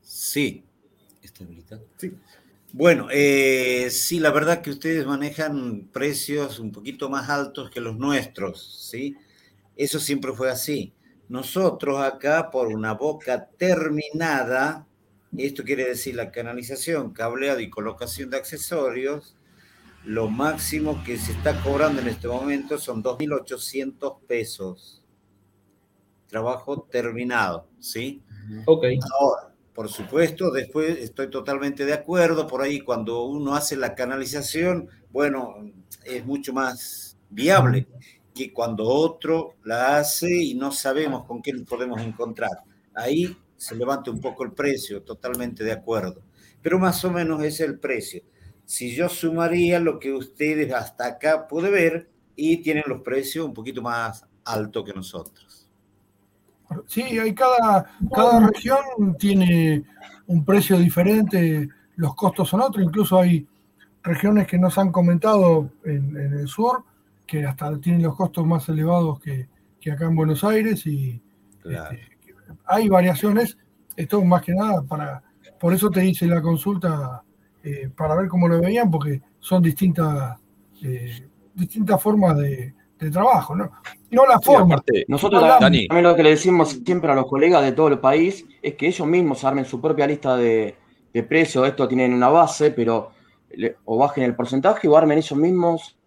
Sí. 0.00 0.64
Sí. 1.96 2.12
Bueno, 2.72 3.08
eh, 3.10 3.88
sí, 3.90 4.18
la 4.18 4.30
verdad 4.30 4.62
que 4.62 4.70
ustedes 4.70 5.06
manejan 5.06 5.88
precios 5.92 6.58
un 6.58 6.72
poquito 6.72 7.08
más 7.10 7.28
altos 7.28 7.70
que 7.70 7.80
los 7.80 7.96
nuestros, 7.96 8.88
¿sí? 8.90 9.16
Eso 9.76 10.00
siempre 10.00 10.32
fue 10.32 10.50
así. 10.50 10.92
Nosotros 11.28 12.00
acá, 12.00 12.50
por 12.50 12.68
una 12.68 12.94
boca 12.94 13.46
terminada, 13.58 14.86
esto 15.36 15.64
quiere 15.64 15.84
decir 15.84 16.14
la 16.14 16.30
canalización, 16.30 17.12
cableado 17.12 17.60
y 17.60 17.70
colocación 17.70 18.30
de 18.30 18.38
accesorios, 18.38 19.36
lo 20.04 20.28
máximo 20.28 21.02
que 21.04 21.16
se 21.16 21.32
está 21.32 21.60
cobrando 21.62 22.00
en 22.00 22.08
este 22.08 22.28
momento 22.28 22.78
son 22.78 23.02
2.800 23.02 24.18
pesos. 24.26 25.02
Trabajo 26.26 26.88
terminado, 26.90 27.68
¿sí? 27.78 28.22
Ok. 28.66 28.84
Ahora, 29.20 29.54
por 29.74 29.88
supuesto, 29.88 30.50
después 30.50 30.98
estoy 30.98 31.30
totalmente 31.30 31.86
de 31.86 31.92
acuerdo, 31.92 32.46
por 32.46 32.62
ahí 32.62 32.80
cuando 32.80 33.24
uno 33.24 33.54
hace 33.54 33.76
la 33.76 33.94
canalización, 33.94 34.88
bueno, 35.10 35.56
es 36.04 36.24
mucho 36.24 36.52
más 36.52 37.16
viable 37.30 37.86
que 38.34 38.52
cuando 38.52 38.84
otro 38.84 39.54
la 39.64 39.98
hace 39.98 40.34
y 40.34 40.54
no 40.54 40.72
sabemos 40.72 41.24
con 41.24 41.42
qué 41.42 41.52
nos 41.52 41.62
podemos 41.62 42.00
encontrar. 42.00 42.50
Ahí 42.94 43.36
se 43.56 43.74
levanta 43.76 44.10
un 44.10 44.20
poco 44.20 44.44
el 44.44 44.52
precio, 44.52 45.02
totalmente 45.02 45.64
de 45.64 45.72
acuerdo. 45.72 46.22
Pero 46.60 46.78
más 46.78 47.04
o 47.04 47.10
menos 47.10 47.42
es 47.42 47.60
el 47.60 47.78
precio. 47.78 48.22
Si 48.64 48.94
yo 48.94 49.08
sumaría 49.08 49.80
lo 49.80 49.98
que 49.98 50.12
ustedes 50.12 50.72
hasta 50.72 51.06
acá 51.06 51.46
pude 51.46 51.70
ver 51.70 52.10
y 52.36 52.58
tienen 52.58 52.84
los 52.86 53.02
precios 53.02 53.46
un 53.46 53.54
poquito 53.54 53.82
más 53.82 54.26
altos 54.44 54.84
que 54.84 54.92
nosotros. 54.92 55.68
Sí, 56.86 57.02
hay 57.02 57.34
cada, 57.34 57.86
cada 58.14 58.48
región 58.48 59.16
tiene 59.18 59.84
un 60.26 60.44
precio 60.44 60.78
diferente, 60.78 61.68
los 61.96 62.14
costos 62.14 62.48
son 62.48 62.62
otros, 62.62 62.84
incluso 62.84 63.18
hay 63.18 63.46
regiones 64.02 64.46
que 64.46 64.58
nos 64.58 64.78
han 64.78 64.90
comentado 64.90 65.70
en, 65.84 66.16
el 66.16 66.48
sur 66.48 66.84
que 67.26 67.44
hasta 67.44 67.78
tienen 67.78 68.02
los 68.02 68.16
costos 68.16 68.46
más 68.46 68.68
elevados 68.68 69.20
que, 69.20 69.48
acá 69.90 70.06
en 70.06 70.16
Buenos 70.16 70.44
Aires 70.44 70.86
y 70.86 71.20
este, 71.64 72.08
hay 72.64 72.88
variaciones, 72.88 73.58
esto 73.96 74.22
más 74.24 74.42
que 74.42 74.54
nada 74.54 74.82
para, 74.82 75.22
por 75.60 75.74
eso 75.74 75.90
te 75.90 76.04
hice 76.04 76.26
la 76.26 76.40
consulta 76.40 77.22
eh, 77.64 77.90
para 77.96 78.14
ver 78.14 78.28
cómo 78.28 78.48
lo 78.48 78.60
veían, 78.60 78.90
porque 78.90 79.20
son 79.38 79.62
distintas, 79.62 80.38
eh, 80.82 81.28
distintas 81.54 82.00
formas 82.02 82.36
de, 82.38 82.74
de 82.98 83.10
trabajo, 83.10 83.54
no, 83.54 83.70
no 84.10 84.26
la 84.26 84.40
forma. 84.40 84.82
nosotros 85.08 85.42
también 85.58 85.88
lo 86.02 86.14
que 86.16 86.22
le 86.22 86.30
decimos 86.30 86.80
siempre 86.84 87.10
a 87.10 87.14
los 87.14 87.26
colegas 87.26 87.62
de 87.62 87.72
todo 87.72 87.88
el 87.88 87.98
país 87.98 88.44
es 88.60 88.74
que 88.74 88.86
ellos 88.88 89.06
mismos 89.06 89.44
armen 89.44 89.64
su 89.64 89.80
propia 89.80 90.06
lista 90.06 90.36
de, 90.36 90.76
de 91.12 91.22
precios, 91.22 91.66
esto 91.66 91.86
tienen 91.88 92.12
una 92.12 92.28
base, 92.28 92.70
pero 92.70 93.10
o 93.84 93.98
bajen 93.98 94.24
el 94.24 94.34
porcentaje 94.34 94.88
o 94.88 94.96
armen 94.96 95.18
ellos 95.18 95.38
mismos. 95.38 95.98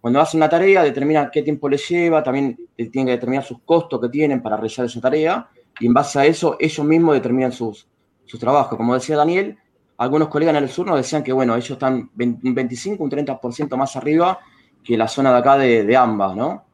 Cuando 0.00 0.20
hacen 0.20 0.38
una 0.38 0.48
tarea, 0.48 0.82
determinan 0.82 1.30
qué 1.30 1.42
tiempo 1.42 1.68
les 1.68 1.86
lleva, 1.88 2.22
también 2.22 2.56
tienen 2.76 3.06
que 3.06 3.12
determinar 3.12 3.44
sus 3.44 3.60
costos 3.64 4.00
que 4.00 4.08
tienen 4.08 4.42
para 4.42 4.56
realizar 4.56 4.86
esa 4.86 5.00
tarea, 5.00 5.48
y 5.78 5.86
en 5.86 5.94
base 5.94 6.18
a 6.18 6.26
eso, 6.26 6.56
ellos 6.58 6.86
mismos 6.86 7.14
determinan 7.14 7.52
sus, 7.52 7.86
sus 8.24 8.40
trabajos. 8.40 8.76
Como 8.76 8.94
decía 8.94 9.16
Daniel, 9.16 9.58
algunos 10.00 10.28
colegas 10.28 10.56
en 10.56 10.62
el 10.62 10.70
sur 10.70 10.86
nos 10.86 10.96
decían 10.96 11.22
que, 11.22 11.30
bueno, 11.30 11.54
ellos 11.54 11.72
están 11.72 12.10
un 12.18 12.54
25, 12.54 13.04
un 13.04 13.10
30% 13.10 13.76
más 13.76 13.96
arriba 13.96 14.38
que 14.82 14.96
la 14.96 15.06
zona 15.06 15.30
de 15.30 15.38
acá 15.38 15.58
de, 15.58 15.94
ambas, 15.94 16.34
¿no? 16.34 16.64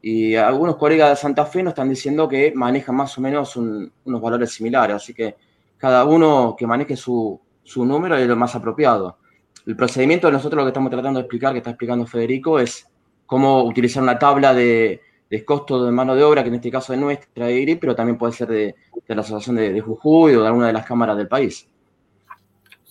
Y 0.00 0.36
algunos 0.36 0.76
colegas 0.76 1.10
de 1.10 1.16
Santa 1.16 1.44
Fe 1.46 1.64
nos 1.64 1.72
están 1.72 1.88
diciendo 1.88 2.28
que 2.28 2.52
manejan 2.54 2.94
más 2.94 3.18
o 3.18 3.20
menos 3.20 3.56
unos 3.56 4.22
valores 4.22 4.52
similares, 4.52 4.94
así 4.94 5.12
que 5.12 5.34
cada 5.76 6.04
uno 6.04 6.54
que 6.56 6.64
maneje 6.64 6.96
su, 6.96 7.40
su 7.64 7.84
número 7.84 8.16
es 8.16 8.28
lo 8.28 8.36
más 8.36 8.54
apropiado. 8.54 9.18
El 9.66 9.74
procedimiento 9.74 10.28
de 10.28 10.34
nosotros 10.34 10.58
lo 10.58 10.64
que 10.64 10.70
estamos 10.70 10.92
tratando 10.92 11.18
de 11.18 11.24
explicar, 11.24 11.52
que 11.54 11.58
está 11.58 11.70
explicando 11.70 12.06
Federico, 12.06 12.60
es 12.60 12.86
cómo 13.26 13.64
utilizar 13.64 14.00
una 14.00 14.16
tabla 14.16 14.54
de, 14.54 15.00
de 15.28 15.44
costo 15.44 15.84
de 15.84 15.90
mano 15.90 16.14
de 16.14 16.22
obra, 16.22 16.44
que 16.44 16.50
en 16.50 16.54
este 16.54 16.70
caso 16.70 16.92
es 16.92 17.00
nuestra 17.00 17.46
de 17.46 17.78
pero 17.80 17.96
también 17.96 18.16
puede 18.16 18.32
ser 18.32 18.46
de, 18.46 18.76
la 19.08 19.22
Asociación 19.22 19.56
de, 19.56 19.80
Jujuy 19.80 20.36
o 20.36 20.42
de 20.42 20.46
alguna 20.46 20.68
de 20.68 20.72
las 20.72 20.86
cámaras 20.86 21.16
del 21.16 21.26
país. 21.26 21.68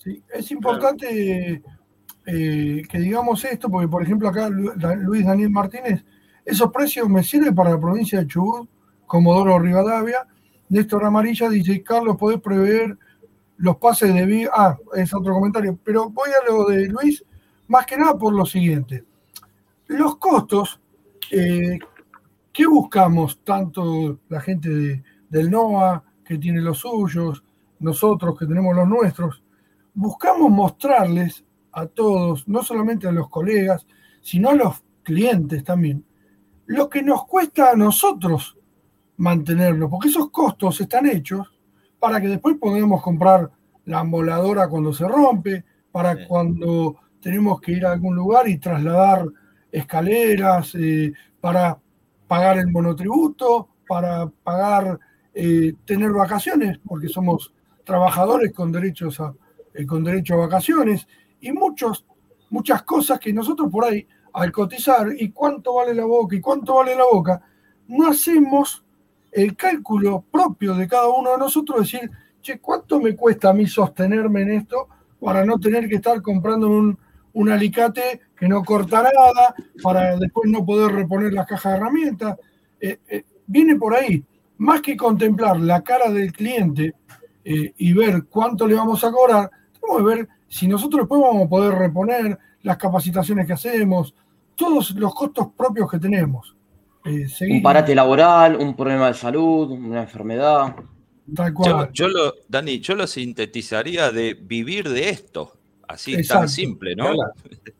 Sí, 0.05 0.23
es 0.31 0.51
importante 0.51 1.63
eh, 2.27 2.81
que 2.87 2.99
digamos 2.99 3.43
esto, 3.43 3.69
porque 3.69 3.87
por 3.87 4.03
ejemplo 4.03 4.29
acá 4.29 4.49
Luis 4.49 5.25
Daniel 5.25 5.49
Martínez, 5.49 6.05
esos 6.45 6.71
precios 6.71 7.09
me 7.09 7.23
sirven 7.23 7.55
para 7.55 7.71
la 7.71 7.79
provincia 7.79 8.19
de 8.19 8.27
Chubut, 8.27 8.69
Comodoro 9.07 9.57
Rivadavia. 9.57 10.27
Néstor 10.69 11.05
Amarilla 11.05 11.49
dice, 11.49 11.81
Carlos, 11.81 12.17
¿podés 12.17 12.39
prever 12.39 12.97
los 13.57 13.77
pases 13.77 14.13
de 14.13 14.25
Big. 14.25 14.49
Ah, 14.53 14.77
es 14.93 15.13
otro 15.13 15.33
comentario. 15.33 15.79
Pero 15.83 16.09
voy 16.09 16.29
a 16.29 16.51
lo 16.51 16.65
de 16.65 16.87
Luis, 16.87 17.23
más 17.67 17.85
que 17.85 17.97
nada 17.97 18.15
por 18.17 18.33
lo 18.33 18.45
siguiente. 18.45 19.03
Los 19.87 20.17
costos, 20.17 20.79
eh, 21.31 21.79
¿qué 22.51 22.67
buscamos 22.67 23.43
tanto 23.43 24.19
la 24.29 24.41
gente 24.41 25.03
del 25.29 25.49
NOA, 25.49 26.03
que 26.23 26.37
tiene 26.37 26.61
los 26.61 26.79
suyos, 26.79 27.43
nosotros 27.79 28.37
que 28.37 28.45
tenemos 28.45 28.75
los 28.75 28.87
nuestros? 28.87 29.41
Buscamos 29.95 30.51
mostrarles 30.51 31.43
a 31.71 31.87
todos, 31.87 32.47
no 32.47 32.63
solamente 32.63 33.07
a 33.07 33.11
los 33.11 33.29
colegas, 33.29 33.87
sino 34.21 34.49
a 34.49 34.55
los 34.55 34.83
clientes 35.03 35.63
también, 35.63 36.05
lo 36.65 36.89
que 36.89 37.01
nos 37.01 37.25
cuesta 37.25 37.71
a 37.71 37.75
nosotros 37.75 38.57
mantenerlo, 39.17 39.89
porque 39.89 40.09
esos 40.09 40.29
costos 40.31 40.81
están 40.81 41.05
hechos 41.05 41.47
para 41.99 42.19
que 42.19 42.27
después 42.27 42.57
podamos 42.59 43.01
comprar 43.01 43.49
la 43.85 44.03
moladora 44.03 44.67
cuando 44.67 44.93
se 44.93 45.07
rompe, 45.07 45.63
para 45.91 46.27
cuando 46.27 46.97
tenemos 47.21 47.61
que 47.61 47.73
ir 47.73 47.85
a 47.85 47.93
algún 47.93 48.15
lugar 48.15 48.47
y 48.47 48.57
trasladar 48.57 49.25
escaleras, 49.71 50.75
eh, 50.75 51.13
para 51.39 51.77
pagar 52.27 52.57
el 52.57 52.71
monotributo, 52.71 53.69
para 53.87 54.27
pagar, 54.27 54.99
eh, 55.33 55.73
tener 55.85 56.11
vacaciones, 56.11 56.79
porque 56.85 57.07
somos 57.07 57.53
trabajadores 57.83 58.51
con 58.51 58.71
derechos 58.71 59.19
a, 59.19 59.33
eh, 59.75 59.85
con 59.85 60.03
derecho 60.03 60.35
a 60.35 60.47
vacaciones, 60.47 61.07
y 61.41 61.51
muchos, 61.51 62.05
muchas 62.49 62.83
cosas 62.83 63.19
que 63.19 63.33
nosotros 63.33 63.69
por 63.69 63.85
ahí, 63.85 64.07
al 64.33 64.51
cotizar, 64.51 65.07
y 65.17 65.31
cuánto 65.31 65.75
vale 65.75 65.93
la 65.93 66.05
boca, 66.05 66.35
y 66.35 66.41
cuánto 66.41 66.75
vale 66.75 66.95
la 66.95 67.03
boca, 67.11 67.41
no 67.87 68.07
hacemos 68.07 68.83
el 69.31 69.55
cálculo 69.55 70.23
propio 70.31 70.75
de 70.75 70.87
cada 70.87 71.09
uno 71.09 71.31
de 71.31 71.37
nosotros, 71.37 71.81
decir, 71.81 72.09
che, 72.41 72.59
¿cuánto 72.59 73.01
me 73.01 73.15
cuesta 73.15 73.49
a 73.49 73.53
mí 73.53 73.67
sostenerme 73.67 74.43
en 74.43 74.51
esto 74.51 74.87
para 75.19 75.43
no 75.45 75.59
tener 75.59 75.89
que 75.89 75.95
estar 75.95 76.21
comprando 76.21 76.69
un, 76.69 76.97
alicate 77.49 78.21
que 78.37 78.47
no 78.47 78.63
corta 78.63 79.03
nada, 79.03 79.53
para 79.83 80.15
después 80.15 80.49
no 80.49 80.65
poder 80.65 80.95
reponer 80.95 81.33
las 81.33 81.45
cajas 81.45 81.73
de 81.73 81.77
herramientas? 81.77 82.37
Eh, 82.79 82.99
eh, 83.09 83.23
viene 83.45 83.75
por 83.75 83.93
ahí. 83.93 84.23
Más 84.57 84.81
que 84.81 84.95
contemplar 84.95 85.59
la 85.59 85.81
cara 85.81 86.09
del 86.09 86.31
cliente 86.31 86.93
y 87.43 87.93
ver 87.93 88.23
cuánto 88.27 88.65
le 88.65 88.73
vamos 88.73 89.03
a 89.03 89.11
cobrar, 89.11 89.51
tenemos 89.85 89.97
que 89.97 90.15
ver 90.15 90.29
si 90.47 90.67
nosotros 90.67 91.01
después 91.01 91.21
vamos 91.21 91.45
a 91.45 91.49
poder 91.49 91.73
reponer 91.73 92.37
las 92.63 92.77
capacitaciones 92.77 93.45
que 93.45 93.53
hacemos, 93.53 94.13
todos 94.55 94.91
los 94.91 95.13
costos 95.13 95.47
propios 95.55 95.89
que 95.89 95.99
tenemos. 95.99 96.55
Eh, 97.05 97.27
un 97.49 97.61
parate 97.61 97.93
laboral, 97.93 98.55
un 98.55 98.75
problema 98.75 99.07
de 99.07 99.13
salud, 99.13 99.69
una 99.71 100.01
enfermedad. 100.01 100.75
Yo, 101.93 102.07
lo, 102.07 102.33
Dani, 102.47 102.79
yo 102.79 102.95
lo 102.95 103.07
sintetizaría 103.07 104.11
de 104.11 104.33
vivir 104.33 104.89
de 104.89 105.09
esto, 105.09 105.53
así 105.87 106.25
tan 106.25 106.49
simple, 106.49 106.95
¿no? 106.95 107.13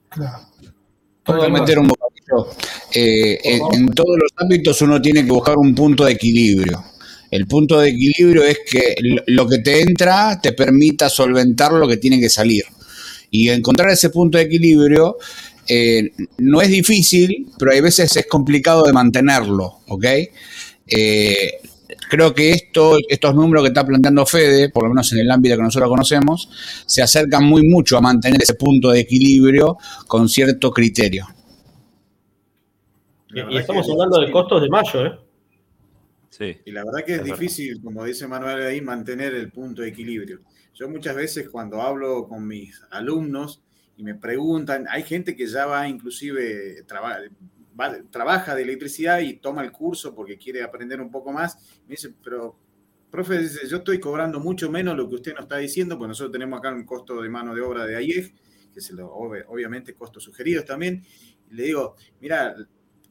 Claro. 0.09 1.49
meter 1.51 1.79
un 1.79 1.91
eh, 2.93 3.39
en, 3.43 3.87
todos 3.89 4.17
los 4.17 4.31
ámbitos 4.37 4.81
uno 4.81 5.01
tiene 5.01 5.25
que 5.25 5.31
buscar 5.31 5.57
un 5.57 5.75
punto 5.75 6.05
de 6.05 6.13
equilibrio. 6.13 6.83
El 7.31 7.47
punto 7.47 7.79
de 7.79 7.89
equilibrio 7.89 8.43
es 8.43 8.59
que 8.69 8.95
lo 9.27 9.47
que 9.47 9.59
te 9.59 9.81
entra 9.81 10.39
te 10.41 10.53
permita 10.53 11.09
solventar 11.09 11.73
lo 11.73 11.87
que 11.87 11.97
tiene 11.97 12.19
que 12.19 12.29
salir. 12.29 12.63
Y 13.31 13.49
encontrar 13.49 13.89
ese 13.89 14.09
punto 14.09 14.37
de 14.37 14.45
equilibrio 14.45 15.17
eh, 15.67 16.11
no 16.37 16.61
es 16.61 16.69
difícil, 16.69 17.47
pero 17.57 17.71
hay 17.71 17.81
veces 17.81 18.15
es 18.15 18.27
complicado 18.27 18.83
de 18.83 18.93
mantenerlo, 18.93 19.79
¿ok? 19.87 20.05
Eh, 20.87 21.53
creo 22.09 22.33
que 22.33 22.51
esto, 22.51 22.97
estos 23.09 23.33
números 23.33 23.63
que 23.63 23.69
está 23.69 23.85
planteando 23.85 24.25
Fede, 24.25 24.69
por 24.69 24.83
lo 24.83 24.89
menos 24.89 25.11
en 25.13 25.19
el 25.19 25.31
ámbito 25.31 25.55
que 25.55 25.63
nosotros 25.63 25.89
conocemos, 25.89 26.49
se 26.85 27.01
acercan 27.01 27.45
muy 27.45 27.67
mucho 27.67 27.97
a 27.97 28.01
mantener 28.01 28.41
ese 28.41 28.53
punto 28.53 28.91
de 28.91 28.99
equilibrio 29.01 29.77
con 30.07 30.29
cierto 30.29 30.71
criterio. 30.71 31.27
Y, 33.33 33.57
estamos 33.57 33.89
hablando 33.89 34.21
de 34.21 34.31
costos 34.31 34.61
de 34.61 34.69
mayo, 34.69 35.05
¿eh? 35.05 35.24
Sí. 36.37 36.57
Y 36.65 36.71
la 36.71 36.83
verdad 36.83 37.05
que 37.05 37.15
es, 37.15 37.23
difícil, 37.23 37.81
como 37.81 38.03
dice 38.03 38.27
Manuel 38.27 38.61
ahí, 38.61 38.81
mantener 38.81 39.33
el 39.35 39.51
punto 39.53 39.83
de 39.83 39.87
equilibrio. 39.87 40.41
Yo 40.73 40.89
muchas 40.89 41.15
veces 41.15 41.47
cuando 41.47 41.81
hablo 41.81 42.27
con 42.27 42.45
mis 42.45 42.81
alumnos, 42.91 43.63
y 43.95 44.03
me 44.03 44.15
preguntan, 44.15 44.85
hay 44.89 45.03
gente 45.03 45.33
que 45.33 45.47
ya 45.47 45.65
va 45.65 45.87
inclusive, 45.87 46.83
trabaja 48.11 48.53
de 48.53 48.61
electricidad 48.61 49.19
y 49.19 49.37
toma 49.37 49.63
el 49.63 49.71
curso 49.71 50.13
porque 50.13 50.37
quiere 50.37 50.61
aprender 50.61 50.99
un 50.99 51.09
poco 51.09 51.31
más. 51.31 51.57
Me 51.87 51.91
dice, 51.91 52.13
pero, 52.21 52.59
profe, 53.09 53.47
yo 53.69 53.77
estoy 53.77 54.01
cobrando 54.01 54.41
mucho 54.41 54.69
menos 54.69 54.97
lo 54.97 55.07
que 55.07 55.15
usted 55.15 55.33
nos 55.33 55.43
está 55.43 55.55
diciendo, 55.55 55.97
pues 55.97 56.09
nosotros 56.09 56.33
tenemos 56.33 56.59
acá 56.59 56.73
un 56.73 56.83
costo 56.83 57.21
de 57.21 57.29
mano 57.29 57.55
de 57.55 57.61
obra 57.61 57.85
de 57.85 57.95
AIEG, 57.95 58.35
que 58.73 58.81
se 58.81 58.93
lo, 58.93 59.09
obviamente 59.13 59.93
costos 59.93 60.23
sugeridos 60.23 60.65
también. 60.65 61.01
Y 61.49 61.53
le 61.53 61.63
digo, 61.63 61.95
mira, 62.19 62.53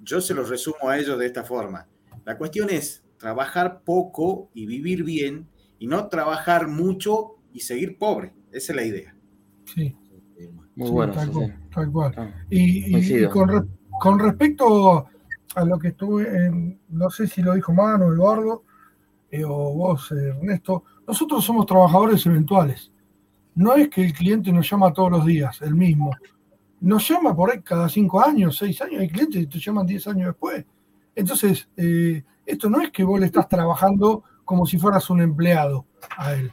yo 0.00 0.20
se 0.20 0.34
los 0.34 0.50
resumo 0.50 0.90
a 0.90 0.98
ellos 0.98 1.18
de 1.18 1.24
esta 1.24 1.42
forma. 1.42 1.88
La 2.26 2.36
cuestión 2.36 2.68
es 2.68 3.03
trabajar 3.24 3.80
poco 3.86 4.50
y 4.52 4.66
vivir 4.66 5.02
bien 5.02 5.48
y 5.78 5.86
no 5.86 6.08
trabajar 6.08 6.68
mucho 6.68 7.36
y 7.54 7.60
seguir 7.60 7.96
pobre. 7.96 8.34
Esa 8.52 8.72
es 8.72 8.76
la 8.76 8.84
idea. 8.84 9.16
Sí. 9.64 9.96
Muy 10.76 10.90
bueno. 10.90 11.14
Tal, 11.72 11.90
cual. 11.90 12.14
Ah, 12.18 12.30
y, 12.50 13.24
con, 13.28 14.18
respecto 14.18 15.06
a 15.54 15.64
lo 15.64 15.78
que 15.78 15.88
estuve, 15.88 16.24
en, 16.36 16.78
no 16.90 17.08
sé 17.08 17.26
si 17.26 17.40
lo 17.40 17.54
dijo 17.54 17.72
Manu, 17.72 18.12
Eduardo, 18.12 18.64
eh, 19.30 19.42
o 19.42 19.72
vos, 19.72 20.12
Ernesto, 20.12 20.84
nosotros 21.08 21.42
somos 21.42 21.64
trabajadores 21.64 22.26
eventuales. 22.26 22.92
No 23.54 23.74
es 23.74 23.88
que 23.88 24.04
el 24.04 24.12
cliente 24.12 24.52
nos 24.52 24.68
llama 24.68 24.92
todos 24.92 25.10
los 25.10 25.24
días, 25.24 25.62
el 25.62 25.74
mismo. 25.74 26.10
Nos 26.78 27.08
llama 27.08 27.34
por 27.34 27.52
ahí 27.52 27.62
cada 27.62 27.88
cinco 27.88 28.22
años, 28.22 28.58
seis 28.58 28.82
años, 28.82 29.00
hay 29.00 29.08
clientes 29.08 29.46
que 29.46 29.50
te 29.50 29.58
llaman 29.60 29.86
diez 29.86 30.06
años 30.06 30.26
después. 30.26 30.62
Entonces, 31.14 31.66
eh, 31.78 32.22
esto 32.46 32.68
no 32.70 32.80
es 32.80 32.90
que 32.90 33.04
vos 33.04 33.18
le 33.18 33.26
estás 33.26 33.48
trabajando 33.48 34.24
como 34.44 34.66
si 34.66 34.78
fueras 34.78 35.08
un 35.10 35.20
empleado 35.20 35.86
a 36.16 36.34
él. 36.34 36.52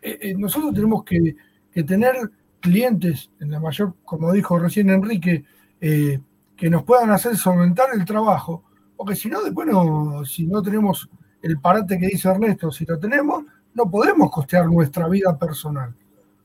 Eh, 0.00 0.34
nosotros 0.36 0.74
tenemos 0.74 1.04
que, 1.04 1.36
que 1.72 1.82
tener 1.82 2.30
clientes, 2.60 3.30
en 3.40 3.50
la 3.50 3.60
mayor, 3.60 3.94
como 4.06 4.32
dijo 4.32 4.58
recién 4.58 4.88
Enrique, 4.88 5.44
eh, 5.82 6.18
que 6.56 6.70
nos 6.70 6.82
puedan 6.82 7.10
hacer 7.10 7.36
solventar 7.36 7.88
el 7.92 8.06
trabajo, 8.06 8.64
porque 8.96 9.14
si 9.14 9.28
no, 9.28 9.42
después 9.42 9.66
no, 9.66 10.24
si 10.24 10.46
no 10.46 10.62
tenemos 10.62 11.10
el 11.42 11.60
parate 11.60 11.98
que 11.98 12.06
dice 12.06 12.30
Ernesto, 12.30 12.70
si 12.70 12.86
lo 12.86 12.98
tenemos, 12.98 13.44
no 13.74 13.90
podemos 13.90 14.30
costear 14.30 14.66
nuestra 14.66 15.08
vida 15.08 15.36
personal. 15.36 15.94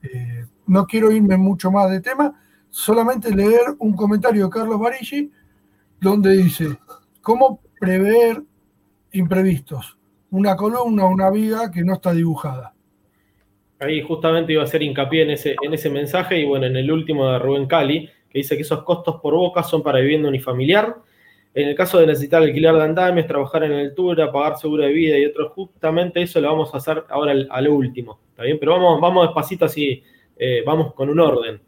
Eh, 0.02 0.46
no 0.68 0.86
quiero 0.86 1.10
irme 1.10 1.38
mucho 1.38 1.72
más 1.72 1.90
de 1.90 2.02
tema, 2.02 2.34
solamente 2.70 3.34
leer 3.34 3.76
un 3.80 3.94
comentario 3.94 4.44
de 4.44 4.50
Carlos 4.50 4.78
Barigi, 4.78 5.32
donde 6.02 6.32
dice, 6.32 6.78
¿cómo 7.22 7.62
prever 7.80 8.44
imprevistos? 9.12 9.98
Una 10.32 10.56
columna, 10.56 11.06
una 11.06 11.30
viga 11.30 11.72
que 11.72 11.84
no 11.84 11.94
está 11.94 12.14
dibujada. 12.14 12.74
Ahí 13.80 14.02
justamente 14.02 14.54
iba 14.54 14.62
a 14.62 14.66
hacer 14.66 14.84
hincapié 14.84 15.24
en 15.24 15.32
ese, 15.32 15.56
en 15.62 15.74
ese 15.74 15.90
mensaje 15.90 16.38
y 16.38 16.46
bueno, 16.46 16.66
en 16.66 16.76
el 16.76 16.92
último 16.92 17.32
de 17.32 17.40
Rubén 17.40 17.66
Cali, 17.66 18.10
que 18.30 18.40
dice 18.40 18.56
que 18.56 18.62
esos 18.62 18.84
costos 18.84 19.20
por 19.22 19.34
boca 19.34 19.64
son 19.64 19.82
para 19.82 20.00
vivienda 20.00 20.30
unifamiliar, 20.30 20.98
En 21.54 21.68
el 21.68 21.76
caso 21.76 22.00
de 22.00 22.06
necesitar 22.06 22.44
alquilar 22.44 22.76
de 22.76 22.84
andamios, 22.84 23.26
trabajar 23.26 23.64
en 23.64 23.72
altura, 23.72 24.32
pagar 24.32 24.58
seguro 24.58 24.84
de 24.84 24.94
vida 24.94 25.18
y 25.18 25.26
otros, 25.26 25.52
justamente 25.54 26.22
eso 26.22 26.40
lo 26.40 26.50
vamos 26.50 26.74
a 26.74 26.78
hacer 26.78 27.04
ahora 27.10 27.34
a 27.50 27.62
lo 27.62 27.74
último. 27.74 28.20
¿Está 28.30 28.44
bien? 28.44 28.60
Pero 28.60 28.74
vamos, 28.74 29.02
vamos 29.02 29.28
despacito 29.28 29.66
así, 29.66 30.04
eh, 30.38 30.62
vamos 30.66 30.94
con 30.94 31.10
un 31.10 31.20
orden. 31.20 31.60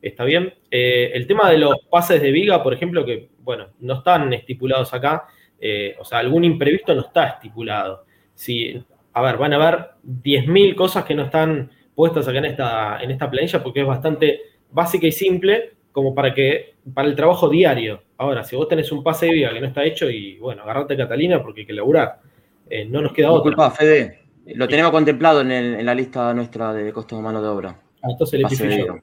¿Está 0.00 0.24
bien? 0.24 0.52
Eh, 0.70 1.10
el 1.14 1.26
tema 1.26 1.50
de 1.50 1.58
los 1.58 1.76
pases 1.90 2.20
de 2.22 2.30
viga, 2.30 2.62
por 2.62 2.74
ejemplo, 2.74 3.04
que, 3.04 3.30
bueno, 3.40 3.68
no 3.80 3.94
están 3.94 4.32
estipulados 4.34 4.92
acá, 4.94 5.26
eh, 5.66 5.96
o 5.98 6.04
sea, 6.04 6.18
algún 6.18 6.44
imprevisto 6.44 6.94
no 6.94 7.00
está 7.00 7.26
estipulado. 7.28 8.04
Si, 8.34 8.78
a 9.14 9.22
ver, 9.22 9.38
van 9.38 9.54
a 9.54 9.56
haber 9.56 9.92
10.000 10.04 10.74
cosas 10.74 11.06
que 11.06 11.14
no 11.14 11.22
están 11.22 11.70
puestas 11.94 12.28
acá 12.28 12.36
en 12.36 12.44
esta, 12.44 12.98
en 13.00 13.10
esta 13.10 13.30
planilla 13.30 13.62
porque 13.62 13.80
es 13.80 13.86
bastante 13.86 14.40
básica 14.70 15.06
y 15.06 15.12
simple 15.12 15.72
como 15.90 16.14
para 16.14 16.34
que 16.34 16.74
para 16.92 17.08
el 17.08 17.16
trabajo 17.16 17.48
diario. 17.48 18.02
Ahora, 18.18 18.44
si 18.44 18.56
vos 18.56 18.68
tenés 18.68 18.92
un 18.92 19.02
pase 19.02 19.24
de 19.24 19.32
vida 19.32 19.54
que 19.54 19.60
no 19.60 19.68
está 19.68 19.84
hecho 19.84 20.10
y 20.10 20.36
bueno, 20.36 20.64
agarrate 20.64 20.98
Catalina 20.98 21.42
porque 21.42 21.62
hay 21.62 21.66
que 21.66 21.72
laburar. 21.72 22.20
Eh, 22.68 22.84
no 22.84 23.00
nos 23.00 23.14
queda 23.14 23.30
otra. 23.30 23.48
Disculpa, 23.48 23.70
Fede. 23.70 24.18
Lo 24.44 24.68
tenemos 24.68 24.92
contemplado 24.92 25.40
en, 25.40 25.86
la 25.86 25.94
lista 25.94 26.34
nuestra 26.34 26.74
de 26.74 26.92
costos 26.92 27.18
de 27.18 27.24
mano 27.24 27.40
de 27.40 27.48
obra. 27.48 27.80
Ah, 28.02 28.08
entonces 28.10 28.38
le 28.38 28.78
yo. 28.78 28.98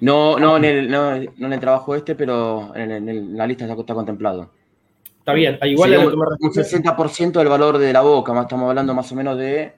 No, 0.00 0.38
no, 0.38 0.56
en 0.56 0.64
el, 0.64 0.90
no, 0.90 1.14
en 1.14 1.52
el 1.52 1.60
trabajo 1.60 1.94
este, 1.94 2.14
pero 2.14 2.74
en, 2.74 3.36
la 3.36 3.46
lista 3.46 3.66
está, 3.66 3.94
contemplado. 3.94 4.50
Está 5.24 5.32
bien, 5.32 5.58
igual 5.62 5.96
un, 5.96 6.20
un 6.38 6.52
60% 6.52 7.32
del 7.32 7.48
valor 7.48 7.78
de 7.78 7.94
la 7.94 8.02
boca, 8.02 8.38
estamos 8.42 8.68
hablando 8.68 8.92
más 8.92 9.10
o 9.10 9.14
menos 9.14 9.38
de 9.38 9.72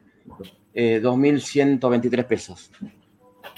eh, 0.74 1.00
2.123 1.00 2.24
pesos. 2.26 2.68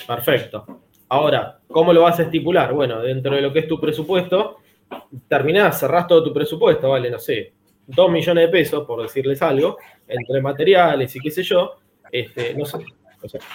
Perfecto. 0.06 0.82
Ahora, 1.08 1.60
¿cómo 1.66 1.94
lo 1.94 2.02
vas 2.02 2.18
a 2.18 2.24
estipular? 2.24 2.74
Bueno, 2.74 3.00
dentro 3.00 3.34
de 3.34 3.40
lo 3.40 3.50
que 3.54 3.60
es 3.60 3.68
tu 3.68 3.80
presupuesto, 3.80 4.58
terminás, 5.28 5.80
cerrás 5.80 6.06
todo 6.06 6.22
tu 6.22 6.30
presupuesto, 6.34 6.90
vale, 6.90 7.10
no 7.10 7.18
sé, 7.18 7.54
2 7.86 8.10
millones 8.10 8.44
de 8.44 8.52
pesos, 8.52 8.86
por 8.86 9.00
decirles 9.00 9.40
algo, 9.40 9.78
entre 10.06 10.42
materiales 10.42 11.16
y 11.16 11.20
qué 11.20 11.30
sé 11.30 11.42
yo, 11.42 11.76
este, 12.12 12.52
no 12.52 12.66
sé, 12.66 12.84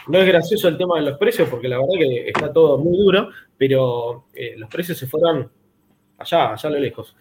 no 0.08 0.18
es 0.18 0.26
gracioso 0.26 0.68
el 0.70 0.78
tema 0.80 0.96
de 0.96 1.04
los 1.04 1.20
precios 1.20 1.48
porque 1.50 1.68
la 1.68 1.78
verdad 1.78 2.00
que 2.00 2.30
está 2.30 2.52
todo 2.52 2.80
muy 2.80 2.98
duro, 2.98 3.30
pero 3.56 4.26
eh, 4.34 4.56
los 4.58 4.72
precios 4.72 4.98
se 4.98 5.06
fueron 5.06 5.52
allá, 6.18 6.54
allá 6.54 6.68
a 6.68 6.72
lo 6.72 6.80
lejos. 6.80 7.16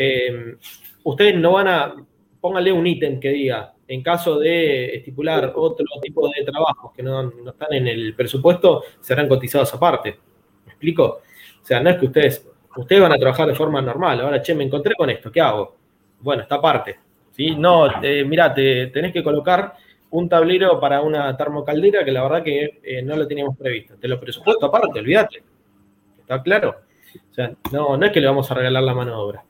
Eh, 0.00 0.56
ustedes 1.02 1.34
no 1.34 1.52
van 1.52 1.66
a, 1.66 1.94
pónganle 2.40 2.70
un 2.70 2.86
ítem 2.86 3.18
que 3.18 3.30
diga, 3.30 3.74
en 3.88 4.00
caso 4.00 4.38
de 4.38 4.94
estipular 4.94 5.52
otro 5.56 5.86
tipo 6.00 6.28
de 6.28 6.44
trabajos 6.44 6.92
que 6.94 7.02
no, 7.02 7.32
están 7.48 7.72
en 7.72 7.88
el 7.88 8.14
presupuesto, 8.14 8.84
serán 9.00 9.26
cotizados 9.26 9.74
aparte. 9.74 10.16
¿Me 10.66 10.72
explico? 10.72 11.22
O 11.60 11.66
sea, 11.66 11.80
no 11.80 11.90
es 11.90 11.96
que 11.96 12.06
ustedes, 12.06 12.48
ustedes 12.76 13.02
van 13.02 13.12
a 13.12 13.18
trabajar 13.18 13.48
de 13.48 13.56
forma 13.56 13.82
normal. 13.82 14.20
Ahora, 14.20 14.40
che, 14.40 14.54
me 14.54 14.62
encontré 14.62 14.94
con 14.94 15.10
esto, 15.10 15.32
¿qué 15.32 15.40
hago? 15.40 15.74
Bueno, 16.20 16.42
está 16.42 16.54
aparte. 16.54 16.96
¿sí? 17.32 17.56
No, 17.56 18.00
eh, 18.00 18.24
mira, 18.24 18.54
te 18.54 18.86
tenés 18.88 19.12
que 19.12 19.24
colocar 19.24 19.74
un 20.10 20.28
tablero 20.28 20.78
para 20.78 21.02
una 21.02 21.36
termocaldera 21.36 22.04
que 22.04 22.12
la 22.12 22.22
verdad 22.22 22.44
que 22.44 22.80
eh, 22.84 23.02
no 23.02 23.16
lo 23.16 23.26
teníamos 23.26 23.56
previsto. 23.56 23.96
Te 23.96 24.06
lo 24.06 24.20
presupuesto 24.20 24.66
aparte, 24.66 25.00
olvídate. 25.00 25.42
¿Está 26.20 26.40
claro? 26.40 26.82
O 27.30 27.34
sea, 27.34 27.50
no, 27.72 27.96
no 27.96 28.06
es 28.06 28.12
que 28.12 28.20
le 28.20 28.28
vamos 28.28 28.48
a 28.48 28.54
regalar 28.54 28.84
la 28.84 28.94
mano 28.94 29.10
de 29.10 29.16
obra. 29.16 29.44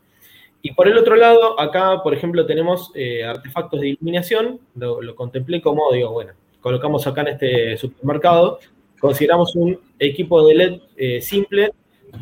Y 0.62 0.72
por 0.72 0.89
el 0.89 0.98
otro 0.98 1.16
lado, 1.16 1.59
acá, 1.59 2.02
por 2.02 2.14
ejemplo, 2.14 2.44
tenemos 2.44 2.90
eh, 2.94 3.24
artefactos 3.24 3.80
de 3.80 3.90
iluminación. 3.90 4.60
Lo, 4.74 5.14
contemplé 5.14 5.60
como, 5.60 5.93
digo, 5.93 6.10
bueno, 6.12 6.32
colocamos 6.60 7.06
acá 7.06 7.20
en 7.22 7.28
este 7.28 7.76
supermercado. 7.76 8.59
Consideramos 8.98 9.55
un 9.55 9.78
equipo 9.98 10.47
de 10.47 10.55
LED 10.55 10.80
eh, 10.97 11.20
simple 11.20 11.72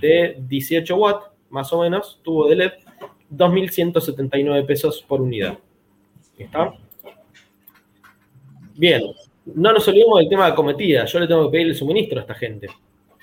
de 0.01 0.37
18 0.47 0.97
watts, 0.97 1.27
más 1.49 1.73
o 1.73 1.81
menos, 1.81 2.21
tubo 2.23 2.49
de 2.49 2.57
LED, 2.57 2.73
2.179 3.35 4.67
pesos 4.67 5.03
por 5.07 5.23
unidad. 5.23 5.59
¿Está? 6.37 6.75
Bien, 8.75 9.03
no 9.47 9.73
nos 9.73 9.89
olvidemos 9.89 10.19
del 10.19 10.29
tema 10.29 10.47
de 10.47 10.53
acometida. 10.53 11.07
Yo 11.07 11.19
le 11.19 11.27
tengo 11.27 11.47
que 11.47 11.53
pedir 11.53 11.69
el 11.69 11.75
suministro 11.75 12.19
a 12.19 12.23
esta 12.23 12.35
gente. 12.35 12.69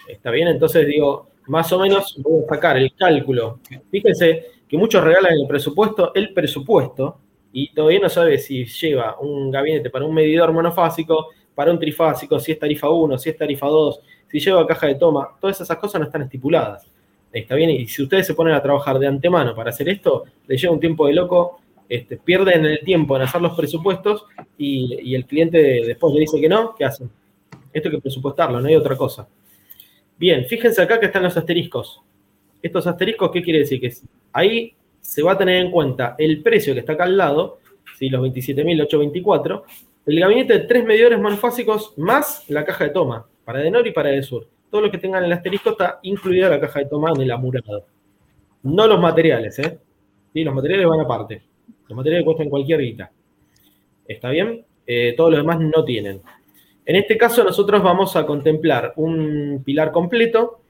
¿Está 0.08 0.32
bien? 0.32 0.48
Entonces 0.48 0.88
digo, 0.88 1.28
más 1.48 1.72
o 1.72 1.80
menos 1.80 2.16
voy 2.18 2.44
a 2.44 2.56
sacar 2.56 2.78
el 2.78 2.94
cálculo. 2.96 3.60
Fíjense 3.92 4.53
que 4.74 4.78
muchos 4.80 5.04
regalan 5.04 5.34
el 5.34 5.46
presupuesto, 5.46 6.16
el 6.16 6.34
presupuesto, 6.34 7.20
y 7.52 7.72
todavía 7.76 8.00
no 8.00 8.10
sabe 8.10 8.40
si 8.40 8.66
lleva 8.66 9.20
un 9.20 9.52
gabinete 9.52 9.92
para 9.92 10.04
un 10.04 10.16
medidor 10.16 10.52
monofásico, 10.52 11.28
para 11.54 11.70
un 11.72 11.78
trifásico, 11.78 12.40
si 12.40 12.54
es 12.54 12.58
tarifa 12.58 12.90
1, 12.90 13.20
si 13.20 13.30
es 13.30 13.38
tarifa 13.38 13.68
2, 13.68 14.00
si 14.32 14.40
lleva 14.40 14.66
caja 14.66 14.88
de 14.88 14.96
toma, 14.96 15.30
todas 15.40 15.62
esas 15.62 15.78
cosas 15.78 16.02
no 16.02 16.08
están 16.08 16.24
estipuladas. 16.24 16.88
Está 17.32 17.54
bien, 17.54 17.70
y 17.70 17.86
si 17.86 18.02
ustedes 18.02 18.26
se 18.26 18.34
ponen 18.34 18.56
a 18.56 18.64
trabajar 18.64 18.98
de 18.98 19.06
antemano 19.06 19.54
para 19.54 19.70
hacer 19.70 19.88
esto, 19.90 20.24
les 20.48 20.60
lleva 20.60 20.74
un 20.74 20.80
tiempo 20.80 21.06
de 21.06 21.14
loco, 21.14 21.60
este, 21.88 22.18
pierden 22.18 22.66
el 22.66 22.80
tiempo 22.80 23.16
en 23.16 23.22
hacer 23.22 23.42
los 23.42 23.56
presupuestos 23.56 24.26
y, 24.58 25.14
el 25.14 25.28
cliente 25.28 25.60
después 25.86 26.16
le 26.16 26.22
dice 26.22 26.42
que 26.42 26.50
no, 26.50 26.74
¿qué 26.74 26.86
hacen? 26.86 27.12
Esto 27.72 27.90
hay 27.90 27.96
que 27.98 28.02
presupuestarlo, 28.02 28.60
no 28.60 28.68
hay 28.68 28.76
otra 28.76 28.98
cosa. 28.98 29.28
Bien, 30.18 30.44
fíjense 30.46 30.82
acá 30.82 31.00
que 31.00 31.06
están 31.06 31.22
los 31.22 31.38
asteriscos. 31.38 32.02
Estos 32.64 32.88
asteriscos, 32.88 33.30
¿qué 33.30 33.44
quiere 33.44 33.60
decir? 33.60 33.80
Que 33.82 33.94
ahí 34.32 34.74
se 35.02 35.22
va 35.22 35.34
a 35.34 35.38
tener 35.38 35.64
en 35.64 35.70
cuenta 35.70 36.16
el 36.18 36.42
precio 36.42 36.74
que 36.74 36.80
está 36.80 36.94
acá 36.94 37.04
al 37.04 37.18
lado, 37.18 37.60
¿sí? 37.98 38.10
los 38.10 38.26
27.824, 38.26 39.64
el 40.06 40.20
gabinete 40.20 40.54
de 40.54 40.60
tres 40.62 40.86
medidores 40.86 41.20
monofásicos 41.20 41.94
más 41.98 42.50
la 42.50 42.64
caja 42.64 42.86
de 42.86 42.92
toma, 42.92 43.28
para 43.44 43.60
de 43.60 43.70
norte 43.70 43.90
y 43.90 43.92
para 43.92 44.10
de 44.10 44.24
sur. 44.24 44.48
Todo 44.72 44.82
lo 44.82 44.90
que 44.90 44.98
tengan 44.98 45.24
en 45.24 45.26
el 45.26 45.34
asterisco 45.34 45.72
está 45.72 46.00
incluida 46.04 46.50
la 46.50 46.60
caja 46.60 46.80
de 46.80 46.86
toma 46.86 47.12
en 47.14 47.22
el 47.22 47.32
amurado. 47.32 47.86
No 48.64 48.88
los 48.88 49.00
materiales, 49.00 49.60
¿eh? 49.60 49.78
¿Sí? 50.34 50.44
Los 50.44 50.56
materiales 50.56 50.88
van 50.88 51.02
aparte. 51.02 51.44
Los 51.88 51.98
materiales 51.98 52.26
cuestan 52.26 52.50
cualquier 52.50 52.80
guita. 52.80 53.12
¿Está 54.08 54.30
bien? 54.30 54.66
Eh, 54.88 55.14
todos 55.18 55.32
los 55.32 55.40
demás 55.40 55.60
no 55.60 55.84
tienen. 55.84 56.22
En 56.86 56.96
este 56.96 57.18
caso 57.18 57.44
nosotros 57.44 57.84
vamos 57.84 58.16
a 58.16 58.26
contemplar 58.26 58.94
un 58.96 59.62
pilar 59.66 59.92
completo 59.92 60.63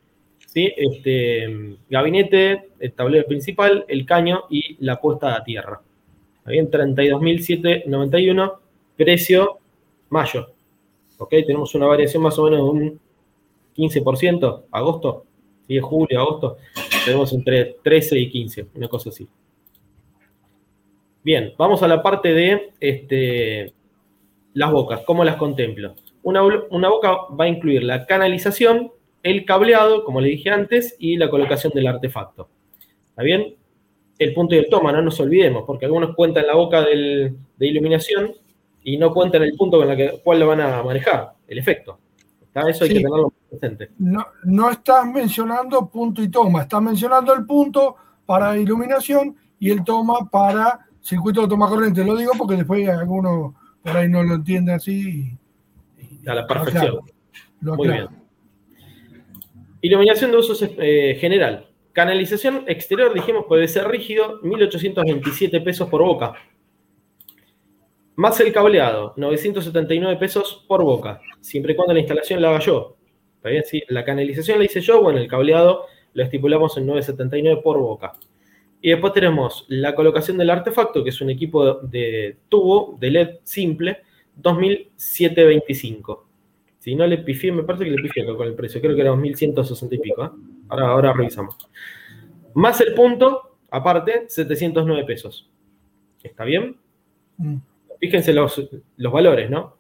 ¿sí? 0.53 0.71
Este, 0.77 1.77
gabinete, 1.89 2.69
el 2.79 2.93
tablero 2.93 3.25
principal, 3.25 3.85
el 3.87 4.05
caño 4.05 4.43
y 4.49 4.77
la 4.85 5.01
puesta 5.01 5.35
a 5.35 5.43
tierra. 5.43 5.81
Bien, 6.45 6.69
32.791, 6.69 8.53
precio 8.95 9.57
mayo. 10.09 10.51
¿Ok? 11.17 11.29
Tenemos 11.47 11.73
una 11.73 11.87
variación 11.87 12.21
más 12.21 12.37
o 12.37 12.43
menos 12.43 12.59
de 12.59 12.65
un 12.65 12.99
15%, 13.75 14.63
agosto, 14.71 15.25
¿sí? 15.67 15.79
julio, 15.79 16.19
agosto, 16.19 16.57
tenemos 17.05 17.33
entre 17.33 17.77
13 17.83 18.19
y 18.19 18.29
15, 18.29 18.67
una 18.75 18.87
cosa 18.87 19.09
así. 19.09 19.27
Bien, 21.23 21.53
vamos 21.57 21.81
a 21.81 21.87
la 21.87 22.03
parte 22.03 22.33
de 22.33 22.73
este, 22.79 23.73
las 24.53 24.71
bocas, 24.71 25.01
¿cómo 25.05 25.23
las 25.23 25.37
contemplo? 25.37 25.95
Una, 26.21 26.43
una 26.43 26.89
boca 26.89 27.11
va 27.39 27.45
a 27.45 27.47
incluir 27.47 27.83
la 27.83 28.05
canalización, 28.05 28.91
el 29.23 29.45
cableado, 29.45 30.03
como 30.03 30.21
le 30.21 30.29
dije 30.29 30.49
antes, 30.49 30.95
y 30.99 31.17
la 31.17 31.29
colocación 31.29 31.73
del 31.73 31.87
artefacto. 31.87 32.49
¿Está 33.09 33.23
bien? 33.23 33.55
El 34.19 34.33
punto 34.33 34.53
y 34.53 34.59
el 34.59 34.69
toma, 34.69 34.91
no 34.91 35.01
nos 35.01 35.19
olvidemos, 35.19 35.63
porque 35.65 35.85
algunos 35.85 36.15
cuentan 36.15 36.45
la 36.45 36.55
boca 36.55 36.81
de 36.81 37.33
iluminación 37.59 38.33
y 38.83 38.97
no 38.97 39.13
cuentan 39.13 39.43
el 39.43 39.55
punto 39.55 39.77
con 39.77 39.89
el 39.89 40.21
cual 40.21 40.39
lo 40.39 40.47
van 40.47 40.61
a 40.61 40.83
manejar, 40.83 41.33
el 41.47 41.57
efecto. 41.57 41.99
Eso 42.53 42.83
hay 42.83 42.89
que 42.91 43.01
tenerlo 43.01 43.33
presente. 43.49 43.89
No, 43.97 44.27
no 44.43 44.69
estás 44.69 45.07
mencionando 45.07 45.89
punto 45.89 46.21
y 46.21 46.29
toma, 46.29 46.63
estás 46.63 46.81
mencionando 46.81 47.33
el 47.33 47.45
punto 47.45 47.95
para 48.25 48.57
iluminación 48.57 49.35
y 49.59 49.71
el 49.71 49.83
toma 49.83 50.29
para 50.29 50.79
circuito 51.01 51.41
de 51.41 51.47
toma 51.47 51.67
corriente. 51.67 52.03
Lo 52.03 52.15
digo 52.15 52.33
porque 52.37 52.55
después 52.55 52.87
alguno 52.87 53.55
por 53.81 53.97
ahí 53.97 54.07
no 54.07 54.21
lo 54.21 54.35
entiende 54.35 54.73
así. 54.73 55.35
a 56.27 56.35
la 56.35 56.45
perfección. 56.45 56.99
Muy 57.61 57.87
bien. 57.87 58.22
Iluminación 59.83 60.31
de 60.31 60.37
uso 60.37 60.55
eh, 60.79 61.17
general. 61.19 61.67
Canalización 61.91 62.63
exterior, 62.67 63.13
dijimos, 63.13 63.43
puede 63.49 63.67
ser 63.67 63.85
rígido, 63.85 64.39
1.827 64.41 65.61
pesos 65.61 65.89
por 65.89 66.01
boca. 66.01 66.35
Más 68.15 68.39
el 68.39 68.53
cableado, 68.53 69.13
979 69.17 70.15
pesos 70.17 70.63
por 70.69 70.85
boca, 70.85 71.19
siempre 71.41 71.73
y 71.73 71.75
cuando 71.75 71.93
la 71.93 71.99
instalación 71.99 72.41
la 72.41 72.51
haga 72.51 72.59
yo. 72.59 72.95
¿Está 73.35 73.49
bien? 73.49 73.63
la 73.89 74.05
canalización 74.05 74.59
la 74.59 74.63
hice 74.63 74.79
yo, 74.79 75.01
bueno, 75.01 75.19
el 75.19 75.27
cableado 75.27 75.87
lo 76.13 76.23
estipulamos 76.23 76.77
en 76.77 76.85
979 76.85 77.59
por 77.61 77.77
boca. 77.77 78.13
Y 78.81 78.91
después 78.91 79.11
tenemos 79.11 79.65
la 79.67 79.93
colocación 79.95 80.37
del 80.37 80.49
artefacto, 80.49 81.03
que 81.03 81.09
es 81.09 81.19
un 81.19 81.29
equipo 81.29 81.81
de 81.81 82.37
tubo 82.47 82.95
de 83.01 83.11
LED 83.11 83.29
simple, 83.43 83.97
2.725. 84.41 86.32
Si 86.83 86.95
no 86.95 87.07
le 87.07 87.19
pifié, 87.19 87.49
me 87.53 87.63
parece 87.63 87.85
que 87.85 87.91
le 87.91 88.01
pifié 88.01 88.25
con 88.25 88.45
el 88.45 88.55
precio. 88.55 88.81
Creo 88.81 88.93
que 88.93 88.99
era 88.99 89.13
1.160 89.13 89.87
y 89.93 89.97
pico. 89.99 90.25
¿eh? 90.25 90.29
Ahora, 90.67 90.87
ahora 90.87 91.13
revisamos. 91.13 91.55
Más 92.55 92.81
el 92.81 92.93
punto, 92.93 93.59
aparte, 93.71 94.25
709 94.27 95.05
pesos. 95.05 95.49
¿Está 96.21 96.43
bien? 96.43 96.75
Mm. 97.37 97.55
Fíjense 98.01 98.33
los, 98.33 98.69
los 98.97 99.13
valores, 99.13 99.49
¿no? 99.49 99.77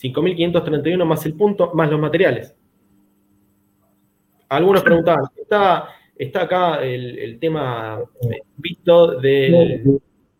5.531 0.00 1.04
más 1.04 1.26
el 1.26 1.34
punto, 1.34 1.72
más 1.74 1.90
los 1.90 1.98
materiales. 1.98 2.54
Algunos 4.48 4.84
preguntaban, 4.84 5.24
¿está 5.36 5.88
está 6.16 6.42
acá 6.42 6.84
el, 6.84 7.18
el 7.18 7.40
tema 7.40 8.00
visto 8.56 9.18
de, 9.18 9.82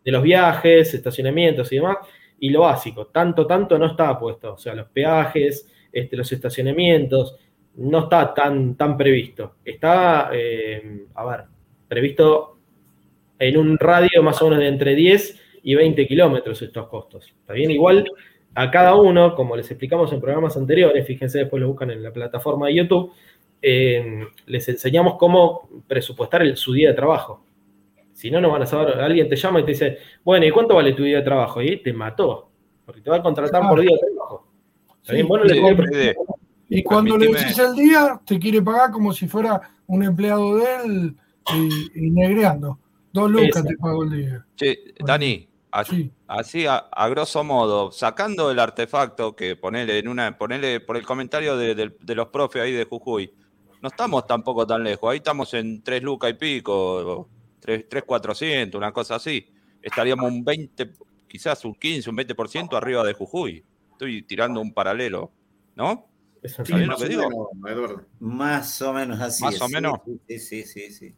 de 0.05 0.11
los 0.13 0.23
viajes, 0.23 0.93
estacionamientos 0.93 1.69
y 1.73 1.75
demás, 1.75 1.97
y 2.39 2.51
lo 2.51 2.61
básico, 2.61 3.07
tanto, 3.07 3.45
tanto 3.45 3.77
no 3.77 3.87
está 3.87 4.17
puesto, 4.17 4.53
o 4.53 4.57
sea, 4.57 4.75
los 4.75 4.87
peajes, 4.87 5.69
este, 5.91 6.17
los 6.17 6.31
estacionamientos, 6.31 7.37
no 7.75 7.99
está 7.99 8.33
tan, 8.33 8.75
tan 8.75 8.97
previsto. 8.97 9.55
Está, 9.63 10.29
eh, 10.33 11.05
a 11.15 11.25
ver, 11.25 11.41
previsto 11.87 12.57
en 13.37 13.57
un 13.57 13.77
radio 13.77 14.21
más 14.21 14.41
o 14.41 14.45
menos 14.45 14.59
de 14.59 14.67
entre 14.67 14.95
10 14.95 15.41
y 15.63 15.75
20 15.75 16.07
kilómetros 16.07 16.61
estos 16.61 16.87
costos. 16.87 17.27
Está 17.27 17.53
bien, 17.53 17.71
igual 17.71 18.05
a 18.55 18.71
cada 18.71 18.95
uno, 18.95 19.35
como 19.35 19.55
les 19.55 19.69
explicamos 19.71 20.11
en 20.11 20.19
programas 20.19 20.57
anteriores, 20.57 21.05
fíjense, 21.05 21.39
después 21.39 21.61
lo 21.61 21.67
buscan 21.67 21.91
en 21.91 22.03
la 22.03 22.11
plataforma 22.11 22.67
de 22.67 22.75
YouTube, 22.75 23.13
eh, 23.61 24.25
les 24.47 24.67
enseñamos 24.69 25.15
cómo 25.17 25.69
presupuestar 25.87 26.41
el, 26.41 26.57
su 26.57 26.73
día 26.73 26.89
de 26.89 26.95
trabajo. 26.95 27.45
Si 28.13 28.29
no, 28.29 28.41
no 28.41 28.51
van 28.51 28.63
a 28.63 28.65
saber, 28.65 28.99
alguien 28.99 29.29
te 29.29 29.35
llama 29.35 29.61
y 29.61 29.63
te 29.63 29.71
dice, 29.71 29.97
bueno, 30.23 30.45
¿y 30.45 30.51
cuánto 30.51 30.75
vale 30.75 30.93
tu 30.93 31.03
día 31.03 31.17
de 31.17 31.23
trabajo? 31.23 31.61
Y 31.61 31.77
te 31.77 31.93
mató, 31.93 32.49
porque 32.85 33.01
te 33.01 33.09
va 33.09 33.17
a 33.17 33.23
contratar 33.23 33.67
por 33.69 33.79
día 33.79 33.91
de 33.91 33.97
trabajo. 33.97 34.18
Sí, 35.09 35.23
le 35.43 36.15
y 36.71 36.83
cuando 36.83 37.17
le 37.17 37.27
decís 37.27 37.57
el 37.57 37.75
día, 37.75 38.21
te 38.25 38.37
quiere 38.37 38.61
pagar 38.61 38.91
como 38.91 39.11
si 39.11 39.27
fuera 39.27 39.59
un 39.87 40.03
empleado 40.03 40.57
de 40.57 40.65
él 40.85 41.17
y, 41.53 42.07
y 42.07 42.11
negreando. 42.11 42.77
Dos 43.11 43.31
lucas 43.31 43.65
te 43.65 43.75
pago 43.75 44.03
el 44.03 44.11
día. 44.11 44.45
Sí, 44.55 44.77
Dani, 45.03 45.49
así, 45.71 46.11
a, 46.67 47.07
grosso 47.09 47.43
modo, 47.43 47.91
sacando 47.91 48.51
el 48.51 48.59
artefacto 48.59 49.35
que 49.35 49.55
ponele 49.55 49.97
en 49.97 50.07
una, 50.07 50.37
ponele 50.37 50.79
por 50.79 50.95
el 50.95 51.05
comentario 51.05 51.57
de, 51.57 51.73
de 51.73 52.15
los 52.15 52.27
profes 52.27 52.61
ahí 52.61 52.71
de 52.71 52.85
Jujuy, 52.85 53.33
no 53.81 53.87
estamos 53.87 54.27
tampoco 54.27 54.67
tan 54.67 54.83
lejos, 54.83 55.09
ahí 55.09 55.17
estamos 55.17 55.53
en 55.53 55.81
tres 55.81 56.03
lucas 56.03 56.29
y 56.31 56.33
pico, 56.33 57.27
3, 57.59 57.85
400, 58.05 58.77
una 58.77 58.91
cosa 58.91 59.15
así. 59.15 59.47
Estaríamos 59.81 60.31
un 60.31 60.43
20, 60.43 60.91
quizás 61.27 61.63
un 61.65 61.75
15, 61.75 62.09
un 62.09 62.17
20% 62.17 62.75
arriba 62.75 63.03
de 63.03 63.13
Jujuy. 63.13 63.63
Estoy 63.99 64.21
tirando 64.21 64.61
un 64.61 64.73
paralelo, 64.73 65.29
¿no? 65.75 66.07
Sí, 66.41 66.73
más, 66.73 67.01
o 67.01 67.03
menos, 67.03 68.01
más 68.21 68.81
o 68.81 68.93
menos 68.93 69.19
así. 69.19 69.43
Más 69.43 69.61
o 69.61 69.67
menos. 69.67 69.99
Sí, 70.25 70.39
sí, 70.39 70.63
sí, 70.63 70.89
sí. 70.89 71.15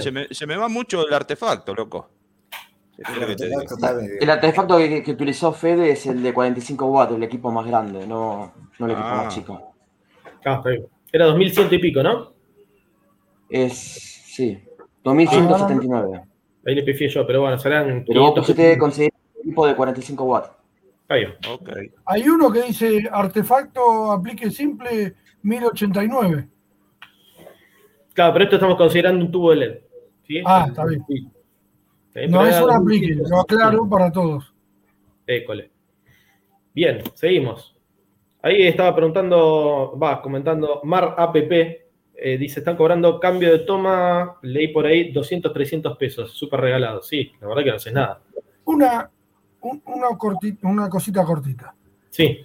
Se, 0.00 0.10
me, 0.10 0.26
se, 0.30 0.46
me, 0.46 0.56
va 0.56 0.68
mucho 0.68 1.06
el 1.06 1.12
artefacto, 1.12 1.74
loco. 1.74 2.08
El 2.96 4.30
artefacto 4.30 4.78
que, 4.78 5.02
que, 5.02 5.10
utilizó 5.10 5.52
Fede 5.52 5.90
es 5.90 6.06
el 6.06 6.22
de 6.22 6.32
45 6.32 6.86
watts, 6.86 7.12
el 7.12 7.22
equipo 7.22 7.52
más 7.52 7.66
grande, 7.66 8.06
no, 8.06 8.54
no 8.78 8.86
el 8.86 8.92
equipo 8.92 9.06
ah. 9.06 9.16
más 9.16 9.34
chico. 9.34 9.74
Ah, 10.46 10.62
Era 11.12 11.26
2100 11.26 11.74
y 11.74 11.78
pico, 11.78 12.02
¿no? 12.02 12.32
Es, 13.50 13.74
sí, 13.74 14.64
2179. 15.02 16.22
Ahí 16.66 16.74
le 16.74 16.82
pifié 16.84 17.10
yo, 17.10 17.26
pero 17.26 17.42
bueno, 17.42 17.58
serán. 17.58 18.02
Pero 18.06 18.22
vos 18.22 18.32
pusiste 18.34 18.78
conseguir 18.78 19.12
un 19.34 19.40
equipo 19.42 19.66
de 19.66 19.76
45 19.76 20.24
watts. 20.24 20.63
Okay. 21.06 21.92
Hay 22.06 22.28
uno 22.28 22.50
que 22.50 22.62
dice 22.62 23.08
artefacto 23.10 24.10
aplique 24.10 24.50
simple 24.50 25.14
1089. 25.42 26.48
Claro, 28.14 28.32
pero 28.32 28.44
esto 28.44 28.56
estamos 28.56 28.76
considerando 28.76 29.24
un 29.24 29.30
tubo 29.30 29.50
de 29.50 29.56
LED. 29.56 29.78
¿sí? 30.26 30.42
Ah, 30.44 30.66
está 30.68 30.86
bien. 30.86 31.04
Sí. 31.08 31.28
No 32.28 32.46
es 32.46 32.60
un 32.60 32.70
aplique, 32.70 33.14
lo 33.14 33.40
aclaro 33.40 33.88
para 33.88 34.10
todos. 34.10 34.54
École. 35.26 35.70
Bien, 36.72 37.02
seguimos. 37.14 37.76
Ahí 38.40 38.66
estaba 38.66 38.94
preguntando, 38.94 39.98
va, 40.00 40.20
comentando 40.22 40.80
Mar 40.84 41.14
APP, 41.16 41.52
eh, 42.16 42.38
dice, 42.38 42.60
están 42.60 42.76
cobrando 42.76 43.18
cambio 43.18 43.50
de 43.50 43.60
toma, 43.60 44.38
leí 44.42 44.68
por 44.68 44.86
ahí 44.86 45.12
200, 45.12 45.52
300 45.52 45.96
pesos, 45.96 46.32
súper 46.32 46.60
regalado. 46.60 47.02
Sí, 47.02 47.32
la 47.40 47.48
verdad 47.48 47.64
que 47.64 47.70
no 47.70 47.76
haces 47.76 47.92
nada. 47.92 48.22
Una, 48.64 49.10
una, 49.64 50.08
una 50.62 50.88
cosita 50.88 51.24
cortita. 51.24 51.74
Sí. 52.10 52.38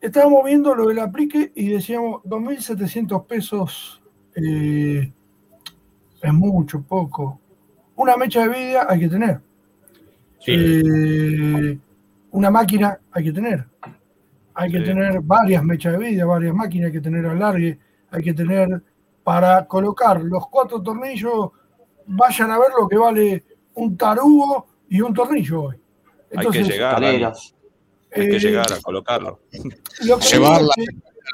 Estábamos 0.00 0.44
viendo 0.44 0.74
lo 0.74 0.86
del 0.86 1.00
aplique 1.00 1.52
y 1.54 1.68
decíamos 1.68 2.22
2.700 2.22 3.26
pesos 3.26 4.00
eh, 4.34 5.12
es 6.22 6.32
mucho, 6.32 6.82
poco. 6.82 7.40
Una 7.96 8.16
mecha 8.16 8.42
de 8.42 8.48
vida 8.48 8.86
hay 8.88 9.00
que 9.00 9.08
tener. 9.08 9.40
Eh, 10.46 11.78
una 12.30 12.50
máquina 12.50 12.98
hay 13.10 13.24
que 13.24 13.32
tener. 13.32 13.66
Hay 14.54 14.72
que 14.72 14.80
tener 14.80 15.20
varias 15.20 15.62
mechas 15.64 15.92
de 15.92 15.98
vida, 15.98 16.24
varias 16.24 16.54
máquinas, 16.54 16.86
hay 16.86 16.92
que 16.92 17.00
tener 17.00 17.26
alargue, 17.26 17.78
hay 18.10 18.22
que 18.22 18.34
tener 18.34 18.82
para 19.22 19.66
colocar 19.66 20.20
los 20.22 20.48
cuatro 20.48 20.82
tornillos, 20.82 21.50
vayan 22.06 22.50
a 22.50 22.58
ver 22.58 22.68
lo 22.76 22.88
que 22.88 22.96
vale 22.96 23.44
un 23.74 23.96
tarugo 23.96 24.67
y 24.88 25.00
un 25.00 25.14
tornillo 25.14 25.62
hoy. 25.64 25.76
Entonces, 26.30 26.62
hay 26.62 26.68
que 26.68 26.74
llegar, 26.74 27.04
hay 27.04 27.20
que 28.12 28.36
eh, 28.36 28.40
llegar 28.40 28.72
a 28.72 28.80
colocarlo. 28.80 29.40
Llevarla 30.00 30.72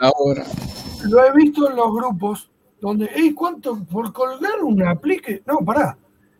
a 0.00 0.04
la 0.04 0.12
hora. 0.16 0.44
Lo 1.04 1.24
he 1.24 1.32
visto 1.32 1.68
en 1.68 1.76
los 1.76 1.92
grupos 1.92 2.50
donde, 2.80 3.10
hey, 3.14 3.32
¿cuánto 3.34 3.84
por 3.84 4.12
colgar 4.12 4.62
un 4.62 4.82
aplique? 4.82 5.42
No, 5.46 5.58
pará. 5.64 5.96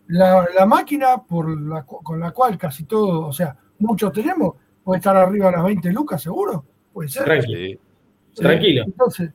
La, 0.07 0.47
la 0.55 0.66
máquina 0.66 1.23
por 1.23 1.49
la, 1.61 1.85
con 1.85 2.20
la 2.20 2.31
cual 2.32 2.59
casi 2.59 2.85
todos, 2.85 3.28
o 3.28 3.32
sea, 3.32 3.57
muchos 3.78 4.12
tenemos, 4.12 4.55
puede 4.82 4.99
estar 4.99 5.16
arriba 5.16 5.47
de 5.47 5.53
las 5.53 5.65
20 5.65 5.93
lucas, 5.93 6.23
seguro. 6.23 6.65
Puede 6.93 7.09
ser. 7.09 7.24
Tranquilo. 7.24 7.81
Tranquilo. 8.35 8.85
Entonces, 8.85 9.31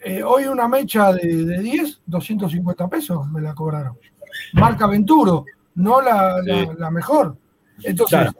eh, 0.00 0.22
hoy 0.22 0.44
una 0.44 0.68
mecha 0.68 1.12
de, 1.12 1.44
de, 1.44 1.58
10, 1.60 2.02
250 2.06 2.88
pesos 2.88 3.26
me 3.28 3.40
la 3.40 3.54
cobraron. 3.54 3.98
Marca 4.52 4.86
Venturo, 4.86 5.44
no 5.76 6.00
la, 6.00 6.42
la, 6.42 6.74
la 6.76 6.90
mejor. 6.90 7.36
Entonces, 7.82 8.18
claro. 8.18 8.32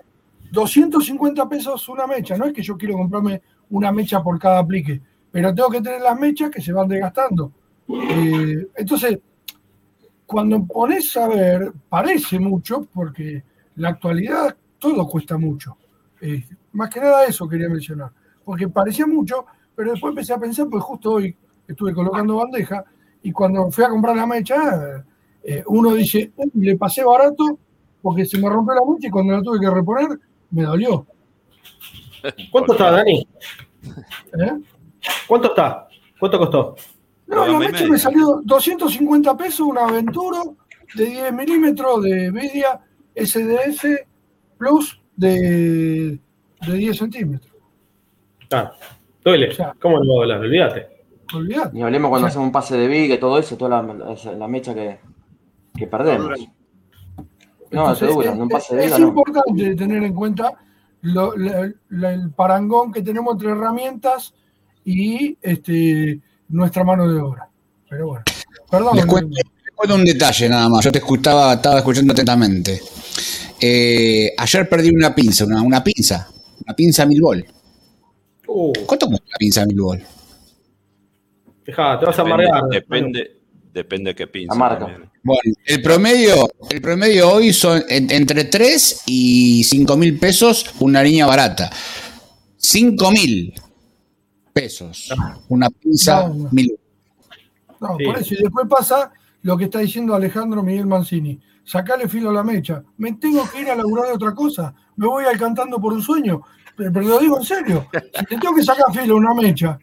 250 0.50 1.48
pesos 1.48 1.88
una 1.88 2.06
mecha. 2.06 2.36
No 2.36 2.46
es 2.46 2.52
que 2.52 2.62
yo 2.62 2.76
quiero 2.76 2.94
comprarme 2.94 3.42
una 3.70 3.92
mecha 3.92 4.22
por 4.22 4.38
cada 4.38 4.58
aplique, 4.58 5.00
pero 5.30 5.54
tengo 5.54 5.70
que 5.70 5.80
tener 5.80 6.00
las 6.00 6.18
mechas 6.18 6.50
que 6.50 6.60
se 6.60 6.72
van 6.72 6.88
desgastando. 6.88 7.52
Eh, 7.88 8.68
entonces, 8.76 9.18
cuando 10.24 10.64
pones 10.64 11.16
a 11.16 11.28
ver, 11.28 11.72
parece 11.88 12.38
mucho, 12.38 12.86
porque 12.92 13.42
la 13.76 13.90
actualidad 13.90 14.56
todo 14.78 15.06
cuesta 15.06 15.38
mucho. 15.38 15.76
Eh, 16.20 16.44
más 16.72 16.90
que 16.90 17.00
nada 17.00 17.24
eso 17.24 17.48
quería 17.48 17.68
mencionar, 17.68 18.10
porque 18.44 18.68
parecía 18.68 19.06
mucho, 19.06 19.46
pero 19.74 19.92
después 19.92 20.10
empecé 20.10 20.32
a 20.32 20.38
pensar, 20.38 20.66
pues 20.68 20.82
justo 20.82 21.12
hoy 21.12 21.36
estuve 21.68 21.92
colocando 21.92 22.36
bandeja 22.36 22.84
y 23.22 23.32
cuando 23.32 23.70
fui 23.70 23.84
a 23.84 23.88
comprar 23.88 24.16
la 24.16 24.26
mecha, 24.26 25.04
eh, 25.48 25.62
uno 25.68 25.94
dice, 25.94 26.32
le 26.54 26.76
pasé 26.76 27.04
barato 27.04 27.56
porque 28.02 28.24
se 28.24 28.36
me 28.36 28.48
rompió 28.48 28.74
la 28.74 28.80
mecha 28.84 29.06
y 29.06 29.10
cuando 29.10 29.32
la 29.32 29.42
tuve 29.42 29.60
que 29.60 29.70
reponer, 29.70 30.08
me 30.50 30.64
dolió. 30.64 31.06
¿Cuánto 32.50 32.72
está, 32.72 32.90
Dani? 32.90 33.28
¿Eh? 34.40 34.52
¿Cuánto 35.28 35.48
está? 35.48 35.86
¿Cuánto 36.18 36.38
costó? 36.40 36.74
No, 37.28 37.46
la 37.46 37.58
mecha 37.60 37.86
me 37.86 37.96
salió 37.96 38.40
250 38.42 39.36
pesos, 39.36 39.60
una 39.60 39.84
aventura 39.86 40.40
de 40.96 41.06
10 41.06 41.32
milímetros 41.32 42.02
de 42.02 42.32
media 42.32 42.80
SDF 43.14 43.84
Plus 44.58 45.00
de, 45.14 46.18
de 46.66 46.72
10 46.72 46.96
centímetros. 46.96 47.52
Ah, 48.50 48.72
duele. 49.24 49.50
O 49.50 49.54
sea, 49.54 49.74
¿Cómo 49.80 50.02
no 50.02 50.16
va 50.16 50.20
a 50.20 50.22
hablar? 50.24 50.40
Olvídate. 50.40 50.88
Olvídate. 51.32 51.78
Y 51.78 51.82
hablemos 51.82 52.08
cuando 52.08 52.26
o 52.26 52.30
sea, 52.30 52.32
hacemos 52.32 52.46
un 52.46 52.52
pase 52.52 52.76
de 52.76 52.88
viga 52.88 53.14
y 53.14 53.18
todo 53.18 53.38
eso, 53.38 53.56
toda 53.56 53.80
la, 53.82 54.34
la 54.36 54.48
mecha 54.48 54.74
que, 54.74 54.98
que 55.76 55.86
perdemos. 55.86 56.30
No, 57.70 57.90
Entonces, 57.90 58.08
dura, 58.08 58.30
un 58.32 58.48
pase 58.48 58.76
de 58.76 58.84
es, 58.86 58.92
es 58.92 58.98
no. 58.98 59.08
importante 59.08 59.74
tener 59.74 60.02
en 60.02 60.14
cuenta 60.14 60.52
lo, 61.02 61.36
la, 61.36 61.70
la, 61.90 62.12
el 62.12 62.30
parangón 62.30 62.92
que 62.92 63.02
tenemos 63.02 63.34
entre 63.34 63.50
herramientas 63.50 64.32
y 64.84 65.36
este, 65.42 66.20
nuestra 66.48 66.84
mano 66.84 67.12
de 67.12 67.20
obra. 67.20 67.48
Pero 67.88 68.06
bueno, 68.06 68.24
perdón. 68.70 68.96
Les 68.96 69.06
cuento, 69.06 69.36
les 69.36 69.74
cuento 69.74 69.94
un 69.94 70.04
detalle 70.04 70.48
nada 70.48 70.68
más. 70.68 70.84
Yo 70.84 70.92
te 70.92 70.98
escuchaba, 70.98 71.54
estaba 71.54 71.78
escuchando 71.78 72.12
atentamente. 72.12 72.80
Eh, 73.60 74.32
ayer 74.36 74.68
perdí 74.68 74.90
una 74.90 75.14
pinza, 75.14 75.44
una, 75.44 75.62
una 75.62 75.82
pinza, 75.82 76.28
una 76.64 76.74
pinza 76.74 77.06
mil 77.06 77.20
bol. 77.20 77.44
Uh. 78.46 78.72
¿Cuánto 78.86 79.06
cuesta 79.06 79.26
una 79.26 79.36
pinza 79.38 79.66
mil 79.66 79.80
bol? 79.80 80.02
Fija, 81.64 81.98
te 81.98 82.06
vas 82.06 82.18
a 82.18 82.22
amargar. 82.22 82.62
depende, 82.70 83.35
depende 83.76 84.14
qué 84.14 84.26
pinza. 84.26 84.54
La 84.54 84.58
marca. 84.58 84.78
también. 84.86 85.10
Bueno, 85.22 85.40
el 85.66 85.82
promedio, 85.82 86.48
el 86.70 86.80
promedio 86.80 87.30
hoy 87.32 87.52
son 87.52 87.82
en- 87.88 88.10
entre 88.10 88.44
3 88.44 89.02
y 89.06 89.62
5 89.64 89.96
mil 89.96 90.18
pesos 90.18 90.74
una 90.80 91.02
línea 91.02 91.26
barata. 91.26 91.70
5 92.56 93.10
mil 93.12 93.52
pesos. 94.52 95.08
Una 95.48 95.68
pinza 95.70 96.28
No, 96.28 96.34
no. 96.34 96.48
mil. 96.52 96.78
No, 97.80 97.96
Sí. 97.98 98.04
por 98.04 98.18
eso. 98.18 98.34
Y 98.34 98.42
después 98.42 98.66
pasa 98.68 99.12
lo 99.42 99.56
que 99.56 99.64
está 99.64 99.80
diciendo 99.80 100.14
Alejandro 100.14 100.62
Miguel 100.62 100.86
Mancini. 100.86 101.38
Sacale 101.64 102.08
filo 102.08 102.30
a 102.30 102.32
la 102.32 102.42
mecha. 102.44 102.82
Me 102.96 103.12
tengo 103.14 103.48
que 103.50 103.60
ir 103.60 103.70
a 103.70 103.76
laburar 103.76 104.06
de 104.06 104.12
otra 104.12 104.34
cosa. 104.34 104.74
Me 104.96 105.06
voy 105.06 105.24
al 105.24 105.38
cantando 105.38 105.78
por 105.80 105.92
un 105.92 106.00
sueño. 106.02 106.40
Pero, 106.76 106.92
pero 106.92 107.06
lo 107.06 107.18
digo 107.18 107.38
en 107.38 107.44
serio. 107.44 107.88
Si 107.92 108.24
te 108.24 108.36
tengo 108.38 108.54
que 108.54 108.62
sacar 108.62 108.86
filo 108.94 109.14
a 109.14 109.18
una 109.18 109.34
mecha, 109.34 109.78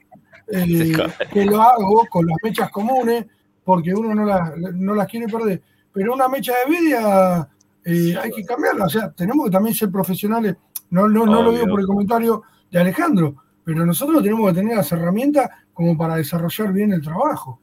eh, 0.51 0.93
que 1.33 1.45
lo 1.45 1.61
hago 1.61 2.05
con 2.09 2.25
las 2.25 2.37
mechas 2.43 2.69
comunes, 2.71 3.25
porque 3.63 3.93
uno 3.93 4.13
no, 4.13 4.25
las- 4.25 4.57
no 4.57 4.93
las 4.95 5.07
quiere 5.07 5.27
perder. 5.27 5.61
Pero 5.91 6.13
una 6.13 6.27
mecha 6.27 6.53
de 6.65 6.71
vidia 6.71 7.47
eh, 7.85 8.15
hay 8.21 8.31
que 8.31 8.43
cambiarla. 8.45 8.85
O 8.85 8.89
sea, 8.89 9.11
tenemos 9.11 9.45
que 9.45 9.51
también 9.51 9.75
ser 9.75 9.89
profesionales. 9.91 10.55
No, 10.89 11.07
no, 11.07 11.25
no 11.25 11.41
lo 11.43 11.51
digo 11.51 11.65
por 11.67 11.79
el 11.79 11.87
comentario 11.87 12.43
de 12.71 12.79
Alejandro, 12.79 13.35
pero 13.63 13.85
nosotros 13.85 14.21
tenemos 14.23 14.49
que 14.49 14.55
tener 14.59 14.75
las 14.77 14.91
herramientas 14.91 15.49
como 15.73 15.97
para 15.97 16.15
desarrollar 16.15 16.71
bien 16.73 16.93
el 16.93 17.01
trabajo. 17.01 17.59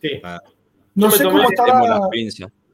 Sí. 0.00 0.20
No 0.94 1.06
Yo 1.06 1.08
me 1.08 1.12
sé 1.16 1.24
cómo 1.24 1.42
estará 1.42 1.72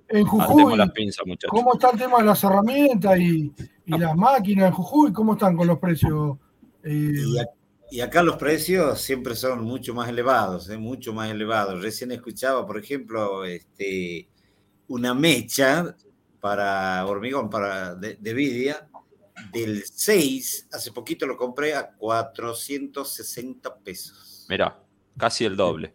en 0.08 0.24
Atemos 0.26 0.46
Jujuy. 0.46 0.76
las 0.76 0.90
pinzas, 0.90 1.26
muchachos. 1.26 1.50
¿Cómo 1.50 1.72
está 1.74 1.90
el 1.90 1.98
tema 1.98 2.18
de 2.18 2.24
las 2.24 2.42
herramientas 2.44 3.18
y, 3.18 3.52
y 3.86 3.98
las 3.98 4.16
máquinas 4.16 4.66
en 4.66 4.72
Jujuy? 4.72 5.12
¿Cómo 5.12 5.34
están 5.34 5.56
con 5.56 5.66
los 5.68 5.78
precios? 5.78 6.36
Eh, 6.82 7.12
Y, 7.90 8.00
acá 8.00 8.22
los 8.22 8.36
precios 8.36 9.00
siempre 9.00 9.34
son 9.34 9.62
mucho 9.62 9.94
más 9.94 10.08
elevados, 10.08 10.68
¿eh? 10.70 10.78
mucho 10.78 11.12
más 11.12 11.30
elevados. 11.30 11.82
Recién 11.82 12.12
escuchaba, 12.12 12.66
por 12.66 12.78
ejemplo, 12.78 13.44
este, 13.44 14.28
una 14.88 15.14
mecha 15.14 15.96
para 16.40 17.04
hormigón, 17.06 17.50
para 17.50 17.94
de, 17.94 18.16
de 18.20 18.34
vidia, 18.34 18.88
del 19.52 19.84
6, 19.84 20.68
hace 20.72 20.92
poquito 20.92 21.26
lo 21.26 21.36
compré 21.36 21.74
a 21.74 21.90
460 21.90 23.78
pesos. 23.78 24.46
Mirá, 24.48 24.78
casi 25.16 25.44
el 25.44 25.56
doble. 25.56 25.94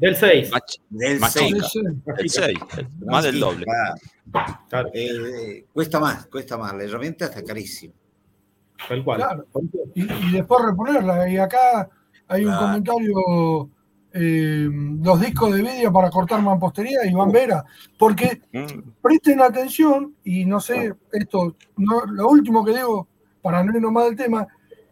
Del 0.00 0.16
6. 0.16 0.50
Del 0.88 1.20
Más 1.20 1.32
6. 1.34 1.54
chica. 1.70 2.14
El 2.16 2.30
6, 2.30 2.58
más 3.04 3.24
del 3.24 3.38
doble. 3.38 3.66
Eh, 4.94 5.66
cuesta 5.72 6.00
más, 6.00 6.26
cuesta 6.26 6.56
más. 6.56 6.74
La 6.74 6.84
herramienta 6.84 7.26
está 7.26 7.44
carísima. 7.44 7.92
Tal 8.88 9.04
cual. 9.04 9.18
Claro. 9.18 9.46
Y, 9.94 10.02
y 10.02 10.32
después 10.32 10.64
reponerla. 10.64 11.28
Y 11.28 11.36
acá 11.36 11.88
hay 12.28 12.44
un 12.44 12.54
comentario, 12.56 13.70
eh, 14.12 14.68
los 15.02 15.20
discos 15.20 15.54
de 15.54 15.62
vídeo 15.62 15.92
para 15.92 16.10
cortar 16.10 16.42
mampostería, 16.42 17.04
Iván 17.06 17.30
Vera, 17.32 17.64
porque 17.98 18.40
Mm. 18.52 18.90
presten 19.02 19.40
atención, 19.40 20.14
y 20.24 20.44
no 20.44 20.60
sé, 20.60 20.94
esto, 21.12 21.56
no, 21.76 22.04
lo 22.06 22.28
último 22.28 22.64
que 22.64 22.72
digo, 22.74 23.06
para 23.42 23.62
no 23.62 23.74
ir 23.74 23.80
nomás 23.80 24.04
del 24.06 24.16
tema, 24.16 24.46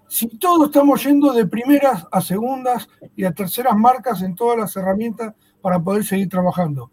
si 0.08 0.26
todos 0.38 0.68
estamos 0.68 1.04
yendo 1.04 1.32
de 1.32 1.46
primeras 1.46 2.06
a 2.10 2.20
segundas 2.20 2.88
y 3.14 3.24
a 3.24 3.32
terceras 3.32 3.76
marcas 3.76 4.22
en 4.22 4.34
todas 4.34 4.58
las 4.58 4.74
herramientas 4.76 5.34
para 5.60 5.78
poder 5.80 6.02
seguir 6.04 6.28
trabajando 6.28 6.90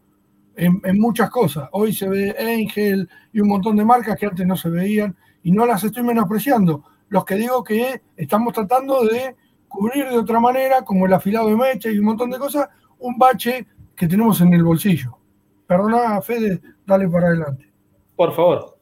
en, 0.56 0.82
en 0.84 1.00
muchas 1.00 1.30
cosas. 1.30 1.70
Hoy 1.72 1.94
se 1.94 2.10
ve 2.10 2.36
Angel 2.38 3.08
y 3.32 3.40
un 3.40 3.48
montón 3.48 3.78
de 3.78 3.86
marcas 3.86 4.18
que 4.18 4.26
antes 4.26 4.46
no 4.46 4.58
se 4.58 4.70
veían 4.70 5.16
y 5.46 5.52
no 5.52 5.66
las 5.68 5.84
estoy 5.84 6.02
menospreciando. 6.02 6.84
Los 7.08 7.24
que 7.24 7.36
digo 7.36 7.64
que 7.64 8.02
estamos 8.18 8.52
tratando 8.52 9.06
de 9.06 9.36
cubrir 9.68 10.10
de 10.10 10.18
otra 10.18 10.40
manera, 10.40 10.82
como 10.82 11.06
el 11.06 11.14
afilado 11.14 11.50
de 11.50 11.56
mecha 11.56 11.92
y 11.92 12.00
un 12.00 12.06
montón 12.06 12.32
de 12.32 12.40
cosas, 12.40 12.68
un 12.98 13.16
bache 13.20 13.68
que 13.96 14.08
tenemos 14.08 14.42
en 14.42 14.56
el 14.56 14.64
bolsillo. 14.64 15.20
Perdona, 15.68 16.20
Fede, 16.24 16.60
dale 16.84 17.08
para 17.08 17.28
adelante. 17.28 17.72
Por 18.16 18.34
favor. 18.34 18.80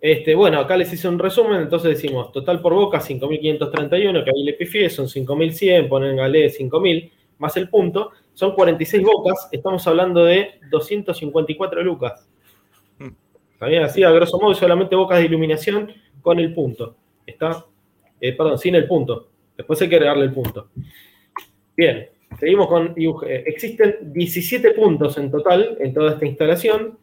Este, 0.00 0.34
bueno, 0.34 0.58
acá 0.58 0.76
les 0.76 0.92
hice 0.92 1.06
un 1.06 1.20
resumen, 1.20 1.62
entonces 1.62 1.90
decimos, 1.90 2.32
total 2.32 2.60
por 2.60 2.74
boca 2.74 2.98
5.531, 3.00 4.24
que 4.24 4.30
ahí 4.30 4.42
le 4.42 4.54
pifié, 4.54 4.90
son 4.90 5.06
5.100, 5.06 5.88
ponen 5.88 6.16
galé 6.16 6.48
5.000, 6.48 7.12
más 7.38 7.56
el 7.56 7.68
punto, 7.68 8.10
son 8.34 8.56
46 8.56 9.04
bocas, 9.04 9.48
estamos 9.52 9.86
hablando 9.86 10.24
de 10.24 10.58
254 10.68 11.80
lucas. 11.84 12.28
Está 13.62 13.70
bien, 13.70 13.84
así 13.84 14.02
a 14.02 14.10
grosso 14.10 14.40
modo, 14.40 14.54
solamente 14.54 14.96
bocas 14.96 15.20
de 15.20 15.26
iluminación 15.26 15.92
con 16.20 16.40
el 16.40 16.52
punto. 16.52 16.96
Está, 17.24 17.64
eh, 18.20 18.32
perdón, 18.32 18.58
sin 18.58 18.74
el 18.74 18.88
punto. 18.88 19.28
Después 19.56 19.80
hay 19.80 19.88
que 19.88 19.94
agregarle 19.94 20.24
el 20.24 20.32
punto. 20.32 20.70
Bien, 21.76 22.08
seguimos 22.40 22.66
con. 22.66 22.92
Eh, 22.98 23.44
Existen 23.46 24.12
17 24.12 24.72
puntos 24.72 25.16
en 25.16 25.30
total 25.30 25.76
en 25.78 25.94
toda 25.94 26.14
esta 26.14 26.26
instalación. 26.26 26.98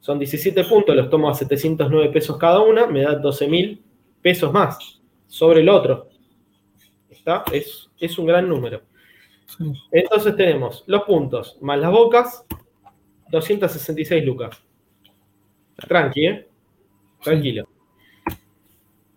Son 0.00 0.18
17 0.18 0.64
puntos, 0.64 0.94
los 0.94 1.08
tomo 1.08 1.30
a 1.30 1.34
709 1.34 2.10
pesos 2.10 2.36
cada 2.36 2.60
una, 2.60 2.86
me 2.86 3.00
da 3.00 3.14
12 3.14 3.48
mil 3.48 3.82
pesos 4.20 4.52
más 4.52 5.00
sobre 5.26 5.62
el 5.62 5.68
otro. 5.70 6.10
¿Está? 7.08 7.42
Es, 7.50 7.88
es 7.98 8.18
un 8.18 8.26
gran 8.26 8.46
número. 8.46 8.82
Entonces 9.90 10.36
tenemos 10.36 10.84
los 10.88 11.04
puntos 11.04 11.56
más 11.62 11.78
las 11.78 11.90
bocas, 11.90 12.44
266 13.30 14.22
lucas. 14.22 14.65
Tranqui, 15.76 16.26
¿eh? 16.26 16.48
Tranquilo. 17.22 17.68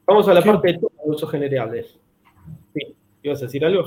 Vamos 0.05 0.27
a 0.27 0.33
la 0.33 0.41
parte 0.41 0.73
de 0.73 0.79
usos 1.05 1.29
generales. 1.29 1.97
Sí, 2.73 2.95
¿ibas 3.23 3.41
a 3.41 3.45
decir 3.45 3.63
algo? 3.63 3.83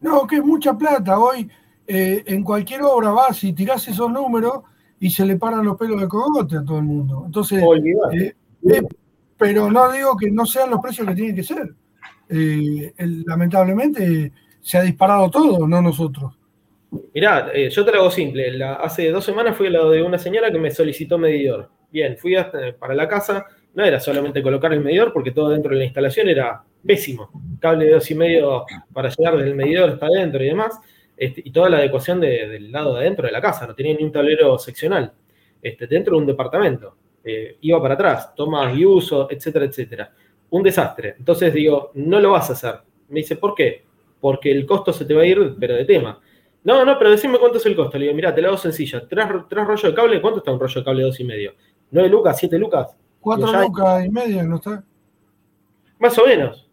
No, 0.00 0.26
que 0.26 0.36
es 0.36 0.44
mucha 0.44 0.76
plata. 0.76 1.18
Hoy 1.18 1.48
eh, 1.86 2.22
en 2.26 2.42
cualquier 2.42 2.82
obra 2.82 3.10
vas 3.10 3.42
y 3.44 3.52
tirás 3.52 3.86
esos 3.88 4.10
números 4.10 4.62
y 5.00 5.10
se 5.10 5.24
le 5.26 5.36
paran 5.36 5.64
los 5.64 5.76
pelos 5.76 6.00
de 6.00 6.08
cogote 6.08 6.56
a 6.56 6.64
todo 6.64 6.78
el 6.78 6.84
mundo. 6.84 7.22
Entonces, 7.26 7.62
eh, 8.12 8.34
eh, 8.70 8.82
pero 9.36 9.70
no 9.70 9.92
digo 9.92 10.16
que 10.16 10.30
no 10.30 10.46
sean 10.46 10.70
los 10.70 10.80
precios 10.80 11.06
que 11.06 11.14
tienen 11.14 11.36
que 11.36 11.42
ser. 11.42 11.74
Eh, 12.28 12.92
el- 12.96 13.22
lamentablemente 13.24 14.32
se 14.60 14.78
ha 14.78 14.82
disparado 14.82 15.30
todo, 15.30 15.66
no 15.68 15.80
nosotros. 15.82 16.34
Mirá, 17.14 17.52
yo 17.68 17.84
te 17.84 17.92
lo 17.92 18.00
hago 18.00 18.10
simple. 18.10 18.50
La- 18.52 18.74
hace 18.74 19.10
dos 19.10 19.24
semanas 19.24 19.56
fui 19.56 19.66
a 19.66 19.70
lo 19.70 19.90
de 19.90 20.02
una 20.02 20.18
señora 20.18 20.50
que 20.50 20.58
me 20.58 20.70
solicitó 20.70 21.18
medidor. 21.18 21.70
Bien, 21.90 22.16
fui 22.18 22.36
para 22.78 22.94
la 22.94 23.08
casa. 23.08 23.46
No 23.74 23.84
era 23.84 24.00
solamente 24.00 24.42
colocar 24.42 24.72
el 24.72 24.80
medidor, 24.80 25.12
porque 25.12 25.30
todo 25.30 25.50
dentro 25.50 25.70
de 25.72 25.78
la 25.78 25.84
instalación 25.84 26.28
era 26.28 26.62
pésimo. 26.84 27.30
Cable 27.60 27.84
de 27.86 27.92
dos 27.92 28.10
y 28.10 28.14
medio 28.14 28.64
para 28.92 29.08
llegar 29.08 29.36
del 29.36 29.54
medidor 29.54 29.90
hasta 29.90 30.06
adentro 30.06 30.42
y 30.42 30.46
demás. 30.48 30.78
Este, 31.16 31.42
y 31.44 31.50
toda 31.50 31.68
la 31.68 31.78
adecuación 31.78 32.20
de- 32.20 32.48
del 32.48 32.70
lado 32.72 32.94
de 32.94 33.00
adentro 33.00 33.26
de 33.26 33.32
la 33.32 33.40
casa. 33.40 33.66
No 33.66 33.74
tenía 33.74 33.94
ni 33.94 34.04
un 34.04 34.12
tablero 34.12 34.58
seccional. 34.58 35.12
Este, 35.62 35.86
dentro 35.86 36.14
de 36.16 36.20
un 36.20 36.26
departamento. 36.26 36.96
Eh, 37.24 37.56
iba 37.60 37.80
para 37.82 37.94
atrás, 37.94 38.34
tomas 38.34 38.76
y 38.76 38.84
uso, 38.86 39.28
etcétera, 39.30 39.64
etcétera. 39.66 40.12
Un 40.50 40.62
desastre. 40.62 41.14
Entonces 41.18 41.52
digo, 41.52 41.90
no 41.94 42.20
lo 42.20 42.30
vas 42.30 42.48
a 42.50 42.52
hacer. 42.54 42.76
Me 43.08 43.20
dice, 43.20 43.36
¿por 43.36 43.54
qué? 43.54 43.84
Porque 44.20 44.50
el 44.50 44.64
costo 44.66 44.92
se 44.92 45.04
te 45.04 45.14
va 45.14 45.22
a 45.22 45.26
ir, 45.26 45.54
pero 45.58 45.74
de 45.74 45.84
tema. 45.84 46.20
No, 46.64 46.84
no, 46.84 46.98
pero 46.98 47.10
decime 47.10 47.38
cuánto 47.38 47.58
es 47.58 47.66
el 47.66 47.76
costo. 47.76 47.98
Le 47.98 48.04
digo, 48.06 48.16
mira, 48.16 48.34
te 48.34 48.40
lo 48.40 48.48
hago 48.48 48.56
sencilla. 48.56 49.06
Tres, 49.08 49.26
tres 49.48 49.66
rollos 49.66 49.82
de 49.82 49.94
cable, 49.94 50.20
¿cuánto 50.20 50.38
está 50.38 50.52
un 50.52 50.60
rollo 50.60 50.80
de 50.80 50.84
cable 50.84 51.02
dos 51.02 51.18
y 51.20 51.24
medio? 51.24 51.54
¿Nueve 51.90 52.08
lucas? 52.08 52.38
¿Siete 52.38 52.58
lucas? 52.58 52.96
Cuatro 53.20 53.46
Digo, 53.46 53.58
ya- 53.58 53.64
lucas 53.66 54.04
y 54.06 54.10
media, 54.10 54.42
¿no 54.44 54.56
está? 54.56 54.84
Más 55.98 56.18
o 56.18 56.26
menos. 56.26 56.64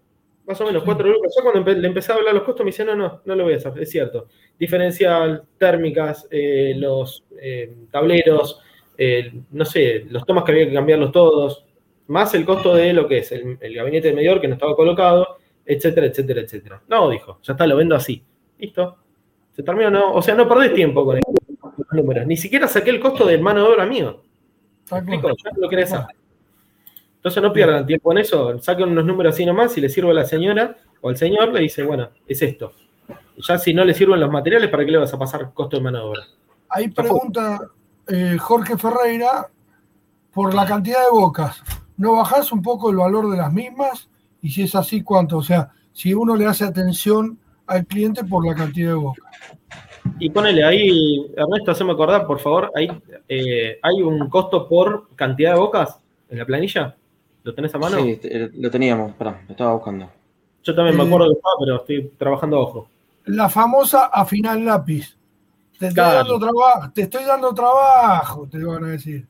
Más 0.45 0.61
o 0.61 0.65
menos, 0.65 0.83
cuatro 0.83 1.07
lucas. 1.09 1.33
Yo 1.35 1.43
cuando 1.43 1.61
empe- 1.61 1.75
le 1.77 1.87
empecé 1.87 2.11
a 2.11 2.15
hablar 2.15 2.33
los 2.35 2.43
costos 2.43 2.63
me 2.63 2.69
dice, 2.71 2.85
no, 2.85 2.95
no, 2.95 3.21
no 3.25 3.35
lo 3.35 3.45
voy 3.45 3.53
a 3.53 3.57
hacer, 3.57 3.73
es 3.79 3.89
cierto. 3.89 4.27
Diferencial, 4.59 5.43
térmicas, 5.57 6.27
eh, 6.29 6.73
los 6.77 7.23
eh, 7.41 7.73
tableros, 7.91 8.61
eh, 8.97 9.33
no 9.51 9.65
sé, 9.65 10.05
los 10.09 10.23
tomas 10.25 10.43
que 10.43 10.51
había 10.51 10.67
que 10.67 10.73
cambiarlos 10.73 11.11
todos, 11.11 11.65
más 12.07 12.35
el 12.35 12.45
costo 12.45 12.75
de 12.75 12.93
lo 12.93 13.07
que 13.07 13.17
es 13.19 13.31
el, 13.31 13.57
el 13.59 13.73
gabinete 13.75 14.09
de 14.09 14.13
medidor 14.13 14.39
que 14.39 14.47
no 14.47 14.53
estaba 14.53 14.75
colocado, 14.75 15.37
etcétera, 15.65 16.05
etcétera, 16.07 16.41
etcétera. 16.41 16.81
No, 16.87 17.09
dijo, 17.09 17.39
ya 17.41 17.53
está, 17.53 17.65
lo 17.65 17.75
vendo 17.77 17.95
así. 17.95 18.21
Listo. 18.59 18.97
Se 19.53 19.63
terminó, 19.63 19.89
no, 19.89 20.13
o 20.13 20.21
sea, 20.21 20.35
no 20.35 20.47
perdés 20.47 20.73
tiempo 20.75 21.03
con 21.03 21.15
los 21.15 21.23
números. 21.91 22.27
Ni 22.27 22.37
siquiera 22.37 22.67
saqué 22.67 22.91
el 22.91 22.99
costo 22.99 23.25
de 23.25 23.39
mano 23.39 23.63
de 23.63 23.73
obra 23.73 23.85
mío. 23.87 24.21
¿Me 24.91 24.97
explico? 24.97 25.29
Ya 25.29 25.51
lo 25.57 25.69
querés 25.69 25.93
hacer. 25.93 26.15
Entonces 27.17 27.41
no 27.41 27.51
pierdan 27.51 27.87
tiempo 27.87 28.11
en 28.11 28.19
eso, 28.19 28.59
saquen 28.59 28.89
unos 28.89 29.03
números 29.03 29.33
así 29.33 29.47
nomás 29.47 29.75
y 29.77 29.81
le 29.81 29.89
sirve 29.89 30.11
a 30.11 30.13
la 30.13 30.25
señora 30.25 30.77
o 31.01 31.09
al 31.09 31.17
señor, 31.17 31.51
le 31.51 31.61
dice, 31.61 31.81
bueno, 31.83 32.09
es 32.27 32.39
esto. 32.43 32.73
Ya 33.37 33.57
si 33.57 33.73
no 33.73 33.83
le 33.83 33.95
sirven 33.95 34.19
los 34.19 34.29
materiales, 34.29 34.69
¿para 34.69 34.85
qué 34.85 34.91
le 34.91 34.99
vas 34.99 35.13
a 35.13 35.17
pasar 35.17 35.51
costo 35.51 35.77
de 35.77 35.83
mano 35.83 35.97
de 35.97 36.03
obra? 36.03 36.21
Ahí 36.69 36.87
pregunta 36.89 37.59
eh, 38.07 38.37
Jorge 38.39 38.77
Ferreira 38.77 39.49
por 40.31 40.53
la 40.53 40.65
cantidad 40.65 41.03
de 41.03 41.09
bocas. 41.11 41.63
¿No 41.97 42.17
bajás 42.17 42.51
un 42.51 42.61
poco 42.61 42.91
el 42.91 42.97
valor 42.97 43.31
de 43.31 43.37
las 43.37 43.51
mismas? 43.51 44.07
Y 44.41 44.49
si 44.49 44.61
es 44.63 44.75
así, 44.75 45.01
¿cuánto? 45.01 45.37
O 45.37 45.43
sea, 45.43 45.71
si 45.93 46.13
uno 46.13 46.35
le 46.35 46.45
hace 46.45 46.63
atención 46.63 47.39
al 47.65 47.87
cliente 47.87 48.23
por 48.23 48.45
la 48.45 48.53
cantidad 48.53 48.89
de 48.89 48.95
bocas. 48.95 49.25
Y 50.19 50.29
ponele 50.29 50.63
ahí, 50.63 51.25
Ernesto, 51.35 51.71
haceme 51.71 51.91
acordar, 51.91 52.25
por 52.25 52.39
favor, 52.39 52.71
ahí 52.75 52.87
eh, 53.27 53.79
hay 53.81 54.01
un 54.01 54.29
costo 54.29 54.67
por 54.67 55.09
cantidad 55.15 55.53
de 55.53 55.59
bocas 55.59 55.99
en 56.29 56.39
la 56.39 56.45
planilla. 56.45 56.95
¿Lo 57.43 57.53
tenés 57.53 57.75
a 57.75 57.77
mano? 57.77 57.97
Sí, 58.01 58.15
te- 58.17 58.49
lo 58.53 58.71
teníamos, 58.71 59.13
pará, 59.15 59.41
lo 59.45 59.51
estaba 59.51 59.73
buscando. 59.73 60.09
Yo 60.63 60.73
también 60.73 60.97
me 60.97 61.03
Eh, 61.03 61.07
acuerdo 61.07 61.27
que 61.27 61.33
estaba, 61.35 61.53
pero 61.59 61.75
estoy 61.77 62.11
trabajando 62.17 62.57
a 62.57 62.59
ojo. 62.61 62.89
La 63.25 63.49
famosa 63.49 64.05
afinar 64.05 64.57
lápiz. 64.59 65.17
Te 65.77 65.87
estoy, 65.87 65.93
Claro. 66.03 66.15
dando 66.29 66.39
trabajo, 66.39 66.91
te 66.93 67.01
estoy 67.01 67.23
dando 67.25 67.53
trabajo, 67.53 68.47
te 68.49 68.63
van 68.63 68.83
a 68.85 68.87
decir. 68.87 69.27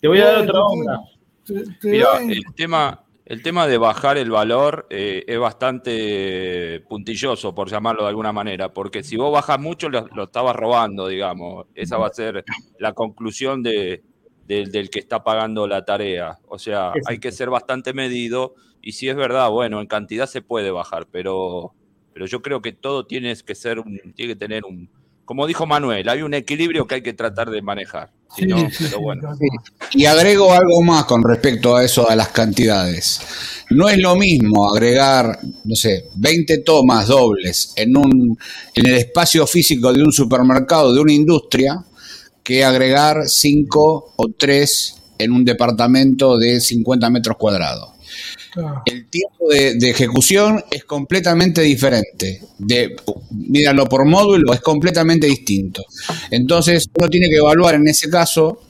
Te 0.00 0.06
voy 0.08 0.20
a 0.20 0.26
dar 0.26 0.38
Eh, 0.38 0.42
otra 0.42 0.62
onda. 0.64 1.00
te- 1.44 1.64
te 1.80 1.90
Mira, 1.90 2.08
doy- 2.20 2.32
el 2.46 2.54
tema, 2.54 3.02
el 3.28 3.42
tema 3.42 3.66
de 3.66 3.78
bajar 3.78 4.16
el 4.18 4.30
valor 4.30 4.86
eh, 4.90 5.24
es 5.26 5.38
bastante 5.38 6.80
puntilloso, 6.88 7.54
por 7.54 7.68
llamarlo 7.70 8.02
de 8.02 8.08
alguna 8.08 8.32
manera, 8.32 8.72
porque 8.72 9.02
si 9.02 9.16
vos 9.16 9.32
bajas 9.32 9.60
mucho, 9.60 9.88
lo, 9.90 10.06
lo 10.14 10.24
estabas 10.24 10.56
robando, 10.56 11.06
digamos. 11.08 11.66
Esa 11.74 11.98
va 11.98 12.06
a 12.08 12.12
ser 12.14 12.44
la 12.78 12.92
conclusión 12.94 13.62
de, 13.62 14.02
del- 14.46 14.70
del 14.72 14.90
que 14.90 14.98
está 14.98 15.22
pagando 15.24 15.66
la 15.66 15.84
tarea. 15.84 16.38
O 16.48 16.58
sea, 16.58 16.92
hay 17.06 17.18
que 17.18 17.30
ser 17.32 17.50
bastante 17.50 17.92
medido 17.92 18.54
y 18.80 18.92
si 18.92 19.08
es 19.08 19.16
verdad, 19.16 19.50
bueno, 19.50 19.80
en 19.80 19.86
cantidad 19.86 20.26
se 20.26 20.40
puede 20.42 20.70
bajar, 20.70 21.06
pero, 21.10 21.74
pero 22.14 22.26
yo 22.26 22.40
creo 22.42 22.62
que 22.62 22.72
todo 22.72 23.06
tiene 23.06 23.34
que 23.44 23.54
ser 23.54 23.78
un, 23.80 24.00
tiene 24.14 24.32
que 24.34 24.36
tener 24.38 24.64
un, 24.64 24.90
como 25.26 25.46
dijo 25.46 25.66
Manuel, 25.66 26.08
hay 26.08 26.22
un 26.22 26.32
equilibrio 26.34 26.86
que 26.86 26.96
hay 26.96 27.02
que 27.02 27.12
tratar 27.12 27.50
de 27.50 27.60
manejar. 27.60 28.12
Pero 28.36 29.00
bueno. 29.00 29.36
Y 29.92 30.04
agrego 30.04 30.52
algo 30.52 30.82
más 30.82 31.04
con 31.04 31.22
respecto 31.22 31.76
a 31.76 31.84
eso, 31.84 32.08
a 32.08 32.14
las 32.14 32.28
cantidades. 32.28 33.20
No 33.70 33.88
es 33.88 33.98
lo 33.98 34.16
mismo 34.16 34.68
agregar, 34.70 35.38
no 35.64 35.74
sé, 35.74 36.08
20 36.14 36.58
tomas 36.58 37.08
dobles 37.08 37.72
en, 37.76 37.96
un, 37.96 38.38
en 38.74 38.86
el 38.86 38.94
espacio 38.94 39.46
físico 39.46 39.92
de 39.92 40.02
un 40.02 40.12
supermercado, 40.12 40.92
de 40.92 41.00
una 41.00 41.12
industria, 41.12 41.84
que 42.42 42.64
agregar 42.64 43.28
5 43.28 44.12
o 44.16 44.28
3 44.36 44.94
en 45.18 45.32
un 45.32 45.44
departamento 45.44 46.38
de 46.38 46.60
50 46.60 47.10
metros 47.10 47.36
cuadrados. 47.36 47.97
El 48.84 49.06
tiempo 49.08 49.48
de, 49.50 49.90
ejecución 49.90 50.62
es 50.70 50.84
completamente 50.84 51.62
diferente. 51.62 52.42
De, 52.58 52.96
míralo 53.30 53.86
por 53.86 54.04
módulo, 54.04 54.52
es 54.52 54.60
completamente 54.60 55.26
distinto. 55.26 55.84
Entonces, 56.30 56.88
uno 56.98 57.08
tiene 57.08 57.28
que 57.28 57.36
evaluar 57.36 57.76
en 57.76 57.88
ese 57.88 58.08
caso 58.08 58.62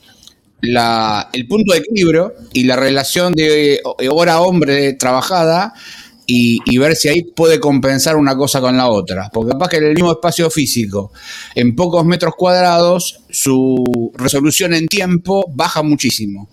la, 0.60 1.30
el 1.32 1.46
punto 1.46 1.72
de 1.72 1.78
equilibrio 1.80 2.34
y 2.52 2.64
la 2.64 2.76
relación 2.76 3.32
de 3.32 3.80
hora-hombre 4.10 4.94
trabajada 4.94 5.74
y, 6.30 6.76
ver 6.76 6.94
si 6.94 7.08
ahí 7.08 7.22
puede 7.22 7.58
compensar 7.58 8.16
una 8.16 8.36
cosa 8.36 8.60
con 8.60 8.76
la 8.76 8.88
otra. 8.88 9.30
Porque 9.32 9.52
capaz 9.52 9.68
que 9.68 9.76
en 9.78 9.84
el 9.84 9.94
mismo 9.94 10.12
espacio 10.12 10.50
físico, 10.50 11.10
en 11.54 11.74
pocos 11.74 12.04
metros 12.04 12.34
cuadrados, 12.36 13.20
su 13.30 14.12
resolución 14.14 14.74
en 14.74 14.86
tiempo 14.88 15.46
baja 15.54 15.82
muchísimo 15.82 16.50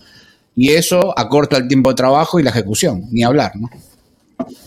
y 0.56 0.72
eso 0.72 1.14
acorta 1.18 1.58
el 1.58 1.68
tiempo 1.68 1.90
de 1.90 1.96
trabajo 1.96 2.40
y 2.40 2.44
la 2.44 2.50
ejecución, 2.50 3.04
ni 3.12 3.24
hablar, 3.24 3.52
¿no? 3.56 3.70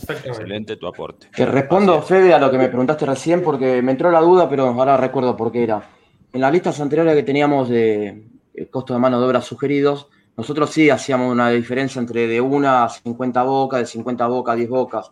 Excelente 0.07 0.75
tu 0.75 0.87
aporte. 0.87 1.27
Te 1.35 1.45
respondo, 1.45 2.01
Fede, 2.01 2.33
a 2.33 2.39
lo 2.39 2.49
que 2.49 2.57
me 2.57 2.67
preguntaste 2.67 3.05
recién, 3.05 3.41
porque 3.41 3.81
me 3.81 3.91
entró 3.91 4.11
la 4.11 4.21
duda, 4.21 4.49
pero 4.49 4.67
ahora 4.67 4.97
recuerdo 4.97 5.35
por 5.35 5.51
qué 5.51 5.63
era. 5.63 5.89
En 6.31 6.41
las 6.41 6.51
listas 6.51 6.79
anteriores 6.79 7.15
que 7.15 7.23
teníamos 7.23 7.69
de 7.69 8.27
costo 8.71 8.93
de 8.93 8.99
mano 8.99 9.19
de 9.19 9.27
obra 9.27 9.41
sugeridos, 9.41 10.07
nosotros 10.37 10.69
sí 10.69 10.89
hacíamos 10.89 11.31
una 11.31 11.49
diferencia 11.49 11.99
entre 11.99 12.27
de 12.27 12.39
una 12.39 12.85
a 12.85 12.89
50 12.89 13.43
bocas, 13.43 13.79
de 13.81 13.85
50 13.85 14.27
bocas 14.27 14.53
a 14.53 14.55
10 14.55 14.69
bocas. 14.69 15.11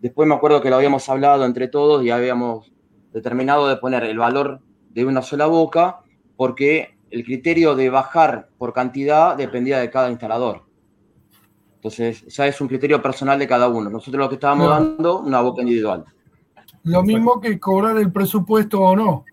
Después 0.00 0.28
me 0.28 0.34
acuerdo 0.34 0.60
que 0.60 0.70
lo 0.70 0.76
habíamos 0.76 1.08
hablado 1.08 1.44
entre 1.44 1.68
todos 1.68 2.04
y 2.04 2.10
habíamos 2.10 2.70
determinado 3.12 3.68
de 3.68 3.76
poner 3.76 4.04
el 4.04 4.18
valor 4.18 4.60
de 4.90 5.04
una 5.04 5.22
sola 5.22 5.46
boca, 5.46 6.00
porque 6.36 6.97
el 7.10 7.24
criterio 7.24 7.74
de 7.74 7.90
bajar 7.90 8.48
por 8.58 8.72
cantidad 8.72 9.36
dependía 9.36 9.78
de 9.78 9.90
cada 9.90 10.10
instalador. 10.10 10.64
Entonces, 11.76 12.26
ya 12.26 12.46
es 12.46 12.60
un 12.60 12.68
criterio 12.68 13.00
personal 13.00 13.38
de 13.38 13.46
cada 13.46 13.68
uno. 13.68 13.88
Nosotros 13.88 14.20
lo 14.20 14.28
que 14.28 14.34
estábamos 14.34 14.68
dando, 14.68 15.20
una 15.20 15.40
boca 15.40 15.62
individual. 15.62 16.04
Lo 16.82 17.02
mismo 17.02 17.40
que 17.40 17.58
cobrar 17.60 17.96
el 17.98 18.10
presupuesto 18.10 18.80
o 18.80 18.96
no. 18.96 19.24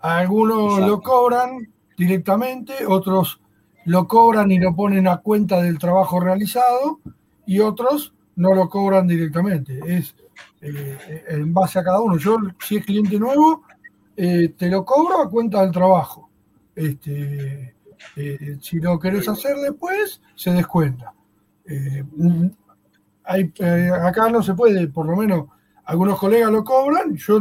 Algunos 0.00 0.80
lo 0.80 1.00
cobran 1.00 1.72
directamente, 1.96 2.86
otros 2.86 3.40
lo 3.84 4.08
cobran 4.08 4.50
y 4.50 4.58
lo 4.58 4.74
ponen 4.74 5.06
a 5.06 5.18
cuenta 5.18 5.60
del 5.60 5.78
trabajo 5.78 6.18
realizado 6.20 7.00
y 7.46 7.60
otros 7.60 8.14
no 8.36 8.54
lo 8.54 8.68
cobran 8.68 9.06
directamente. 9.06 9.78
Es 9.84 10.14
eh, 10.60 11.24
en 11.28 11.52
base 11.52 11.78
a 11.78 11.84
cada 11.84 12.00
uno. 12.00 12.16
Yo, 12.16 12.36
si 12.60 12.76
es 12.76 12.86
cliente 12.86 13.18
nuevo, 13.18 13.62
eh, 14.16 14.54
te 14.56 14.68
lo 14.68 14.84
cobro 14.84 15.20
a 15.20 15.28
cuenta 15.28 15.62
del 15.62 15.72
trabajo. 15.72 16.21
Este, 16.74 17.74
eh, 18.16 18.56
si 18.60 18.80
lo 18.80 18.98
querés 18.98 19.28
hacer 19.28 19.56
después, 19.56 20.20
se 20.34 20.52
descuenta. 20.52 21.12
Eh, 21.68 22.04
eh, 23.58 23.90
acá 24.02 24.28
no 24.30 24.42
se 24.42 24.54
puede, 24.54 24.88
por 24.88 25.06
lo 25.06 25.16
menos 25.16 25.46
algunos 25.84 26.18
colegas 26.18 26.50
lo 26.50 26.64
cobran, 26.64 27.16
yo 27.16 27.40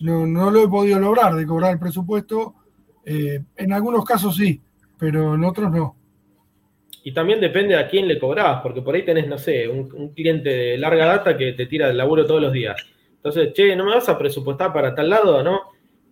no, 0.00 0.50
lo 0.50 0.62
he 0.62 0.68
podido 0.68 0.98
lograr 0.98 1.34
de 1.34 1.46
cobrar 1.46 1.72
el 1.72 1.78
presupuesto. 1.78 2.54
en 3.04 3.72
algunos 3.72 4.04
casos 4.04 4.36
sí, 4.36 4.60
pero 4.98 5.34
en 5.34 5.44
otros 5.44 5.70
no. 5.70 5.96
Y 7.02 7.12
también 7.12 7.40
depende 7.40 7.76
a 7.76 7.88
quién 7.88 8.06
le 8.06 8.18
cobrás, 8.18 8.60
porque 8.62 8.82
por 8.82 8.94
ahí 8.94 9.04
tenés, 9.04 9.26
no 9.26 9.38
sé, 9.38 9.66
un, 9.68 9.90
un, 9.94 10.10
cliente 10.10 10.50
de 10.50 10.78
larga 10.78 11.06
data 11.06 11.36
que 11.36 11.54
te 11.54 11.64
tira 11.64 11.88
el 11.88 11.96
laburo 11.96 12.26
todos 12.26 12.42
los 12.42 12.52
días. 12.52 12.76
Entonces, 13.16 13.52
che, 13.54 13.74
¿no 13.74 13.86
me 13.86 13.94
vas 13.94 14.08
a 14.08 14.18
presupuestar 14.18 14.72
para 14.72 14.94
tal 14.94 15.08
lado? 15.08 15.42
¿No? 15.42 15.60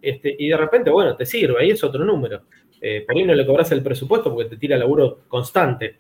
Este, 0.00 0.34
y 0.38 0.48
de 0.48 0.56
repente, 0.56 0.90
bueno, 0.90 1.16
te 1.16 1.26
sirve, 1.26 1.60
ahí 1.60 1.70
es 1.70 1.82
otro 1.82 2.04
número. 2.04 2.42
Eh, 2.80 3.04
por 3.06 3.16
ahí 3.16 3.24
no 3.24 3.34
le 3.34 3.46
cobras 3.46 3.70
el 3.72 3.82
presupuesto 3.82 4.32
porque 4.32 4.50
te 4.50 4.56
tira 4.56 4.76
laburo 4.76 5.20
constante. 5.28 5.98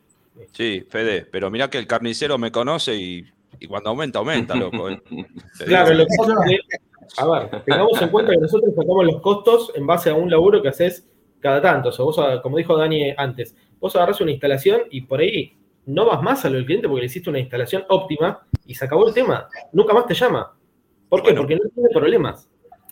Sí, 0.52 0.86
Fede, 0.88 1.26
pero 1.30 1.50
mira 1.50 1.68
que 1.68 1.78
el 1.78 1.86
carnicero 1.86 2.38
me 2.38 2.52
conoce 2.52 2.94
y, 2.94 3.24
cuando 3.68 3.90
aumenta, 3.90 4.20
aumenta, 4.20 4.54
loco. 4.56 4.88
Eh. 4.88 5.00
claro, 5.66 5.94
lo 5.94 6.04
que 6.06 6.14
pasa 6.16 6.34
es 6.46 6.50
que, 6.50 6.78
a 7.16 7.26
ver, 7.26 7.64
tengamos 7.64 8.00
en 8.00 8.08
cuenta 8.10 8.32
que 8.32 8.38
nosotros 8.38 8.74
sacamos 8.74 9.04
los 9.04 9.20
costos 9.20 9.72
en 9.74 9.86
base 9.86 10.10
a 10.10 10.14
un 10.14 10.30
laburo 10.30 10.62
que 10.62 10.68
haces 10.68 11.08
cada 11.40 11.60
tanto. 11.60 11.88
O 11.88 11.92
sea, 11.92 12.04
vos, 12.04 12.40
como 12.42 12.56
dijo 12.56 12.76
Dani 12.76 13.14
antes, 13.16 13.56
vos 13.80 13.94
agarras 13.96 14.20
una 14.20 14.30
instalación 14.30 14.82
y 14.90 15.02
por 15.02 15.20
ahí 15.20 15.56
no 15.86 16.04
vas 16.04 16.22
más 16.22 16.44
a 16.44 16.50
lo 16.50 16.56
del 16.56 16.66
cliente 16.66 16.86
porque 16.86 17.00
le 17.00 17.06
hiciste 17.06 17.30
una 17.30 17.38
instalación 17.38 17.84
óptima 17.88 18.46
y 18.66 18.74
se 18.74 18.84
acabó 18.84 19.08
el 19.08 19.14
tema. 19.14 19.48
Nunca 19.72 19.94
más 19.94 20.06
te 20.06 20.14
llama. 20.14 20.54
¿Por 21.08 21.22
qué? 21.22 21.32
Porque 21.32 21.56
no 21.56 21.62
tiene 21.70 21.88
problemas. 21.92 22.48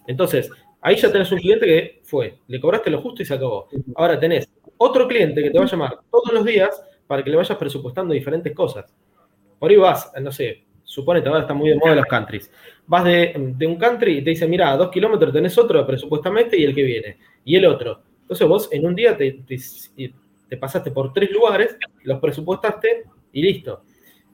Entonces, 0.06 0.50
Ahí 0.80 0.96
ya 0.96 1.10
tenés 1.10 1.30
un 1.32 1.38
cliente 1.38 1.66
que 1.66 2.00
fue, 2.04 2.38
le 2.46 2.60
cobraste 2.60 2.90
lo 2.90 3.00
justo 3.00 3.22
y 3.22 3.24
se 3.24 3.34
acabó. 3.34 3.68
Ahora 3.94 4.18
tenés 4.18 4.48
otro 4.78 5.08
cliente 5.08 5.42
que 5.42 5.50
te 5.50 5.58
va 5.58 5.64
a 5.64 5.68
llamar 5.68 5.98
todos 6.10 6.32
los 6.32 6.44
días 6.44 6.82
para 7.06 7.22
que 7.22 7.30
le 7.30 7.36
vayas 7.36 7.56
presupuestando 7.56 8.14
diferentes 8.14 8.54
cosas. 8.54 8.94
Por 9.58 9.70
ahí 9.70 9.76
vas, 9.76 10.12
no 10.20 10.30
sé, 10.30 10.64
suponete, 10.84 11.28
ahora 11.28 11.42
está 11.42 11.54
muy 11.54 11.70
de 11.70 11.76
moda 11.76 11.94
los 11.94 12.06
countries. 12.06 12.50
Vas 12.86 13.04
de, 13.04 13.54
un 13.66 13.76
country 13.76 14.18
y 14.18 14.24
te 14.24 14.30
dice, 14.30 14.46
mira, 14.46 14.72
a 14.72 14.76
dos 14.76 14.90
kilómetros 14.90 15.32
tenés 15.32 15.56
otro 15.58 15.86
presupuestamente 15.86 16.58
y 16.58 16.64
el 16.64 16.74
que 16.74 16.82
viene, 16.82 17.18
y 17.44 17.56
el 17.56 17.66
otro. 17.66 18.02
Entonces 18.22 18.46
vos 18.46 18.68
en 18.72 18.86
un 18.86 18.94
día 18.94 19.16
te, 19.16 19.44
te, 19.46 20.56
pasaste 20.56 20.90
por 20.90 21.12
tres 21.12 21.30
lugares, 21.30 21.76
los 22.02 22.20
presupuestaste 22.20 23.04
y 23.32 23.42
listo. 23.42 23.82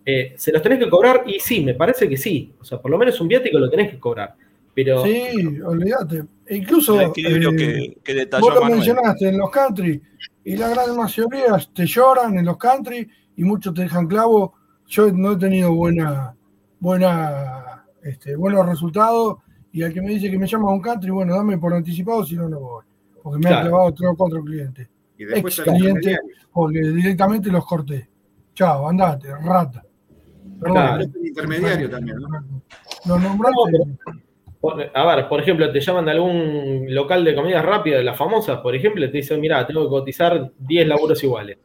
Eh, 0.04 0.34
¿Se 0.36 0.50
los 0.52 0.62
tenés 0.62 0.78
que 0.78 0.90
cobrar? 0.90 1.22
Y 1.26 1.38
sí, 1.38 1.62
me 1.62 1.74
parece 1.74 2.08
que 2.08 2.16
sí. 2.16 2.54
O 2.60 2.64
sea, 2.64 2.80
por 2.80 2.90
lo 2.90 2.98
menos 2.98 3.20
un 3.20 3.28
viático 3.28 3.58
lo 3.58 3.70
tenés 3.70 3.90
que 3.90 4.00
cobrar. 4.00 4.34
Pero, 4.74 5.04
sí, 5.04 5.60
olvídate. 5.60 6.24
Incluso 6.48 7.00
eh, 7.00 7.96
vos 8.40 8.54
lo 8.54 8.64
mencionaste 8.64 9.28
en 9.28 9.38
los 9.38 9.50
country 9.50 10.00
y 10.44 10.56
la 10.56 10.68
gran 10.68 10.96
mayoría 10.96 11.58
te 11.74 11.86
lloran 11.86 12.38
en 12.38 12.44
los 12.44 12.56
country 12.56 13.08
y 13.36 13.44
muchos 13.44 13.74
te 13.74 13.82
dejan 13.82 14.06
clavo. 14.06 14.54
Yo 14.86 15.10
no 15.12 15.32
he 15.32 15.36
tenido 15.36 15.74
buena, 15.74 16.34
buena, 16.80 17.84
este, 18.02 18.36
buenos 18.36 18.66
resultados 18.66 19.36
y 19.72 19.82
al 19.82 19.92
que 19.92 20.02
me 20.02 20.10
dice 20.10 20.30
que 20.30 20.38
me 20.38 20.46
llama 20.46 20.70
a 20.70 20.74
un 20.74 20.80
country, 20.80 21.10
bueno, 21.10 21.34
dame 21.34 21.56
por 21.58 21.72
anticipado, 21.72 22.24
si 22.24 22.36
no, 22.36 22.48
no 22.48 22.60
voy. 22.60 22.84
Porque 23.22 23.38
me 23.38 23.54
han 23.54 23.62
clavado 23.62 23.94
tres 23.94 24.10
o 24.10 24.16
cuatro 24.16 24.42
clientes. 24.42 24.88
Y 25.16 25.24
después 25.24 25.58
Ex 25.58 25.68
clientes, 25.68 26.18
porque 26.52 26.80
directamente 26.80 27.50
los 27.50 27.64
corté. 27.64 28.08
Chao, 28.54 28.88
andate, 28.88 29.28
rata. 29.34 29.82
Claro, 30.60 31.04
intermediario 31.22 31.88
también, 31.88 32.18
¿no? 32.18 32.28
Lo 33.06 33.18
nombraste. 33.18 33.96
A 34.94 35.16
ver, 35.16 35.28
por 35.28 35.40
ejemplo, 35.40 35.72
te 35.72 35.80
llaman 35.80 36.04
de 36.04 36.10
algún 36.12 36.86
local 36.88 37.24
de 37.24 37.34
comidas 37.34 37.64
rápidas, 37.64 37.98
de 37.98 38.04
las 38.04 38.16
famosas, 38.16 38.60
por 38.60 38.74
ejemplo, 38.74 39.04
te 39.10 39.16
dicen, 39.16 39.40
mira, 39.40 39.66
tengo 39.66 39.82
que 39.82 39.88
cotizar 39.88 40.52
10 40.58 40.86
laburos 40.86 41.22
iguales. 41.22 41.58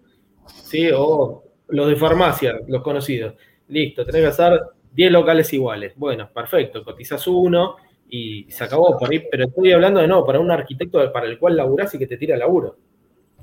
¿Sí? 0.47 0.89
O 0.95 1.43
los 1.67 1.87
de 1.87 1.95
farmacia, 1.95 2.59
los 2.67 2.81
conocidos. 2.81 3.35
Listo, 3.67 4.05
tenés 4.05 4.21
que 4.21 4.27
hacer 4.27 4.61
10 4.93 5.11
locales 5.11 5.51
iguales. 5.53 5.93
Bueno, 5.95 6.29
perfecto, 6.33 6.83
cotizas 6.83 7.25
uno 7.27 7.75
y 8.09 8.49
se 8.49 8.63
acabó 8.63 8.97
por 8.97 9.11
ahí. 9.11 9.23
Pero 9.29 9.45
estoy 9.45 9.71
hablando 9.73 9.99
de 9.99 10.07
no, 10.07 10.25
para 10.25 10.39
un 10.39 10.49
arquitecto 10.49 11.11
para 11.11 11.27
el 11.27 11.37
cual 11.37 11.55
laburás 11.55 11.93
y 11.93 11.99
que 11.99 12.07
te 12.07 12.17
tira 12.17 12.35
laburo. 12.35 12.77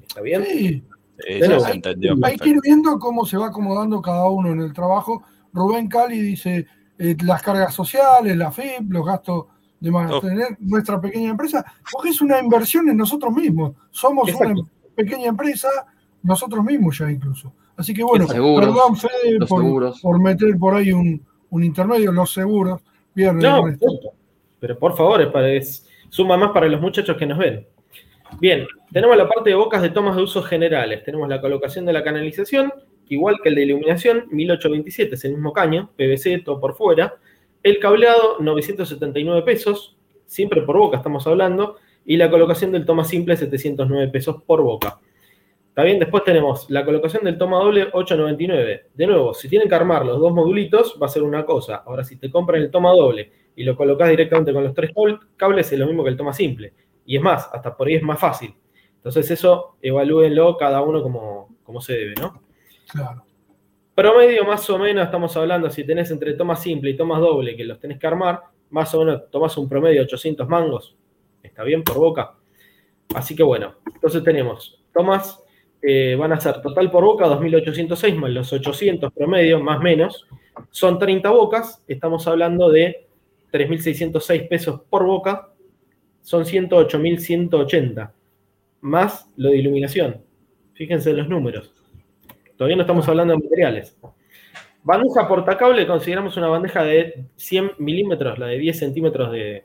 ¿Está 0.03 0.21
bien? 0.21 0.45
Sí. 0.45 0.83
hay 2.23 2.37
que 2.39 2.49
ir 2.49 2.61
viendo 2.61 2.99
cómo 2.99 3.25
se 3.25 3.37
va 3.37 3.47
acomodando 3.47 4.03
cada 4.03 4.29
uno 4.29 4.53
en 4.53 4.61
el 4.61 4.73
trabajo. 4.73 5.23
Rubén 5.53 5.89
Cali 5.89 6.21
dice, 6.21 6.67
eh, 6.99 7.17
las 7.25 7.43
cargas 7.43 7.75
sociales, 7.75 8.37
la 8.37 8.51
FIP, 8.51 8.91
los 8.91 9.05
gastos 9.05 9.47
de 9.81 9.91
mantener 9.91 10.57
nuestra 10.61 11.01
pequeña 11.01 11.31
empresa, 11.31 11.65
porque 11.93 12.11
es 12.11 12.21
una 12.23 12.39
inversión 12.41 12.89
en 12.89 12.97
nosotros 12.97 13.33
mismos. 13.33 13.73
Somos 13.91 14.33
una 14.33 14.55
pequeña 14.95 15.29
empresa, 15.29 15.69
nosotros 16.23 16.65
mismos 16.65 16.99
ya 16.99 17.11
incluso. 17.11 17.53
Así 17.77 17.93
que 17.93 18.03
bueno, 18.03 18.27
perdón 18.27 18.97
Fede 18.97 19.45
por, 19.47 20.23
meter 20.23 20.57
por 20.59 20.75
ahí 20.75 20.93
un, 20.93 21.21
intermedio, 21.63 22.13
los 22.13 22.33
seguros. 22.33 22.81
no, 23.15 23.65
pero 24.61 24.79
por 24.79 24.97
favor, 24.97 25.21
es, 25.47 25.87
suma 26.09 26.37
más 26.37 26.53
para 26.53 26.69
los 26.69 26.81
muchachos 26.81 27.17
que 27.17 27.27
nos 27.27 27.37
ven. 27.37 27.67
Bien, 28.41 28.67
tenemos 28.93 29.17
la 29.17 29.29
parte 29.29 29.51
de 29.51 29.57
bocas 29.57 29.83
de 29.83 29.91
tomas 29.91 30.17
de 30.17 30.23
usos 30.23 30.47
generales. 30.47 31.05
Tenemos 31.05 31.29
la 31.29 31.41
colocación 31.41 31.85
de 31.85 31.93
la 31.93 32.03
canalización, 32.03 32.73
igual 33.09 33.37
que 33.43 33.49
el 33.51 33.55
de 33.55 33.63
iluminación, 33.63 34.27
1827, 34.31 35.15
es 35.15 35.25
el 35.25 35.33
mismo 35.33 35.53
caño, 35.53 35.91
PVC, 35.97 36.43
todo 36.45 36.61
por 36.61 36.75
fuera. 36.75 37.17
El 37.63 37.79
cableado, 37.79 38.37
979 38.41 39.43
pesos, 39.43 39.97
siempre 40.27 40.63
por 40.63 40.77
boca 40.77 40.99
estamos 40.99 41.27
hablando. 41.27 41.77
Y 42.07 42.17
la 42.17 42.31
colocación 42.31 42.73
del 42.73 42.85
toma 42.85 43.05
simple, 43.05 43.37
709 43.37 44.09
pesos 44.09 44.43
por 44.47 44.63
boca. 44.63 44.99
Bien, 45.83 45.99
después 45.99 46.23
tenemos 46.23 46.71
la 46.71 46.85
colocación 46.85 47.25
del 47.25 47.37
toma 47.37 47.59
doble 47.59 47.89
899. 47.93 48.91
De 48.95 49.07
nuevo, 49.07 49.35
si 49.35 49.49
tienen 49.49 49.69
que 49.69 49.75
armar 49.75 50.07
los 50.07 50.21
dos 50.21 50.33
modulitos, 50.33 50.97
va 51.03 51.07
a 51.07 51.09
ser 51.09 51.25
una 51.25 51.45
cosa. 51.45 51.83
Ahora, 51.85 52.05
si 52.05 52.17
te 52.17 52.31
compran 52.31 52.63
el 52.63 52.71
toma 52.71 52.93
doble 52.93 53.33
y 53.57 53.65
lo 53.65 53.77
colocas 53.77 54.09
directamente 54.09 54.53
con 54.53 54.63
los 54.63 54.73
tres 54.73 54.93
cables, 55.37 55.73
es 55.73 55.79
lo 55.79 55.87
mismo 55.87 56.05
que 56.05 56.11
el 56.11 56.17
toma 56.17 56.33
simple. 56.33 56.75
Y 57.05 57.17
es 57.17 57.23
más, 57.23 57.51
hasta 57.53 57.77
por 57.77 57.89
ahí 57.89 57.95
es 57.95 58.03
más 58.03 58.21
fácil. 58.21 58.55
Entonces, 58.97 59.29
eso 59.31 59.77
evalúenlo 59.83 60.57
cada 60.57 60.81
uno 60.81 61.03
como, 61.03 61.57
como 61.65 61.81
se 61.81 61.95
debe, 61.95 62.15
¿no? 62.21 62.41
Promedio, 63.95 64.45
más 64.45 64.69
o 64.71 64.79
menos, 64.79 65.05
estamos 65.05 65.37
hablando, 65.37 65.71
si 65.71 65.85
tenés 65.85 66.11
entre 66.11 66.35
toma 66.35 66.57
simple 66.57 66.91
y 66.91 66.97
tomas 66.97 67.21
doble, 67.21 67.57
que 67.57 67.65
los 67.65 67.79
tenés 67.79 67.99
que 67.99 68.07
armar, 68.07 68.41
más 68.71 68.93
o 68.95 69.05
menos 69.05 69.31
tomás 69.31 69.57
un 69.57 69.69
promedio 69.69 70.01
de 70.01 70.07
800 70.07 70.49
mangos. 70.49 70.97
Está 71.43 71.63
bien 71.63 71.85
por 71.85 71.97
boca. 71.97 72.35
Así 73.15 73.37
que 73.37 73.43
bueno, 73.43 73.75
entonces 73.95 74.23
tenemos 74.25 74.81
tomas 74.93 75.45
eh, 75.87 76.17
van 76.19 76.33
a 76.33 76.41
ser 76.41 76.63
total 76.63 76.91
por 76.91 77.05
boca 77.05 77.27
2.806 77.27 78.17
más 78.17 78.31
los 78.31 78.51
800 78.51 79.13
promedio, 79.13 79.61
más 79.61 79.81
menos. 79.81 80.27
Son 80.71 80.99
30 80.99 81.29
bocas, 81.29 81.85
estamos 81.87 82.27
hablando 82.27 82.71
de 82.71 83.07
3.606 83.53 84.49
pesos 84.49 84.81
por 84.89 85.05
boca, 85.05 85.51
son 86.23 86.45
108.180, 86.45 88.13
más 88.81 89.31
lo 89.37 89.51
de 89.51 89.59
iluminación. 89.59 90.25
Fíjense 90.73 91.11
en 91.11 91.19
los 91.19 91.29
números. 91.29 91.75
Todavía 92.57 92.77
no 92.77 92.83
estamos 92.83 93.09
hablando 93.09 93.35
de 93.35 93.43
materiales. 93.43 93.97
Bandeja 94.83 95.27
portacable, 95.27 95.87
consideramos 95.87 96.37
una 96.37 96.49
bandeja 96.49 96.83
de 96.85 97.25
100 97.37 97.73
milímetros, 97.79 98.39
la 98.39 98.47
de 98.47 98.59
10 98.59 98.79
centímetros 98.79 99.33
de, 99.33 99.63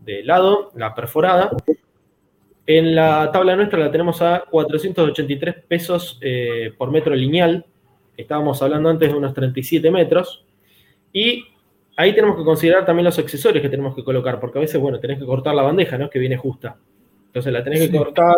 de 0.00 0.24
lado, 0.24 0.72
la 0.74 0.94
perforada, 0.94 1.50
en 2.66 2.96
la 2.96 3.30
tabla 3.32 3.54
nuestra 3.54 3.78
la 3.78 3.92
tenemos 3.92 4.20
a 4.22 4.44
483 4.50 5.54
pesos 5.68 6.18
eh, 6.20 6.72
por 6.76 6.90
metro 6.90 7.14
lineal. 7.14 7.64
Estábamos 8.16 8.60
hablando 8.60 8.88
antes 8.88 9.08
de 9.08 9.16
unos 9.16 9.32
37 9.34 9.88
metros. 9.90 10.44
Y 11.12 11.44
ahí 11.96 12.12
tenemos 12.12 12.36
que 12.36 12.42
considerar 12.42 12.84
también 12.84 13.04
los 13.04 13.18
accesorios 13.18 13.62
que 13.62 13.68
tenemos 13.68 13.94
que 13.94 14.02
colocar, 14.02 14.40
porque 14.40 14.58
a 14.58 14.62
veces, 14.62 14.80
bueno, 14.80 14.98
tenés 14.98 15.18
que 15.18 15.24
cortar 15.24 15.54
la 15.54 15.62
bandeja, 15.62 15.96
¿no? 15.96 16.10
Que 16.10 16.18
viene 16.18 16.36
justa. 16.36 16.76
Entonces 17.26 17.52
la 17.52 17.62
tenés 17.62 17.88
que 17.88 17.96
cortar, 17.96 18.34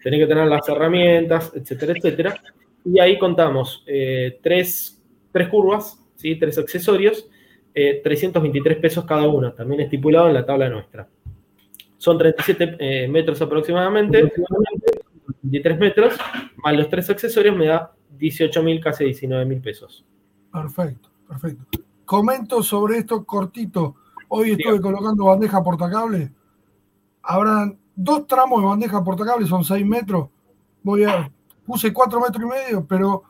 tenés 0.00 0.20
que 0.20 0.26
tener 0.26 0.46
las 0.46 0.68
herramientas, 0.68 1.52
etcétera, 1.52 1.94
etcétera. 1.96 2.40
Y 2.84 2.98
ahí 2.98 3.18
contamos 3.18 3.84
eh, 3.86 4.38
tres, 4.42 5.02
curvas, 5.50 5.98
¿sí? 6.16 6.36
tres 6.36 6.58
accesorios, 6.58 7.28
323 7.74 8.76
eh, 8.76 8.80
pesos 8.80 9.04
cada 9.04 9.28
uno, 9.28 9.52
también 9.52 9.82
estipulado 9.82 10.28
en 10.28 10.34
la 10.34 10.44
tabla 10.44 10.68
nuestra. 10.68 11.08
Son 11.96 12.18
37 12.18 12.76
eh, 12.78 13.08
metros 13.08 13.40
aproximadamente, 13.40 14.32
23 15.42 15.78
metros, 15.78 16.14
más 16.56 16.76
los 16.76 16.88
tres 16.88 17.08
accesorios 17.10 17.56
me 17.56 17.66
da 17.66 17.92
18 18.18 18.62
mil, 18.62 18.80
casi 18.80 19.04
19 19.04 19.44
mil 19.46 19.60
pesos. 19.60 20.04
Perfecto, 20.52 21.10
perfecto. 21.28 21.64
Comento 22.04 22.62
sobre 22.62 22.98
esto 22.98 23.24
cortito. 23.24 23.96
Hoy 24.28 24.50
estuve 24.52 24.80
colocando 24.80 25.26
bandeja 25.26 25.62
portacable. 25.62 26.30
Habrán 27.22 27.78
dos 27.94 28.26
tramos 28.26 28.60
de 28.60 28.66
bandeja 28.66 29.04
portacable, 29.04 29.46
son 29.46 29.64
6 29.64 29.86
metros. 29.86 30.28
Voy 30.82 31.04
a, 31.04 31.30
puse 31.64 31.92
4 31.92 32.20
metros 32.20 32.44
y 32.44 32.46
medio, 32.46 32.86
pero 32.86 33.22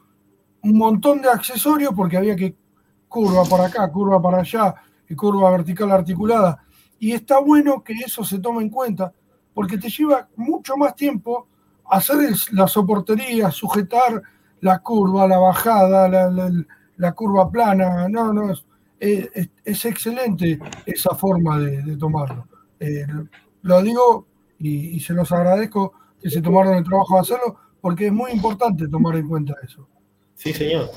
un 0.62 0.78
montón 0.78 1.20
de 1.20 1.28
accesorios 1.28 1.92
porque 1.94 2.16
había 2.16 2.36
que 2.36 2.54
curva 3.08 3.44
por 3.44 3.60
acá, 3.60 3.90
curva 3.90 4.20
para 4.20 4.38
allá, 4.38 4.74
y 5.08 5.14
curva 5.14 5.50
vertical 5.50 5.90
articulada. 5.90 6.64
Y 6.98 7.12
está 7.12 7.40
bueno 7.40 7.82
que 7.82 7.92
eso 7.94 8.24
se 8.24 8.38
tome 8.38 8.62
en 8.62 8.70
cuenta, 8.70 9.12
porque 9.52 9.76
te 9.76 9.90
lleva 9.90 10.28
mucho 10.36 10.76
más 10.76 10.96
tiempo 10.96 11.48
hacer 11.90 12.16
la 12.52 12.66
soportería, 12.66 13.50
sujetar 13.50 14.22
la 14.60 14.78
curva, 14.78 15.26
la 15.26 15.38
bajada, 15.38 16.08
la, 16.96 17.12
curva 17.12 17.50
plana. 17.50 18.08
No, 18.08 18.32
no, 18.32 18.52
es, 18.52 18.64
es, 19.64 19.84
excelente 19.84 20.58
esa 20.86 21.14
forma 21.14 21.58
de, 21.58 21.96
tomarlo. 21.96 22.46
Eh, 22.80 23.06
lo 23.62 23.82
digo 23.82 24.26
y, 24.58 24.98
se 25.00 25.12
los 25.12 25.30
agradezco 25.32 25.92
que 26.20 26.30
se 26.30 26.40
tomaron 26.40 26.76
el 26.76 26.84
trabajo 26.84 27.16
de 27.16 27.20
hacerlo, 27.20 27.56
porque 27.82 28.06
es 28.06 28.12
muy 28.12 28.30
importante 28.30 28.88
tomar 28.88 29.16
en 29.16 29.28
cuenta 29.28 29.54
eso. 29.62 29.86
Sí, 30.34 30.54
señor. 30.54 30.88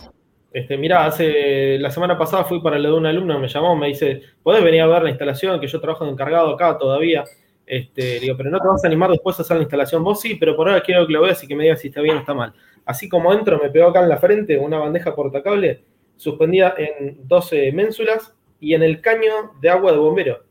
Este, 0.53 0.78
mirá, 0.78 1.06
hace, 1.06 1.78
la 1.80 1.91
semana 1.91 2.18
pasada 2.18 2.45
fui 2.45 2.62
para 2.62 2.80
lo 2.80 2.91
de 2.91 2.98
un 2.98 3.06
alumno, 3.06 3.38
me 3.40 3.49
llamó, 3.49 3.76
me 3.76 3.88
dice, 3.88 4.22
¿podés 4.41 4.64
venir 4.64 4.82
a 4.82 4.88
ver 4.88 5.03
la 5.03 5.10
instalación? 5.10 5.60
Que 5.60 5.68
yo 5.68 5.82
trabajo 5.82 6.06
de 6.06 6.12
encargado 6.12 6.53
acá 6.53 6.78
todavía. 6.78 7.26
Este, 7.66 8.20
digo, 8.20 8.38
pero 8.38 8.52
no 8.52 8.60
te 8.60 8.68
vas 8.68 8.82
a 8.84 8.88
animar 8.88 9.10
después 9.10 9.38
a 9.38 9.41
hacer 9.41 9.57
la 9.57 9.64
instalación. 9.64 10.03
Vos 10.03 10.22
sí, 10.22 10.36
pero 10.36 10.56
por 10.56 10.70
ahora 10.70 10.82
quiero 10.82 11.06
que 11.06 11.12
lo 11.12 11.24
veas 11.24 11.44
y 11.44 11.48
que 11.48 11.56
me 11.56 11.64
digas 11.64 11.82
si 11.82 11.90
está 11.90 11.99
bien 11.99 12.16
o 12.16 12.20
está 12.20 12.34
mal. 12.34 12.53
Así 12.86 13.10
como 13.10 13.34
entro, 13.34 13.60
me 13.62 13.70
pegó 13.70 13.88
acá 13.90 14.03
en 14.03 14.10
la 14.10 14.18
frente 14.18 14.57
una 14.57 14.78
bandeja 14.78 15.14
portacable 15.14 15.84
suspendida 16.16 16.76
en 16.78 17.28
12 17.28 17.74
ménsulas 17.74 18.34
y 18.62 18.74
en 18.76 18.84
el 18.84 19.02
caño 19.02 19.52
de 19.60 19.70
agua 19.70 19.91
de 19.91 19.98
bombero. 19.98 20.45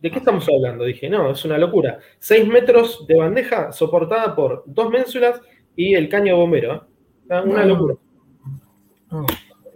¿De 0.00 0.10
qué 0.10 0.18
estamos 0.18 0.48
hablando? 0.48 0.84
Dije, 0.84 1.08
no, 1.08 1.30
es 1.30 1.44
una 1.44 1.58
locura. 1.58 1.98
6 2.18 2.46
metros 2.46 3.06
de 3.06 3.16
bandeja 3.16 3.72
soportada 3.72 4.34
por 4.34 4.62
dos 4.66 4.90
ménsulas 4.90 5.40
y 5.74 5.94
el 5.94 6.08
caño 6.08 6.36
bombero. 6.36 6.88
¿eh? 7.30 7.40
Una 7.44 7.64
locura 7.64 7.94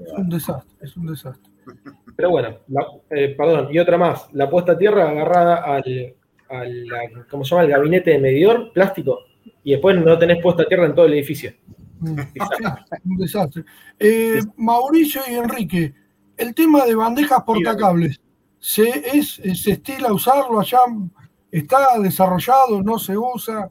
es 0.05 0.13
un 0.13 0.29
desastre, 0.29 0.77
es 0.81 0.97
un 0.97 1.07
desastre. 1.07 1.53
Pero 2.17 2.31
bueno, 2.31 2.59
eh, 3.11 3.35
perdón, 3.37 3.69
y 3.71 3.79
otra 3.79 3.97
más, 3.97 4.29
la 4.33 4.51
puesta 4.51 4.73
a 4.73 4.79
tierra 4.79 5.11
agarrada 5.11 5.65
al, 5.65 6.15
¿cómo 7.31 7.45
se 7.45 7.51
llama? 7.51 7.65
El 7.65 7.71
gabinete 7.71 8.11
de 8.11 8.19
medidor 8.19 8.73
plástico 8.73 9.21
y 9.65 9.73
después 9.73 9.97
no 9.97 10.19
tenés 10.19 10.43
puesta 10.43 10.65
a 10.65 10.67
tierra 10.67 10.87
en 10.87 10.95
todo 10.95 11.07
el 11.07 11.15
edificio. 11.15 11.53
Mm, 12.01 12.19
un 13.05 13.17
desastre. 13.17 13.65
Eh, 13.99 14.41
Mauricio 14.57 15.23
y 15.31 15.35
Enrique, 15.35 15.95
el 16.37 16.55
tema 16.55 16.85
de 16.85 16.95
bandejas 16.95 17.43
portacables, 17.45 18.21
¿se, 18.63 19.19
es, 19.19 19.41
¿se 19.63 19.73
estila 19.73 20.13
usarlo 20.13 20.61
allá? 20.61 20.79
¿Está 21.51 21.99
desarrollado? 21.99 22.83
¿No 22.83 22.99
se 22.99 23.19
usa? 23.19 23.71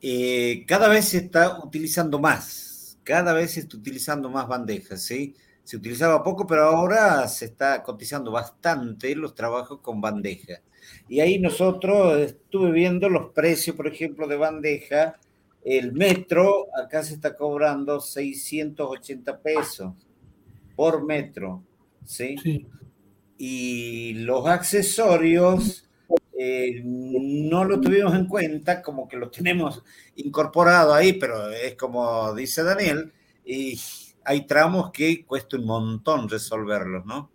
Eh, 0.00 0.64
cada 0.66 0.88
vez 0.88 1.10
se 1.10 1.18
está 1.18 1.60
utilizando 1.64 2.18
más 2.18 2.66
cada 3.06 3.32
vez 3.32 3.52
se 3.52 3.60
está 3.60 3.76
utilizando 3.76 4.28
más 4.28 4.48
bandejas, 4.48 5.00
¿sí? 5.00 5.36
Se 5.62 5.76
utilizaba 5.76 6.24
poco, 6.24 6.44
pero 6.44 6.64
ahora 6.64 7.26
se 7.28 7.44
está 7.44 7.80
cotizando 7.84 8.32
bastante 8.32 9.14
los 9.14 9.32
trabajos 9.32 9.78
con 9.80 10.00
bandeja. 10.00 10.60
Y 11.08 11.20
ahí 11.20 11.38
nosotros 11.38 12.18
estuve 12.18 12.72
viendo 12.72 13.08
los 13.08 13.32
precios, 13.32 13.76
por 13.76 13.86
ejemplo, 13.86 14.26
de 14.26 14.36
bandeja. 14.36 15.20
El 15.64 15.92
metro 15.92 16.66
acá 16.76 17.04
se 17.04 17.14
está 17.14 17.36
cobrando 17.36 18.00
680 18.00 19.40
pesos 19.40 19.92
por 20.74 21.04
metro, 21.06 21.62
¿sí? 22.04 22.36
sí. 22.42 22.66
Y 23.38 24.14
los 24.14 24.46
accesorios 24.46 25.86
eh, 26.38 26.82
no 26.84 27.64
lo 27.64 27.80
tuvimos 27.80 28.14
en 28.14 28.26
cuenta, 28.26 28.82
como 28.82 29.08
que 29.08 29.16
lo 29.16 29.30
tenemos 29.30 29.82
incorporado 30.16 30.92
ahí, 30.92 31.14
pero 31.14 31.50
es 31.50 31.74
como 31.76 32.34
dice 32.34 32.62
Daniel, 32.62 33.12
y 33.44 33.80
hay 34.24 34.46
tramos 34.46 34.90
que 34.90 35.24
cuesta 35.24 35.56
un 35.56 35.64
montón 35.64 36.28
resolverlos, 36.28 37.06
¿no? 37.06 37.30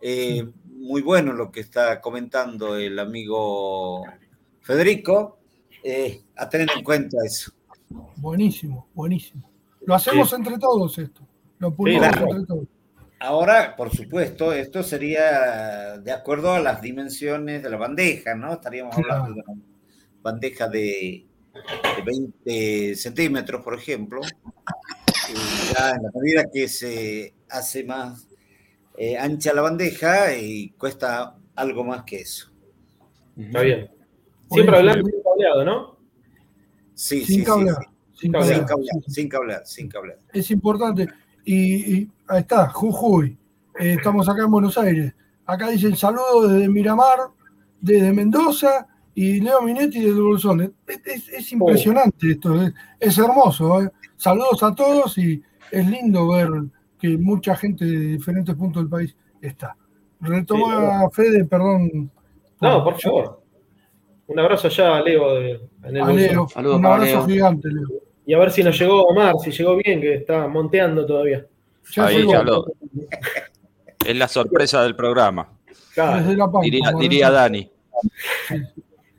Eh, 0.00 0.48
muy 0.66 1.02
bueno 1.02 1.32
lo 1.32 1.50
que 1.50 1.60
está 1.60 2.00
comentando 2.00 2.76
el 2.76 2.98
amigo 2.98 4.04
Federico, 4.60 5.38
eh, 5.82 6.22
a 6.36 6.48
tener 6.48 6.68
en 6.76 6.84
cuenta 6.84 7.16
eso. 7.24 7.52
Buenísimo, 8.16 8.88
buenísimo. 8.94 9.50
Lo 9.86 9.94
hacemos 9.94 10.32
entre 10.32 10.58
todos 10.58 10.98
esto, 10.98 11.26
lo 11.58 11.74
pulimos 11.74 12.06
entre 12.06 12.44
todos. 12.44 12.68
Ahora, 13.24 13.74
por 13.74 13.90
supuesto, 13.90 14.52
esto 14.52 14.82
sería 14.82 15.96
de 15.96 16.12
acuerdo 16.12 16.52
a 16.52 16.60
las 16.60 16.82
dimensiones 16.82 17.62
de 17.62 17.70
la 17.70 17.78
bandeja, 17.78 18.34
¿no? 18.34 18.52
Estaríamos 18.52 18.94
hablando 18.98 19.32
de 19.32 19.32
una 19.32 19.62
bandeja 20.20 20.68
de, 20.68 21.24
20 22.04 22.94
centímetros, 22.96 23.64
por 23.64 23.78
ejemplo. 23.78 24.20
Y 25.30 25.72
ya 25.72 25.92
en 25.92 26.02
la 26.02 26.10
medida 26.14 26.50
que 26.52 26.68
se 26.68 27.32
hace 27.48 27.84
más 27.84 28.28
eh, 28.98 29.16
ancha 29.16 29.54
la 29.54 29.62
bandeja 29.62 30.36
y 30.36 30.70
cuesta 30.72 31.34
algo 31.56 31.82
más 31.82 32.04
que 32.04 32.16
eso. 32.16 32.52
Está 33.38 33.62
bien. 33.62 33.90
Siempre 34.50 34.76
hablando 34.76 35.08
sin 35.08 35.22
cableado, 35.22 35.64
¿no? 35.64 35.98
Sí, 36.92 37.24
sin 37.24 37.38
sí, 37.38 37.44
cableado. 37.44 37.80
Sin, 38.12 38.32
cableado. 38.32 38.66
sin 39.08 39.28
cableado, 39.28 39.66
sin 39.66 39.88
cableado. 39.88 40.20
Es 40.30 40.50
importante. 40.50 41.08
Y, 41.44 42.08
Ahí 42.26 42.40
está, 42.40 42.68
Jujuy. 42.68 43.36
Eh, 43.78 43.94
estamos 43.98 44.28
acá 44.28 44.44
en 44.44 44.50
Buenos 44.50 44.78
Aires. 44.78 45.14
Acá 45.44 45.68
dicen 45.68 45.94
saludos 45.94 46.52
desde 46.52 46.68
Miramar, 46.68 47.18
desde 47.80 48.12
Mendoza 48.12 48.86
y 49.14 49.40
Leo 49.40 49.60
Minetti 49.60 50.00
desde 50.00 50.20
Bolsón. 50.20 50.74
Es, 50.86 51.52
impresionante 51.52 52.32
esto, 52.32 52.54
es, 52.98 53.18
hermoso. 53.18 53.82
¿eh? 53.82 53.90
Saludos 54.16 54.62
a 54.62 54.74
todos 54.74 55.18
y 55.18 55.42
es 55.70 55.86
lindo 55.86 56.28
ver 56.28 56.48
que 56.98 57.18
mucha 57.18 57.54
gente 57.56 57.84
de 57.84 57.98
diferentes 57.98 58.54
puntos 58.54 58.82
del 58.82 58.88
país 58.88 59.14
está. 59.42 59.76
Retoma 60.20 61.10
Fede, 61.10 61.44
perdón. 61.44 62.10
No, 62.60 62.84
por 62.84 62.98
favor. 62.98 63.42
Un 64.26 64.38
abrazo 64.38 64.68
allá 64.68 64.96
a 64.96 65.02
Leo. 65.02 65.34
de- 65.34 65.60
en 65.82 65.96
el 65.96 66.02
A. 66.02 66.12
Leo, 66.12 66.46
un 66.56 66.86
abrazo 66.86 67.26
gigante, 67.26 67.68
Leo. 67.68 68.03
Y 68.26 68.34
a 68.34 68.38
ver 68.38 68.50
si 68.50 68.62
nos 68.62 68.78
llegó 68.78 69.04
Omar, 69.04 69.34
si 69.42 69.50
llegó 69.50 69.76
bien, 69.76 70.00
que 70.00 70.14
está 70.14 70.48
monteando 70.48 71.04
todavía. 71.04 71.46
Ahí 71.96 72.26
ya 72.26 72.42
lo. 72.42 72.66
Es 74.04 74.16
la 74.16 74.28
sorpresa 74.28 74.82
del 74.82 74.96
programa. 74.96 75.50
Claro. 75.94 76.36
Pampa, 76.36 76.60
diría 76.98 77.30
Dani. 77.30 77.70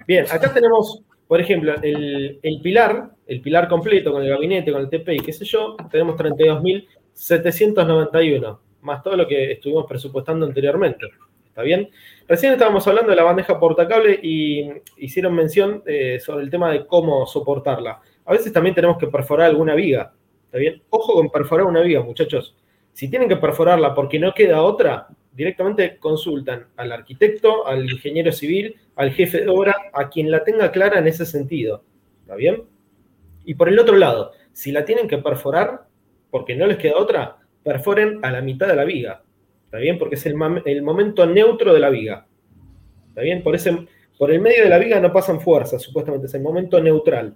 Bien, 0.07 0.25
acá 0.29 0.53
tenemos, 0.53 1.01
por 1.27 1.41
ejemplo, 1.41 1.73
el, 1.81 2.39
el 2.41 2.61
pilar, 2.61 3.09
el 3.25 3.41
pilar 3.41 3.67
completo 3.67 4.11
con 4.11 4.21
el 4.21 4.29
gabinete, 4.29 4.71
con 4.71 4.81
el 4.81 4.89
TP 4.89 5.15
y 5.15 5.19
qué 5.19 5.33
sé 5.33 5.45
yo, 5.45 5.75
tenemos 5.89 6.15
32.791, 6.15 8.59
más 8.81 9.01
todo 9.01 9.15
lo 9.15 9.27
que 9.27 9.53
estuvimos 9.53 9.87
presupuestando 9.87 10.45
anteriormente. 10.45 11.07
¿Está 11.47 11.63
bien? 11.63 11.89
Recién 12.27 12.51
estábamos 12.51 12.85
hablando 12.87 13.11
de 13.11 13.15
la 13.15 13.23
bandeja 13.23 13.57
portacable 13.59 14.19
y 14.21 14.69
hicieron 14.97 15.33
mención 15.33 15.81
eh, 15.85 16.19
sobre 16.19 16.43
el 16.43 16.49
tema 16.49 16.69
de 16.71 16.85
cómo 16.85 17.25
soportarla. 17.25 18.01
A 18.25 18.31
veces 18.31 18.51
también 18.51 18.75
tenemos 18.75 18.97
que 18.97 19.07
perforar 19.07 19.47
alguna 19.47 19.75
viga. 19.75 20.13
¿Está 20.45 20.57
bien? 20.57 20.81
Ojo 20.89 21.13
con 21.13 21.29
perforar 21.29 21.65
una 21.65 21.81
viga, 21.81 22.01
muchachos. 22.01 22.55
Si 22.93 23.09
tienen 23.09 23.29
que 23.29 23.37
perforarla 23.37 23.93
porque 23.93 24.19
no 24.19 24.33
queda 24.33 24.61
otra, 24.61 25.07
directamente 25.33 25.97
consultan 25.97 26.67
al 26.77 26.91
arquitecto, 26.91 27.67
al 27.67 27.89
ingeniero 27.89 28.31
civil, 28.31 28.75
al 28.95 29.11
jefe 29.11 29.41
de 29.41 29.49
obra, 29.49 29.75
a 29.93 30.09
quien 30.09 30.31
la 30.31 30.43
tenga 30.43 30.71
clara 30.71 30.99
en 30.99 31.07
ese 31.07 31.25
sentido. 31.25 31.83
¿Está 32.21 32.35
bien? 32.35 32.63
Y 33.43 33.53
por 33.55 33.69
el 33.69 33.77
otro 33.77 33.97
lado, 33.97 34.31
si 34.53 34.71
la 34.71 34.85
tienen 34.85 35.07
que 35.07 35.17
perforar 35.17 35.85
porque 36.31 36.55
no 36.55 36.65
les 36.65 36.77
queda 36.77 36.97
otra, 36.97 37.37
perforen 37.63 38.19
a 38.23 38.31
la 38.31 38.41
mitad 38.41 38.67
de 38.67 38.75
la 38.75 38.85
viga. 38.85 39.23
¿Está 39.65 39.77
bien? 39.77 39.97
Porque 39.97 40.15
es 40.15 40.25
el, 40.25 40.35
momento 40.35 41.25
neutro 41.25 41.73
de 41.73 41.79
la 41.79 41.89
viga. 41.89 42.25
¿Está 43.09 43.21
bien? 43.21 43.43
Por, 43.43 43.55
ese, 43.55 43.85
por 44.17 44.31
el 44.31 44.39
medio 44.39 44.63
de 44.63 44.69
la 44.69 44.77
viga 44.77 44.99
no 44.99 45.11
pasan 45.11 45.41
fuerzas, 45.41 45.81
supuestamente, 45.81 46.27
es 46.27 46.33
el 46.33 46.41
momento 46.41 46.81
neutral. 46.81 47.35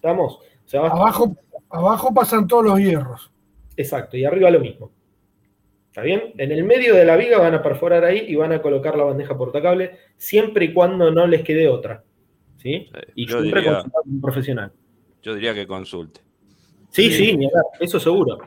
¿Estamos? 0.00 0.34
O 0.36 0.68
sea, 0.68 0.80
va- 0.80 0.88
Abajo, 0.88 1.36
abajo 1.68 2.14
pasan 2.14 2.46
todos 2.48 2.64
los 2.64 2.78
hierros. 2.78 3.30
Exacto, 3.76 4.16
y 4.16 4.24
arriba 4.24 4.50
lo 4.50 4.60
mismo. 4.60 4.90
¿Está 5.88 6.02
bien? 6.02 6.32
En 6.38 6.52
el 6.52 6.64
medio 6.64 6.94
de 6.94 7.04
la 7.04 7.16
viga 7.16 7.38
van 7.38 7.52
a 7.54 7.62
perforar 7.62 8.04
ahí 8.04 8.24
y 8.28 8.34
van 8.34 8.52
a 8.52 8.62
colocar 8.62 8.96
la 8.96 9.04
bandeja 9.04 9.36
portacable 9.36 9.96
siempre 10.16 10.66
y 10.66 10.72
cuando 10.72 11.10
no 11.10 11.26
les 11.26 11.42
quede 11.42 11.68
otra. 11.68 12.02
¿Sí? 12.56 12.90
Y 13.14 13.26
yo 13.26 13.40
siempre 13.40 13.60
diría- 13.60 13.74
consultar 13.74 14.02
con 14.04 14.12
un 14.14 14.20
profesional. 14.20 14.72
Yo 15.22 15.34
diría 15.34 15.52
que 15.54 15.66
consulte. 15.66 16.20
Sí, 16.90 17.10
sí, 17.12 17.38
eso 17.78 18.00
seguro. 18.00 18.38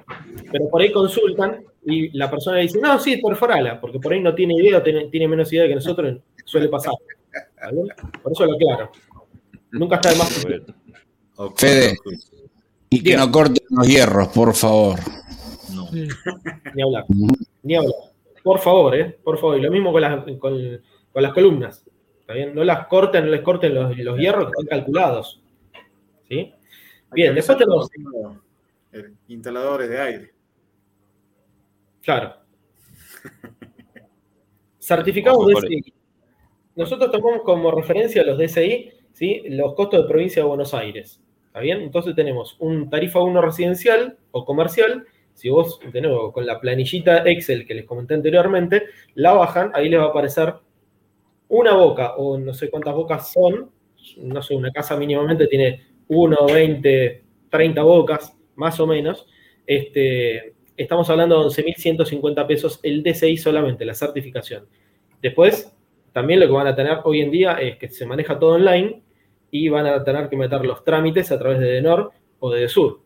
Pero 0.51 0.69
por 0.69 0.81
ahí 0.81 0.91
consultan 0.91 1.63
y 1.85 2.09
la 2.17 2.30
persona 2.31 2.57
dice, 2.57 2.80
no, 2.80 2.97
sí, 2.99 3.17
perforala, 3.17 3.80
porque 3.80 3.99
por 3.99 4.11
ahí 4.13 4.21
no 4.21 4.34
tiene 4.35 4.55
idea, 4.55 4.81
tiene, 4.84 5.07
tiene 5.09 5.27
menos 5.27 5.51
idea 5.53 5.67
que 5.67 5.75
nosotros, 5.75 6.17
suele 6.45 6.67
pasar. 6.67 6.93
¿Está 7.31 7.71
bien? 7.71 7.88
Por 8.21 8.31
eso 8.31 8.45
lo 8.45 8.53
aclaro. 8.55 8.91
Nunca 9.71 9.95
está 9.95 10.09
de 10.11 10.15
más. 10.17 10.45
Fede, 11.55 11.97
y 12.89 13.03
que 13.03 13.18
no 13.18 13.31
corten 13.31 13.65
los 13.69 13.88
hierros, 13.88 14.27
por 14.30 14.53
favor. 14.53 14.99
Ni 16.73 16.81
hablar. 16.81 17.05
Ni 17.64 17.76
hablar. 17.76 17.93
Por 18.43 18.60
favor, 18.60 18.95
¿eh? 18.95 19.18
Por 19.23 19.39
favor. 19.39 19.57
Y 19.57 19.61
lo 19.61 19.72
mismo 19.72 19.91
con 19.91 20.01
las, 20.01 20.23
con, 20.23 20.38
con 20.39 21.23
las 21.23 21.34
columnas. 21.34 21.84
¿Está 22.19 22.34
bien? 22.34 22.53
No 22.53 22.64
las 22.64 22.88
corten, 22.88 23.26
no 23.26 23.31
les 23.31 23.41
corten 23.41 23.73
los, 23.73 23.97
los 23.97 24.18
hierros 24.18 24.45
que 24.45 24.51
están 24.51 24.80
calculados. 24.80 25.41
¿Sí? 26.30 26.53
Bien, 27.11 27.35
después 27.35 27.57
tenemos. 27.57 27.89
Eh, 28.91 29.14
Instaladores 29.27 29.89
de 29.89 29.99
aire. 29.99 30.34
Claro. 32.01 32.35
Certificados 34.80 35.47
DCI. 35.47 35.93
Nosotros 36.76 37.11
tomamos 37.11 37.41
como 37.43 37.72
referencia 37.72 38.23
los 38.23 38.38
DCI, 38.38 38.91
¿sí? 39.14 39.41
los 39.45 39.73
costos 39.76 40.03
de 40.03 40.10
provincia 40.10 40.41
de 40.41 40.48
Buenos 40.48 40.73
Aires. 40.73 41.22
¿Está 41.48 41.61
bien? 41.61 41.81
Entonces 41.81 42.15
tenemos 42.15 42.56
un 42.60 42.90
tarifa 42.90 43.19
1 43.19 43.41
residencial 43.41 44.18
o 44.31 44.44
comercial. 44.44 45.06
Si 45.34 45.49
vos, 45.49 45.80
de 45.91 46.02
nuevo, 46.02 46.31
con 46.31 46.45
la 46.45 46.60
planillita 46.60 47.23
Excel 47.26 47.65
que 47.65 47.76
les 47.76 47.85
comenté 47.85 48.15
anteriormente, 48.15 48.84
la 49.15 49.34
bajan, 49.34 49.72
ahí 49.73 49.90
les 49.90 49.99
va 49.99 50.06
a 50.06 50.07
aparecer 50.07 50.53
una 51.49 51.73
boca, 51.76 52.15
o 52.15 52.38
no 52.38 52.53
sé 52.53 52.69
cuántas 52.69 52.95
bocas 52.95 53.31
son. 53.31 53.72
No 54.18 54.41
sé, 54.41 54.56
una 54.56 54.72
casa 54.72 54.98
mínimamente 54.98 55.48
tiene 55.48 55.81
1, 56.07 56.45
20, 56.48 57.23
30 57.49 57.84
bocas, 57.84 58.35
más 58.56 58.80
o 58.80 58.88
menos. 58.88 59.27
Este, 59.65 60.56
estamos 60.76 61.10
hablando 61.10 61.40
de 61.41 61.49
11.150 61.49 62.48
pesos 62.48 62.80
el 62.84 63.03
DCI 63.03 63.38
solamente, 63.38 63.85
la 63.85 63.94
certificación. 63.94 64.68
Después, 65.22 65.73
también 66.14 66.40
lo 66.40 66.45
que 66.45 66.53
van 66.53 66.68
a 66.68 66.76
tener 66.76 66.99
hoy 67.03 67.22
en 67.22 67.31
día 67.31 67.53
es 67.53 67.77
que 67.77 67.90
se 67.90 68.06
maneja 68.06 68.40
todo 68.40 68.53
online 68.53 69.02
y 69.52 69.68
van 69.69 69.88
a 69.88 70.03
tener 70.03 70.30
que 70.30 70.38
meter 70.38 70.64
los 70.64 70.84
trámites 70.84 71.31
a 71.31 71.40
través 71.40 71.60
de 71.60 71.65
Denor 71.65 72.11
o 72.40 72.52
de 72.52 72.61
Desur. 72.61 73.02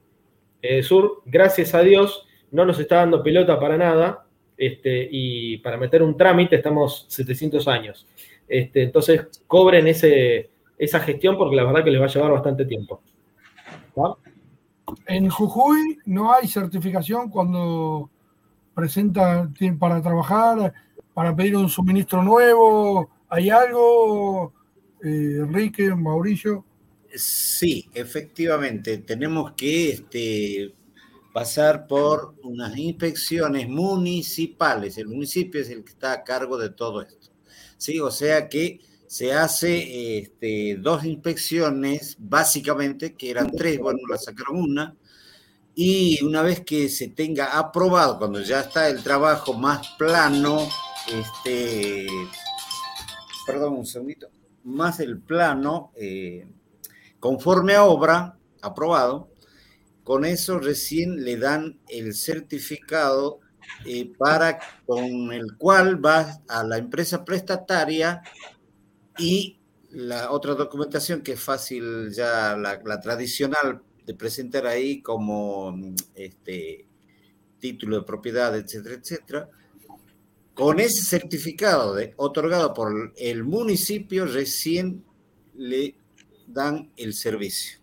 Edesur, 0.61 1.21
gracias 1.25 1.73
a 1.73 1.81
Dios, 1.81 2.27
no 2.51 2.65
nos 2.65 2.79
está 2.79 2.97
dando 2.97 3.23
pelota 3.23 3.59
para 3.59 3.77
nada 3.77 4.25
este, 4.57 5.07
y 5.11 5.57
para 5.57 5.77
meter 5.77 6.03
un 6.03 6.17
trámite 6.17 6.55
estamos 6.57 7.05
700 7.09 7.67
años. 7.67 8.07
Este, 8.47 8.83
entonces, 8.83 9.27
cobren 9.45 9.87
ese, 9.87 10.49
esa 10.77 10.99
gestión 10.99 11.37
porque 11.37 11.55
la 11.55 11.63
verdad 11.63 11.83
que 11.83 11.91
les 11.91 12.01
va 12.01 12.05
a 12.05 12.09
llevar 12.09 12.31
bastante 12.31 12.65
tiempo. 12.65 13.01
En 15.05 15.29
Jujuy 15.29 15.99
no 16.05 16.33
hay 16.33 16.47
certificación 16.47 17.29
cuando 17.29 18.09
presenta 18.73 19.49
tienen 19.57 19.79
para 19.79 20.01
trabajar, 20.01 20.73
para 21.17 21.35
pedir 21.35 21.55
un 21.55 21.67
suministro 21.67 22.21
nuevo. 22.21 23.09
¿Hay 23.27 23.49
algo, 23.49 24.53
eh, 25.03 25.39
Enrique, 25.39 25.89
Mauricio? 25.95 26.63
Sí, 27.15 27.89
efectivamente, 27.95 28.99
tenemos 28.99 29.53
que 29.53 29.89
este, 29.93 30.75
pasar 31.33 31.87
por 31.87 32.35
unas 32.43 32.77
inspecciones 32.77 33.67
municipales. 33.67 34.99
El 34.99 35.07
municipio 35.07 35.59
es 35.59 35.71
el 35.71 35.83
que 35.83 35.89
está 35.93 36.11
a 36.11 36.23
cargo 36.23 36.55
de 36.55 36.69
todo 36.69 37.01
esto. 37.01 37.31
Sí, 37.77 37.99
o 37.99 38.11
sea 38.11 38.47
que 38.47 38.79
se 39.07 39.33
hace 39.33 40.19
este, 40.19 40.77
dos 40.79 41.03
inspecciones, 41.03 42.15
básicamente, 42.19 43.15
que 43.15 43.31
eran 43.31 43.49
tres, 43.49 43.79
bueno, 43.79 44.01
la 44.07 44.19
sacaron 44.19 44.57
una, 44.57 44.95
y 45.73 46.23
una 46.23 46.43
vez 46.43 46.61
que 46.61 46.89
se 46.89 47.07
tenga 47.07 47.57
aprobado, 47.57 48.19
cuando 48.19 48.39
ya 48.39 48.59
está 48.59 48.87
el 48.87 49.01
trabajo 49.01 49.55
más 49.55 49.95
plano, 49.97 50.67
este, 51.11 52.07
perdón 53.45 53.75
un 53.77 53.85
segundito, 53.85 54.29
más 54.63 54.99
el 54.99 55.19
plano, 55.19 55.91
eh, 55.95 56.47
conforme 57.19 57.75
a 57.75 57.85
obra, 57.85 58.37
aprobado, 58.61 59.29
con 60.03 60.25
eso 60.25 60.59
recién 60.59 61.23
le 61.23 61.37
dan 61.37 61.79
el 61.89 62.13
certificado 62.15 63.39
eh, 63.85 64.11
para 64.17 64.59
con 64.85 65.33
el 65.33 65.57
cual 65.57 66.03
va 66.03 66.41
a 66.47 66.63
la 66.63 66.77
empresa 66.77 67.25
prestataria 67.25 68.21
y 69.17 69.59
la 69.91 70.31
otra 70.31 70.53
documentación 70.55 71.21
que 71.21 71.33
es 71.33 71.39
fácil 71.41 72.11
ya 72.11 72.55
la, 72.57 72.81
la 72.85 72.99
tradicional 73.01 73.81
de 74.05 74.13
presentar 74.13 74.65
ahí 74.67 75.01
como 75.01 75.75
este 76.15 76.87
título 77.59 77.97
de 77.99 78.03
propiedad, 78.05 78.55
etcétera, 78.55 78.95
etcétera. 78.95 79.49
Con 80.57 80.79
ese 80.79 81.03
certificado 81.03 81.93
de, 81.93 82.13
otorgado 82.17 82.73
por 82.73 83.13
el 83.15 83.43
municipio 83.43 84.25
recién 84.25 85.03
le 85.55 85.93
dan 86.47 86.89
el 86.97 87.13
servicio. 87.13 87.79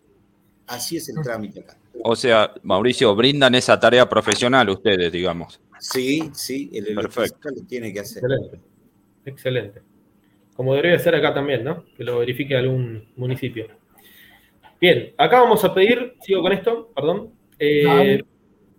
Así 0.67 0.97
es 0.97 1.07
el 1.07 1.15
trámite 1.23 1.61
acá. 1.61 1.77
O 2.03 2.15
sea, 2.15 2.53
Mauricio, 2.63 3.15
brindan 3.15 3.55
esa 3.55 3.79
tarea 3.79 4.09
profesional 4.09 4.69
ustedes, 4.69 5.09
digamos. 5.09 5.61
Sí, 5.79 6.29
sí, 6.33 6.69
el 6.73 6.95
Perfecto. 6.95 7.21
electricista 7.21 7.49
lo 7.55 7.67
tiene 7.67 7.93
que 7.93 7.99
hacer. 8.01 8.23
Excelente. 8.23 8.59
Excelente. 9.25 9.81
Como 10.55 10.73
debería 10.73 10.99
ser 10.99 11.15
acá 11.15 11.33
también, 11.33 11.63
¿no? 11.63 11.85
Que 11.95 12.03
lo 12.03 12.19
verifique 12.19 12.57
algún 12.57 13.07
municipio. 13.15 13.67
Bien, 14.81 15.13
acá 15.17 15.39
vamos 15.39 15.63
a 15.63 15.73
pedir, 15.73 16.15
sigo 16.21 16.41
con 16.41 16.51
esto, 16.51 16.91
perdón, 16.93 17.31
eh, 17.57 18.21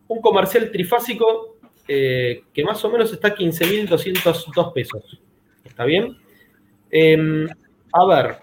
un 0.09 0.21
comercial 0.21 0.71
trifásico 0.71 1.56
eh, 1.89 2.43
que 2.53 2.65
más 2.65 2.85
o 2.85 2.91
menos 2.91 3.13
está 3.13 3.29
a 3.29 3.35
15.202 3.35 4.73
pesos. 4.73 5.21
¿Está 5.65 5.85
bien? 5.85 6.17
Eh, 6.91 7.47
a 7.93 8.07
ver, 8.07 8.37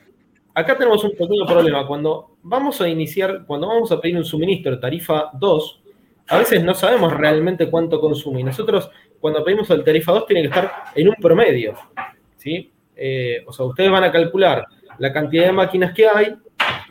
acá 0.53 0.77
tenemos 0.77 1.03
un 1.03 1.11
pequeño 1.11 1.45
problema. 1.45 1.85
Cuando 1.87 2.37
vamos 2.43 2.79
a 2.81 2.87
iniciar, 2.87 3.45
cuando 3.45 3.67
vamos 3.67 3.91
a 3.91 3.99
pedir 3.99 4.17
un 4.17 4.25
suministro 4.25 4.79
tarifa 4.79 5.29
2, 5.33 5.83
a 6.27 6.37
veces 6.37 6.63
no 6.63 6.73
sabemos 6.73 7.13
realmente 7.13 7.69
cuánto 7.69 7.99
consume. 7.99 8.41
Y 8.41 8.43
nosotros, 8.43 8.89
cuando 9.19 9.43
pedimos 9.43 9.69
el 9.71 9.83
tarifa 9.83 10.11
2, 10.11 10.25
tiene 10.25 10.41
que 10.43 10.47
estar 10.47 10.71
en 10.95 11.09
un 11.09 11.15
promedio. 11.15 11.75
¿sí? 12.37 12.71
Eh, 12.95 13.43
o 13.45 13.51
sea, 13.51 13.65
ustedes 13.65 13.91
van 13.91 14.03
a 14.03 14.11
calcular 14.11 14.65
la 14.99 15.11
cantidad 15.11 15.45
de 15.45 15.51
máquinas 15.51 15.93
que 15.93 16.07
hay, 16.07 16.35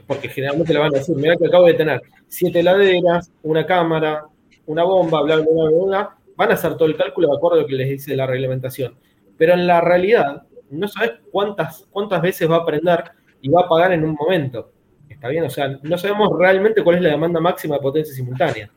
porque 0.06 0.28
generalmente 0.28 0.72
le 0.72 0.80
van 0.80 0.94
a 0.94 0.98
decir, 0.98 1.16
mira 1.16 1.36
que 1.36 1.46
acabo 1.46 1.66
de 1.66 1.74
tener 1.74 2.02
siete 2.26 2.60
heladeras, 2.60 3.30
una 3.42 3.64
cámara, 3.64 4.24
una 4.66 4.84
bomba, 4.84 5.22
bla, 5.22 5.36
bla, 5.36 5.46
bla, 5.50 5.70
bla, 5.70 5.84
bla. 5.86 6.16
Van 6.36 6.50
a 6.50 6.54
hacer 6.54 6.76
todo 6.76 6.86
el 6.86 6.96
cálculo 6.96 7.28
de 7.28 7.36
acuerdo 7.36 7.58
a 7.58 7.62
lo 7.62 7.66
que 7.66 7.74
les 7.74 7.88
dice 7.88 8.16
la 8.16 8.26
reglamentación. 8.26 8.96
Pero 9.36 9.54
en 9.54 9.66
la 9.66 9.80
realidad, 9.80 10.42
no 10.70 10.88
sabes 10.88 11.12
cuántas, 11.30 11.86
cuántas 11.90 12.22
veces 12.22 12.50
va 12.50 12.56
a 12.56 12.66
prender 12.66 13.04
y 13.40 13.48
va 13.48 13.62
a 13.62 13.68
pagar 13.68 13.92
en 13.92 14.04
un 14.04 14.14
momento. 14.14 14.72
¿Está 15.08 15.28
bien? 15.28 15.44
O 15.44 15.50
sea, 15.50 15.78
no 15.82 15.98
sabemos 15.98 16.30
realmente 16.38 16.82
cuál 16.82 16.96
es 16.96 17.02
la 17.02 17.10
demanda 17.10 17.40
máxima 17.40 17.76
de 17.76 17.82
potencia 17.82 18.14
simultánea. 18.14 18.70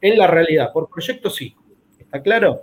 En 0.00 0.18
la 0.18 0.26
realidad, 0.26 0.72
por 0.72 0.88
proyecto 0.88 1.30
sí. 1.30 1.54
¿Está 1.98 2.20
claro? 2.22 2.62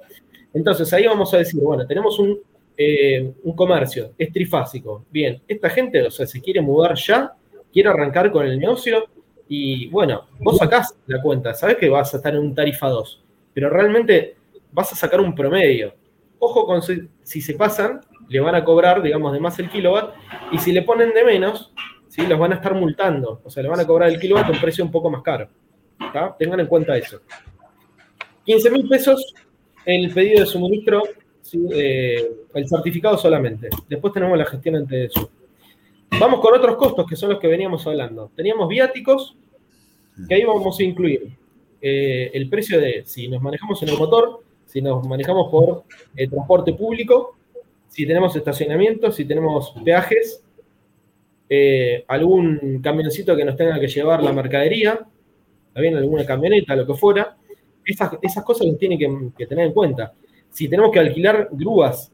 Entonces 0.54 0.92
ahí 0.94 1.06
vamos 1.06 1.34
a 1.34 1.38
decir, 1.38 1.60
bueno, 1.62 1.86
tenemos 1.88 2.20
un, 2.20 2.40
eh, 2.78 3.34
un 3.44 3.56
comercio, 3.56 4.14
es 4.18 4.32
trifásico. 4.32 5.06
Bien, 5.10 5.42
esta 5.48 5.70
gente, 5.70 6.02
o 6.02 6.12
sea, 6.12 6.26
se 6.26 6.42
quiere 6.42 6.62
mudar 6.62 6.96
ya, 6.96 7.34
quiere 7.72 7.90
arrancar 7.90 8.32
con 8.32 8.46
el 8.46 8.60
negocio 8.60 9.06
y 9.48 9.88
bueno, 9.90 10.28
vos 10.40 10.58
sacás 10.58 10.98
la 11.08 11.22
cuenta, 11.22 11.54
sabés 11.54 11.78
que 11.78 11.90
vas 11.90 12.14
a 12.14 12.18
estar 12.18 12.34
en 12.34 12.40
un 12.40 12.56
tarifa 12.56 12.90
2, 12.90 13.21
pero 13.54 13.70
realmente 13.70 14.36
vas 14.72 14.92
a 14.94 14.96
sacar 14.96 15.22
un 15.22 15.36
promedio. 15.36 15.94
Ojo 16.40 16.66
con 16.66 16.82
si, 16.82 17.08
si 17.24 17.42
se 17.42 17.54
pasan, 17.54 18.02
le 18.28 18.40
van 18.40 18.56
a 18.56 18.64
cobrar, 18.64 19.02
digamos, 19.02 19.34
de 19.34 19.40
más 19.40 19.60
el 19.60 19.70
kilowatt, 19.70 20.14
y 20.52 20.58
si 20.58 20.72
le 20.72 20.82
ponen 20.82 21.14
de 21.14 21.24
menos, 21.24 21.74
¿sí? 22.08 22.26
los 22.26 22.40
van 22.40 22.54
a 22.54 22.56
estar 22.56 22.74
multando, 22.74 23.42
o 23.44 23.50
sea, 23.50 23.62
le 23.62 23.70
van 23.70 23.80
a 23.80 23.86
cobrar 23.86 24.10
el 24.10 24.20
kilowatt 24.20 24.48
a 24.48 24.52
un 24.52 24.62
precio 24.62 24.84
un 24.84 24.92
poco 24.92 25.10
más 25.10 25.22
caro. 25.22 25.50
Tengan 26.40 26.60
en 26.60 26.68
cuenta 26.68 26.98
eso. 26.98 27.22
15 28.46 28.72
mil 28.72 28.88
pesos 28.88 29.34
el 29.86 30.14
pedido 30.14 30.42
de 30.42 30.46
suministro, 30.46 31.04
eh, 31.74 32.32
el 32.54 32.68
certificado 32.68 33.18
solamente. 33.18 33.70
Después 33.88 34.14
tenemos 34.14 34.38
la 34.38 34.46
gestión 34.46 34.76
ante 34.76 35.06
eso. 35.06 35.30
Vamos 36.20 36.40
con 36.40 36.54
otros 36.54 36.76
costos 36.76 37.06
que 37.08 37.16
son 37.16 37.30
los 37.30 37.40
que 37.40 37.48
veníamos 37.48 37.86
hablando. 37.88 38.32
Teníamos 38.36 38.68
viáticos, 38.68 39.36
que 40.28 40.36
ahí 40.36 40.44
vamos 40.44 40.80
a 40.80 40.84
incluir 40.84 41.41
eh, 41.82 42.32
el 42.34 42.50
precio 42.50 42.80
de 42.80 43.04
si 43.06 43.28
nos 43.28 43.42
manejamos 43.42 43.82
en 43.84 43.90
el 43.90 43.98
motor, 43.98 44.42
si 44.66 44.82
nos 44.82 45.06
manejamos 45.08 45.52
por 45.52 45.84
el 46.16 46.30
transporte 46.30 46.74
público, 46.74 47.36
si 47.88 48.06
tenemos 48.06 48.36
estacionamiento, 48.36 49.12
si 49.12 49.26
tenemos 49.26 49.74
peajes, 49.84 50.44
eh, 51.50 52.06
algún 52.08 52.80
camioncito 52.82 53.36
que 53.36 53.44
nos 53.44 53.58
tenga 53.58 53.78
que 53.80 53.88
llevar 53.88 54.24
la 54.24 54.32
mercadería, 54.32 55.00
también 55.74 55.98
alguna 55.98 56.26
camioneta, 56.26 56.76
lo 56.76 56.88
que 56.88 56.94
fuera. 56.94 57.36
Esas, 57.84 58.14
esas 58.22 58.44
cosas 58.44 58.68
las 58.68 58.78
tienen 58.78 59.34
que, 59.36 59.46
tener 59.46 59.66
en 59.66 59.74
cuenta. 59.74 60.14
Si 60.50 60.70
tenemos 60.70 60.92
que 60.92 61.00
alquilar 61.00 61.50
grúas, 61.52 62.12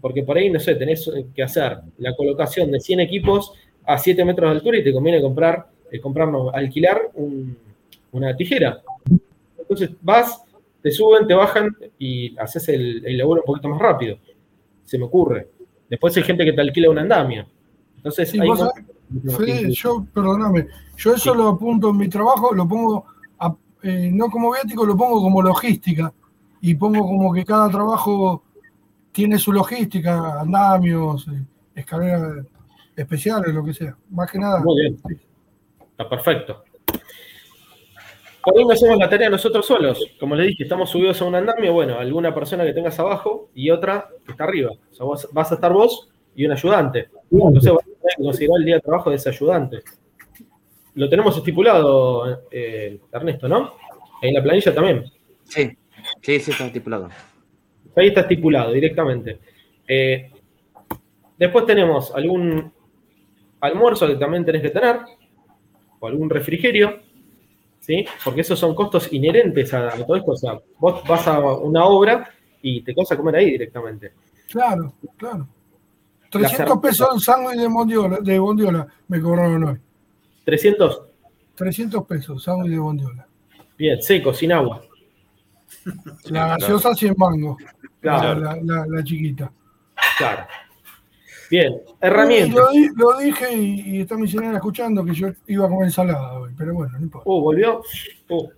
porque 0.00 0.22
por 0.22 0.36
ahí, 0.36 0.50
no 0.50 0.58
sé, 0.58 0.74
tenés 0.74 1.08
que 1.34 1.42
hacer 1.42 1.78
la 1.98 2.14
colocación 2.16 2.70
de 2.70 2.80
100 2.80 3.00
equipos 3.00 3.52
a 3.84 3.98
7 3.98 4.24
metros 4.24 4.50
de 4.50 4.56
altura 4.56 4.78
y 4.78 4.84
te 4.84 4.92
conviene 4.92 5.20
comprar, 5.20 5.66
eh, 5.92 6.00
comprarnos, 6.00 6.52
alquilar 6.52 7.10
un- 7.14 7.56
una 8.14 8.34
tijera. 8.36 8.80
Entonces 9.58 9.90
vas, 10.00 10.42
te 10.82 10.90
suben, 10.90 11.26
te 11.26 11.34
bajan 11.34 11.76
y 11.98 12.36
haces 12.38 12.68
el, 12.68 13.04
el 13.04 13.18
laburo 13.18 13.42
un 13.42 13.46
poquito 13.46 13.68
más 13.68 13.80
rápido. 13.80 14.18
Se 14.84 14.98
me 14.98 15.04
ocurre. 15.04 15.48
Después 15.90 16.16
hay 16.16 16.22
gente 16.22 16.44
que 16.44 16.52
te 16.52 16.60
alquila 16.60 16.90
un 16.90 16.98
andamio. 16.98 17.46
Entonces 17.96 18.30
Sí, 18.30 18.40
hay 18.40 18.48
Fede, 19.30 19.70
yo, 19.70 20.04
perdóname, 20.12 20.66
yo 20.96 21.14
eso 21.14 21.34
lo 21.34 21.48
apunto 21.48 21.90
en 21.90 21.96
mi 21.98 22.08
trabajo, 22.08 22.52
lo 22.54 22.66
pongo, 22.66 23.04
a- 23.38 23.54
eh, 23.82 24.10
no 24.12 24.28
como 24.28 24.52
viático, 24.52 24.84
lo 24.84 24.96
pongo 24.96 25.20
como 25.20 25.42
logística. 25.42 26.12
Y 26.60 26.74
pongo 26.74 27.00
como 27.06 27.32
que 27.32 27.44
cada 27.44 27.68
trabajo 27.68 28.42
tiene 29.12 29.38
su 29.38 29.52
logística, 29.52 30.40
andamios, 30.40 31.28
eh, 31.28 31.42
escaleras 31.74 32.44
especiales, 32.96 33.54
lo 33.54 33.62
que 33.64 33.74
sea. 33.74 33.96
Más 34.10 34.30
que 34.30 34.38
nada. 34.38 34.60
Muy 34.60 34.80
bien. 34.80 34.96
Está 35.90 36.08
perfecto. 36.08 36.63
Por 38.44 38.58
ahí 38.58 38.64
no 38.64 38.72
hacemos 38.72 38.98
la 38.98 39.08
tarea 39.08 39.30
nosotros 39.30 39.64
solos. 39.66 40.06
Como 40.20 40.34
les 40.36 40.48
dije, 40.48 40.64
estamos 40.64 40.90
subidos 40.90 41.20
a 41.22 41.24
un 41.24 41.34
andamio. 41.34 41.72
Bueno, 41.72 41.98
alguna 41.98 42.34
persona 42.34 42.64
que 42.64 42.72
tengas 42.72 42.98
abajo 42.98 43.48
y 43.54 43.70
otra 43.70 44.08
que 44.24 44.32
está 44.32 44.44
arriba. 44.44 44.70
O 44.90 44.94
sea, 44.94 45.06
vos- 45.06 45.28
vas 45.32 45.50
a 45.52 45.54
estar 45.54 45.72
vos 45.72 46.08
y 46.34 46.44
un 46.44 46.52
ayudante. 46.52 47.08
Entonces 47.30 47.72
vas 47.72 47.82
a 47.82 47.86
tener 47.86 48.14
que 48.16 48.22
considerar 48.22 48.58
el 48.58 48.64
día 48.64 48.74
de 48.76 48.80
trabajo 48.82 49.10
de 49.10 49.16
ese 49.16 49.28
ayudante. 49.30 49.82
Lo 50.94 51.08
tenemos 51.08 51.36
estipulado, 51.36 52.42
eh, 52.50 53.00
Ernesto, 53.12 53.48
¿no? 53.48 53.74
En 54.22 54.34
la 54.34 54.42
planilla 54.42 54.74
también. 54.74 55.04
Sí, 55.44 55.70
sí, 56.22 56.38
sí, 56.40 56.50
está 56.50 56.66
estipulado. 56.66 57.08
Ahí 57.96 58.08
está 58.08 58.22
estipulado 58.22 58.72
directamente. 58.72 59.38
Eh, 59.88 60.30
después 61.38 61.66
tenemos 61.66 62.14
algún 62.14 62.72
almuerzo 63.60 64.06
que 64.06 64.16
también 64.16 64.44
tenés 64.44 64.62
que 64.62 64.70
tener, 64.70 64.98
o 65.98 66.06
algún 66.06 66.28
refrigerio, 66.30 67.00
¿sí? 67.84 68.06
Porque 68.24 68.40
esos 68.42 68.58
son 68.58 68.74
costos 68.74 69.12
inherentes 69.12 69.72
a, 69.74 69.88
a 69.94 70.04
todo 70.06 70.16
esto. 70.16 70.32
O 70.32 70.36
sea, 70.36 70.58
vos 70.78 71.02
vas 71.06 71.26
a 71.28 71.38
una 71.40 71.84
obra 71.84 72.28
y 72.62 72.80
te 72.82 72.94
vas 72.94 73.10
a 73.12 73.16
comer 73.16 73.36
ahí 73.36 73.50
directamente. 73.50 74.12
Claro, 74.50 74.94
claro. 75.16 75.46
La 76.32 76.40
300 76.48 76.78
pesos 76.80 77.08
el 77.14 77.20
sándwich 77.20 77.58
de 77.58 77.68
bondiola, 77.68 78.18
de 78.20 78.38
bondiola 78.38 78.86
me 79.08 79.20
cobraron 79.20 79.62
hoy. 79.64 79.76
300, 80.44 81.02
300 81.54 82.04
pesos, 82.06 82.42
sándwich 82.42 82.72
de 82.72 82.78
bondiola. 82.78 83.26
bien, 83.78 84.02
seco, 84.02 84.32
sin 84.34 84.52
agua. 84.52 84.82
La 86.30 86.48
gaseosa 86.48 86.94
100 86.94 87.14
mangos. 87.16 87.56
Claro. 88.00 88.40
La, 88.40 88.56
la- 88.62 88.86
la 88.86 89.04
chiquita. 89.04 89.50
Claro. 90.18 90.46
Bien, 91.50 91.80
herramientas. 92.00 92.64
lo 92.96 93.18
dije 93.18 93.54
y, 93.54 93.96
y 93.96 94.00
está 94.00 94.16
mi 94.16 94.28
señora 94.28 94.56
escuchando 94.56 95.04
que 95.04 95.12
yo 95.14 95.28
iba 95.46 95.66
a 95.66 95.68
comer 95.68 95.86
ensalada 95.86 96.38
hoy, 96.38 96.52
pero 96.56 96.74
bueno, 96.74 96.92
no 96.98 97.04
importa. 97.04 97.28
Uh, 97.28 97.40
volvió. 97.40 97.82
Uh, 98.28 98.48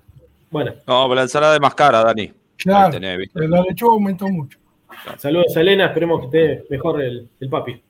bueno. 0.51 0.73
No, 0.87 1.05
pero 1.05 1.15
la 1.15 1.23
ensalada 1.23 1.55
es 1.55 1.61
más 1.61 1.75
cara, 1.75 2.05
Dani. 2.05 2.33
Claro, 2.57 2.93
tenés, 2.93 3.19
¿viste? 3.19 3.49
la 3.49 3.63
lechuga 3.63 3.93
aumentó 3.93 4.29
mucho. 4.29 4.59
Saludos 5.19 5.57
a 5.57 5.61
Elena, 5.61 5.87
esperemos 5.87 6.21
que 6.21 6.27
esté 6.27 6.67
mejor 6.71 7.03
el, 7.03 7.29
el 7.39 7.49
papi. 7.49 7.83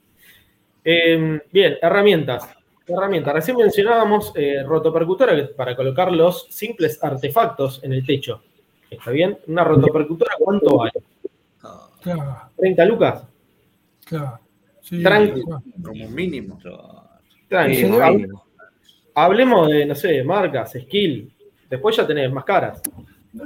Eh, 0.85 1.41
bien, 1.53 1.77
herramientas. 1.81 2.49
Herramientas. 2.87 3.35
Recién 3.35 3.57
mencionábamos 3.57 4.33
eh, 4.37 4.63
rotopercutora 4.65 5.33
para 5.57 5.75
colocar 5.75 6.13
los 6.13 6.47
simples 6.51 7.03
artefactos 7.03 7.83
en 7.83 7.93
el 7.93 8.07
techo. 8.07 8.43
¿Está 8.89 9.11
bien? 9.11 9.39
Una 9.49 9.65
rotopercutora, 9.65 10.35
¿cuánto 10.39 10.79
vale? 10.79 10.93
Claro, 12.03 12.37
¿30 12.57 12.87
lucas? 12.87 13.25
claro. 14.05 14.39
Sí, 14.89 15.03
Tranqui. 15.03 15.43
claro. 15.43 15.63
Como 15.85 16.09
mínimo. 16.11 16.59
Tranqui. 17.49 17.75
Sí, 17.77 17.85
Hab- 17.87 18.15
mínimo. 18.15 18.45
Hablemos 19.15 19.69
de, 19.69 19.87
no 19.87 19.95
sé, 19.95 20.23
marcas, 20.23 20.73
skill. 20.73 21.33
Después 21.69 21.97
ya 21.97 22.07
tenés 22.07 22.31
más 22.31 22.45
caras. 22.45 22.81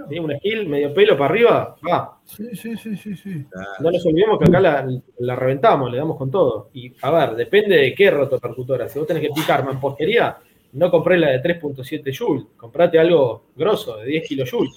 ¿Sí? 0.09 0.19
Un 0.19 0.37
skill 0.37 0.69
medio 0.69 0.93
pelo 0.93 1.17
para 1.17 1.31
arriba, 1.31 1.77
va. 1.89 2.19
Sí, 2.25 2.55
sí, 2.55 2.77
sí, 2.77 2.97
sí, 2.97 3.17
sí. 3.17 3.45
No 3.81 3.91
nos 3.91 4.05
olvidemos 4.05 4.39
que 4.39 4.45
acá 4.49 4.61
la, 4.61 4.89
la 5.19 5.37
reventamos, 5.37 5.91
le 5.91 5.97
damos 5.99 6.17
con 6.17 6.31
todo. 6.31 6.71
Y 6.75 6.93
a 7.03 7.11
ver, 7.11 7.35
depende 7.37 7.77
de 7.77 7.95
qué 7.95 8.11
rotopercutora. 8.11 8.89
Si 8.89 8.99
vos 8.99 9.09
tenés 9.09 9.23
que 9.23 9.31
picar 9.35 9.65
mampostería, 9.65 10.37
no 10.73 10.91
compré 10.91 11.19
la 11.19 11.29
de 11.31 11.43
3.7 11.43 12.17
Joule, 12.17 12.47
comprate 12.57 12.99
algo 12.99 13.47
grosso, 13.57 13.97
de 13.97 14.07
10 14.07 14.29
kilojoules. 14.29 14.73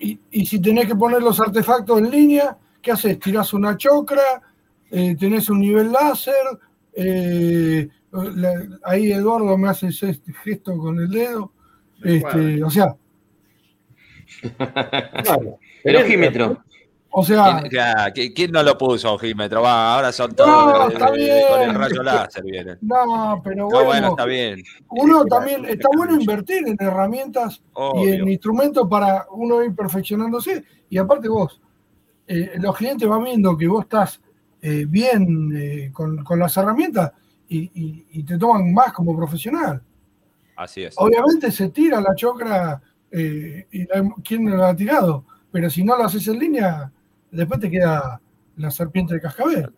Y, 0.00 0.18
y 0.30 0.46
si 0.46 0.60
tenés 0.62 0.86
que 0.86 0.94
poner 0.96 1.22
los 1.22 1.38
artefactos 1.40 1.98
en 1.98 2.10
línea, 2.10 2.56
¿qué 2.80 2.92
haces? 2.92 3.18
Tirás 3.20 3.52
una 3.52 3.76
chocra, 3.76 4.40
eh, 4.90 5.16
tenés 5.18 5.48
un 5.50 5.60
nivel 5.60 5.92
láser, 5.92 6.34
eh, 6.92 7.88
la- 8.12 8.78
ahí 8.84 9.12
Eduardo 9.12 9.56
me 9.58 9.68
hace 9.68 9.88
ese 9.88 10.20
gesto 10.44 10.76
con 10.78 10.98
el 10.98 11.08
dedo. 11.10 11.52
Este, 12.02 12.62
o 12.62 12.70
sea, 12.70 12.94
Claro. 15.24 15.58
El 15.84 15.96
ojímetro. 15.96 16.62
o 17.10 17.24
sea, 17.24 17.60
¿Quién, 17.60 17.72
ya, 17.72 17.94
¿qui- 18.14 18.32
quién 18.34 18.52
no 18.52 18.62
lo 18.62 18.76
puso, 18.76 19.14
ojímetro? 19.14 19.62
Va, 19.62 19.94
ahora 19.94 20.12
son 20.12 20.30
No, 20.30 20.36
todos 20.36 20.92
de- 21.12 21.16
bien. 21.24 21.44
con 21.48 21.62
el 21.62 21.74
rayo 21.74 22.02
láser 22.02 22.44
vienen. 22.44 22.78
no, 22.82 23.40
pero 23.42 23.56
No, 23.64 23.68
bueno, 23.68 23.84
bueno, 23.86 24.08
está 24.10 24.24
bien. 24.26 24.62
uno 24.90 25.24
también, 25.24 25.64
está 25.64 25.88
bueno 25.96 26.20
invertir 26.20 26.66
en 26.68 26.76
herramientas 26.78 27.62
y 28.02 28.08
en 28.08 28.28
instrumentos 28.28 28.86
para 28.88 29.26
uno 29.30 29.62
ir 29.64 29.74
perfeccionándose. 29.74 30.62
Y 30.90 30.98
aparte 30.98 31.28
vos, 31.28 31.60
eh, 32.26 32.52
los 32.60 32.76
clientes 32.76 33.08
van 33.08 33.24
viendo 33.24 33.56
que 33.56 33.66
vos 33.66 33.84
estás 33.84 34.20
eh, 34.62 34.84
bien 34.88 35.52
eh, 35.56 35.90
con, 35.92 36.22
con 36.24 36.38
las 36.38 36.56
herramientas 36.56 37.12
y, 37.48 37.58
y- 37.74 38.06
y 38.12 38.22
te 38.24 38.36
toman 38.38 38.72
más 38.72 38.92
como 38.92 39.16
profesional. 39.16 39.80
Así 40.56 40.82
es. 40.84 40.94
Obviamente 40.98 41.50
se 41.52 41.68
tira 41.70 42.00
la 42.00 42.14
chocra 42.14 42.80
eh, 43.10 43.66
y 43.70 43.86
la- 43.86 44.08
quién 44.24 44.44
no 44.44 44.56
la 44.56 44.70
ha 44.70 44.76
tirado, 44.76 45.24
pero 45.52 45.70
si 45.70 45.82
no 45.84 45.96
lo 45.96 46.04
haces 46.04 46.26
en 46.28 46.38
línea, 46.38 46.90
después 47.30 47.60
te 47.60 47.70
queda 47.70 48.20
la 48.56 48.70
serpiente 48.70 49.14
de 49.14 49.20
cascabel. 49.20 49.70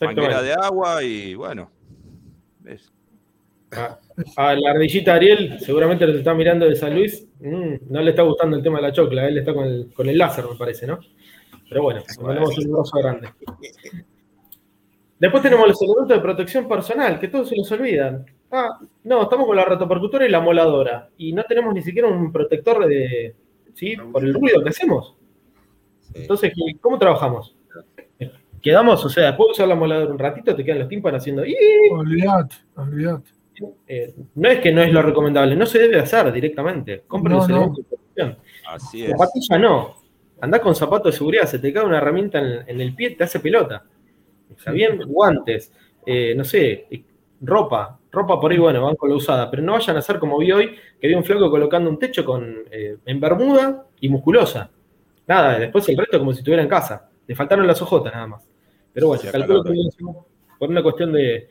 Manguera 0.00 0.42
de 0.42 0.52
agua 0.54 1.02
y 1.02 1.34
bueno. 1.34 1.70
es- 2.64 2.90
A, 3.72 3.98
a 4.36 4.54
la 4.54 4.70
ardillita 4.70 5.14
Ariel, 5.14 5.58
seguramente 5.60 6.06
nos 6.06 6.16
está 6.16 6.32
mirando 6.32 6.66
de 6.66 6.74
San 6.74 6.94
Luis, 6.94 7.26
mm, 7.40 7.74
no 7.90 8.00
le 8.00 8.10
está 8.10 8.22
gustando 8.22 8.56
el 8.56 8.62
tema 8.62 8.78
de 8.78 8.82
la 8.84 8.92
chocla, 8.92 9.28
él 9.28 9.36
está 9.38 9.52
con 9.52 9.66
el, 9.66 9.92
con 9.92 10.08
el 10.08 10.16
láser, 10.16 10.46
me 10.50 10.56
parece, 10.56 10.86
¿no? 10.86 10.98
Pero 11.68 11.82
bueno, 11.82 12.00
le 12.16 12.24
mandamos 12.24 12.58
un 12.58 12.72
abrazo 12.72 12.98
grande. 12.98 13.28
Después 15.18 15.42
tenemos 15.42 15.66
los 15.68 15.82
elementos 15.82 16.08
de 16.08 16.20
protección 16.20 16.68
personal, 16.68 17.18
que 17.18 17.28
todos 17.28 17.48
se 17.48 17.56
los 17.56 17.70
olvidan. 17.72 18.24
Ah, 18.50 18.78
no, 19.04 19.22
estamos 19.22 19.46
con 19.46 19.56
la 19.56 19.64
rotopercutora 19.64 20.24
y 20.26 20.30
la 20.30 20.40
moladora. 20.40 21.10
Y 21.16 21.32
no 21.32 21.42
tenemos 21.44 21.74
ni 21.74 21.82
siquiera 21.82 22.08
un 22.08 22.32
protector 22.32 22.86
de. 22.86 23.34
¿Sí? 23.74 23.96
Por 24.12 24.24
el 24.24 24.34
ruido 24.34 24.62
que 24.62 24.70
hacemos. 24.70 25.16
Entonces, 26.14 26.52
¿cómo 26.80 26.98
trabajamos? 26.98 27.54
quedamos, 28.60 29.04
o 29.04 29.08
sea, 29.08 29.26
después 29.26 29.46
de 29.48 29.52
usar 29.52 29.68
la 29.68 29.76
moladora 29.76 30.10
un 30.12 30.18
ratito, 30.18 30.54
te 30.54 30.64
quedan 30.64 30.80
los 30.80 30.88
tímpanos 30.88 31.20
haciendo. 31.20 31.42
Olvídate, 31.92 32.56
olvídate. 32.76 33.30
Eh, 33.86 34.14
no 34.34 34.48
es 34.48 34.60
que 34.60 34.72
no 34.72 34.82
es 34.82 34.92
lo 34.92 35.02
recomendable, 35.02 35.54
no 35.56 35.66
se 35.66 35.78
debe 35.78 35.98
hacer 36.00 36.32
directamente. 36.32 37.04
Compren 37.06 37.34
No, 37.34 37.38
los 37.40 37.48
no. 37.48 37.56
elementos 37.56 37.84
de 37.84 37.96
protección. 37.96 38.38
Así 38.68 39.04
es. 39.04 39.10
Zapatilla 39.10 39.58
no. 39.58 39.96
Andás 40.40 40.60
con 40.60 40.74
zapatos 40.74 41.12
de 41.12 41.18
seguridad, 41.18 41.46
se 41.46 41.58
te 41.58 41.72
cae 41.72 41.84
una 41.84 41.98
herramienta 41.98 42.38
en, 42.38 42.68
en 42.68 42.80
el 42.80 42.94
pie, 42.94 43.10
te 43.10 43.24
hace 43.24 43.40
pelota. 43.40 43.84
Está 44.56 44.70
bien, 44.70 45.00
guantes, 45.06 45.72
eh, 46.06 46.34
no 46.36 46.44
sé, 46.44 46.86
ropa. 47.40 47.98
Ropa 48.10 48.40
por 48.40 48.50
ahí, 48.50 48.58
bueno, 48.58 48.82
van 48.82 48.96
con 48.96 49.10
la 49.10 49.16
usada, 49.16 49.50
pero 49.50 49.62
no 49.62 49.72
vayan 49.72 49.96
a 49.96 49.98
hacer 49.98 50.18
como 50.18 50.38
vi 50.38 50.50
hoy, 50.52 50.74
que 51.00 51.08
vi 51.08 51.14
un 51.14 51.24
flaco 51.24 51.50
colocando 51.50 51.90
un 51.90 51.98
techo 51.98 52.24
con, 52.24 52.54
eh, 52.70 52.96
en 53.04 53.20
bermuda 53.20 53.84
y 54.00 54.08
musculosa. 54.08 54.70
Nada, 55.26 55.58
después 55.58 55.86
el 55.90 55.96
resto 55.98 56.18
como 56.18 56.32
si 56.32 56.38
estuviera 56.38 56.62
en 56.62 56.68
casa. 56.68 57.08
Le 57.26 57.34
faltaron 57.34 57.66
las 57.66 57.80
ojotas 57.82 58.12
nada 58.14 58.26
más. 58.26 58.48
Pero 58.94 59.08
bueno, 59.08 59.22
Sí, 59.22 59.28
calculo 59.30 59.62
que 59.62 59.72
por 60.58 60.70
una 60.70 60.82
cuestión 60.82 61.12
de, 61.12 61.48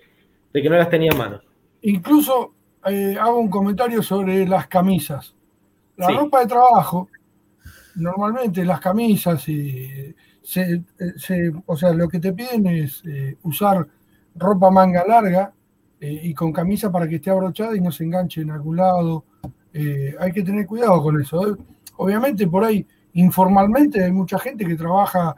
de 0.52 0.62
que 0.62 0.70
no 0.70 0.76
las 0.78 0.90
tenía 0.90 1.12
a 1.12 1.16
mano. 1.16 1.40
Incluso 1.82 2.54
eh, 2.88 3.16
hago 3.20 3.38
un 3.40 3.50
comentario 3.50 4.02
sobre 4.02 4.48
las 4.48 4.68
camisas. 4.68 5.36
La 5.96 6.08
Sí. 6.08 6.14
ropa 6.14 6.40
de 6.42 6.48
trabajo, 6.48 7.08
normalmente 7.98 8.64
las 8.66 8.80
camisas 8.80 9.48
y 9.50 10.16
se, 10.42 10.84
se- 11.18 11.52
o 11.66 11.76
sea, 11.78 11.94
lo 11.94 12.08
que 12.08 12.20
te 12.20 12.34
piden 12.34 12.68
es 12.68 13.04
eh, 13.06 13.38
usar 13.44 13.88
ropa 14.36 14.70
manga 14.72 15.06
larga 15.08 15.54
eh, 16.00 16.20
y 16.24 16.34
con 16.34 16.52
camisa 16.54 16.92
para 16.92 17.08
que 17.08 17.16
esté 17.16 17.30
abrochada 17.32 17.76
y 17.76 17.82
no 17.82 17.92
se 17.92 18.04
enganche 18.06 18.42
en 18.42 18.52
algún 18.52 18.78
lado. 18.78 19.26
Eh, 19.74 20.16
hay 20.20 20.32
que 20.32 20.44
tener 20.44 20.66
cuidado 20.66 21.02
con 21.04 21.20
eso. 21.22 21.48
¿eh? 21.50 21.56
Obviamente 21.98 22.48
por 22.48 22.64
ahí 22.64 22.86
informalmente 23.14 24.04
hay 24.04 24.12
mucha 24.12 24.38
gente 24.40 24.64
que 24.66 24.76
trabaja, 24.76 25.36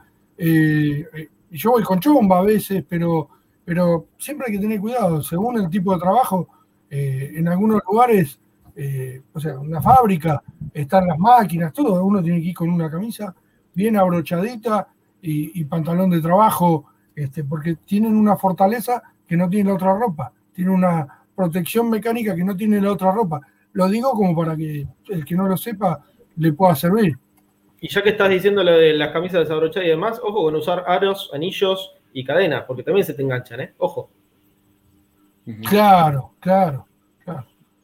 yo 1.51 1.71
voy 1.71 1.83
con 1.83 1.99
chomba 1.99 2.39
a 2.39 2.41
veces, 2.43 2.83
pero, 2.87 3.29
pero 3.65 4.07
siempre 4.17 4.47
hay 4.47 4.53
que 4.53 4.59
tener 4.61 4.79
cuidado. 4.79 5.21
Según 5.23 5.59
el 5.59 5.69
tipo 5.69 5.93
de 5.93 5.99
trabajo, 5.99 6.47
en 6.89 7.47
algunos 7.47 7.81
lugares, 7.89 8.39
eh, 8.81 9.21
o 9.33 9.39
sea, 9.41 9.59
una 9.59 9.81
fábrica, 9.81 10.41
están 10.73 11.05
las 11.05 11.19
máquinas, 11.19 11.73
todo, 11.73 12.01
uno 12.05 12.23
tiene 12.23 12.39
que 12.39 12.47
ir 12.47 12.55
con 12.55 12.69
una 12.69 12.89
camisa 12.89 13.35
bien 13.73 13.97
abrochadita 13.97 14.87
y, 15.21 15.59
y 15.59 15.65
pantalón 15.65 16.09
de 16.09 16.21
trabajo, 16.21 16.85
este, 17.13 17.43
porque 17.43 17.75
tienen 17.75 18.15
una 18.15 18.37
fortaleza 18.37 19.03
que 19.27 19.35
no 19.35 19.49
tiene 19.49 19.69
la 19.69 19.75
otra 19.75 19.93
ropa, 19.99 20.31
tiene 20.53 20.71
una 20.71 21.25
protección 21.35 21.89
mecánica 21.89 22.33
que 22.33 22.45
no 22.45 22.55
tiene 22.55 22.79
la 22.79 22.93
otra 22.93 23.11
ropa. 23.11 23.41
Lo 23.73 23.89
digo 23.89 24.11
como 24.11 24.33
para 24.33 24.55
que 24.55 24.87
el 25.09 25.25
que 25.25 25.35
no 25.35 25.45
lo 25.45 25.57
sepa 25.57 26.01
le 26.37 26.53
pueda 26.53 26.73
servir. 26.73 27.17
Y 27.81 27.89
ya 27.89 28.01
que 28.01 28.11
estás 28.11 28.29
diciendo 28.29 28.63
lo 28.63 28.71
de 28.71 28.93
las 28.93 29.11
camisas 29.11 29.41
desabrochadas 29.41 29.87
y 29.87 29.89
demás, 29.89 30.21
ojo 30.23 30.43
con 30.43 30.55
usar 30.55 30.85
aros, 30.87 31.29
anillos 31.33 31.95
y 32.13 32.23
cadenas, 32.23 32.63
porque 32.65 32.83
también 32.83 33.05
se 33.05 33.13
te 33.13 33.23
enganchan, 33.23 33.59
¿eh? 33.59 33.73
Ojo. 33.77 34.09
Claro, 35.67 36.35
claro. 36.39 36.88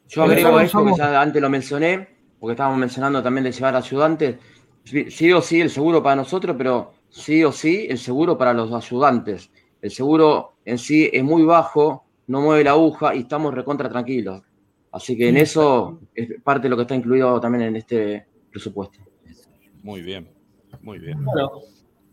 Yo 0.08 0.22
agrego 0.22 0.48
eso 0.48 0.60
esto 0.60 0.78
que 0.78 0.90
somos- 0.90 0.98
ya 0.98 1.20
antes 1.20 1.42
lo 1.42 1.50
mencioné, 1.50 2.08
porque 2.38 2.52
estábamos 2.52 2.78
mencionando 2.78 3.22
también 3.22 3.44
de 3.44 3.52
llevar 3.52 3.76
ayudantes. 3.76 4.36
Sí 4.84 5.32
o 5.32 5.40
sí 5.42 5.60
el 5.60 5.70
seguro 5.70 6.02
para 6.02 6.16
nosotros, 6.16 6.54
pero 6.56 6.92
sí 7.08 7.42
o 7.42 7.50
sí 7.50 7.86
el 7.90 7.98
seguro 7.98 8.38
para 8.38 8.52
los 8.52 8.72
ayudantes. 8.72 9.50
El 9.82 9.90
seguro 9.90 10.54
en 10.64 10.78
sí 10.78 11.10
es 11.12 11.24
muy 11.24 11.42
bajo, 11.42 12.04
no 12.28 12.40
mueve 12.40 12.64
la 12.64 12.70
aguja 12.72 13.14
y 13.14 13.20
estamos 13.20 13.52
recontra 13.54 13.88
tranquilos. 13.88 14.42
Así 14.92 15.16
que 15.16 15.28
en 15.28 15.36
eso 15.36 16.00
es 16.14 16.40
parte 16.42 16.64
de 16.64 16.68
lo 16.70 16.76
que 16.76 16.82
está 16.82 16.94
incluido 16.94 17.40
también 17.40 17.62
en 17.64 17.76
este 17.76 18.26
presupuesto. 18.50 18.98
Muy 19.82 20.02
bien, 20.02 20.28
muy 20.82 20.98
bien. 20.98 21.22
Bueno, 21.24 21.50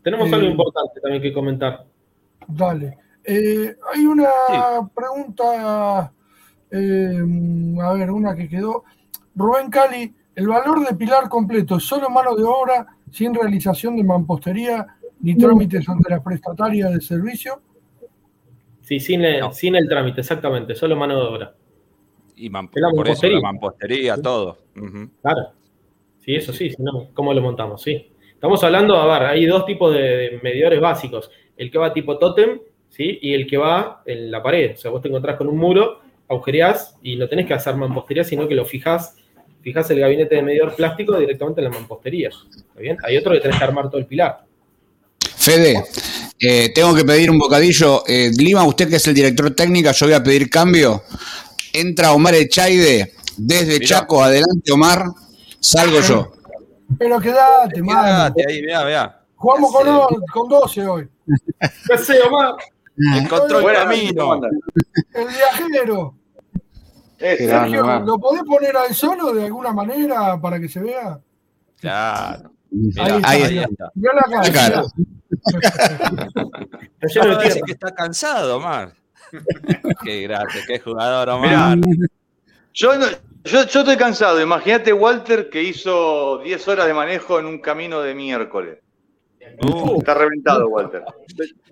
tenemos 0.02 0.28
Eh, 0.30 0.34
algo 0.34 0.48
importante 0.48 1.00
también 1.00 1.22
que 1.22 1.32
comentar. 1.32 1.86
Dale. 2.46 2.98
Eh, 3.24 3.74
hay 3.94 4.04
una 4.04 4.28
pregunta, 4.94 6.12
eh, 6.74 7.80
a 7.82 7.92
ver, 7.94 8.10
una 8.10 8.34
que 8.34 8.48
quedó. 8.48 8.84
Rubén 9.36 9.70
Cali, 9.70 10.12
¿el 10.34 10.48
valor 10.48 10.86
de 10.86 10.94
pilar 10.96 11.28
completo 11.28 11.76
es 11.76 11.84
solo 11.84 12.10
mano 12.10 12.34
de 12.36 12.44
obra 12.44 12.86
sin 13.10 13.32
realización 13.34 13.96
de 13.96 14.04
mampostería 14.04 14.86
ni 15.20 15.36
trámites 15.36 15.88
ante 15.88 16.10
la 16.10 16.22
prestataria 16.22 16.88
de 16.88 17.00
servicio? 17.00 17.60
Sí, 18.82 19.00
sin 19.00 19.24
el, 19.24 19.52
sin 19.52 19.76
el 19.76 19.88
trámite, 19.88 20.20
exactamente, 20.20 20.74
solo 20.74 20.94
mano 20.96 21.16
de 21.16 21.22
obra. 21.22 21.54
Y 22.36 22.50
man- 22.50 22.68
Es 22.74 22.82
la 22.82 22.90
por 22.90 23.08
eso 23.08 23.26
la 23.28 23.40
mampostería. 23.40 24.16
todo. 24.20 24.58
Claro. 25.22 25.52
Sí, 26.20 26.34
eso 26.34 26.52
sí, 26.52 26.70
si 26.70 26.82
no, 26.82 27.08
¿cómo 27.14 27.32
lo 27.32 27.40
montamos? 27.40 27.82
Sí. 27.82 28.10
Estamos 28.32 28.62
hablando, 28.64 28.96
a 28.96 29.18
ver, 29.18 29.28
hay 29.28 29.46
dos 29.46 29.64
tipos 29.64 29.94
de, 29.94 30.00
de 30.00 30.40
medidores 30.42 30.80
básicos. 30.80 31.30
El 31.56 31.70
que 31.70 31.78
va 31.78 31.92
tipo 31.94 32.18
tótem, 32.18 32.60
¿sí? 32.90 33.18
Y 33.22 33.32
el 33.32 33.46
que 33.46 33.56
va 33.56 34.02
en 34.04 34.30
la 34.30 34.42
pared. 34.42 34.72
O 34.74 34.76
sea, 34.76 34.90
vos 34.90 35.00
te 35.00 35.08
encontrás 35.08 35.36
con 35.36 35.46
un 35.48 35.56
muro, 35.56 36.00
agujereás 36.34 36.94
y 37.02 37.16
no 37.16 37.28
tenés 37.28 37.46
que 37.46 37.54
hacer 37.54 37.74
mampostería, 37.76 38.24
sino 38.24 38.46
que 38.48 38.54
lo 38.54 38.64
fijás, 38.64 39.14
fijás 39.62 39.90
el 39.90 40.00
gabinete 40.00 40.34
de 40.36 40.42
medidor 40.42 40.74
plástico 40.74 41.16
directamente 41.18 41.60
en 41.60 41.64
la 41.64 41.70
mampostería. 41.70 42.28
¿Está 42.28 42.80
bien? 42.80 42.96
Hay 43.04 43.16
otro 43.16 43.32
que 43.32 43.40
tenés 43.40 43.58
que 43.58 43.64
armar 43.64 43.88
todo 43.88 43.98
el 43.98 44.06
pilar. 44.06 44.44
Fede, 45.36 45.84
eh, 46.38 46.70
tengo 46.74 46.94
que 46.94 47.04
pedir 47.04 47.30
un 47.30 47.38
bocadillo. 47.38 48.02
Eh, 48.06 48.30
Lima, 48.36 48.64
usted 48.64 48.88
que 48.88 48.96
es 48.96 49.06
el 49.06 49.14
director 49.14 49.50
técnico, 49.54 49.90
yo 49.92 50.06
voy 50.06 50.14
a 50.14 50.22
pedir 50.22 50.48
cambio. 50.48 51.02
Entra 51.72 52.12
Omar 52.12 52.34
Echaide, 52.34 53.12
desde 53.36 53.80
Chaco, 53.80 54.22
adelante 54.22 54.72
Omar, 54.72 55.04
salgo 55.60 56.00
yo. 56.00 56.32
Pero 56.98 57.18
quedate. 57.20 57.80
Quédate 57.82 58.44
ahí, 58.48 58.62
vea, 58.62 58.84
vea. 58.84 59.20
Jugamos 59.34 59.72
con, 59.72 59.88
o- 59.88 60.08
con 60.32 60.48
12 60.48 60.86
hoy. 60.86 61.08
¿Qué 61.88 61.98
sé, 61.98 62.20
Omar? 62.22 62.54
Encontró 63.16 63.68
el 63.68 63.74
camino. 63.76 64.40
El 65.14 65.26
viajero. 65.26 66.14
Grande, 67.38 67.78
Sergio. 67.78 68.00
¿lo 68.00 68.18
podés 68.18 68.42
poner 68.42 68.76
al 68.76 68.94
solo 68.94 69.32
de 69.32 69.46
alguna 69.46 69.72
manera 69.72 70.38
para 70.40 70.60
que 70.60 70.68
se 70.68 70.80
vea? 70.80 71.18
Claro. 71.80 72.50
Ahí 72.98 73.16
está, 73.16 73.30
ahí 73.30 73.58
está. 73.58 73.90
Mirá 73.94 74.12
la 74.14 74.52
cara. 74.52 74.84
Tierra. 77.08 77.38
que 77.66 77.72
está 77.72 77.90
cansado, 77.94 78.56
Omar. 78.56 78.92
qué 80.04 80.22
grande, 80.22 80.54
qué 80.66 80.78
jugador, 80.80 81.40
Mirá, 81.40 81.72
Omar. 81.72 81.78
yo, 82.72 82.98
no- 82.98 83.06
yo, 83.44 83.66
yo 83.66 83.80
estoy 83.80 83.96
cansado. 83.96 84.40
Imagínate 84.40 84.92
Walter 84.92 85.50
que 85.50 85.62
hizo 85.62 86.38
10 86.38 86.68
horas 86.68 86.86
de 86.86 86.94
manejo 86.94 87.38
en 87.38 87.46
un 87.46 87.58
camino 87.60 88.00
de 88.00 88.14
miércoles. 88.14 88.78
Uh, 89.62 89.98
Está 89.98 90.14
reventado, 90.14 90.68
Walter. 90.68 91.04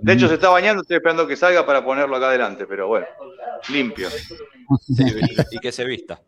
De, 0.01 0.13
hecho, 0.13 0.29
se 0.29 0.35
está 0.35 0.49
bañando, 0.51 0.83
estoy 0.83 0.97
esperando 0.97 1.27
que 1.27 1.37
salga 1.37 1.67
para 1.67 1.85
ponerlo 1.85 2.17
acá 2.17 2.29
adelante, 2.29 2.67
pero 2.67 2.89
bueno, 2.89 3.07
limpio. 3.71 4.09
sí, 4.11 5.05
y 5.51 5.59
que 5.59 5.73
se 5.73 5.85
vista. 5.85 6.21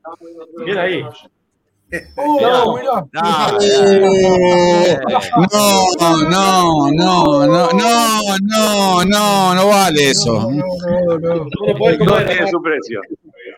Bien 0.65 0.79
ahí. 0.79 1.05
Oh, 2.17 2.79
No. 2.83 3.09
No, 3.13 3.59
Eh, 3.61 4.99
No, 5.37 6.91
no, 6.91 6.91
no, 6.91 7.47
no, 7.47 8.39
no, 8.43 9.05
no, 9.05 9.55
no, 9.55 9.69
vale 9.69 10.11
eso. 10.11 10.51
No, 10.51 10.51
no, 10.51 11.19
no. 11.19 11.35
No 11.35 11.67
lo 11.67 11.77
podés 11.79 11.99
Todo 11.99 12.25
tiene 12.25 12.51
su 12.51 12.63
precio. 12.63 13.01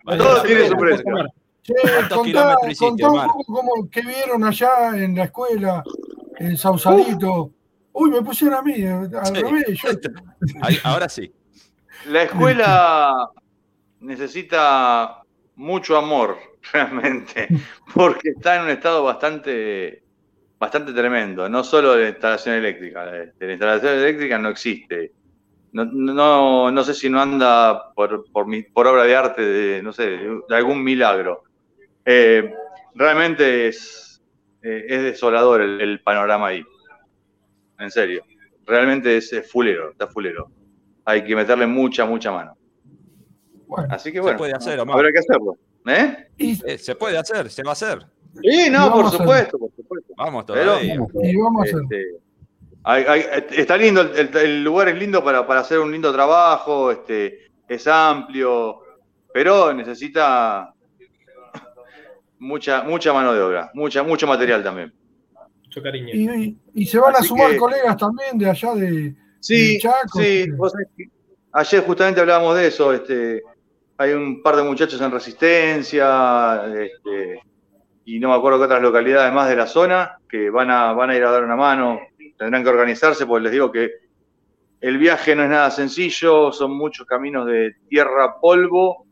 Todo 0.05 0.43
tiene 0.43 0.69
su 0.69 0.77
precio. 0.77 1.05
Che, 1.63 1.75
¿Cuántos 1.83 2.19
contá, 2.19 2.57
contá 2.79 3.11
un 3.11 3.27
poco 3.27 3.45
cómo, 3.45 3.89
qué 3.91 4.01
vieron 4.03 4.45
allá 4.45 4.91
en 4.95 5.17
la 5.17 5.25
escuela, 5.25 5.83
en 6.39 6.57
Sausalito. 6.57 7.51
Uy, 7.99 8.11
me 8.11 8.21
pusieron 8.23 8.59
a 8.59 8.63
mí, 8.63 8.75
al 8.85 9.09
Sí. 9.27 9.43
revés. 9.43 9.65
Yo, 9.83 9.89
Ahí- 10.63 10.79
ahora 10.85 11.09
sí. 11.09 11.33
La 12.07 12.25
escuela 12.25 13.31
necesita 14.01 15.23
mucho 15.55 15.97
amor, 15.97 16.37
realmente, 16.73 17.49
porque 17.95 18.31
está 18.37 18.57
en 18.57 18.63
un 18.65 18.71
estado 18.71 19.03
bastante, 19.03 20.03
bastante 20.59 20.93
tremendo. 20.93 21.49
No 21.49 21.65
solo 21.65 21.95
de 21.95 22.03
la 22.05 22.09
instalación 22.11 22.57
eléctrica, 22.57 23.07
de 23.07 23.33
la 23.39 23.53
instalación 23.53 23.95
eléctrica 23.95 24.39
no 24.39 24.51
existe. 24.51 25.13
No, 25.73 25.85
no, 25.87 26.71
no 26.71 26.85
sé 26.85 26.95
si 26.95 27.09
no 27.11 27.21
anda 27.21 27.93
por, 27.95 28.31
por, 28.31 28.47
mi- 28.47 28.63
por 28.63 28.87
obra 28.87 29.05
de 29.05 29.17
arte, 29.17 29.43
de, 29.43 29.83
no 29.83 29.93
sé, 29.93 30.07
de 30.49 30.57
algún 30.57 30.83
milagro. 30.83 31.43
Eh, 32.05 32.53
realmente 32.95 33.69
es, 33.69 34.23
eh, 34.63 34.85
es 34.89 35.03
desolador 35.03 35.61
el, 35.63 35.81
el 35.81 36.01
panorama 36.01 36.49
ahí. 36.49 36.65
En 37.79 37.91
serio. 37.91 38.25
Realmente 38.65 39.17
es, 39.17 39.33
es 39.33 39.51
fulero, 39.51 39.91
está 39.93 40.07
fulero. 40.09 40.51
Hay 41.05 41.23
que 41.25 41.37
meterle 41.37 41.67
mucha, 41.67 42.05
mucha 42.05 42.33
mano. 42.33 42.57
bueno, 43.67 43.87
Así 43.91 44.11
que 44.11 44.19
Se 44.19 44.23
bueno, 44.23 44.39
puede 44.39 44.53
hacer, 44.55 44.81
Omar. 44.81 44.97
habrá 44.97 45.13
que 45.13 45.19
hacerlo. 45.19 45.57
¿Eh? 45.87 46.27
Eh, 46.39 46.79
se 46.79 46.95
puede 46.97 47.17
hacer, 47.17 47.49
se 47.51 47.63
va 47.63 47.71
a 47.71 47.73
hacer. 47.75 48.05
Sí, 48.43 48.69
no, 48.71 48.93
por 48.93 49.11
supuesto, 49.11 49.59
por 49.59 49.71
supuesto. 49.75 50.13
Vamos 50.17 50.45
Pero- 50.47 50.65
todavía. 50.73 50.95
y 50.95 51.37
vamos 51.37 51.61
a 51.61 51.63
hacer. 51.65 51.81
Este, 51.83 52.05
hay- 52.83 53.05
hay- 53.05 53.25
está 53.53 53.77
lindo, 53.77 54.03
el 54.03 54.65
lugar 54.65 54.89
es 54.89 54.99
lindo 54.99 55.23
para, 55.23 55.47
para 55.47 55.61
hacer 55.61 55.79
un 55.79 55.91
lindo 55.93 56.13
trabajo, 56.13 56.91
este, 56.91 57.47
es 57.69 57.87
amplio, 57.87 58.81
pero 59.33 59.73
necesita 59.73 60.73
mucha, 62.39 62.83
mucha 62.83 63.13
mano 63.13 63.33
de 63.33 63.41
obra, 63.41 63.71
mucha, 63.75 64.03
mucho 64.03 64.27
material 64.27 64.63
también. 64.63 64.93
Mucho 65.77 65.83
cariño. 65.83 66.57
Y, 66.75 66.87
se 66.87 66.99
van 66.99 67.17
a 67.17 67.23
sumar 67.23 67.51
que- 67.51 67.59
colegas 67.59 67.97
también 67.99 68.39
de 68.39 68.49
allá 68.49 68.75
de, 68.75 68.91
de 68.91 69.15
Sí, 69.41 69.79
sí. 69.79 70.49
ayer 71.53 71.85
justamente 71.85 72.21
hablábamos 72.21 72.57
de 72.57 72.67
eso. 72.69 72.95
Este, 72.95 73.43
hay 73.99 74.13
un 74.13 74.43
par 74.43 74.57
de 74.57 74.63
muchachos 74.63 74.99
en 75.01 75.11
resistencia, 75.11 76.65
este, 76.75 77.41
y 78.07 78.19
no 78.19 78.31
me 78.31 78.37
acuerdo 78.37 78.59
qué 78.59 78.65
otras 78.65 78.83
localidades 78.83 79.33
más 79.35 79.49
de 79.51 79.57
la 79.57 79.67
zona, 79.67 80.19
que 80.29 80.49
van 80.49 80.71
a, 80.71 80.93
van 80.93 81.11
a 81.11 81.17
ir 81.17 81.25
a 81.25 81.31
dar 81.31 81.45
una 81.45 81.57
mano. 81.57 82.01
Tendrán 82.39 82.63
que 82.63 82.71
organizarse, 82.71 83.27
porque 83.27 83.45
les 83.45 83.53
digo 83.53 83.71
que 83.71 83.91
el 84.81 84.97
viaje 84.97 85.37
no 85.37 85.43
es 85.45 85.51
nada 85.51 85.71
sencillo, 85.71 86.53
son 86.53 86.77
muchos 86.77 87.07
caminos 87.07 87.47
de 87.47 87.77
tierra, 87.89 88.41
polvo, 88.41 89.07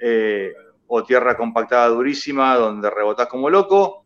eh, 0.00 0.52
o 0.88 1.04
tierra 1.04 1.36
compactada 1.36 1.88
durísima, 1.88 2.56
donde 2.56 2.90
rebotás 2.90 3.28
como 3.28 3.48
loco. 3.48 4.01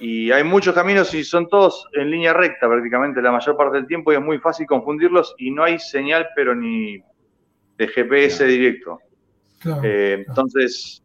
Y 0.00 0.30
hay 0.30 0.44
muchos 0.44 0.74
caminos 0.74 1.12
y 1.14 1.24
son 1.24 1.48
todos 1.48 1.88
en 1.92 2.10
línea 2.10 2.32
recta 2.32 2.68
prácticamente 2.68 3.20
la 3.20 3.32
mayor 3.32 3.56
parte 3.56 3.78
del 3.78 3.86
tiempo 3.86 4.12
y 4.12 4.16
es 4.16 4.22
muy 4.22 4.38
fácil 4.38 4.66
confundirlos 4.66 5.34
y 5.38 5.50
no 5.50 5.64
hay 5.64 5.78
señal, 5.78 6.28
pero 6.36 6.54
ni 6.54 6.98
de 7.76 7.88
GPS 7.88 8.44
directo. 8.44 9.00
Eh, 9.82 10.24
entonces, 10.26 11.02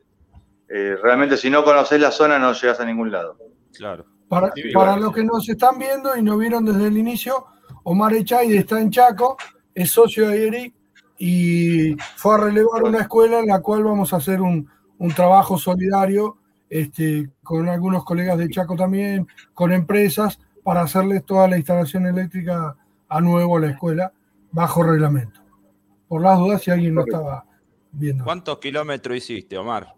eh, 0.69 0.95
realmente 1.01 1.37
si 1.37 1.49
no 1.49 1.63
conoces 1.63 1.99
la 1.99 2.11
zona 2.11 2.37
no 2.37 2.53
llegas 2.53 2.79
a 2.79 2.85
ningún 2.85 3.11
lado. 3.11 3.37
Claro. 3.75 4.05
Para, 4.27 4.51
para 4.73 4.97
los 4.97 5.13
que 5.13 5.23
nos 5.23 5.47
están 5.49 5.77
viendo 5.77 6.15
y 6.15 6.21
nos 6.21 6.39
vieron 6.39 6.65
desde 6.65 6.87
el 6.87 6.97
inicio, 6.97 7.45
Omar 7.83 8.13
Echaide 8.13 8.57
está 8.57 8.79
en 8.79 8.89
Chaco, 8.89 9.37
es 9.73 9.91
socio 9.91 10.29
de 10.29 10.47
Eric 10.47 10.73
y 11.17 11.95
fue 12.15 12.35
a 12.35 12.37
relevar 12.37 12.83
una 12.83 13.01
escuela 13.01 13.39
en 13.39 13.47
la 13.47 13.61
cual 13.61 13.83
vamos 13.83 14.13
a 14.13 14.17
hacer 14.17 14.41
un, 14.41 14.69
trabajo 15.15 15.57
solidario 15.57 16.37
este, 16.73 17.29
con 17.43 17.69
algunos 17.69 18.03
colegas 18.03 18.35
de 18.39 18.49
Chaco 18.49 18.75
también, 18.75 19.27
con 19.53 19.71
empresas, 19.71 20.39
para 20.63 20.81
hacerles 20.81 21.23
toda 21.23 21.47
la 21.47 21.57
instalación 21.57 22.07
eléctrica 22.07 22.75
a 23.07 23.21
nuevo 23.21 23.57
a 23.57 23.59
la 23.59 23.69
escuela 23.69 24.11
bajo 24.51 24.81
reglamento. 24.81 25.39
Por 26.07 26.23
las 26.23 26.39
dudas, 26.39 26.63
si 26.63 26.71
alguien 26.71 26.95
no 26.95 27.01
estaba 27.01 27.45
viendo. 27.91 28.23
¿Cuántos 28.23 28.57
kilómetros 28.57 29.17
hiciste, 29.17 29.55
Omar? 29.55 29.93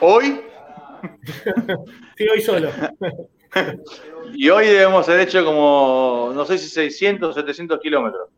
¿Hoy? 0.00 0.40
sí, 2.16 2.26
hoy 2.28 2.40
solo. 2.40 2.70
y 4.32 4.48
hoy 4.48 4.66
debemos 4.66 5.06
haber 5.10 5.28
hecho 5.28 5.44
como, 5.44 6.32
no 6.34 6.46
sé 6.46 6.56
si 6.56 6.70
600 6.70 7.28
o 7.28 7.32
700 7.34 7.80
kilómetros. 7.80 8.30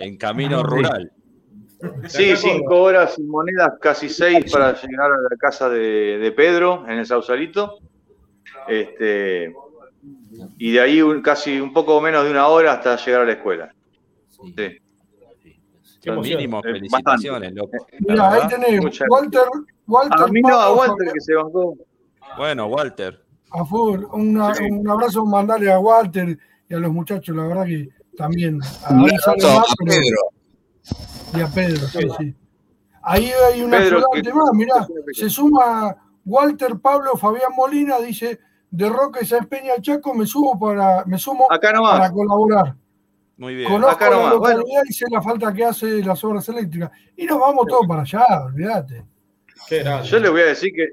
En 0.00 0.16
camino 0.16 0.64
rural. 0.64 1.12
Sí, 2.08 2.36
cinco 2.36 2.82
horas 2.82 3.18
y 3.18 3.22
monedas, 3.22 3.74
casi 3.80 4.08
seis 4.08 4.50
para 4.50 4.72
llegar 4.80 5.12
a 5.12 5.16
la 5.30 5.36
casa 5.38 5.68
de, 5.68 6.32
Pedro 6.34 6.84
en 6.88 6.98
el 6.98 7.06
Sausalito. 7.06 7.78
Este, 8.66 9.54
y 10.58 10.72
de 10.72 10.80
ahí 10.80 11.02
casi 11.22 11.60
un 11.60 11.72
poco 11.72 12.00
menos 12.00 12.24
de 12.24 12.30
una 12.30 12.48
hora 12.48 12.72
hasta 12.72 12.96
llegar 12.96 13.22
a 13.22 13.24
la 13.24 13.32
escuela. 13.32 13.74
Sí. 14.30 14.78
mínimo, 16.22 16.62
felicitaciones, 16.62 17.52
loco. 17.54 17.86
Mira, 18.00 18.32
ahí 18.32 18.48
tenés 18.48 19.00
Walter, 19.08 19.42
Walter. 19.86 20.20
A 20.20 20.26
mí 20.28 20.40
no, 20.40 20.58
a 20.58 20.72
Walter 20.72 21.12
que 21.12 21.20
se 21.20 21.34
bancó. 21.34 21.76
Bueno, 22.36 22.66
Walter. 22.66 23.22
A 23.50 23.64
full, 23.64 24.04
un 24.12 24.40
abrazo, 24.88 25.24
mandarle 25.24 25.70
a 25.70 25.78
Walter 25.78 26.38
y 26.68 26.74
a 26.74 26.78
los 26.78 26.92
muchachos, 26.92 27.34
la 27.36 27.46
verdad 27.46 27.66
que 27.66 27.88
también. 28.16 28.60
A, 28.84 28.88
Pedro. 29.84 30.36
Y 31.34 31.40
a 31.40 31.46
Pedro, 31.48 31.86
sí, 31.88 32.08
sí. 32.18 32.34
Ahí 33.02 33.30
hay 33.30 33.62
un 33.62 33.72
ayudante 33.72 34.32
más, 34.32 34.50
mirá, 34.52 34.86
se 35.12 35.30
suma 35.30 35.96
Walter 36.24 36.76
Pablo 36.82 37.16
Fabián 37.16 37.52
Molina, 37.56 37.98
dice, 38.00 38.40
de 38.70 38.88
Roque 38.88 39.24
San 39.24 39.46
Peña 39.46 39.74
Chaco, 39.80 40.12
me 40.12 40.26
subo 40.26 40.58
para, 40.58 41.04
me 41.06 41.16
sumo 41.16 41.46
para 41.48 42.10
colaborar. 42.10 42.74
Muy 43.36 43.54
bien. 43.54 43.70
Conozco 43.70 44.04
Acá 44.04 44.10
la 44.10 44.30
localidad 44.30 44.82
y 44.88 44.92
sé 44.92 45.04
la 45.10 45.22
falta 45.22 45.52
que 45.52 45.64
hace 45.64 46.02
las 46.02 46.24
obras 46.24 46.48
eléctricas. 46.48 46.90
Y 47.16 47.26
nos 47.26 47.38
vamos 47.38 47.66
todos 47.68 47.86
para 47.86 48.02
allá, 48.02 48.24
olvídate. 48.44 49.04
Yo 50.04 50.18
les 50.18 50.30
voy 50.30 50.40
a 50.40 50.46
decir 50.46 50.72
que, 50.72 50.88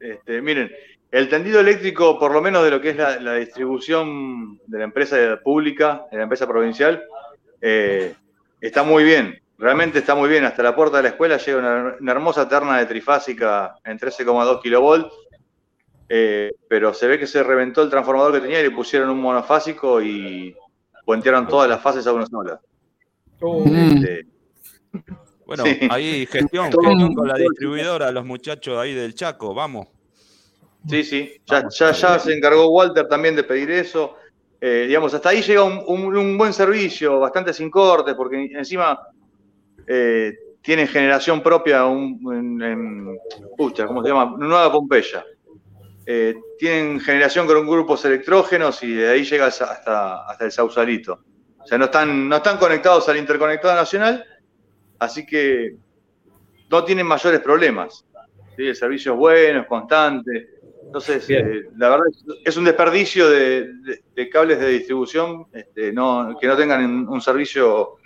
este, 0.00 0.40
miren, 0.40 0.70
el 1.10 1.28
tendido 1.28 1.60
eléctrico, 1.60 2.18
por 2.18 2.32
lo 2.32 2.40
menos 2.40 2.64
de 2.64 2.70
lo 2.70 2.80
que 2.80 2.90
es 2.90 2.96
la, 2.96 3.34
distribución 3.34 4.58
de 4.66 4.78
la 4.78 4.84
empresa 4.84 5.16
pública, 5.44 6.06
de 6.10 6.16
la 6.16 6.22
empresa 6.22 6.46
provincial, 6.46 7.02
eh, 7.60 8.14
está 8.60 8.82
muy 8.82 9.04
bien. 9.04 9.41
Realmente 9.62 10.00
está 10.00 10.16
muy 10.16 10.28
bien. 10.28 10.44
Hasta 10.44 10.60
la 10.60 10.74
puerta 10.74 10.96
de 10.96 11.04
la 11.04 11.08
escuela 11.10 11.36
llega 11.36 11.96
una, 12.00 12.12
hermosa 12.12 12.48
terna 12.48 12.78
de 12.78 12.86
trifásica 12.86 13.76
en 13.84 13.96
13,2 13.96 14.60
kilovolts. 14.60 15.14
Eh, 16.08 16.50
pero 16.68 16.92
se 16.92 17.06
ve 17.06 17.16
que 17.16 17.28
se 17.28 17.44
reventó 17.44 17.80
el 17.80 17.88
transformador 17.88 18.32
que 18.32 18.40
tenía 18.40 18.58
y 18.58 18.64
le 18.64 18.72
pusieron 18.72 19.08
un 19.08 19.20
monofásico 19.20 20.02
y 20.02 20.52
puentearon 21.06 21.46
todas 21.46 21.70
las 21.70 21.80
fases 21.80 22.04
a 22.08 22.12
una 22.12 22.26
sola. 22.26 22.60
Oh. 23.40 23.64
Este, 23.64 24.26
bueno, 25.46 25.62
ahí 25.90 26.26
gestión, 26.26 26.64
gestión 26.64 27.14
con 27.14 27.28
la 27.28 27.38
distribuidora, 27.38 28.10
los 28.10 28.26
muchachos 28.26 28.76
ahí 28.78 28.94
del 28.94 29.14
Chaco, 29.14 29.54
vamos. 29.54 29.86
Sí, 30.88 31.04
sí, 31.04 31.40
ya, 31.46 31.68
ya, 31.70 32.18
se 32.18 32.34
encargó 32.34 32.68
Walter 32.68 33.06
también 33.06 33.36
de 33.36 33.44
pedir 33.44 33.70
eso. 33.70 34.16
Eh, 34.60 34.86
digamos, 34.88 35.14
hasta 35.14 35.28
ahí 35.28 35.40
llega 35.40 35.62
un, 35.62 36.36
buen 36.36 36.52
servicio, 36.52 37.20
bastante 37.20 37.54
sin 37.54 37.70
cortes, 37.70 38.14
porque 38.14 38.50
encima 38.52 38.98
eh, 39.86 40.34
tiene 40.62 40.86
generación 40.86 41.42
propia 41.42 41.84
un, 41.86 42.62
en, 42.62 43.18
¿cómo 43.56 44.02
se 44.02 44.08
llama? 44.08 44.36
Nueva 44.38 44.70
Pompeya. 44.70 45.24
Eh, 46.04 46.34
tienen 46.58 47.00
generación 47.00 47.46
con 47.46 47.66
grupos 47.66 48.04
electrógenos 48.04 48.82
y 48.82 48.94
de 48.94 49.08
ahí 49.08 49.24
llega 49.24 49.46
hasta, 49.46 50.24
hasta 50.26 50.44
el 50.44 50.52
Sausalito. 50.52 51.20
O 51.58 51.66
sea, 51.66 51.78
no 51.78 51.86
están, 51.86 52.28
no 52.28 52.36
están 52.36 52.58
conectados 52.58 53.08
al 53.08 53.16
interconectado 53.16 53.74
nacional, 53.74 54.24
así 54.98 55.24
que 55.24 55.76
no 56.70 56.84
tienen 56.84 57.06
mayores 57.06 57.40
problemas. 57.40 58.04
¿sí? 58.56 58.66
El 58.66 58.76
servicio 58.76 59.12
es 59.12 59.18
bueno, 59.18 59.60
es 59.60 59.66
constante. 59.66 60.48
Entonces, 60.84 61.24
eh, 61.30 61.68
la 61.76 61.90
verdad 61.90 62.06
es, 62.44 62.56
un 62.56 62.64
desperdicio 62.64 63.30
de, 63.30 63.70
cables 64.30 64.58
de 64.58 64.68
distribución 64.68 65.46
este, 65.52 65.90
que 65.90 65.92
no 65.92 66.56
tengan 66.56 67.08
un 67.08 67.20
servicio 67.20 67.96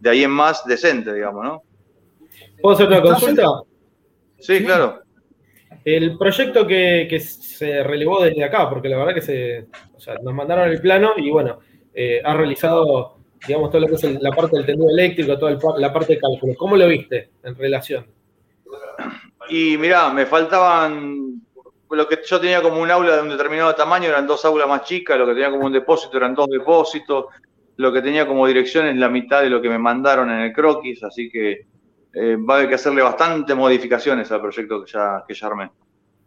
de 0.00 0.10
ahí 0.10 0.24
en 0.24 0.30
más 0.30 0.64
decente, 0.66 1.12
digamos, 1.12 1.44
¿no? 1.44 1.62
¿Puedo 2.60 2.74
hacer 2.74 2.88
una 2.88 3.02
consulta? 3.02 3.46
Sí, 4.38 4.64
claro. 4.64 5.02
El 5.84 6.18
proyecto 6.18 6.66
que, 6.66 7.20
se 7.20 7.82
relevó 7.82 8.22
desde 8.22 8.44
acá, 8.44 8.68
porque 8.68 8.88
la 8.88 8.98
verdad 8.98 9.14
que 9.14 9.22
se, 9.22 9.66
nos 10.22 10.34
mandaron 10.34 10.68
el 10.68 10.80
plano 10.80 11.12
y 11.16 11.30
bueno, 11.30 11.60
eh, 11.94 12.20
ha 12.24 12.34
realizado, 12.34 13.18
digamos, 13.46 13.70
todo 13.70 13.82
lo 13.82 13.88
que 13.88 13.94
es 13.94 14.20
la 14.20 14.32
parte 14.32 14.56
del 14.56 14.66
tendido 14.66 14.90
eléctrico, 14.90 15.38
toda 15.38 15.78
la 15.78 15.92
parte 15.92 16.14
de 16.14 16.20
cálculo. 16.20 16.54
¿Cómo 16.56 16.76
lo 16.76 16.88
viste 16.88 17.30
en 17.42 17.54
relación? 17.54 18.06
Y 19.48 19.76
mirá, 19.76 20.10
me 20.10 20.26
faltaban 20.26 21.40
lo 21.90 22.08
que 22.08 22.20
yo 22.26 22.40
tenía 22.40 22.62
como 22.62 22.80
un 22.80 22.90
aula 22.90 23.16
de 23.16 23.22
un 23.22 23.28
determinado 23.28 23.74
tamaño 23.74 24.08
eran 24.08 24.26
dos 24.26 24.44
aulas 24.44 24.68
más 24.68 24.82
chicas, 24.82 25.16
lo 25.18 25.26
que 25.26 25.34
tenía 25.34 25.50
como 25.50 25.66
un 25.66 25.72
depósito 25.72 26.16
eran 26.16 26.34
dos 26.34 26.48
depósitos, 26.48 27.26
lo 27.76 27.92
que 27.92 28.02
tenía 28.02 28.26
como 28.26 28.46
dirección 28.46 28.86
es 28.86 28.96
la 28.96 29.08
mitad 29.08 29.42
de 29.42 29.50
lo 29.50 29.60
que 29.60 29.68
me 29.68 29.78
mandaron 29.78 30.30
en 30.30 30.40
el 30.40 30.52
croquis, 30.52 31.02
así 31.02 31.30
que 31.30 31.66
eh, 32.12 32.36
va 32.36 32.54
a 32.54 32.56
haber 32.58 32.68
que 32.70 32.76
hacerle 32.76 33.02
bastantes 33.02 33.54
modificaciones 33.54 34.30
al 34.32 34.40
proyecto 34.40 34.84
que 34.84 34.90
ya, 34.90 35.24
que 35.26 35.34
ya 35.34 35.46
armé. 35.46 35.70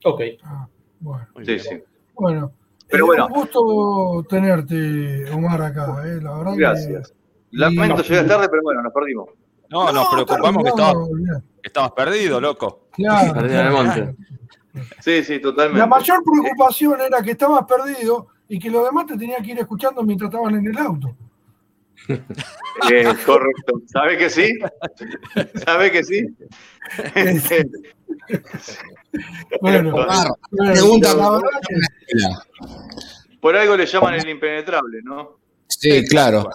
Ok. 0.04 0.22
Ah, 0.44 0.68
bueno. 1.00 1.28
Sí, 1.44 1.60
sí. 1.60 1.82
Bueno, 2.14 2.52
Pero 2.88 3.08
bueno. 3.08 3.28
un 3.28 3.34
gusto 3.34 4.26
tenerte, 4.30 5.32
Omar, 5.32 5.62
acá, 5.62 6.04
eh, 6.06 6.20
la 6.22 6.38
verdad. 6.38 6.54
Gracias. 6.56 7.14
Lamento 7.52 8.04
llegar 8.04 8.28
tarde, 8.28 8.48
pero 8.50 8.62
bueno, 8.62 8.84
nos 8.84 8.94
perdimos. 8.94 9.30
No, 9.70 9.92
nos 9.92 10.08
preocupamos 10.08 10.64
que 10.64 10.70
estabas, 11.64 11.92
perdido, 11.92 12.42
loco. 12.42 12.88
Claro, 12.92 13.40
el 13.40 13.72
monte. 13.72 14.16
Sí, 15.00 15.24
sí, 15.24 15.40
totalmente. 15.40 15.80
La 15.80 15.88
mayor 15.88 16.22
preocupación 16.24 17.02
era 17.02 17.22
que 17.22 17.32
estabas 17.32 17.66
perdido 17.66 18.28
y 18.48 18.60
que 18.60 18.70
los 18.70 18.86
demás 18.86 19.06
te 19.08 19.18
tenían 19.18 19.44
que 19.44 19.52
ir 19.52 19.60
escuchando 19.60 20.04
mientras 20.04 20.30
estaban 20.30 20.56
en 20.56 20.68
el 20.68 20.78
auto. 20.78 21.16
Eh, 22.92 23.14
correcto. 23.26 23.82
¿Sabe 23.88 24.18
que 24.18 24.30
sí? 24.30 24.58
¿Sabe 25.66 25.92
que 25.92 26.04
sí? 26.04 26.28
bueno, 29.62 30.08
pregunta. 30.58 31.42
Por 33.42 33.56
algo 33.56 33.78
le 33.78 33.86
llaman 33.86 34.16
el 34.16 34.28
impenetrable, 34.30 35.02
¿no? 35.04 35.38
Sí, 35.68 36.04
claro. 36.08 36.50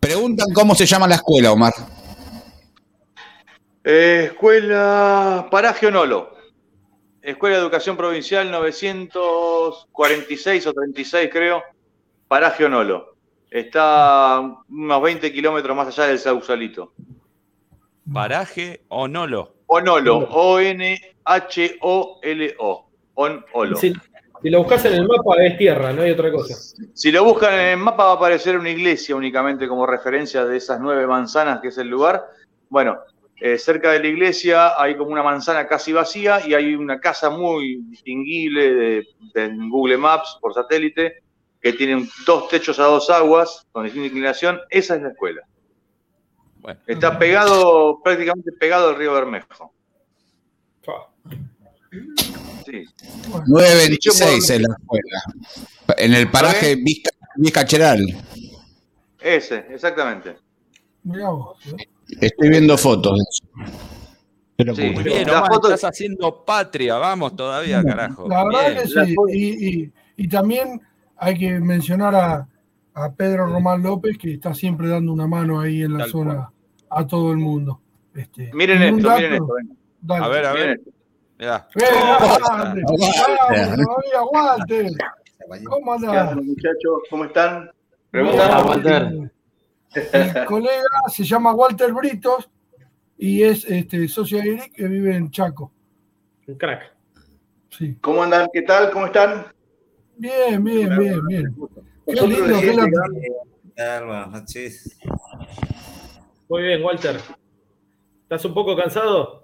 Preguntan 0.00 0.50
cómo 0.52 0.74
se 0.74 0.86
llama 0.86 1.06
la 1.08 1.16
escuela, 1.16 1.52
Omar. 1.52 1.74
Eh, 3.82 4.28
escuela 4.30 5.48
Paraje 5.50 5.88
Onolo. 5.88 6.32
Escuela 7.20 7.56
de 7.56 7.62
Educación 7.62 7.96
Provincial 7.96 8.48
946 8.50 10.66
o 10.66 10.72
36, 10.72 11.28
creo, 11.32 11.62
Paraje 12.28 12.64
Onolo. 12.64 13.13
Está 13.50 14.40
unos 14.68 15.02
20 15.02 15.32
kilómetros 15.32 15.76
más 15.76 15.88
allá 15.88 16.08
del 16.08 16.18
Sausalito. 16.18 16.92
Paraje 18.12 18.84
Onolo. 18.88 19.54
Onolo, 19.66 20.28
O-N-H-O-L-O. 20.30 21.00
Onolo. 23.14 23.76
Sí, 23.76 23.92
Si 24.42 24.50
lo 24.50 24.58
buscas 24.58 24.84
en 24.86 24.94
el 24.94 25.06
mapa 25.06 25.42
es 25.42 25.56
tierra, 25.56 25.92
no 25.92 26.02
hay 26.02 26.10
otra 26.10 26.30
cosa. 26.30 26.54
Si 26.92 27.10
lo 27.10 27.24
buscan 27.24 27.54
en 27.54 27.60
el 27.60 27.76
mapa 27.78 28.04
va 28.04 28.12
a 28.12 28.16
aparecer 28.16 28.58
una 28.58 28.70
iglesia 28.70 29.16
únicamente 29.16 29.66
como 29.68 29.86
referencia 29.86 30.44
de 30.44 30.56
esas 30.56 30.80
nueve 30.80 31.06
manzanas 31.06 31.60
que 31.60 31.68
es 31.68 31.78
el 31.78 31.88
lugar. 31.88 32.24
Bueno, 32.68 32.98
eh, 33.40 33.58
cerca 33.58 33.92
de 33.92 34.00
la 34.00 34.06
iglesia 34.08 34.80
hay 34.80 34.96
como 34.96 35.10
una 35.12 35.22
manzana 35.22 35.66
casi 35.66 35.92
vacía 35.92 36.46
y 36.46 36.54
hay 36.54 36.74
una 36.74 37.00
casa 37.00 37.30
muy 37.30 37.82
distinguible 37.88 38.74
de, 38.74 39.06
de 39.34 39.50
Google 39.68 39.98
Maps 39.98 40.38
por 40.40 40.54
satélite 40.54 41.23
que 41.64 41.72
tiene 41.72 42.06
dos 42.26 42.46
techos 42.48 42.78
a 42.78 42.84
dos 42.84 43.08
aguas 43.08 43.66
con 43.72 43.84
distinta 43.84 44.08
inclinación. 44.08 44.60
Esa 44.68 44.96
es 44.96 45.02
la 45.02 45.08
escuela. 45.08 45.40
Está 46.86 47.18
pegado, 47.18 48.00
prácticamente 48.04 48.52
pegado 48.52 48.90
al 48.90 48.96
río 48.96 49.14
Bermejo. 49.14 49.72
Sí. 52.66 52.84
926 53.46 54.50
es 54.50 54.60
la 54.60 54.74
escuela. 54.78 55.22
En 55.96 56.12
el 56.14 56.30
paraje 56.30 56.76
Vizca, 56.76 57.10
Vizcacheral. 57.36 58.00
Ese, 59.20 59.64
exactamente. 59.70 60.30
¿eh? 60.30 61.86
Estoy 62.20 62.48
viendo 62.50 62.76
fotos 62.76 63.18
de 63.18 63.24
eso. 63.30 63.72
Pero 64.56 64.74
Muy 64.74 64.92
por- 64.94 65.02
bien, 65.02 65.26
La 65.26 65.38
Omar, 65.38 65.50
foto- 65.52 65.74
estás 65.74 65.90
haciendo 65.92 66.44
patria, 66.44 66.96
vamos 66.96 67.34
todavía, 67.34 67.82
carajo. 67.82 68.28
La 68.28 68.44
verdad 68.44 68.70
Bien. 68.70 68.82
que 68.82 68.88
sí. 68.88 69.14
Y, 69.32 69.68
y- 69.84 69.92
y 70.16 70.28
también 70.28 70.80
hay 71.16 71.38
que 71.38 71.58
mencionar 71.60 72.14
a, 72.14 72.48
a 72.94 73.12
Pedro 73.12 73.46
Román 73.46 73.82
López, 73.82 74.16
que 74.18 74.34
está 74.34 74.54
siempre 74.54 74.88
dando 74.88 75.12
una 75.12 75.26
mano 75.26 75.60
ahí 75.60 75.82
en 75.82 75.92
la 75.94 76.00
Tal 76.00 76.10
zona 76.10 76.50
a 76.90 77.06
todo 77.06 77.32
el 77.32 77.38
mundo. 77.38 77.80
Este, 78.14 78.50
Miren 78.54 78.82
esto, 78.82 79.08
dato- 79.08 79.16
miren 79.20 79.32
esto. 79.34 79.54
Dale. 80.00 80.24
A 80.24 80.28
ver, 80.28 80.46
a 80.46 80.52
Miren 80.52 80.68
ver. 80.68 80.80
Mirá. 81.38 81.68
¡Eh, 81.74 82.82
Walter! 84.32 84.86
¿Cómo 85.68 85.98
¿Qué 85.98 86.06
andás? 86.06 86.36
muchachos? 86.36 87.02
¿Cómo 87.10 87.24
están? 87.24 87.70
Pregunta. 88.10 88.62
Walter. 88.64 89.30
El 90.12 90.44
colega 90.46 90.82
se 91.08 91.24
llama 91.24 91.52
Walter 91.54 91.92
Britos 91.92 92.48
y 93.18 93.42
es 93.42 93.64
este, 93.66 94.08
socio 94.08 94.38
de 94.38 94.54
Eric 94.54 94.72
que 94.74 94.88
vive 94.88 95.14
en 95.16 95.30
Chaco. 95.30 95.70
Un 96.46 96.54
crack. 96.56 96.92
Sí. 97.70 97.96
¿Cómo 98.00 98.22
andan? 98.22 98.48
¿Qué 98.52 98.62
tal? 98.62 98.90
¿Cómo 98.90 99.06
están? 99.06 99.46
Bien, 100.16 100.62
bien, 100.62 100.88
bien, 100.98 101.26
bien. 101.26 101.54
Qué 102.06 102.12
Nosotros 102.14 102.48
lindo, 102.48 102.60
qué 102.60 102.74
la-? 102.74 104.00
Buenas 104.04 104.30
noches. 104.30 104.98
Muy 106.48 106.62
bien, 106.62 106.82
Walter. 106.84 107.16
¿Estás 108.22 108.44
un 108.44 108.54
poco 108.54 108.76
cansado? 108.76 109.42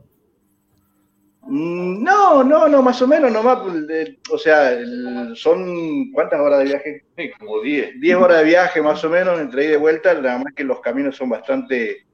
Mm, 1.42 2.02
No, 2.04 2.44
no, 2.44 2.68
no, 2.68 2.82
más 2.82 3.00
o 3.02 3.08
menos 3.08 3.32
nomás. 3.32 3.60
pues, 3.62 3.86
de- 3.86 4.18
O 4.30 4.38
sea, 4.38 4.72
el- 4.72 5.32
son 5.36 6.12
¿cuántas 6.12 6.38
horas 6.40 6.60
de 6.60 6.64
viaje? 6.66 7.04
Sí, 7.16 7.30
como 7.38 7.60
10. 7.62 7.98
10 8.00 8.16
horas 8.16 8.38
de 8.38 8.44
viaje 8.44 8.80
más 8.82 9.02
o 9.04 9.08
menos, 9.10 9.40
entre 9.40 9.62
ida 9.64 9.68
y 9.70 9.72
de 9.72 9.78
vuelta. 9.78 10.14
Nada 10.14 10.38
más 10.38 10.54
que 10.54 10.64
los 10.64 10.80
caminos 10.80 11.16
son 11.16 11.30
bastante, 11.30 12.06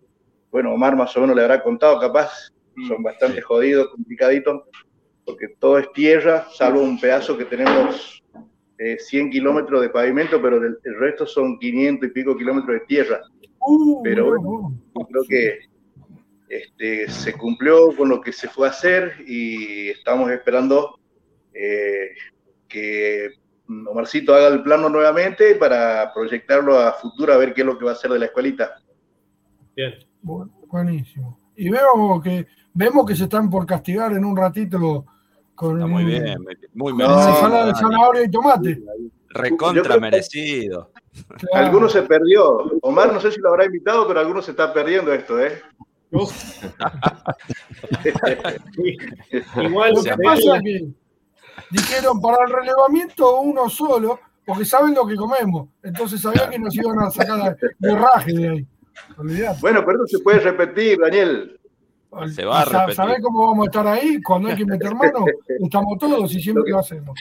bueno, 0.50 0.72
Omar 0.72 0.96
más 0.96 1.14
o 1.16 1.20
menos 1.20 1.36
le 1.36 1.42
habrá 1.42 1.62
contado, 1.62 2.00
capaz, 2.00 2.50
son 2.88 3.02
bastante 3.02 3.40
jodidos, 3.42 3.88
complicaditos, 3.88 4.62
porque 5.26 5.48
todo 5.58 5.78
es 5.78 5.92
tierra, 5.92 6.46
salvo 6.54 6.80
un 6.80 6.98
pedazo 7.00 7.36
que 7.36 7.44
tenemos 7.44 8.22
eh, 8.78 8.96
100 8.98 9.30
kilómetros 9.30 9.80
de 9.82 9.88
pavimento, 9.90 10.40
pero 10.40 10.60
del- 10.60 10.78
el 10.84 10.98
resto 10.98 11.26
son 11.26 11.58
500 11.58 12.08
y 12.08 12.12
pico 12.12 12.36
kilómetros 12.36 12.78
de 12.80 12.86
tierra. 12.86 13.20
Uh, 13.58 14.02
Pero 14.02 14.24
mirá 14.26 14.36
bueno, 14.38 14.72
vos. 14.94 15.06
creo 15.10 15.22
que 15.28 15.58
este, 16.48 17.08
se 17.10 17.32
cumplió 17.32 17.94
con 17.96 18.08
lo 18.08 18.20
que 18.20 18.32
se 18.32 18.48
fue 18.48 18.68
a 18.68 18.70
hacer 18.70 19.14
y 19.26 19.88
estamos 19.88 20.30
esperando 20.30 21.00
eh, 21.52 22.10
que 22.68 23.30
Omarcito 23.68 24.32
haga 24.34 24.48
el 24.48 24.62
plano 24.62 24.88
nuevamente 24.88 25.56
para 25.56 26.12
proyectarlo 26.14 26.78
a 26.78 26.92
futuro 26.92 27.32
a 27.32 27.36
ver 27.38 27.52
qué 27.52 27.62
es 27.62 27.66
lo 27.66 27.76
que 27.78 27.84
va 27.86 27.92
a 27.92 27.94
hacer 27.94 28.12
de 28.12 28.18
la 28.20 28.26
escuelita. 28.26 28.76
Bien. 29.74 29.94
Bu- 30.22 30.48
Buenísimo. 30.68 31.40
Y 31.56 31.68
veo 31.70 32.20
que 32.22 32.46
vemos 32.74 33.06
que 33.06 33.16
se 33.16 33.24
están 33.24 33.48
por 33.50 33.66
castigar 33.66 34.12
en 34.12 34.24
un 34.24 34.36
ratito 34.36 35.04
con 35.56 35.76
Está 35.76 35.86
muy 35.86 36.04
bien, 36.04 36.44
muy 36.74 36.92
con 36.92 36.98
de 36.98 37.04
Dani. 37.04 37.74
zanahoria 37.74 38.24
y 38.24 38.30
tomate. 38.30 38.82
Recontra 39.30 39.98
merecido. 39.98 40.90
Claro. 41.28 41.66
Algunos 41.66 41.92
se 41.92 42.02
perdió. 42.02 42.58
Omar 42.82 43.12
no 43.12 43.20
sé 43.20 43.32
si 43.32 43.40
lo 43.40 43.48
habrá 43.48 43.64
invitado, 43.64 44.06
pero 44.06 44.20
algunos 44.20 44.44
se 44.44 44.52
está 44.52 44.72
perdiendo 44.72 45.12
esto, 45.12 45.40
¿eh? 45.40 45.60
Igual 49.56 49.94
Lo 49.94 50.02
que 50.02 50.14
pasa 50.22 50.56
es 50.56 50.62
que 50.62 50.86
dijeron 51.70 52.20
para 52.20 52.44
el 52.46 52.52
relevamiento 52.52 53.40
uno 53.40 53.68
solo, 53.68 54.20
porque 54.44 54.64
saben 54.64 54.94
lo 54.94 55.06
que 55.06 55.16
comemos. 55.16 55.68
Entonces 55.82 56.20
sabían 56.20 56.50
que 56.50 56.58
nos 56.58 56.74
iban 56.76 56.98
a 57.00 57.10
sacar 57.10 57.56
de 57.78 57.96
raje 57.96 58.32
de 58.32 58.48
ahí. 58.48 58.66
Olvidate. 59.18 59.60
Bueno, 59.60 59.84
pero 59.84 60.04
esto 60.04 60.18
se 60.18 60.22
puede 60.22 60.40
repetir, 60.40 60.98
Daniel. 60.98 61.55
Se 62.34 62.44
va 62.44 62.62
a 62.62 62.64
repetir. 62.64 62.94
¿Sabés 62.94 63.18
cómo 63.22 63.46
vamos 63.48 63.66
a 63.66 63.70
estar 63.70 63.86
ahí? 63.86 64.20
Cuando 64.22 64.48
hay 64.48 64.56
que 64.56 64.64
meter 64.66 64.94
mano, 64.94 65.24
estamos 65.64 65.98
todos 65.98 66.34
y 66.34 66.40
siempre 66.42 66.70
lo 66.70 66.78
hacemos. 66.78 67.18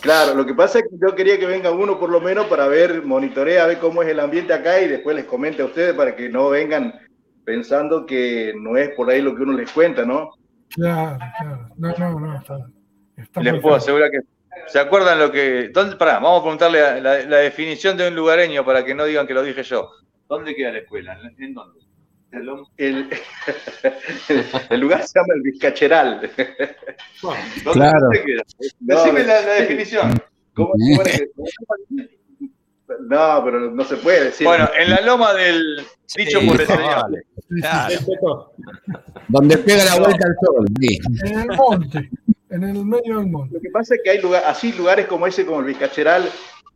Claro, 0.00 0.34
lo 0.34 0.44
que 0.44 0.52
pasa 0.54 0.78
es 0.80 0.84
que 0.84 0.96
yo 1.00 1.14
quería 1.14 1.38
que 1.38 1.46
venga 1.46 1.70
uno 1.70 1.98
por 1.98 2.10
lo 2.10 2.20
menos 2.20 2.46
para 2.46 2.66
ver, 2.68 3.02
monitorea, 3.02 3.64
a 3.64 3.66
ver 3.66 3.78
cómo 3.78 4.02
es 4.02 4.08
el 4.08 4.20
ambiente 4.20 4.52
acá 4.52 4.80
y 4.80 4.88
después 4.88 5.16
les 5.16 5.24
comente 5.24 5.62
a 5.62 5.64
ustedes 5.64 5.94
para 5.94 6.14
que 6.14 6.28
no 6.28 6.50
vengan 6.50 6.94
pensando 7.44 8.04
que 8.04 8.52
no 8.60 8.76
es 8.76 8.90
por 8.90 9.08
ahí 9.10 9.22
lo 9.22 9.34
que 9.34 9.42
uno 9.42 9.52
les 9.54 9.70
cuenta, 9.72 10.04
¿no? 10.04 10.32
Claro, 10.74 11.16
claro. 11.38 11.68
No, 11.76 11.94
no, 11.96 12.20
no. 12.20 12.36
Está, 12.38 12.58
está 13.16 13.40
Les 13.40 13.52
puedo 13.54 13.62
claro. 13.62 13.76
asegurar 13.76 14.10
que. 14.10 14.18
¿Se 14.66 14.78
acuerdan 14.80 15.18
lo 15.18 15.30
que.? 15.30 15.70
¿dónde, 15.72 15.96
pará, 15.96 16.14
vamos 16.14 16.40
a 16.40 16.42
preguntarle 16.42 16.80
la, 16.80 17.00
la- 17.00 17.22
la 17.24 17.36
definición 17.38 17.96
de 17.96 18.08
un 18.08 18.14
lugareño 18.16 18.64
para 18.64 18.84
que 18.84 18.94
no 18.94 19.04
digan 19.04 19.26
que 19.26 19.34
lo 19.34 19.42
dije 19.42 19.62
yo. 19.62 19.88
¿Dónde 20.28 20.54
queda 20.54 20.72
la 20.72 20.78
escuela? 20.78 21.16
¿En 21.38 21.54
dónde? 21.54 21.80
El, 22.76 23.08
el 24.70 24.80
lugar 24.80 25.02
se 25.06 25.18
llama 25.18 25.34
el 25.34 25.42
Vizcacheral. 25.42 26.20
¿Dónde 27.22 27.72
Claro. 27.72 28.08
queda? 28.24 28.42
Decime 28.80 29.24
la, 29.24 29.40
la 29.42 29.52
definición. 29.54 30.14
¿Cómo 30.54 30.72
se 31.04 31.18
que- 31.18 31.30
No, 33.08 33.42
pero 33.44 33.70
no 33.70 33.84
se 33.84 33.96
puede 33.96 34.24
decir. 34.24 34.46
Bueno, 34.46 34.68
en 34.78 34.90
la 34.90 35.00
loma 35.00 35.34
del 35.34 35.84
dicho 36.16 36.40
por 36.46 36.60
el 36.60 36.66
señor. 36.66 36.94
vale. 37.02 37.22
Claro. 37.60 38.52
Donde 39.28 39.58
pega 39.58 39.84
la 39.84 39.98
vuelta 39.98 40.26
al 40.26 40.34
sol. 40.44 40.66
sí. 40.80 40.98
En 41.24 41.38
el 41.40 41.56
monte, 41.56 42.10
en 42.50 42.62
el 42.64 42.84
medio 42.84 43.18
del 43.18 43.26
monte. 43.28 43.54
Lo 43.54 43.60
que 43.60 43.70
pasa 43.70 43.94
es 43.94 44.00
que 44.04 44.10
hay 44.10 44.20
lugar, 44.20 44.42
así 44.46 44.72
lugares 44.72 45.06
como 45.06 45.26
ese, 45.26 45.44
como 45.46 45.60
el 45.60 45.66
Vizcacheral, 45.66 46.28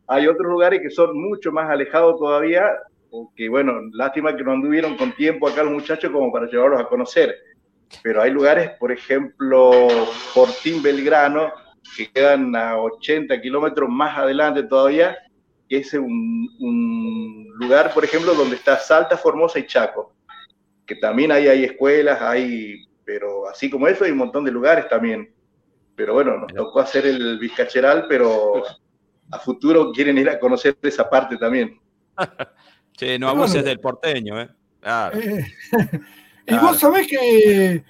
hay 0.09 0.27
otros 0.27 0.49
lugares 0.51 0.81
que 0.83 0.91
son 0.91 1.19
mucho 1.21 1.53
más 1.53 1.71
alejados 1.71 2.19
todavía, 2.19 2.65
o 3.11 3.33
que 3.35 3.49
bueno, 3.49 3.81
lástima 3.93 4.37
que 4.37 4.45
no 4.45 4.53
anduvieron 4.53 4.97
con 4.97 5.13
tiempo 5.13 5.49
acá 5.49 5.63
los 5.63 5.73
muchachos 5.73 6.11
como 6.11 6.33
para 6.33 6.47
llevarlos 6.47 6.81
a 6.81 6.89
conocer. 6.89 7.35
Pero 8.03 8.23
hay 8.23 8.31
lugares, 8.31 8.71
por 8.79 8.93
ejemplo, 8.93 9.89
Fortín 10.33 10.83
Belgrano, 10.83 11.53
que 11.97 12.11
quedan 12.11 12.55
a 12.55 12.79
80 12.79 13.41
kilómetros 13.41 13.89
más 13.89 14.17
adelante 14.17 14.63
todavía, 14.63 15.19
que 15.69 15.79
es 15.79 15.93
un, 15.95 16.49
un 16.61 17.49
lugar, 17.57 17.93
por 17.93 18.05
ejemplo, 18.05 18.35
donde 18.35 18.57
está 18.57 18.77
Salta, 18.77 19.17
Formosa 19.17 19.59
y 19.59 19.67
Chaco, 19.67 20.15
que 20.87 20.95
también 20.95 21.33
ahí 21.33 21.49
hay 21.49 21.65
escuelas, 21.65 22.21
hay, 22.23 22.85
pero 23.05 23.49
así 23.49 23.69
como 23.69 23.89
eso 23.89 24.05
hay 24.05 24.13
un 24.13 24.19
montón 24.19 24.45
de 24.45 24.53
lugares 24.53 24.89
también. 24.89 25.35
Pero 25.97 26.15
bueno, 26.15 26.39
nos 26.39 26.55
tocó 26.55 26.81
hacer 26.81 27.07
el 27.07 27.39
Vizcacheral, 27.39 28.07
pero 28.09 28.63
a 29.33 29.39
futuro 29.39 29.93
quieren 29.93 30.17
ir 30.17 30.31
a 30.31 30.39
conocer 30.39 30.77
esa 30.83 31.11
parte 31.11 31.37
también. 31.37 31.79
Che, 33.01 33.19
no 33.19 33.29
abuses 33.31 33.65
del 33.65 33.81
porteño, 33.81 34.39
¿eh? 34.43 34.51
Claro. 34.79 35.19
Eh, 35.19 35.47
y 36.47 36.55
vos 36.59 36.79
sabés 36.79 37.07
que 37.07 37.83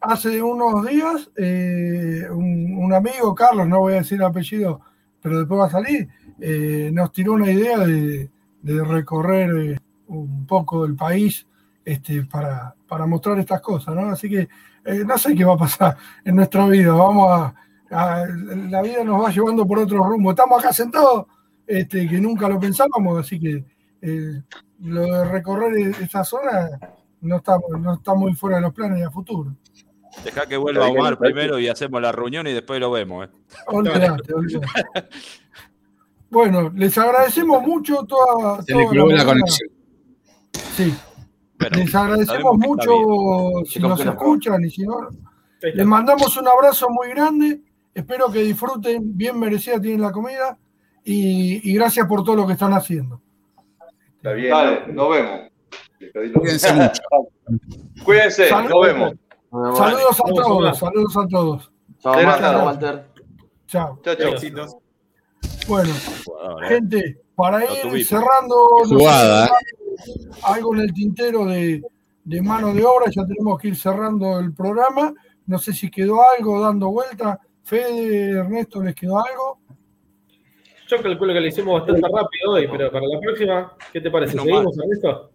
hace 0.00 0.42
unos 0.42 0.84
días 0.88 1.30
eh, 1.36 2.24
un, 2.30 2.74
un 2.76 2.92
amigo, 2.92 3.32
Carlos, 3.32 3.68
no 3.68 3.78
voy 3.78 3.92
a 3.92 3.98
decir 3.98 4.18
el 4.18 4.24
apellido, 4.24 4.80
pero 5.22 5.38
después 5.38 5.60
va 5.60 5.66
a 5.66 5.70
salir, 5.70 6.08
eh, 6.40 6.90
nos 6.92 7.12
tiró 7.12 7.34
una 7.34 7.52
idea 7.52 7.78
de, 7.78 8.28
de 8.62 8.84
recorrer 8.84 9.56
eh, 9.56 9.78
un 10.08 10.44
poco 10.48 10.82
del 10.84 10.96
país 10.96 11.46
este, 11.84 12.24
para, 12.24 12.74
para 12.88 13.06
mostrar 13.06 13.38
estas 13.38 13.60
cosas, 13.60 13.94
¿no? 13.94 14.08
Así 14.10 14.28
que 14.28 14.48
eh, 14.84 15.04
no 15.06 15.16
sé 15.16 15.32
qué 15.36 15.44
va 15.44 15.54
a 15.54 15.58
pasar 15.58 15.96
en 16.24 16.34
nuestra 16.34 16.66
vida, 16.66 16.92
vamos 16.92 17.30
a, 17.30 17.54
a- 17.90 18.26
la 18.26 18.82
vida 18.82 19.04
nos 19.04 19.22
va 19.24 19.30
llevando 19.30 19.64
por 19.64 19.78
otro 19.78 19.98
rumbo. 20.02 20.30
Estamos 20.30 20.58
acá 20.58 20.72
sentados, 20.72 21.26
este, 21.68 22.08
que 22.08 22.20
nunca 22.20 22.48
lo 22.48 22.58
pensábamos, 22.58 23.20
así 23.20 23.38
que 23.38 23.64
eh, 24.02 24.42
lo 24.80 25.02
de 25.02 25.24
recorrer 25.24 25.94
esa 26.02 26.24
zona 26.24 26.70
no 27.20 27.36
está, 27.36 27.58
no 27.78 27.94
está 27.94 28.14
muy 28.14 28.34
fuera 28.34 28.56
de 28.56 28.62
los 28.62 28.72
planes 28.74 29.06
a 29.06 29.10
futuro. 29.10 29.54
Deja 30.24 30.46
que 30.46 30.56
vuelva 30.56 30.88
Omar 30.88 31.18
primero 31.18 31.58
y 31.58 31.68
hacemos 31.68 32.00
la 32.00 32.12
reunión 32.12 32.46
y 32.46 32.52
después 32.52 32.80
lo 32.80 32.90
vemos, 32.90 33.26
¿eh? 33.26 33.30
Olvídate, 33.66 34.32
olvídate. 34.32 34.66
Bueno, 36.30 36.72
les 36.74 36.96
agradecemos 36.98 37.62
mucho 37.62 38.04
toda, 38.04 38.62
Se 38.62 38.74
le 38.74 38.80
toda 38.82 38.90
clavó 38.92 39.08
la 39.08 39.14
mañana. 39.16 39.30
conexión. 39.32 39.70
Sí. 40.74 40.94
Bueno, 41.58 41.76
les 41.78 41.94
agradecemos 41.94 42.58
mucho 42.58 42.90
si 43.66 43.78
nos 43.80 44.00
escuchan 44.00 44.64
y 44.64 44.70
si 44.70 44.82
no. 44.82 45.08
Les 45.62 45.86
mandamos 45.86 46.36
un 46.36 46.48
abrazo 46.48 46.88
muy 46.90 47.08
grande 47.10 47.62
Espero 47.96 48.30
que 48.30 48.42
disfruten, 48.42 49.16
bien 49.16 49.40
merecida 49.40 49.80
tienen 49.80 50.02
la 50.02 50.12
comida 50.12 50.58
y, 51.02 51.70
y 51.70 51.74
gracias 51.74 52.06
por 52.06 52.22
todo 52.22 52.36
lo 52.36 52.46
que 52.46 52.52
están 52.52 52.74
haciendo. 52.74 53.22
Está 54.16 54.32
bien. 54.32 54.50
Dale, 54.50 54.92
nos 54.92 55.10
vemos. 55.10 55.40
Cuídense 56.34 56.72
mucho. 56.72 57.02
Cuídense, 58.04 58.48
Salud. 58.48 58.70
nos 58.70 58.86
vemos. 58.86 59.14
Saludos 59.76 60.20
a 60.20 60.28
todos, 60.34 60.78
saludos 60.78 61.16
a 61.16 61.28
todos. 61.28 61.72
Chao, 62.00 62.12
Walter. 62.14 62.56
Walter. 62.64 63.04
Chao. 63.66 63.98
Chao, 64.02 64.14
chao. 64.14 64.80
Bueno, 65.68 65.90
¿eh? 65.90 66.68
gente, 66.68 67.20
para 67.34 67.64
ir 67.64 68.06
cerrando 68.06 68.54
Jugada, 68.84 69.50
algo 70.42 70.74
en 70.74 70.80
el 70.80 70.92
tintero 70.92 71.44
de, 71.46 71.82
de 72.24 72.42
mano 72.42 72.72
de 72.72 72.84
obra, 72.84 73.10
ya 73.10 73.24
tenemos 73.26 73.58
que 73.58 73.68
ir 73.68 73.76
cerrando 73.76 74.38
el 74.38 74.52
programa. 74.52 75.12
No 75.46 75.58
sé 75.58 75.72
si 75.72 75.90
quedó 75.90 76.18
algo 76.36 76.60
dando 76.60 76.90
vuelta. 76.90 77.40
Fede, 77.62 78.30
Ernesto, 78.38 78.82
¿les 78.82 78.94
quedó 78.94 79.24
algo? 79.24 79.58
Yo 80.88 81.02
calculo 81.02 81.32
que 81.34 81.40
lo 81.40 81.46
hicimos 81.46 81.80
bastante 81.80 82.02
rápido 82.08 82.52
hoy, 82.52 82.68
pero 82.68 82.90
para 82.92 83.06
la 83.06 83.20
próxima, 83.20 83.72
¿qué 83.92 84.00
te 84.00 84.10
parece? 84.10 84.38
¿Seguimos, 84.38 84.78
Ernesto? 84.78 85.30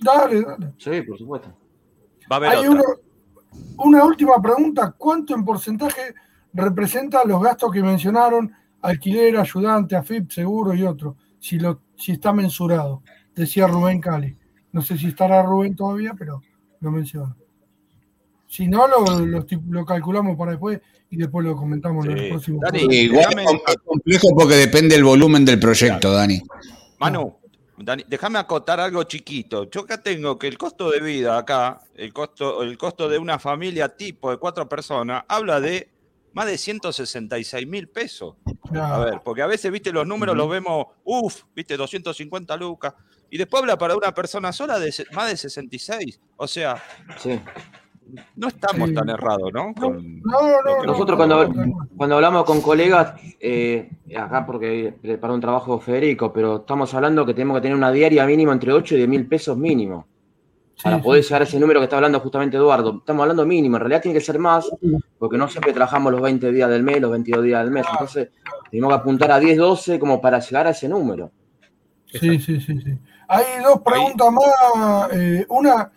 Dale, 0.00 0.42
dale. 0.42 0.72
Sí, 0.78 1.02
por 1.02 1.18
supuesto. 1.18 1.48
Va 2.30 2.36
a 2.36 2.38
haber 2.38 2.50
Hay 2.50 2.58
otra. 2.66 2.70
uno- 2.70 2.84
una 3.84 4.04
última 4.04 4.40
pregunta. 4.42 4.94
¿Cuánto 4.96 5.34
en 5.34 5.44
porcentaje 5.44 6.14
representa 6.52 7.24
los 7.24 7.42
gastos 7.42 7.70
que 7.72 7.82
mencionaron? 7.82 8.52
Alquiler, 8.80 9.36
ayudante, 9.38 9.96
AFIP, 9.96 10.30
seguro 10.30 10.74
y 10.74 10.82
otro. 10.84 11.16
Si, 11.38 11.58
lo, 11.58 11.80
si 11.96 12.12
está 12.12 12.32
mensurado. 12.32 13.02
Decía 13.34 13.66
Rubén 13.66 14.00
Cali. 14.00 14.36
No 14.72 14.82
sé 14.82 14.96
si 14.98 15.08
estará 15.08 15.42
Rubén 15.42 15.74
todavía, 15.76 16.14
pero 16.18 16.42
lo 16.80 16.90
menciona. 16.90 17.34
Si 18.48 18.66
no, 18.66 18.88
lo, 18.88 19.44
lo 19.68 19.84
calculamos 19.84 20.36
para 20.36 20.52
después 20.52 20.80
y 21.10 21.16
después 21.16 21.44
lo 21.46 21.54
comentamos 21.54 22.06
en 22.06 22.16
Sí. 22.16 22.24
el 22.24 22.30
próximo. 22.30 22.60
Dani, 22.62 22.94
igual 22.96 23.26
es 23.38 23.44
com- 23.46 23.60
es 23.66 23.76
complejo 23.84 24.28
porque 24.36 24.54
depende 24.54 24.94
del 24.94 25.04
volumen 25.04 25.44
del 25.44 25.60
proyecto, 25.60 26.12
Dani. 26.12 26.40
Manu, 26.98 27.36
Dani, 27.76 28.04
déjame 28.08 28.38
acotar 28.38 28.80
algo 28.80 29.04
chiquito. 29.04 29.70
Yo 29.70 29.80
acá 29.82 30.02
tengo 30.02 30.38
que 30.38 30.48
el 30.48 30.56
costo 30.58 30.90
de 30.90 31.00
vida 31.00 31.36
acá, 31.38 31.80
el 31.94 32.12
costo, 32.12 32.62
el 32.62 32.76
costo 32.78 33.08
de 33.08 33.18
una 33.18 33.38
familia 33.38 33.88
tipo 33.94 34.30
de 34.30 34.38
cuatro 34.38 34.68
personas, 34.68 35.24
habla 35.28 35.60
de 35.60 35.90
más 36.32 36.46
de 36.46 36.56
166 36.58 37.66
mil 37.66 37.88
pesos. 37.88 38.34
Claro. 38.70 38.94
A 38.94 39.04
ver, 39.04 39.20
porque 39.24 39.42
a 39.42 39.46
veces, 39.46 39.70
viste, 39.70 39.92
los 39.92 40.06
números 40.06 40.36
los 40.36 40.48
vemos, 40.48 40.86
uff, 41.04 41.42
viste, 41.54 41.76
250 41.76 42.56
lucas. 42.56 42.94
Y 43.30 43.36
después 43.38 43.60
habla 43.62 43.76
para 43.76 43.94
una 43.96 44.12
persona 44.14 44.52
sola 44.52 44.78
de 44.78 44.92
más 45.12 45.28
de 45.28 45.36
66. 45.36 46.18
O 46.36 46.46
sea, 46.48 46.82
Sí. 47.22 47.38
No 48.36 48.48
estamos 48.48 48.88
Sí. 48.88 48.94
tan 48.94 49.08
errados, 49.08 49.52
¿no? 49.52 49.74
Con- 49.74 50.20
No, 50.22 50.40
no, 50.42 50.62
no. 50.78 50.84
Nosotros 50.84 51.18
no, 51.18 51.36
cuando, 51.36 51.74
cuando 51.96 52.14
hablamos 52.16 52.44
con 52.44 52.60
colegas, 52.60 53.14
eh, 53.40 53.90
acá 54.16 54.44
porque 54.46 54.94
preparó 55.00 55.34
un 55.34 55.40
trabajo 55.40 55.78
Federico, 55.80 56.32
pero 56.32 56.56
estamos 56.58 56.92
hablando 56.94 57.24
que 57.26 57.34
tenemos 57.34 57.56
que 57.56 57.62
tener 57.62 57.76
una 57.76 57.90
diaria 57.92 58.24
mínimo 58.26 58.52
entre 58.52 58.72
8 58.72 58.94
y 58.94 58.98
10 58.98 59.08
mil 59.08 59.26
pesos 59.26 59.56
mínimo. 59.56 60.06
Para 60.82 61.02
poder 61.02 61.24
sí. 61.24 61.28
llegar 61.30 61.42
a 61.42 61.44
ese 61.44 61.58
número 61.58 61.80
que 61.80 61.84
está 61.84 61.96
hablando 61.96 62.20
justamente 62.20 62.56
Eduardo. 62.56 62.98
Estamos 62.98 63.22
hablando 63.22 63.44
mínimo, 63.44 63.76
en 63.76 63.80
realidad 63.80 64.00
tiene 64.00 64.16
que 64.18 64.24
ser 64.24 64.38
más, 64.38 64.70
porque 65.18 65.36
no 65.36 65.48
siempre 65.48 65.72
trabajamos 65.72 66.12
los 66.12 66.20
20 66.22 66.52
días 66.52 66.70
del 66.70 66.84
mes, 66.84 67.00
los 67.00 67.10
22 67.10 67.42
días 67.44 67.62
del 67.64 67.72
mes. 67.72 67.84
Entonces, 67.90 68.28
tenemos 68.70 68.90
que 68.90 69.00
apuntar 69.00 69.32
a 69.32 69.40
10, 69.40 69.56
12 69.58 69.98
como 69.98 70.20
para 70.20 70.38
llegar 70.38 70.68
a 70.68 70.70
ese 70.70 70.88
número. 70.88 71.32
Sí, 72.06 72.38
sí, 72.38 72.60
sí, 72.60 72.80
sí. 72.80 72.98
Hay 73.26 73.44
dos 73.62 73.80
preguntas 73.82 74.28
más. 74.32 75.12
eh, 75.12 75.44
una, 75.48 75.90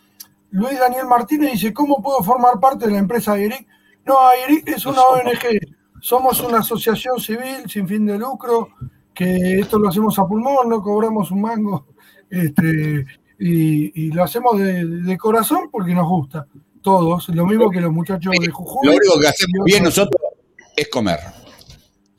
Luis 0.51 0.79
Daniel 0.79 1.05
Martínez 1.07 1.53
dice, 1.53 1.73
¿cómo 1.73 2.01
puedo 2.01 2.21
formar 2.23 2.59
parte 2.59 2.85
de 2.85 2.91
la 2.91 2.99
empresa 2.99 3.33
AIRIC? 3.33 3.67
No, 4.05 4.19
AIRIC 4.19 4.67
es 4.69 4.85
una 4.85 5.01
ONG. 5.01 5.59
Somos 6.01 6.39
una 6.41 6.59
asociación 6.59 7.19
civil 7.19 7.69
sin 7.69 7.87
fin 7.87 8.05
de 8.05 8.17
lucro, 8.17 8.69
que 9.13 9.59
esto 9.59 9.77
lo 9.77 9.89
hacemos 9.89 10.17
a 10.19 10.25
pulmón, 10.25 10.69
no 10.69 10.81
cobramos 10.81 11.31
un 11.31 11.41
mango, 11.41 11.87
este, 12.29 13.05
y, 13.39 14.05
y 14.07 14.11
lo 14.11 14.23
hacemos 14.23 14.57
de, 14.57 14.85
de 14.85 15.17
corazón 15.17 15.69
porque 15.71 15.93
nos 15.93 16.07
gusta. 16.07 16.47
Todos, 16.81 17.29
lo 17.29 17.45
mismo 17.45 17.69
que 17.69 17.79
los 17.79 17.91
muchachos 17.91 18.33
de 18.39 18.49
Jujuy. 18.49 18.87
Lo 18.87 18.93
único 18.93 19.19
que 19.19 19.27
hacemos 19.27 19.65
bien 19.65 19.81
otros. 19.81 19.97
nosotros 19.97 20.21
es 20.75 20.89
comer. 20.89 21.19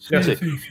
Sí, 0.03 0.17
Sí. 0.23 0.35
sí, 0.35 0.35
sí. 0.35 0.51
Sí. 0.59 0.69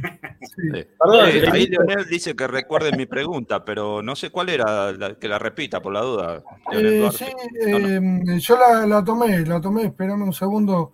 Sí. 0.73 0.83
Perdón, 0.99 1.29
Eh, 1.29 1.43
ahí 1.51 1.67
Leonel 1.67 2.05
dice 2.09 2.35
que 2.35 2.47
recuerde 2.47 2.91
mi 2.97 3.05
pregunta, 3.05 3.63
pero 3.63 4.01
no 4.01 4.13
sé 4.15 4.29
cuál 4.29 4.49
era, 4.49 4.91
la- 4.91 5.15
que 5.17 5.27
la 5.29 5.39
repita 5.39 5.81
por 5.81 5.93
la 5.93 6.01
duda. 6.01 6.43
Eh, 6.73 6.97
Duarte. 6.99 7.17
sí, 7.17 7.25
No, 7.71 7.79
no. 7.79 7.87
eh, 8.33 8.39
yo 8.39 8.57
la, 8.57 8.85
la 8.85 9.01
tomé, 9.05 9.45
la 9.45 9.61
tomé, 9.61 9.83
esperame 9.85 10.25
un 10.25 10.33
segundo. 10.33 10.91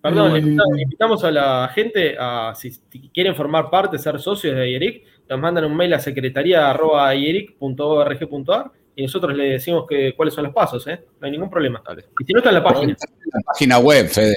Perdón, 0.00 0.36
Eh, 0.36 0.38
invitamos, 0.38 0.78
invitamos 0.80 1.24
a 1.24 1.30
la 1.32 1.68
gente 1.74 2.14
a, 2.18 2.54
si 2.54 2.70
quieren 3.12 3.34
formar 3.34 3.68
parte, 3.70 3.98
ser 3.98 4.20
socios 4.20 4.54
de 4.54 4.70
IERIC, 4.70 5.02
nos 5.28 5.40
mandan 5.40 5.64
un 5.64 5.76
mail 5.76 5.92
a 5.94 5.98
secretaría.ieric.org.ar 6.00 8.70
y 8.96 9.02
nosotros 9.02 9.36
le 9.36 9.44
decimos 9.52 9.84
que, 9.88 10.14
cuáles 10.16 10.34
son 10.34 10.44
los 10.44 10.52
pasos, 10.54 10.86
¿eh? 10.86 11.04
No 11.20 11.26
hay 11.26 11.32
ningún 11.32 11.50
problema. 11.50 11.82
Dale. 11.86 12.04
Y 12.20 12.24
si 12.24 12.32
no, 12.32 12.38
está 12.38 12.50
en 12.50 12.54
la 12.56 12.64
página. 12.64 12.96
La 13.32 13.40
página 13.46 13.78
web, 13.78 14.08
Fede. 14.08 14.36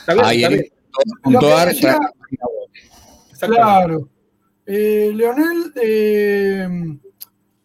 Está 0.00 0.14
bien, 0.14 0.26
está 0.26 0.46
en 0.46 0.52
bien. 0.52 0.64
Lo 1.30 1.38
que 1.40 1.52
.ar, 1.52 1.68
decía- 1.68 1.96
tra- 1.96 2.12
página 2.18 2.44
web. 2.46 2.68
Exactamente. 2.74 3.25
Claro. 3.38 4.08
Eh, 4.64 5.10
Leonel, 5.14 5.72
eh, 5.80 6.68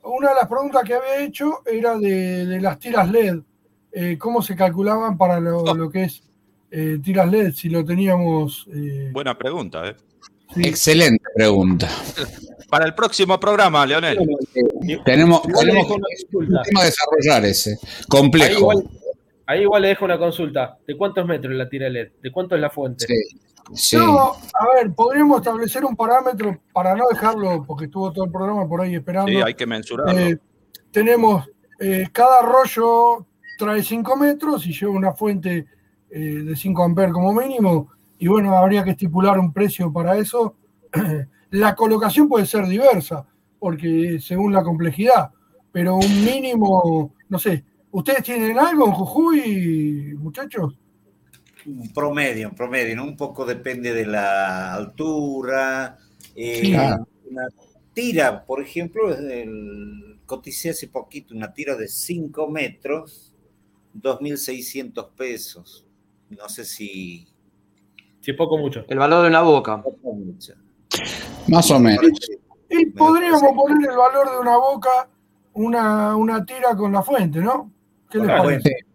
una 0.03 0.29
de 0.29 0.35
las 0.35 0.47
preguntas 0.47 0.83
que 0.83 0.93
había 0.93 1.23
hecho 1.23 1.61
era 1.65 1.97
de, 1.97 2.45
de 2.45 2.61
las 2.61 2.77
tiras 2.79 3.09
LED. 3.09 3.39
Eh, 3.91 4.17
¿Cómo 4.17 4.41
se 4.41 4.55
calculaban 4.55 5.17
para 5.17 5.39
lo, 5.39 5.59
Oh. 5.63 5.73
lo 5.75 5.89
que 5.89 6.03
es 6.03 6.23
eh, 6.71 6.99
tiras 7.03 7.29
LED? 7.29 7.53
Si 7.53 7.69
lo 7.69 7.83
teníamos. 7.83 8.67
eh, 8.73 9.09
Buena 9.11 9.37
pregunta, 9.37 9.87
¿eh? 9.89 9.95
sí. 10.53 10.61
Excelente 10.63 11.23
pregunta. 11.35 11.89
Para 12.69 12.85
el 12.85 12.93
próximo 12.95 13.37
programa, 13.39 13.85
Leonel. 13.85 14.17
Tenemos, 15.03 15.41
tenemos 15.41 15.91
a 15.91 16.83
desarrollar 16.85 17.45
ese. 17.45 17.71
Ahí 17.71 18.05
Complejo. 18.07 18.59
igual, 18.59 18.83
ahí 19.47 19.61
igual 19.63 19.81
le 19.81 19.87
dejo 19.89 20.05
una 20.05 20.17
consulta. 20.17 20.77
¿De 20.87 20.95
cuántos 20.95 21.25
metros 21.25 21.53
la 21.53 21.67
tira 21.67 21.89
LED? 21.89 22.11
¿De 22.21 22.31
cuánto 22.31 22.55
es 22.55 22.61
la 22.61 22.69
fuente? 22.69 23.05
Sí, 23.05 23.13
sí. 23.73 23.97
No, 23.97 24.33
a 24.33 24.75
ver, 24.75 24.93
podríamos 24.93 25.37
establecer 25.37 25.85
un 25.85 25.95
parámetro 25.95 26.59
para 26.73 26.95
no 26.95 27.05
dejarlo, 27.09 27.63
porque 27.65 27.85
estuvo 27.85 28.11
todo 28.11 28.25
el 28.25 28.31
programa 28.31 28.67
por 28.67 28.81
ahí 28.81 28.95
esperando. 28.95 29.31
Sí, 29.31 29.41
hay 29.41 29.53
que 29.53 29.65
mensurarlo. 29.65 30.19
Eh, 30.19 30.37
tenemos, 30.91 31.49
eh, 31.79 32.07
cada 32.11 32.41
rollo 32.41 33.25
trae 33.57 33.83
5 33.83 34.15
metros 34.15 34.65
y 34.67 34.73
lleva 34.73 34.91
una 34.93 35.13
fuente 35.13 35.67
eh, 36.09 36.19
de 36.19 36.55
5 36.55 36.83
amperes 36.83 37.13
como 37.13 37.33
mínimo. 37.33 37.89
Y 38.17 38.27
bueno, 38.27 38.55
habría 38.57 38.83
que 38.83 38.91
estipular 38.91 39.39
un 39.39 39.51
precio 39.51 39.91
para 39.91 40.17
eso. 40.17 40.55
La 41.51 41.75
colocación 41.75 42.29
puede 42.29 42.45
ser 42.45 42.65
diversa, 42.65 43.25
porque 43.59 44.19
según 44.21 44.53
la 44.53 44.63
complejidad, 44.63 45.31
pero 45.69 45.95
un 45.95 46.23
mínimo, 46.23 47.13
no 47.27 47.37
sé, 47.37 47.65
¿ustedes 47.91 48.23
tienen 48.23 48.57
algo 48.57 48.85
en 48.85 48.91
Jujuy, 48.93 50.15
muchachos? 50.17 50.77
Un 51.65 51.93
promedio, 51.93 52.49
un 52.49 52.55
promedio, 52.55 52.95
¿no? 52.95 53.03
Un 53.03 53.15
poco 53.17 53.45
depende 53.45 53.93
de 53.93 54.05
la 54.05 54.73
altura. 54.73 55.97
eh, 56.35 56.59
Sí. 56.61 56.75
Una 57.29 57.47
tira, 57.93 58.43
por 58.45 58.61
ejemplo, 58.61 59.15
el, 59.15 60.19
coticé 60.25 60.71
hace 60.71 60.87
poquito 60.87 61.33
una 61.35 61.53
tira 61.53 61.75
de 61.75 61.87
5 61.87 62.49
metros, 62.49 63.33
2.600 63.95 65.09
pesos. 65.15 65.85
No 66.29 66.47
sé 66.49 66.65
si... 66.65 67.27
Si 68.21 68.33
poco 68.33 68.57
mucho. 68.57 68.85
El 68.87 68.99
valor 68.99 69.23
de 69.23 69.29
una 69.29 69.41
boca. 69.41 69.83
Más 71.47 71.71
o 71.71 71.79
menos. 71.79 72.05
Y 72.69 72.85
podríamos 72.87 73.41
poner 73.41 73.89
el 73.89 73.97
valor 73.97 74.31
de 74.31 74.39
una 74.39 74.57
boca, 74.57 75.09
una, 75.53 76.15
una 76.15 76.45
tira 76.45 76.75
con 76.75 76.93
la 76.93 77.01
fuente, 77.01 77.39
¿no? 77.39 77.71
¿Qué 78.09 78.19
les 78.19 78.27
parece? 78.27 78.85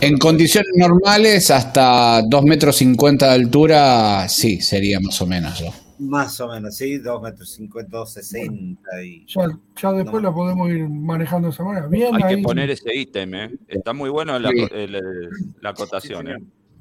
En 0.00 0.16
condiciones 0.18 0.70
normales, 0.76 1.50
hasta 1.50 2.22
2 2.22 2.44
metros 2.44 2.76
50 2.76 3.26
de 3.26 3.32
altura, 3.32 4.28
sí, 4.28 4.60
sería 4.60 4.98
más 5.00 5.20
o 5.20 5.26
menos. 5.26 5.60
¿no? 5.62 5.72
Más 5.98 6.40
o 6.40 6.48
menos, 6.48 6.76
sí, 6.76 6.98
2 6.98 7.20
metros 7.22 7.50
50, 7.50 7.96
260 7.98 9.02
y... 9.02 9.26
Ya, 9.26 9.48
ya 9.82 9.92
después 9.92 10.22
la 10.22 10.32
podemos 10.32 10.70
ir 10.70 10.88
manejando 10.88 11.48
de 11.48 11.54
esa 11.54 11.64
manera. 11.64 11.86
Bien, 11.88 12.14
Hay 12.14 12.22
ahí. 12.22 12.36
que 12.36 12.42
poner 12.42 12.70
ese 12.70 12.94
ítem, 12.94 13.34
¿eh? 13.34 13.50
Está 13.66 13.92
muy 13.92 14.08
bueno 14.10 14.38
la, 14.38 14.50
Sí. 14.50 14.66
el- 14.72 14.94
el- 14.94 15.28
la 15.60 15.70
acotación, 15.70 16.28
¿eh? 16.28 16.36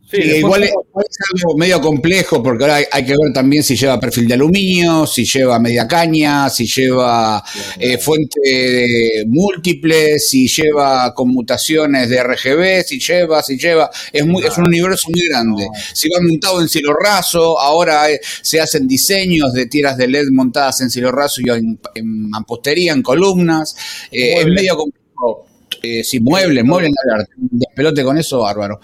Sí, 0.09 0.21
Sí, 0.21 0.37
igual 0.37 0.63
es, 0.63 0.69
igual 0.69 1.05
es 1.09 1.17
algo 1.33 1.57
medio 1.57 1.81
complejo 1.81 2.41
porque 2.41 2.63
ahora 2.63 2.75
hay, 2.77 2.85
hay 2.89 3.05
que 3.05 3.11
ver 3.11 3.33
también 3.33 3.61
si 3.61 3.75
lleva 3.75 3.99
perfil 3.99 4.25
de 4.27 4.35
aluminio, 4.35 5.05
si 5.05 5.25
lleva 5.25 5.59
media 5.59 5.85
caña, 5.85 6.49
si 6.49 6.65
lleva 6.65 7.43
eh, 7.77 7.97
fuente 7.97 8.39
de 8.41 9.25
múltiple, 9.27 10.17
si 10.17 10.47
lleva 10.47 11.13
conmutaciones 11.13 12.09
de 12.09 12.23
RGB, 12.23 12.83
si 12.85 12.99
lleva, 12.99 13.43
si 13.43 13.57
lleva. 13.57 13.89
Es, 14.13 14.25
muy, 14.25 14.43
es 14.45 14.57
un 14.57 14.67
universo 14.67 15.09
muy 15.11 15.21
grande. 15.29 15.67
Si 15.93 16.07
va 16.09 16.21
montado 16.21 16.61
en 16.61 16.69
cielo 16.69 16.93
raso, 16.93 17.59
ahora 17.59 18.09
eh, 18.09 18.21
se 18.41 18.61
hacen 18.61 18.87
diseños 18.87 19.51
de 19.51 19.65
tiras 19.65 19.97
de 19.97 20.07
LED 20.07 20.29
montadas 20.31 20.79
en 20.81 20.89
cielo 20.89 21.11
raso 21.11 21.41
y 21.43 21.49
en, 21.49 21.79
en 21.95 22.29
mampostería, 22.29 22.93
en 22.93 23.01
columnas. 23.01 23.75
Eh, 24.09 24.35
es 24.39 24.45
medio 24.45 24.77
complejo. 24.77 25.46
Eh, 25.81 26.03
sí, 26.03 26.19
muebles, 26.19 26.63
muebles, 26.63 26.91
nada, 27.05 27.25
un 27.37 27.49
despelote 27.51 28.03
con 28.03 28.17
eso, 28.17 28.39
bárbaro. 28.41 28.79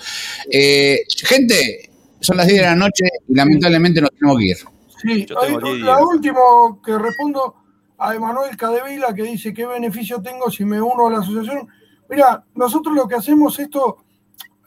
Eh, 0.50 1.00
gente, 1.24 1.90
Son 2.20 2.38
las 2.38 2.48
10 2.48 2.60
de 2.60 2.66
la 2.66 2.76
noche 2.76 3.04
y 3.28 3.36
lamentablemente 3.36 4.00
nos 4.00 4.12
tenemos 4.12 4.38
que 4.40 4.46
ir. 4.46 4.58
Sí, 5.02 5.26
Yo 5.26 5.36
tengo 5.40 5.74
diez. 5.74 5.86
la 5.86 5.98
último 6.02 6.82
que 6.82 6.98
respondo 6.98 7.56
a 7.98 8.16
Emanuel 8.16 8.56
Cadevila 8.56 9.14
que 9.14 9.24
dice 9.24 9.54
qué 9.54 9.66
beneficio 9.66 10.22
tengo 10.22 10.50
si 10.50 10.64
me 10.64 10.82
uno 10.82 11.08
a 11.08 11.12
la 11.12 11.20
asociación. 11.20 11.68
Mira, 12.10 12.46
nosotros 12.56 12.96
lo 12.96 13.08
que 13.08 13.16
hacemos 13.16 13.60
esto 13.60 13.98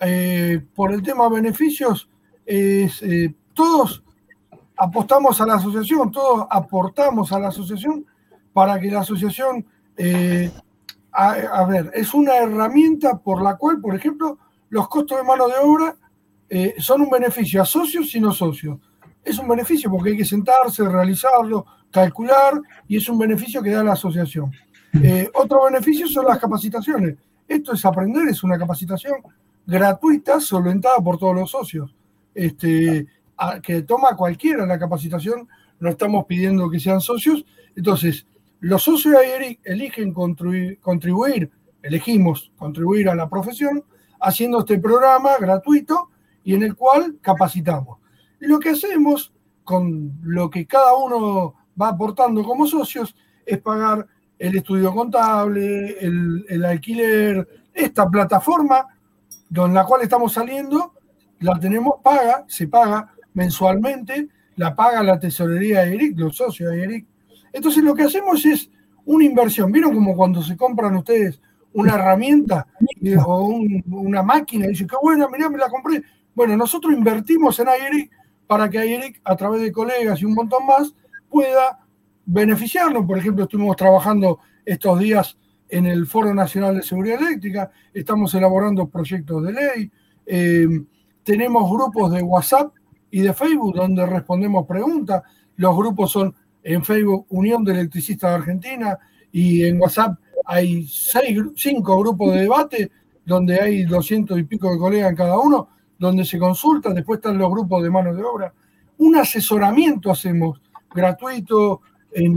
eh, 0.00 0.60
por 0.74 0.92
el 0.92 1.02
tema 1.02 1.28
beneficios 1.28 2.08
es 2.44 3.02
eh, 3.02 3.34
todos 3.54 4.02
apostamos 4.76 5.40
a 5.40 5.46
la 5.46 5.54
asociación, 5.54 6.12
todos 6.12 6.46
aportamos 6.50 7.32
a 7.32 7.38
la 7.38 7.48
asociación 7.48 8.06
para 8.52 8.78
que 8.80 8.90
la 8.90 9.00
asociación, 9.00 9.66
eh, 9.96 10.50
a, 11.16 11.32
a 11.32 11.64
ver, 11.66 11.90
es 11.94 12.12
una 12.14 12.36
herramienta 12.36 13.18
por 13.18 13.42
la 13.42 13.56
cual, 13.56 13.80
por 13.80 13.94
ejemplo, 13.94 14.38
los 14.68 14.88
costos 14.88 15.18
de 15.18 15.24
mano 15.24 15.48
de 15.48 15.54
obra 15.62 15.96
eh, 16.48 16.74
son 16.78 17.00
un 17.02 17.10
beneficio 17.10 17.62
a 17.62 17.64
socios 17.64 18.14
y 18.14 18.20
no 18.20 18.32
socios. 18.32 18.78
Es 19.24 19.38
un 19.38 19.48
beneficio 19.48 19.90
porque 19.90 20.10
hay 20.10 20.16
que 20.16 20.24
sentarse, 20.24 20.88
realizarlo, 20.88 21.64
calcular 21.90 22.60
y 22.86 22.96
es 22.98 23.08
un 23.08 23.18
beneficio 23.18 23.62
que 23.62 23.70
da 23.70 23.82
la 23.82 23.92
asociación. 23.94 24.52
Eh, 25.02 25.28
otro 25.34 25.64
beneficio 25.64 26.06
son 26.06 26.26
las 26.26 26.38
capacitaciones. 26.38 27.16
Esto 27.48 27.72
es 27.72 27.84
aprender, 27.84 28.28
es 28.28 28.42
una 28.44 28.58
capacitación 28.58 29.14
gratuita, 29.66 30.40
solventada 30.40 30.96
por 30.98 31.18
todos 31.18 31.34
los 31.34 31.50
socios. 31.50 31.94
Este, 32.34 33.06
a- 33.36 33.60
que 33.60 33.82
toma 33.82 34.14
cualquiera 34.16 34.66
la 34.66 34.78
capacitación, 34.78 35.48
no 35.80 35.88
estamos 35.90 36.24
pidiendo 36.26 36.70
que 36.70 36.78
sean 36.80 37.00
socios. 37.00 37.44
Entonces, 37.74 38.26
los 38.66 38.82
socios 38.82 39.16
eligen 39.62 40.12
contribuir, 40.12 41.52
elegimos 41.82 42.50
contribuir 42.56 43.08
a 43.08 43.14
la 43.14 43.28
profesión 43.28 43.84
haciendo 44.20 44.58
este 44.58 44.80
programa 44.80 45.36
gratuito 45.38 46.10
y 46.42 46.54
en 46.54 46.64
el 46.64 46.74
cual 46.74 47.16
capacitamos. 47.20 47.98
Y 48.40 48.46
lo 48.46 48.58
que 48.58 48.70
hacemos 48.70 49.32
con 49.62 50.18
lo 50.24 50.50
que 50.50 50.66
cada 50.66 50.96
uno 50.96 51.54
va 51.80 51.90
aportando 51.90 52.42
como 52.42 52.66
socios 52.66 53.14
es 53.44 53.58
pagar 53.58 54.04
el 54.36 54.56
estudio 54.56 54.92
contable, 54.92 56.00
el, 56.00 56.44
el 56.48 56.64
alquiler, 56.64 57.46
esta 57.72 58.10
plataforma 58.10 58.84
con 59.54 59.72
la 59.72 59.84
cual 59.84 60.02
estamos 60.02 60.32
saliendo, 60.32 60.92
la 61.38 61.56
tenemos 61.60 62.00
paga, 62.02 62.44
se 62.48 62.66
paga 62.66 63.14
mensualmente, 63.32 64.28
la 64.56 64.74
paga 64.74 65.04
la 65.04 65.20
tesorería 65.20 65.82
de 65.82 65.94
ERIC, 65.94 66.18
los 66.18 66.36
socios 66.36 66.72
de 66.72 66.82
ERIC. 66.82 67.06
Entonces 67.56 67.82
lo 67.82 67.94
que 67.94 68.02
hacemos 68.02 68.44
es 68.44 68.70
una 69.06 69.24
inversión. 69.24 69.72
¿Vieron 69.72 69.94
como 69.94 70.14
cuando 70.14 70.42
se 70.42 70.56
compran 70.56 70.94
ustedes 70.96 71.40
una 71.72 71.94
herramienta 71.94 72.66
o 73.24 73.46
un- 73.46 73.82
una 73.88 74.22
máquina 74.22 74.66
y 74.66 74.70
dicen, 74.70 74.86
qué 74.86 74.96
buena, 75.00 75.26
mirá, 75.28 75.48
me 75.48 75.56
la 75.56 75.70
compré? 75.70 76.02
Bueno, 76.34 76.54
nosotros 76.54 76.92
invertimos 76.92 77.58
en 77.60 77.68
AIRIC 77.68 78.10
para 78.46 78.68
que 78.68 78.78
AIRIC, 78.78 79.22
a 79.24 79.34
través 79.36 79.62
de 79.62 79.72
colegas 79.72 80.20
y 80.20 80.26
un 80.26 80.34
montón 80.34 80.66
más, 80.66 80.94
pueda 81.30 81.78
beneficiarnos. 82.26 83.06
Por 83.06 83.16
ejemplo, 83.16 83.44
estuvimos 83.44 83.74
trabajando 83.76 84.38
estos 84.64 84.98
días 84.98 85.38
en 85.70 85.86
el 85.86 86.06
Foro 86.06 86.34
Nacional 86.34 86.76
de 86.76 86.82
Seguridad 86.82 87.22
Eléctrica, 87.22 87.70
estamos 87.94 88.34
elaborando 88.34 88.86
proyectos 88.86 89.42
de 89.44 89.52
ley, 89.52 89.90
eh, 90.26 90.68
tenemos 91.22 91.70
grupos 91.70 92.12
de 92.12 92.22
WhatsApp 92.22 92.72
y 93.10 93.20
de 93.20 93.32
Facebook 93.32 93.74
donde 93.74 94.04
respondemos 94.04 94.66
preguntas. 94.66 95.22
Los 95.56 95.74
grupos 95.74 96.12
son 96.12 96.34
en 96.66 96.84
Facebook 96.84 97.26
Unión 97.28 97.64
de 97.64 97.72
Electricistas 97.72 98.30
de 98.30 98.36
Argentina 98.36 98.98
y 99.30 99.64
en 99.64 99.80
WhatsApp 99.80 100.18
hay 100.44 100.84
cinco 100.86 102.00
grupos 102.00 102.34
de 102.34 102.40
debate 102.40 102.90
donde 103.24 103.60
hay 103.60 103.84
doscientos 103.84 104.36
y 104.38 104.42
pico 104.42 104.72
de 104.72 104.78
colegas 104.78 105.10
en 105.10 105.16
cada 105.16 105.38
uno, 105.38 105.68
donde 105.96 106.24
se 106.24 106.38
consulta, 106.38 106.92
después 106.92 107.18
están 107.18 107.38
los 107.38 107.50
grupos 107.50 107.82
de 107.82 107.90
mano 107.90 108.12
de 108.14 108.22
obra. 108.22 108.52
Un 108.98 109.16
asesoramiento 109.16 110.10
hacemos 110.10 110.60
gratuito 110.92 111.82
en, 112.12 112.34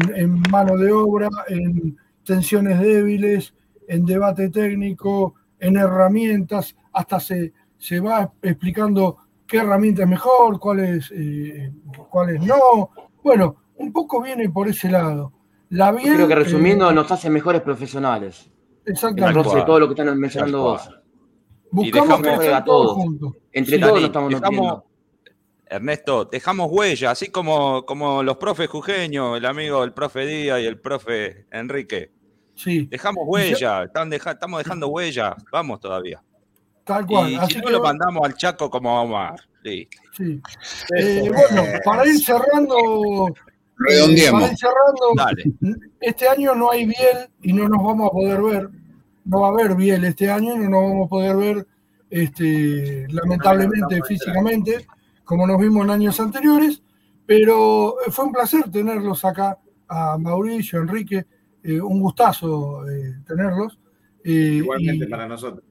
mano 0.51 0.77
de 0.77 0.91
obra, 0.91 1.29
en 1.47 1.97
tensiones 2.23 2.79
débiles, 2.79 3.53
en 3.87 4.05
debate 4.05 4.49
técnico, 4.49 5.35
en 5.59 5.77
herramientas, 5.77 6.75
hasta 6.93 7.19
se, 7.19 7.53
se 7.77 7.99
va 7.99 8.31
explicando 8.43 9.17
qué 9.47 9.57
herramienta 9.57 10.03
es 10.03 10.09
mejor, 10.09 10.59
cuáles 10.59 11.11
eh, 11.15 11.71
cuáles 12.09 12.41
no. 12.43 12.91
Bueno, 13.23 13.55
un 13.79 13.91
poco 13.91 14.21
viene 14.21 14.49
por 14.49 14.67
ese 14.67 14.89
lado. 14.89 15.33
La 15.69 15.91
Yo 15.91 15.97
bien, 15.97 16.13
creo 16.15 16.27
que 16.27 16.35
resumiendo 16.35 16.89
eh, 16.89 16.93
nos 16.93 17.11
hace 17.11 17.29
mejores 17.29 17.61
profesionales. 17.61 18.49
Exactamente. 18.85 19.39
Entonces 19.39 19.65
todo 19.65 19.79
lo 19.79 19.87
que 19.87 19.93
están 20.01 20.17
mencionando 20.19 20.61
vos. 20.61 20.89
buscamos 21.71 22.09
dejamos- 22.19 22.37
crecer 22.37 22.53
a 22.55 22.63
todos 22.63 22.93
juntos. 22.93 23.33
Entre 23.51 23.75
Sí, 23.75 23.81
todos 23.81 23.93
Dani, 23.93 24.05
estamos 24.05 24.29
dejamos-. 24.33 24.83
Ernesto, 25.71 26.25
dejamos 26.25 26.67
huella, 26.71 27.11
así 27.11 27.27
como, 27.29 27.85
como 27.85 28.23
los 28.23 28.37
profes 28.37 28.67
jujeños, 28.69 29.37
el 29.37 29.45
amigo 29.45 29.83
el 29.83 29.93
profe 29.93 30.25
Díaz 30.25 30.61
y 30.61 30.65
el 30.65 30.79
profe 30.79 31.45
Enrique. 31.51 32.11
Sí, 32.55 32.87
Dejamos 32.87 33.23
huella, 33.27 33.83
están 33.83 34.09
deja- 34.09 34.31
estamos 34.31 34.57
dejando 34.63 34.87
huella, 34.87 35.35
vamos 35.51 35.79
todavía. 35.79 36.21
tal 36.83 37.05
cual. 37.05 37.29
Y 37.29 37.35
Así 37.35 37.53
si 37.53 37.59
no 37.59 37.67
que, 37.67 37.71
lo 37.73 37.83
mandamos 37.83 38.25
al 38.25 38.33
Chaco 38.33 38.67
como 38.69 38.99
Omar. 39.01 39.35
Listo. 39.61 39.97
sí. 40.17 40.41
Eh, 40.97 41.29
bueno, 41.31 41.63
para 41.85 42.07
ir 42.07 42.17
cerrando, 42.19 43.27
eh, 43.87 44.55
cerrando, 44.57 45.13
Dale. 45.15 45.43
este 46.01 46.27
año 46.27 46.53
no 46.55 46.71
hay 46.71 46.85
Biel 46.85 47.29
y 47.41 47.53
no 47.53 47.69
nos 47.69 47.83
vamos 47.83 48.09
a 48.09 48.11
poder 48.11 48.41
ver. 48.41 48.69
No 49.25 49.41
va 49.41 49.47
a 49.47 49.51
haber 49.51 49.75
Biel 49.75 50.03
este 50.05 50.29
año 50.29 50.55
y 50.55 50.59
no 50.59 50.69
nos 50.69 50.83
vamos 50.89 51.05
a 51.05 51.09
poder 51.09 51.35
ver, 51.37 51.67
este, 52.09 53.07
lamentablemente, 53.09 54.01
físicamente, 54.07 54.87
como 55.23 55.45
nos 55.47 55.59
vimos 55.59 55.83
en 55.85 55.91
años 55.91 56.19
anteriores. 56.19 56.81
Pero 57.25 57.95
fue 58.09 58.25
un 58.25 58.31
placer 58.31 58.69
tenerlos 58.71 59.23
acá, 59.23 59.57
a 59.87 60.17
Mauricio, 60.17 60.79
Enrique, 60.81 61.25
eh, 61.63 61.79
un 61.79 62.01
gustazo 62.01 62.89
eh, 62.89 63.17
tenerlos. 63.27 63.79
Eh, 64.23 64.55
Igualmente 64.57 65.05
y- 65.05 65.09
para 65.09 65.27
nosotros. 65.27 65.63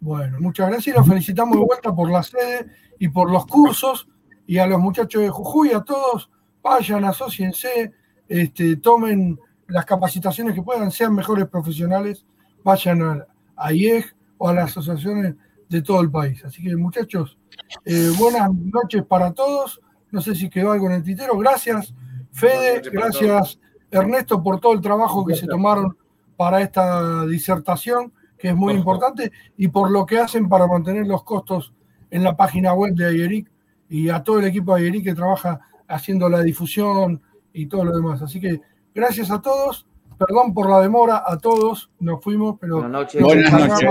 bueno, 0.00 0.38
muchas 0.40 0.68
gracias 0.68 0.94
y 0.94 0.98
los 0.98 1.08
felicitamos 1.08 1.56
de 1.58 1.64
vuelta 1.64 1.94
por 1.94 2.10
la 2.10 2.22
sede 2.22 2.66
y 2.98 3.08
por 3.08 3.30
los 3.30 3.46
cursos 3.46 4.06
y 4.46 4.58
a 4.58 4.66
los 4.66 4.80
muchachos 4.80 5.22
de 5.22 5.30
Jujuy, 5.30 5.70
a 5.72 5.80
todos, 5.82 6.30
vayan, 6.62 7.04
asociense, 7.04 7.92
este, 8.28 8.76
tomen 8.76 9.38
las 9.68 9.84
capacitaciones 9.84 10.54
que 10.54 10.62
puedan, 10.62 10.90
sean 10.90 11.14
mejores 11.14 11.48
profesionales, 11.48 12.24
vayan 12.62 13.02
a, 13.02 13.26
a 13.56 13.72
IEG 13.72 14.14
o 14.38 14.48
a 14.48 14.54
las 14.54 14.70
asociaciones 14.70 15.34
de 15.68 15.82
todo 15.82 16.00
el 16.00 16.10
país. 16.10 16.44
Así 16.44 16.62
que 16.62 16.76
muchachos, 16.76 17.38
eh, 17.84 18.10
buenas 18.18 18.52
noches 18.52 19.02
para 19.04 19.32
todos. 19.32 19.80
No 20.10 20.20
sé 20.20 20.34
si 20.34 20.50
quedó 20.50 20.72
algo 20.72 20.86
en 20.86 20.92
el 20.92 21.02
tintero. 21.02 21.36
Gracias, 21.38 21.94
Fede, 22.30 22.82
gracias, 22.90 23.58
Ernesto, 23.90 24.42
por 24.42 24.60
todo 24.60 24.74
el 24.74 24.80
trabajo 24.80 25.24
que 25.24 25.34
se 25.34 25.46
tomaron 25.46 25.96
para 26.36 26.60
esta 26.60 27.24
disertación, 27.26 28.12
que 28.38 28.48
es 28.48 28.56
muy 28.56 28.74
importante, 28.74 29.32
y 29.56 29.68
por 29.68 29.90
lo 29.90 30.04
que 30.04 30.18
hacen 30.18 30.48
para 30.48 30.66
mantener 30.66 31.06
los 31.06 31.24
costos 31.24 31.72
en 32.10 32.22
la 32.22 32.36
página 32.36 32.74
web 32.74 32.94
de 32.94 33.06
Ayeric 33.06 33.50
y 33.88 34.10
a 34.10 34.22
todo 34.22 34.38
el 34.38 34.46
equipo 34.46 34.74
de 34.74 34.82
Ayeric 34.82 35.04
que 35.04 35.14
trabaja 35.14 35.60
haciendo 35.92 36.28
la 36.28 36.42
difusión 36.42 37.22
y 37.52 37.66
todo 37.66 37.84
lo 37.84 37.94
demás. 37.94 38.22
Así 38.22 38.40
que 38.40 38.60
gracias 38.94 39.30
a 39.30 39.40
todos. 39.40 39.86
Perdón 40.18 40.54
por 40.54 40.70
la 40.70 40.80
demora 40.80 41.22
a 41.26 41.38
todos. 41.38 41.90
Nos 41.98 42.22
fuimos, 42.22 42.56
pero. 42.60 42.76
Buenas 42.76 42.92
noches. 42.92 43.22
Buenas 43.22 43.52
noches. 43.52 43.90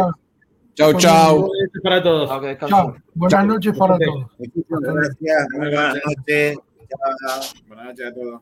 Chau, 0.73 0.93
chau. 0.93 1.49
para 1.83 2.01
todos. 2.01 2.29
Chao, 2.29 2.41
que 2.41 2.47
descansen. 2.47 2.77
Chao. 2.77 2.95
Buenas 3.13 3.45
noches 3.45 3.77
para 3.77 3.97
todos. 3.97 4.25
Muchísimas 4.37 4.81
gracias. 4.81 5.47
Buenas 5.55 5.95
noches. 6.05 6.57
Buenas 7.67 7.85
noches 7.85 8.07
a 8.07 8.13
todos. 8.13 8.41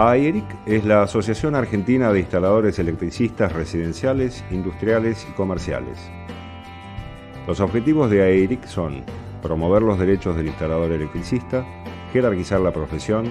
AERIC 0.00 0.44
es 0.64 0.84
la 0.84 1.02
Asociación 1.02 1.56
Argentina 1.56 2.12
de 2.12 2.20
Instaladores 2.20 2.78
Electricistas 2.78 3.50
Residenciales, 3.50 4.44
Industriales 4.52 5.26
y 5.28 5.32
Comerciales. 5.32 5.98
Los 7.48 7.58
objetivos 7.58 8.08
de 8.08 8.22
AERIC 8.22 8.64
son 8.66 9.02
promover 9.42 9.82
los 9.82 9.98
derechos 9.98 10.36
del 10.36 10.46
instalador 10.46 10.92
electricista, 10.92 11.66
jerarquizar 12.12 12.60
la 12.60 12.72
profesión, 12.72 13.26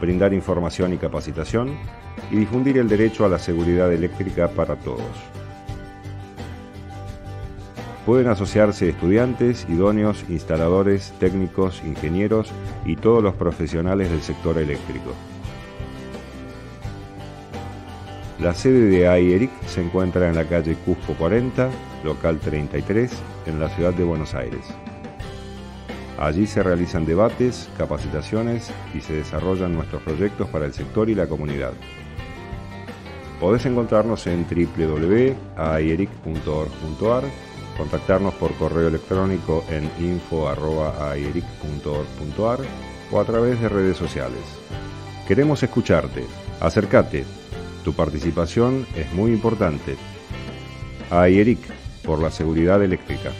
brindar 0.00 0.32
información 0.32 0.92
y 0.92 0.98
capacitación 0.98 1.76
y 2.30 2.36
difundir 2.36 2.78
el 2.78 2.88
derecho 2.88 3.24
a 3.24 3.28
la 3.28 3.40
seguridad 3.40 3.92
eléctrica 3.92 4.46
para 4.46 4.76
todos. 4.76 5.10
Pueden 8.06 8.28
asociarse 8.28 8.88
estudiantes, 8.88 9.66
idóneos, 9.68 10.24
instaladores, 10.28 11.12
técnicos, 11.18 11.82
ingenieros 11.84 12.52
y 12.86 12.94
todos 12.94 13.20
los 13.20 13.34
profesionales 13.34 14.12
del 14.12 14.22
sector 14.22 14.58
eléctrico. 14.58 15.10
La 18.44 18.52
sede 18.52 18.90
de 18.90 19.08
AIERIC 19.08 19.50
se 19.66 19.80
encuentra 19.80 20.28
en 20.28 20.34
la 20.34 20.44
calle 20.44 20.76
Cusco 20.84 21.14
40, 21.14 21.70
local 22.04 22.38
33, 22.40 23.10
en 23.46 23.58
la 23.58 23.70
ciudad 23.70 23.94
de 23.94 24.04
Buenos 24.04 24.34
Aires. 24.34 24.66
Allí 26.18 26.46
se 26.46 26.62
realizan 26.62 27.06
debates, 27.06 27.70
capacitaciones 27.78 28.70
y 28.92 29.00
se 29.00 29.14
desarrollan 29.14 29.72
nuestros 29.72 30.02
proyectos 30.02 30.46
para 30.50 30.66
el 30.66 30.74
sector 30.74 31.08
y 31.08 31.14
la 31.14 31.26
comunidad. 31.26 31.72
Podés 33.40 33.64
encontrarnos 33.64 34.26
en 34.26 34.44
www.aieric.org.ar, 34.46 37.24
contactarnos 37.78 38.34
por 38.34 38.52
correo 38.56 38.88
electrónico 38.88 39.64
en 39.70 39.90
info.aieric.org.ar 39.98 42.58
o 43.10 43.20
a 43.20 43.24
través 43.24 43.58
de 43.58 43.70
redes 43.70 43.96
sociales. 43.96 44.42
Queremos 45.26 45.62
escucharte. 45.62 46.26
Acércate 46.60 47.24
tu 47.84 47.92
participación 47.92 48.86
es 48.96 49.12
muy 49.12 49.30
importante. 49.30 49.96
AIERIC, 51.10 51.60
por 52.02 52.20
la 52.20 52.30
seguridad 52.30 52.82
eléctrica. 52.82 53.30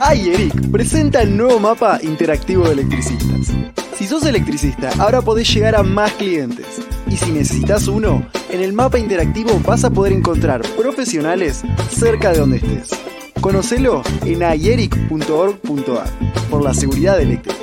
AIERIC 0.00 0.72
presenta 0.72 1.22
el 1.22 1.36
nuevo 1.36 1.60
mapa 1.60 2.00
interactivo 2.02 2.64
de 2.64 2.72
electricistas. 2.72 3.79
Si 4.00 4.06
sos 4.06 4.24
electricista, 4.24 4.90
ahora 4.98 5.20
podés 5.20 5.52
llegar 5.52 5.76
a 5.76 5.82
más 5.82 6.14
clientes. 6.14 6.64
Y 7.06 7.18
si 7.18 7.32
necesitas 7.32 7.86
uno, 7.86 8.26
en 8.48 8.62
el 8.62 8.72
mapa 8.72 8.98
interactivo 8.98 9.60
vas 9.66 9.84
a 9.84 9.90
poder 9.90 10.14
encontrar 10.14 10.62
profesionales 10.78 11.60
cerca 11.90 12.32
de 12.32 12.38
donde 12.38 12.56
estés. 12.56 12.98
Conocelo 13.42 14.02
en 14.24 14.42
ayeric.org.ar 14.42 16.08
por 16.48 16.62
la 16.62 16.72
seguridad 16.72 17.20
eléctrica. 17.20 17.60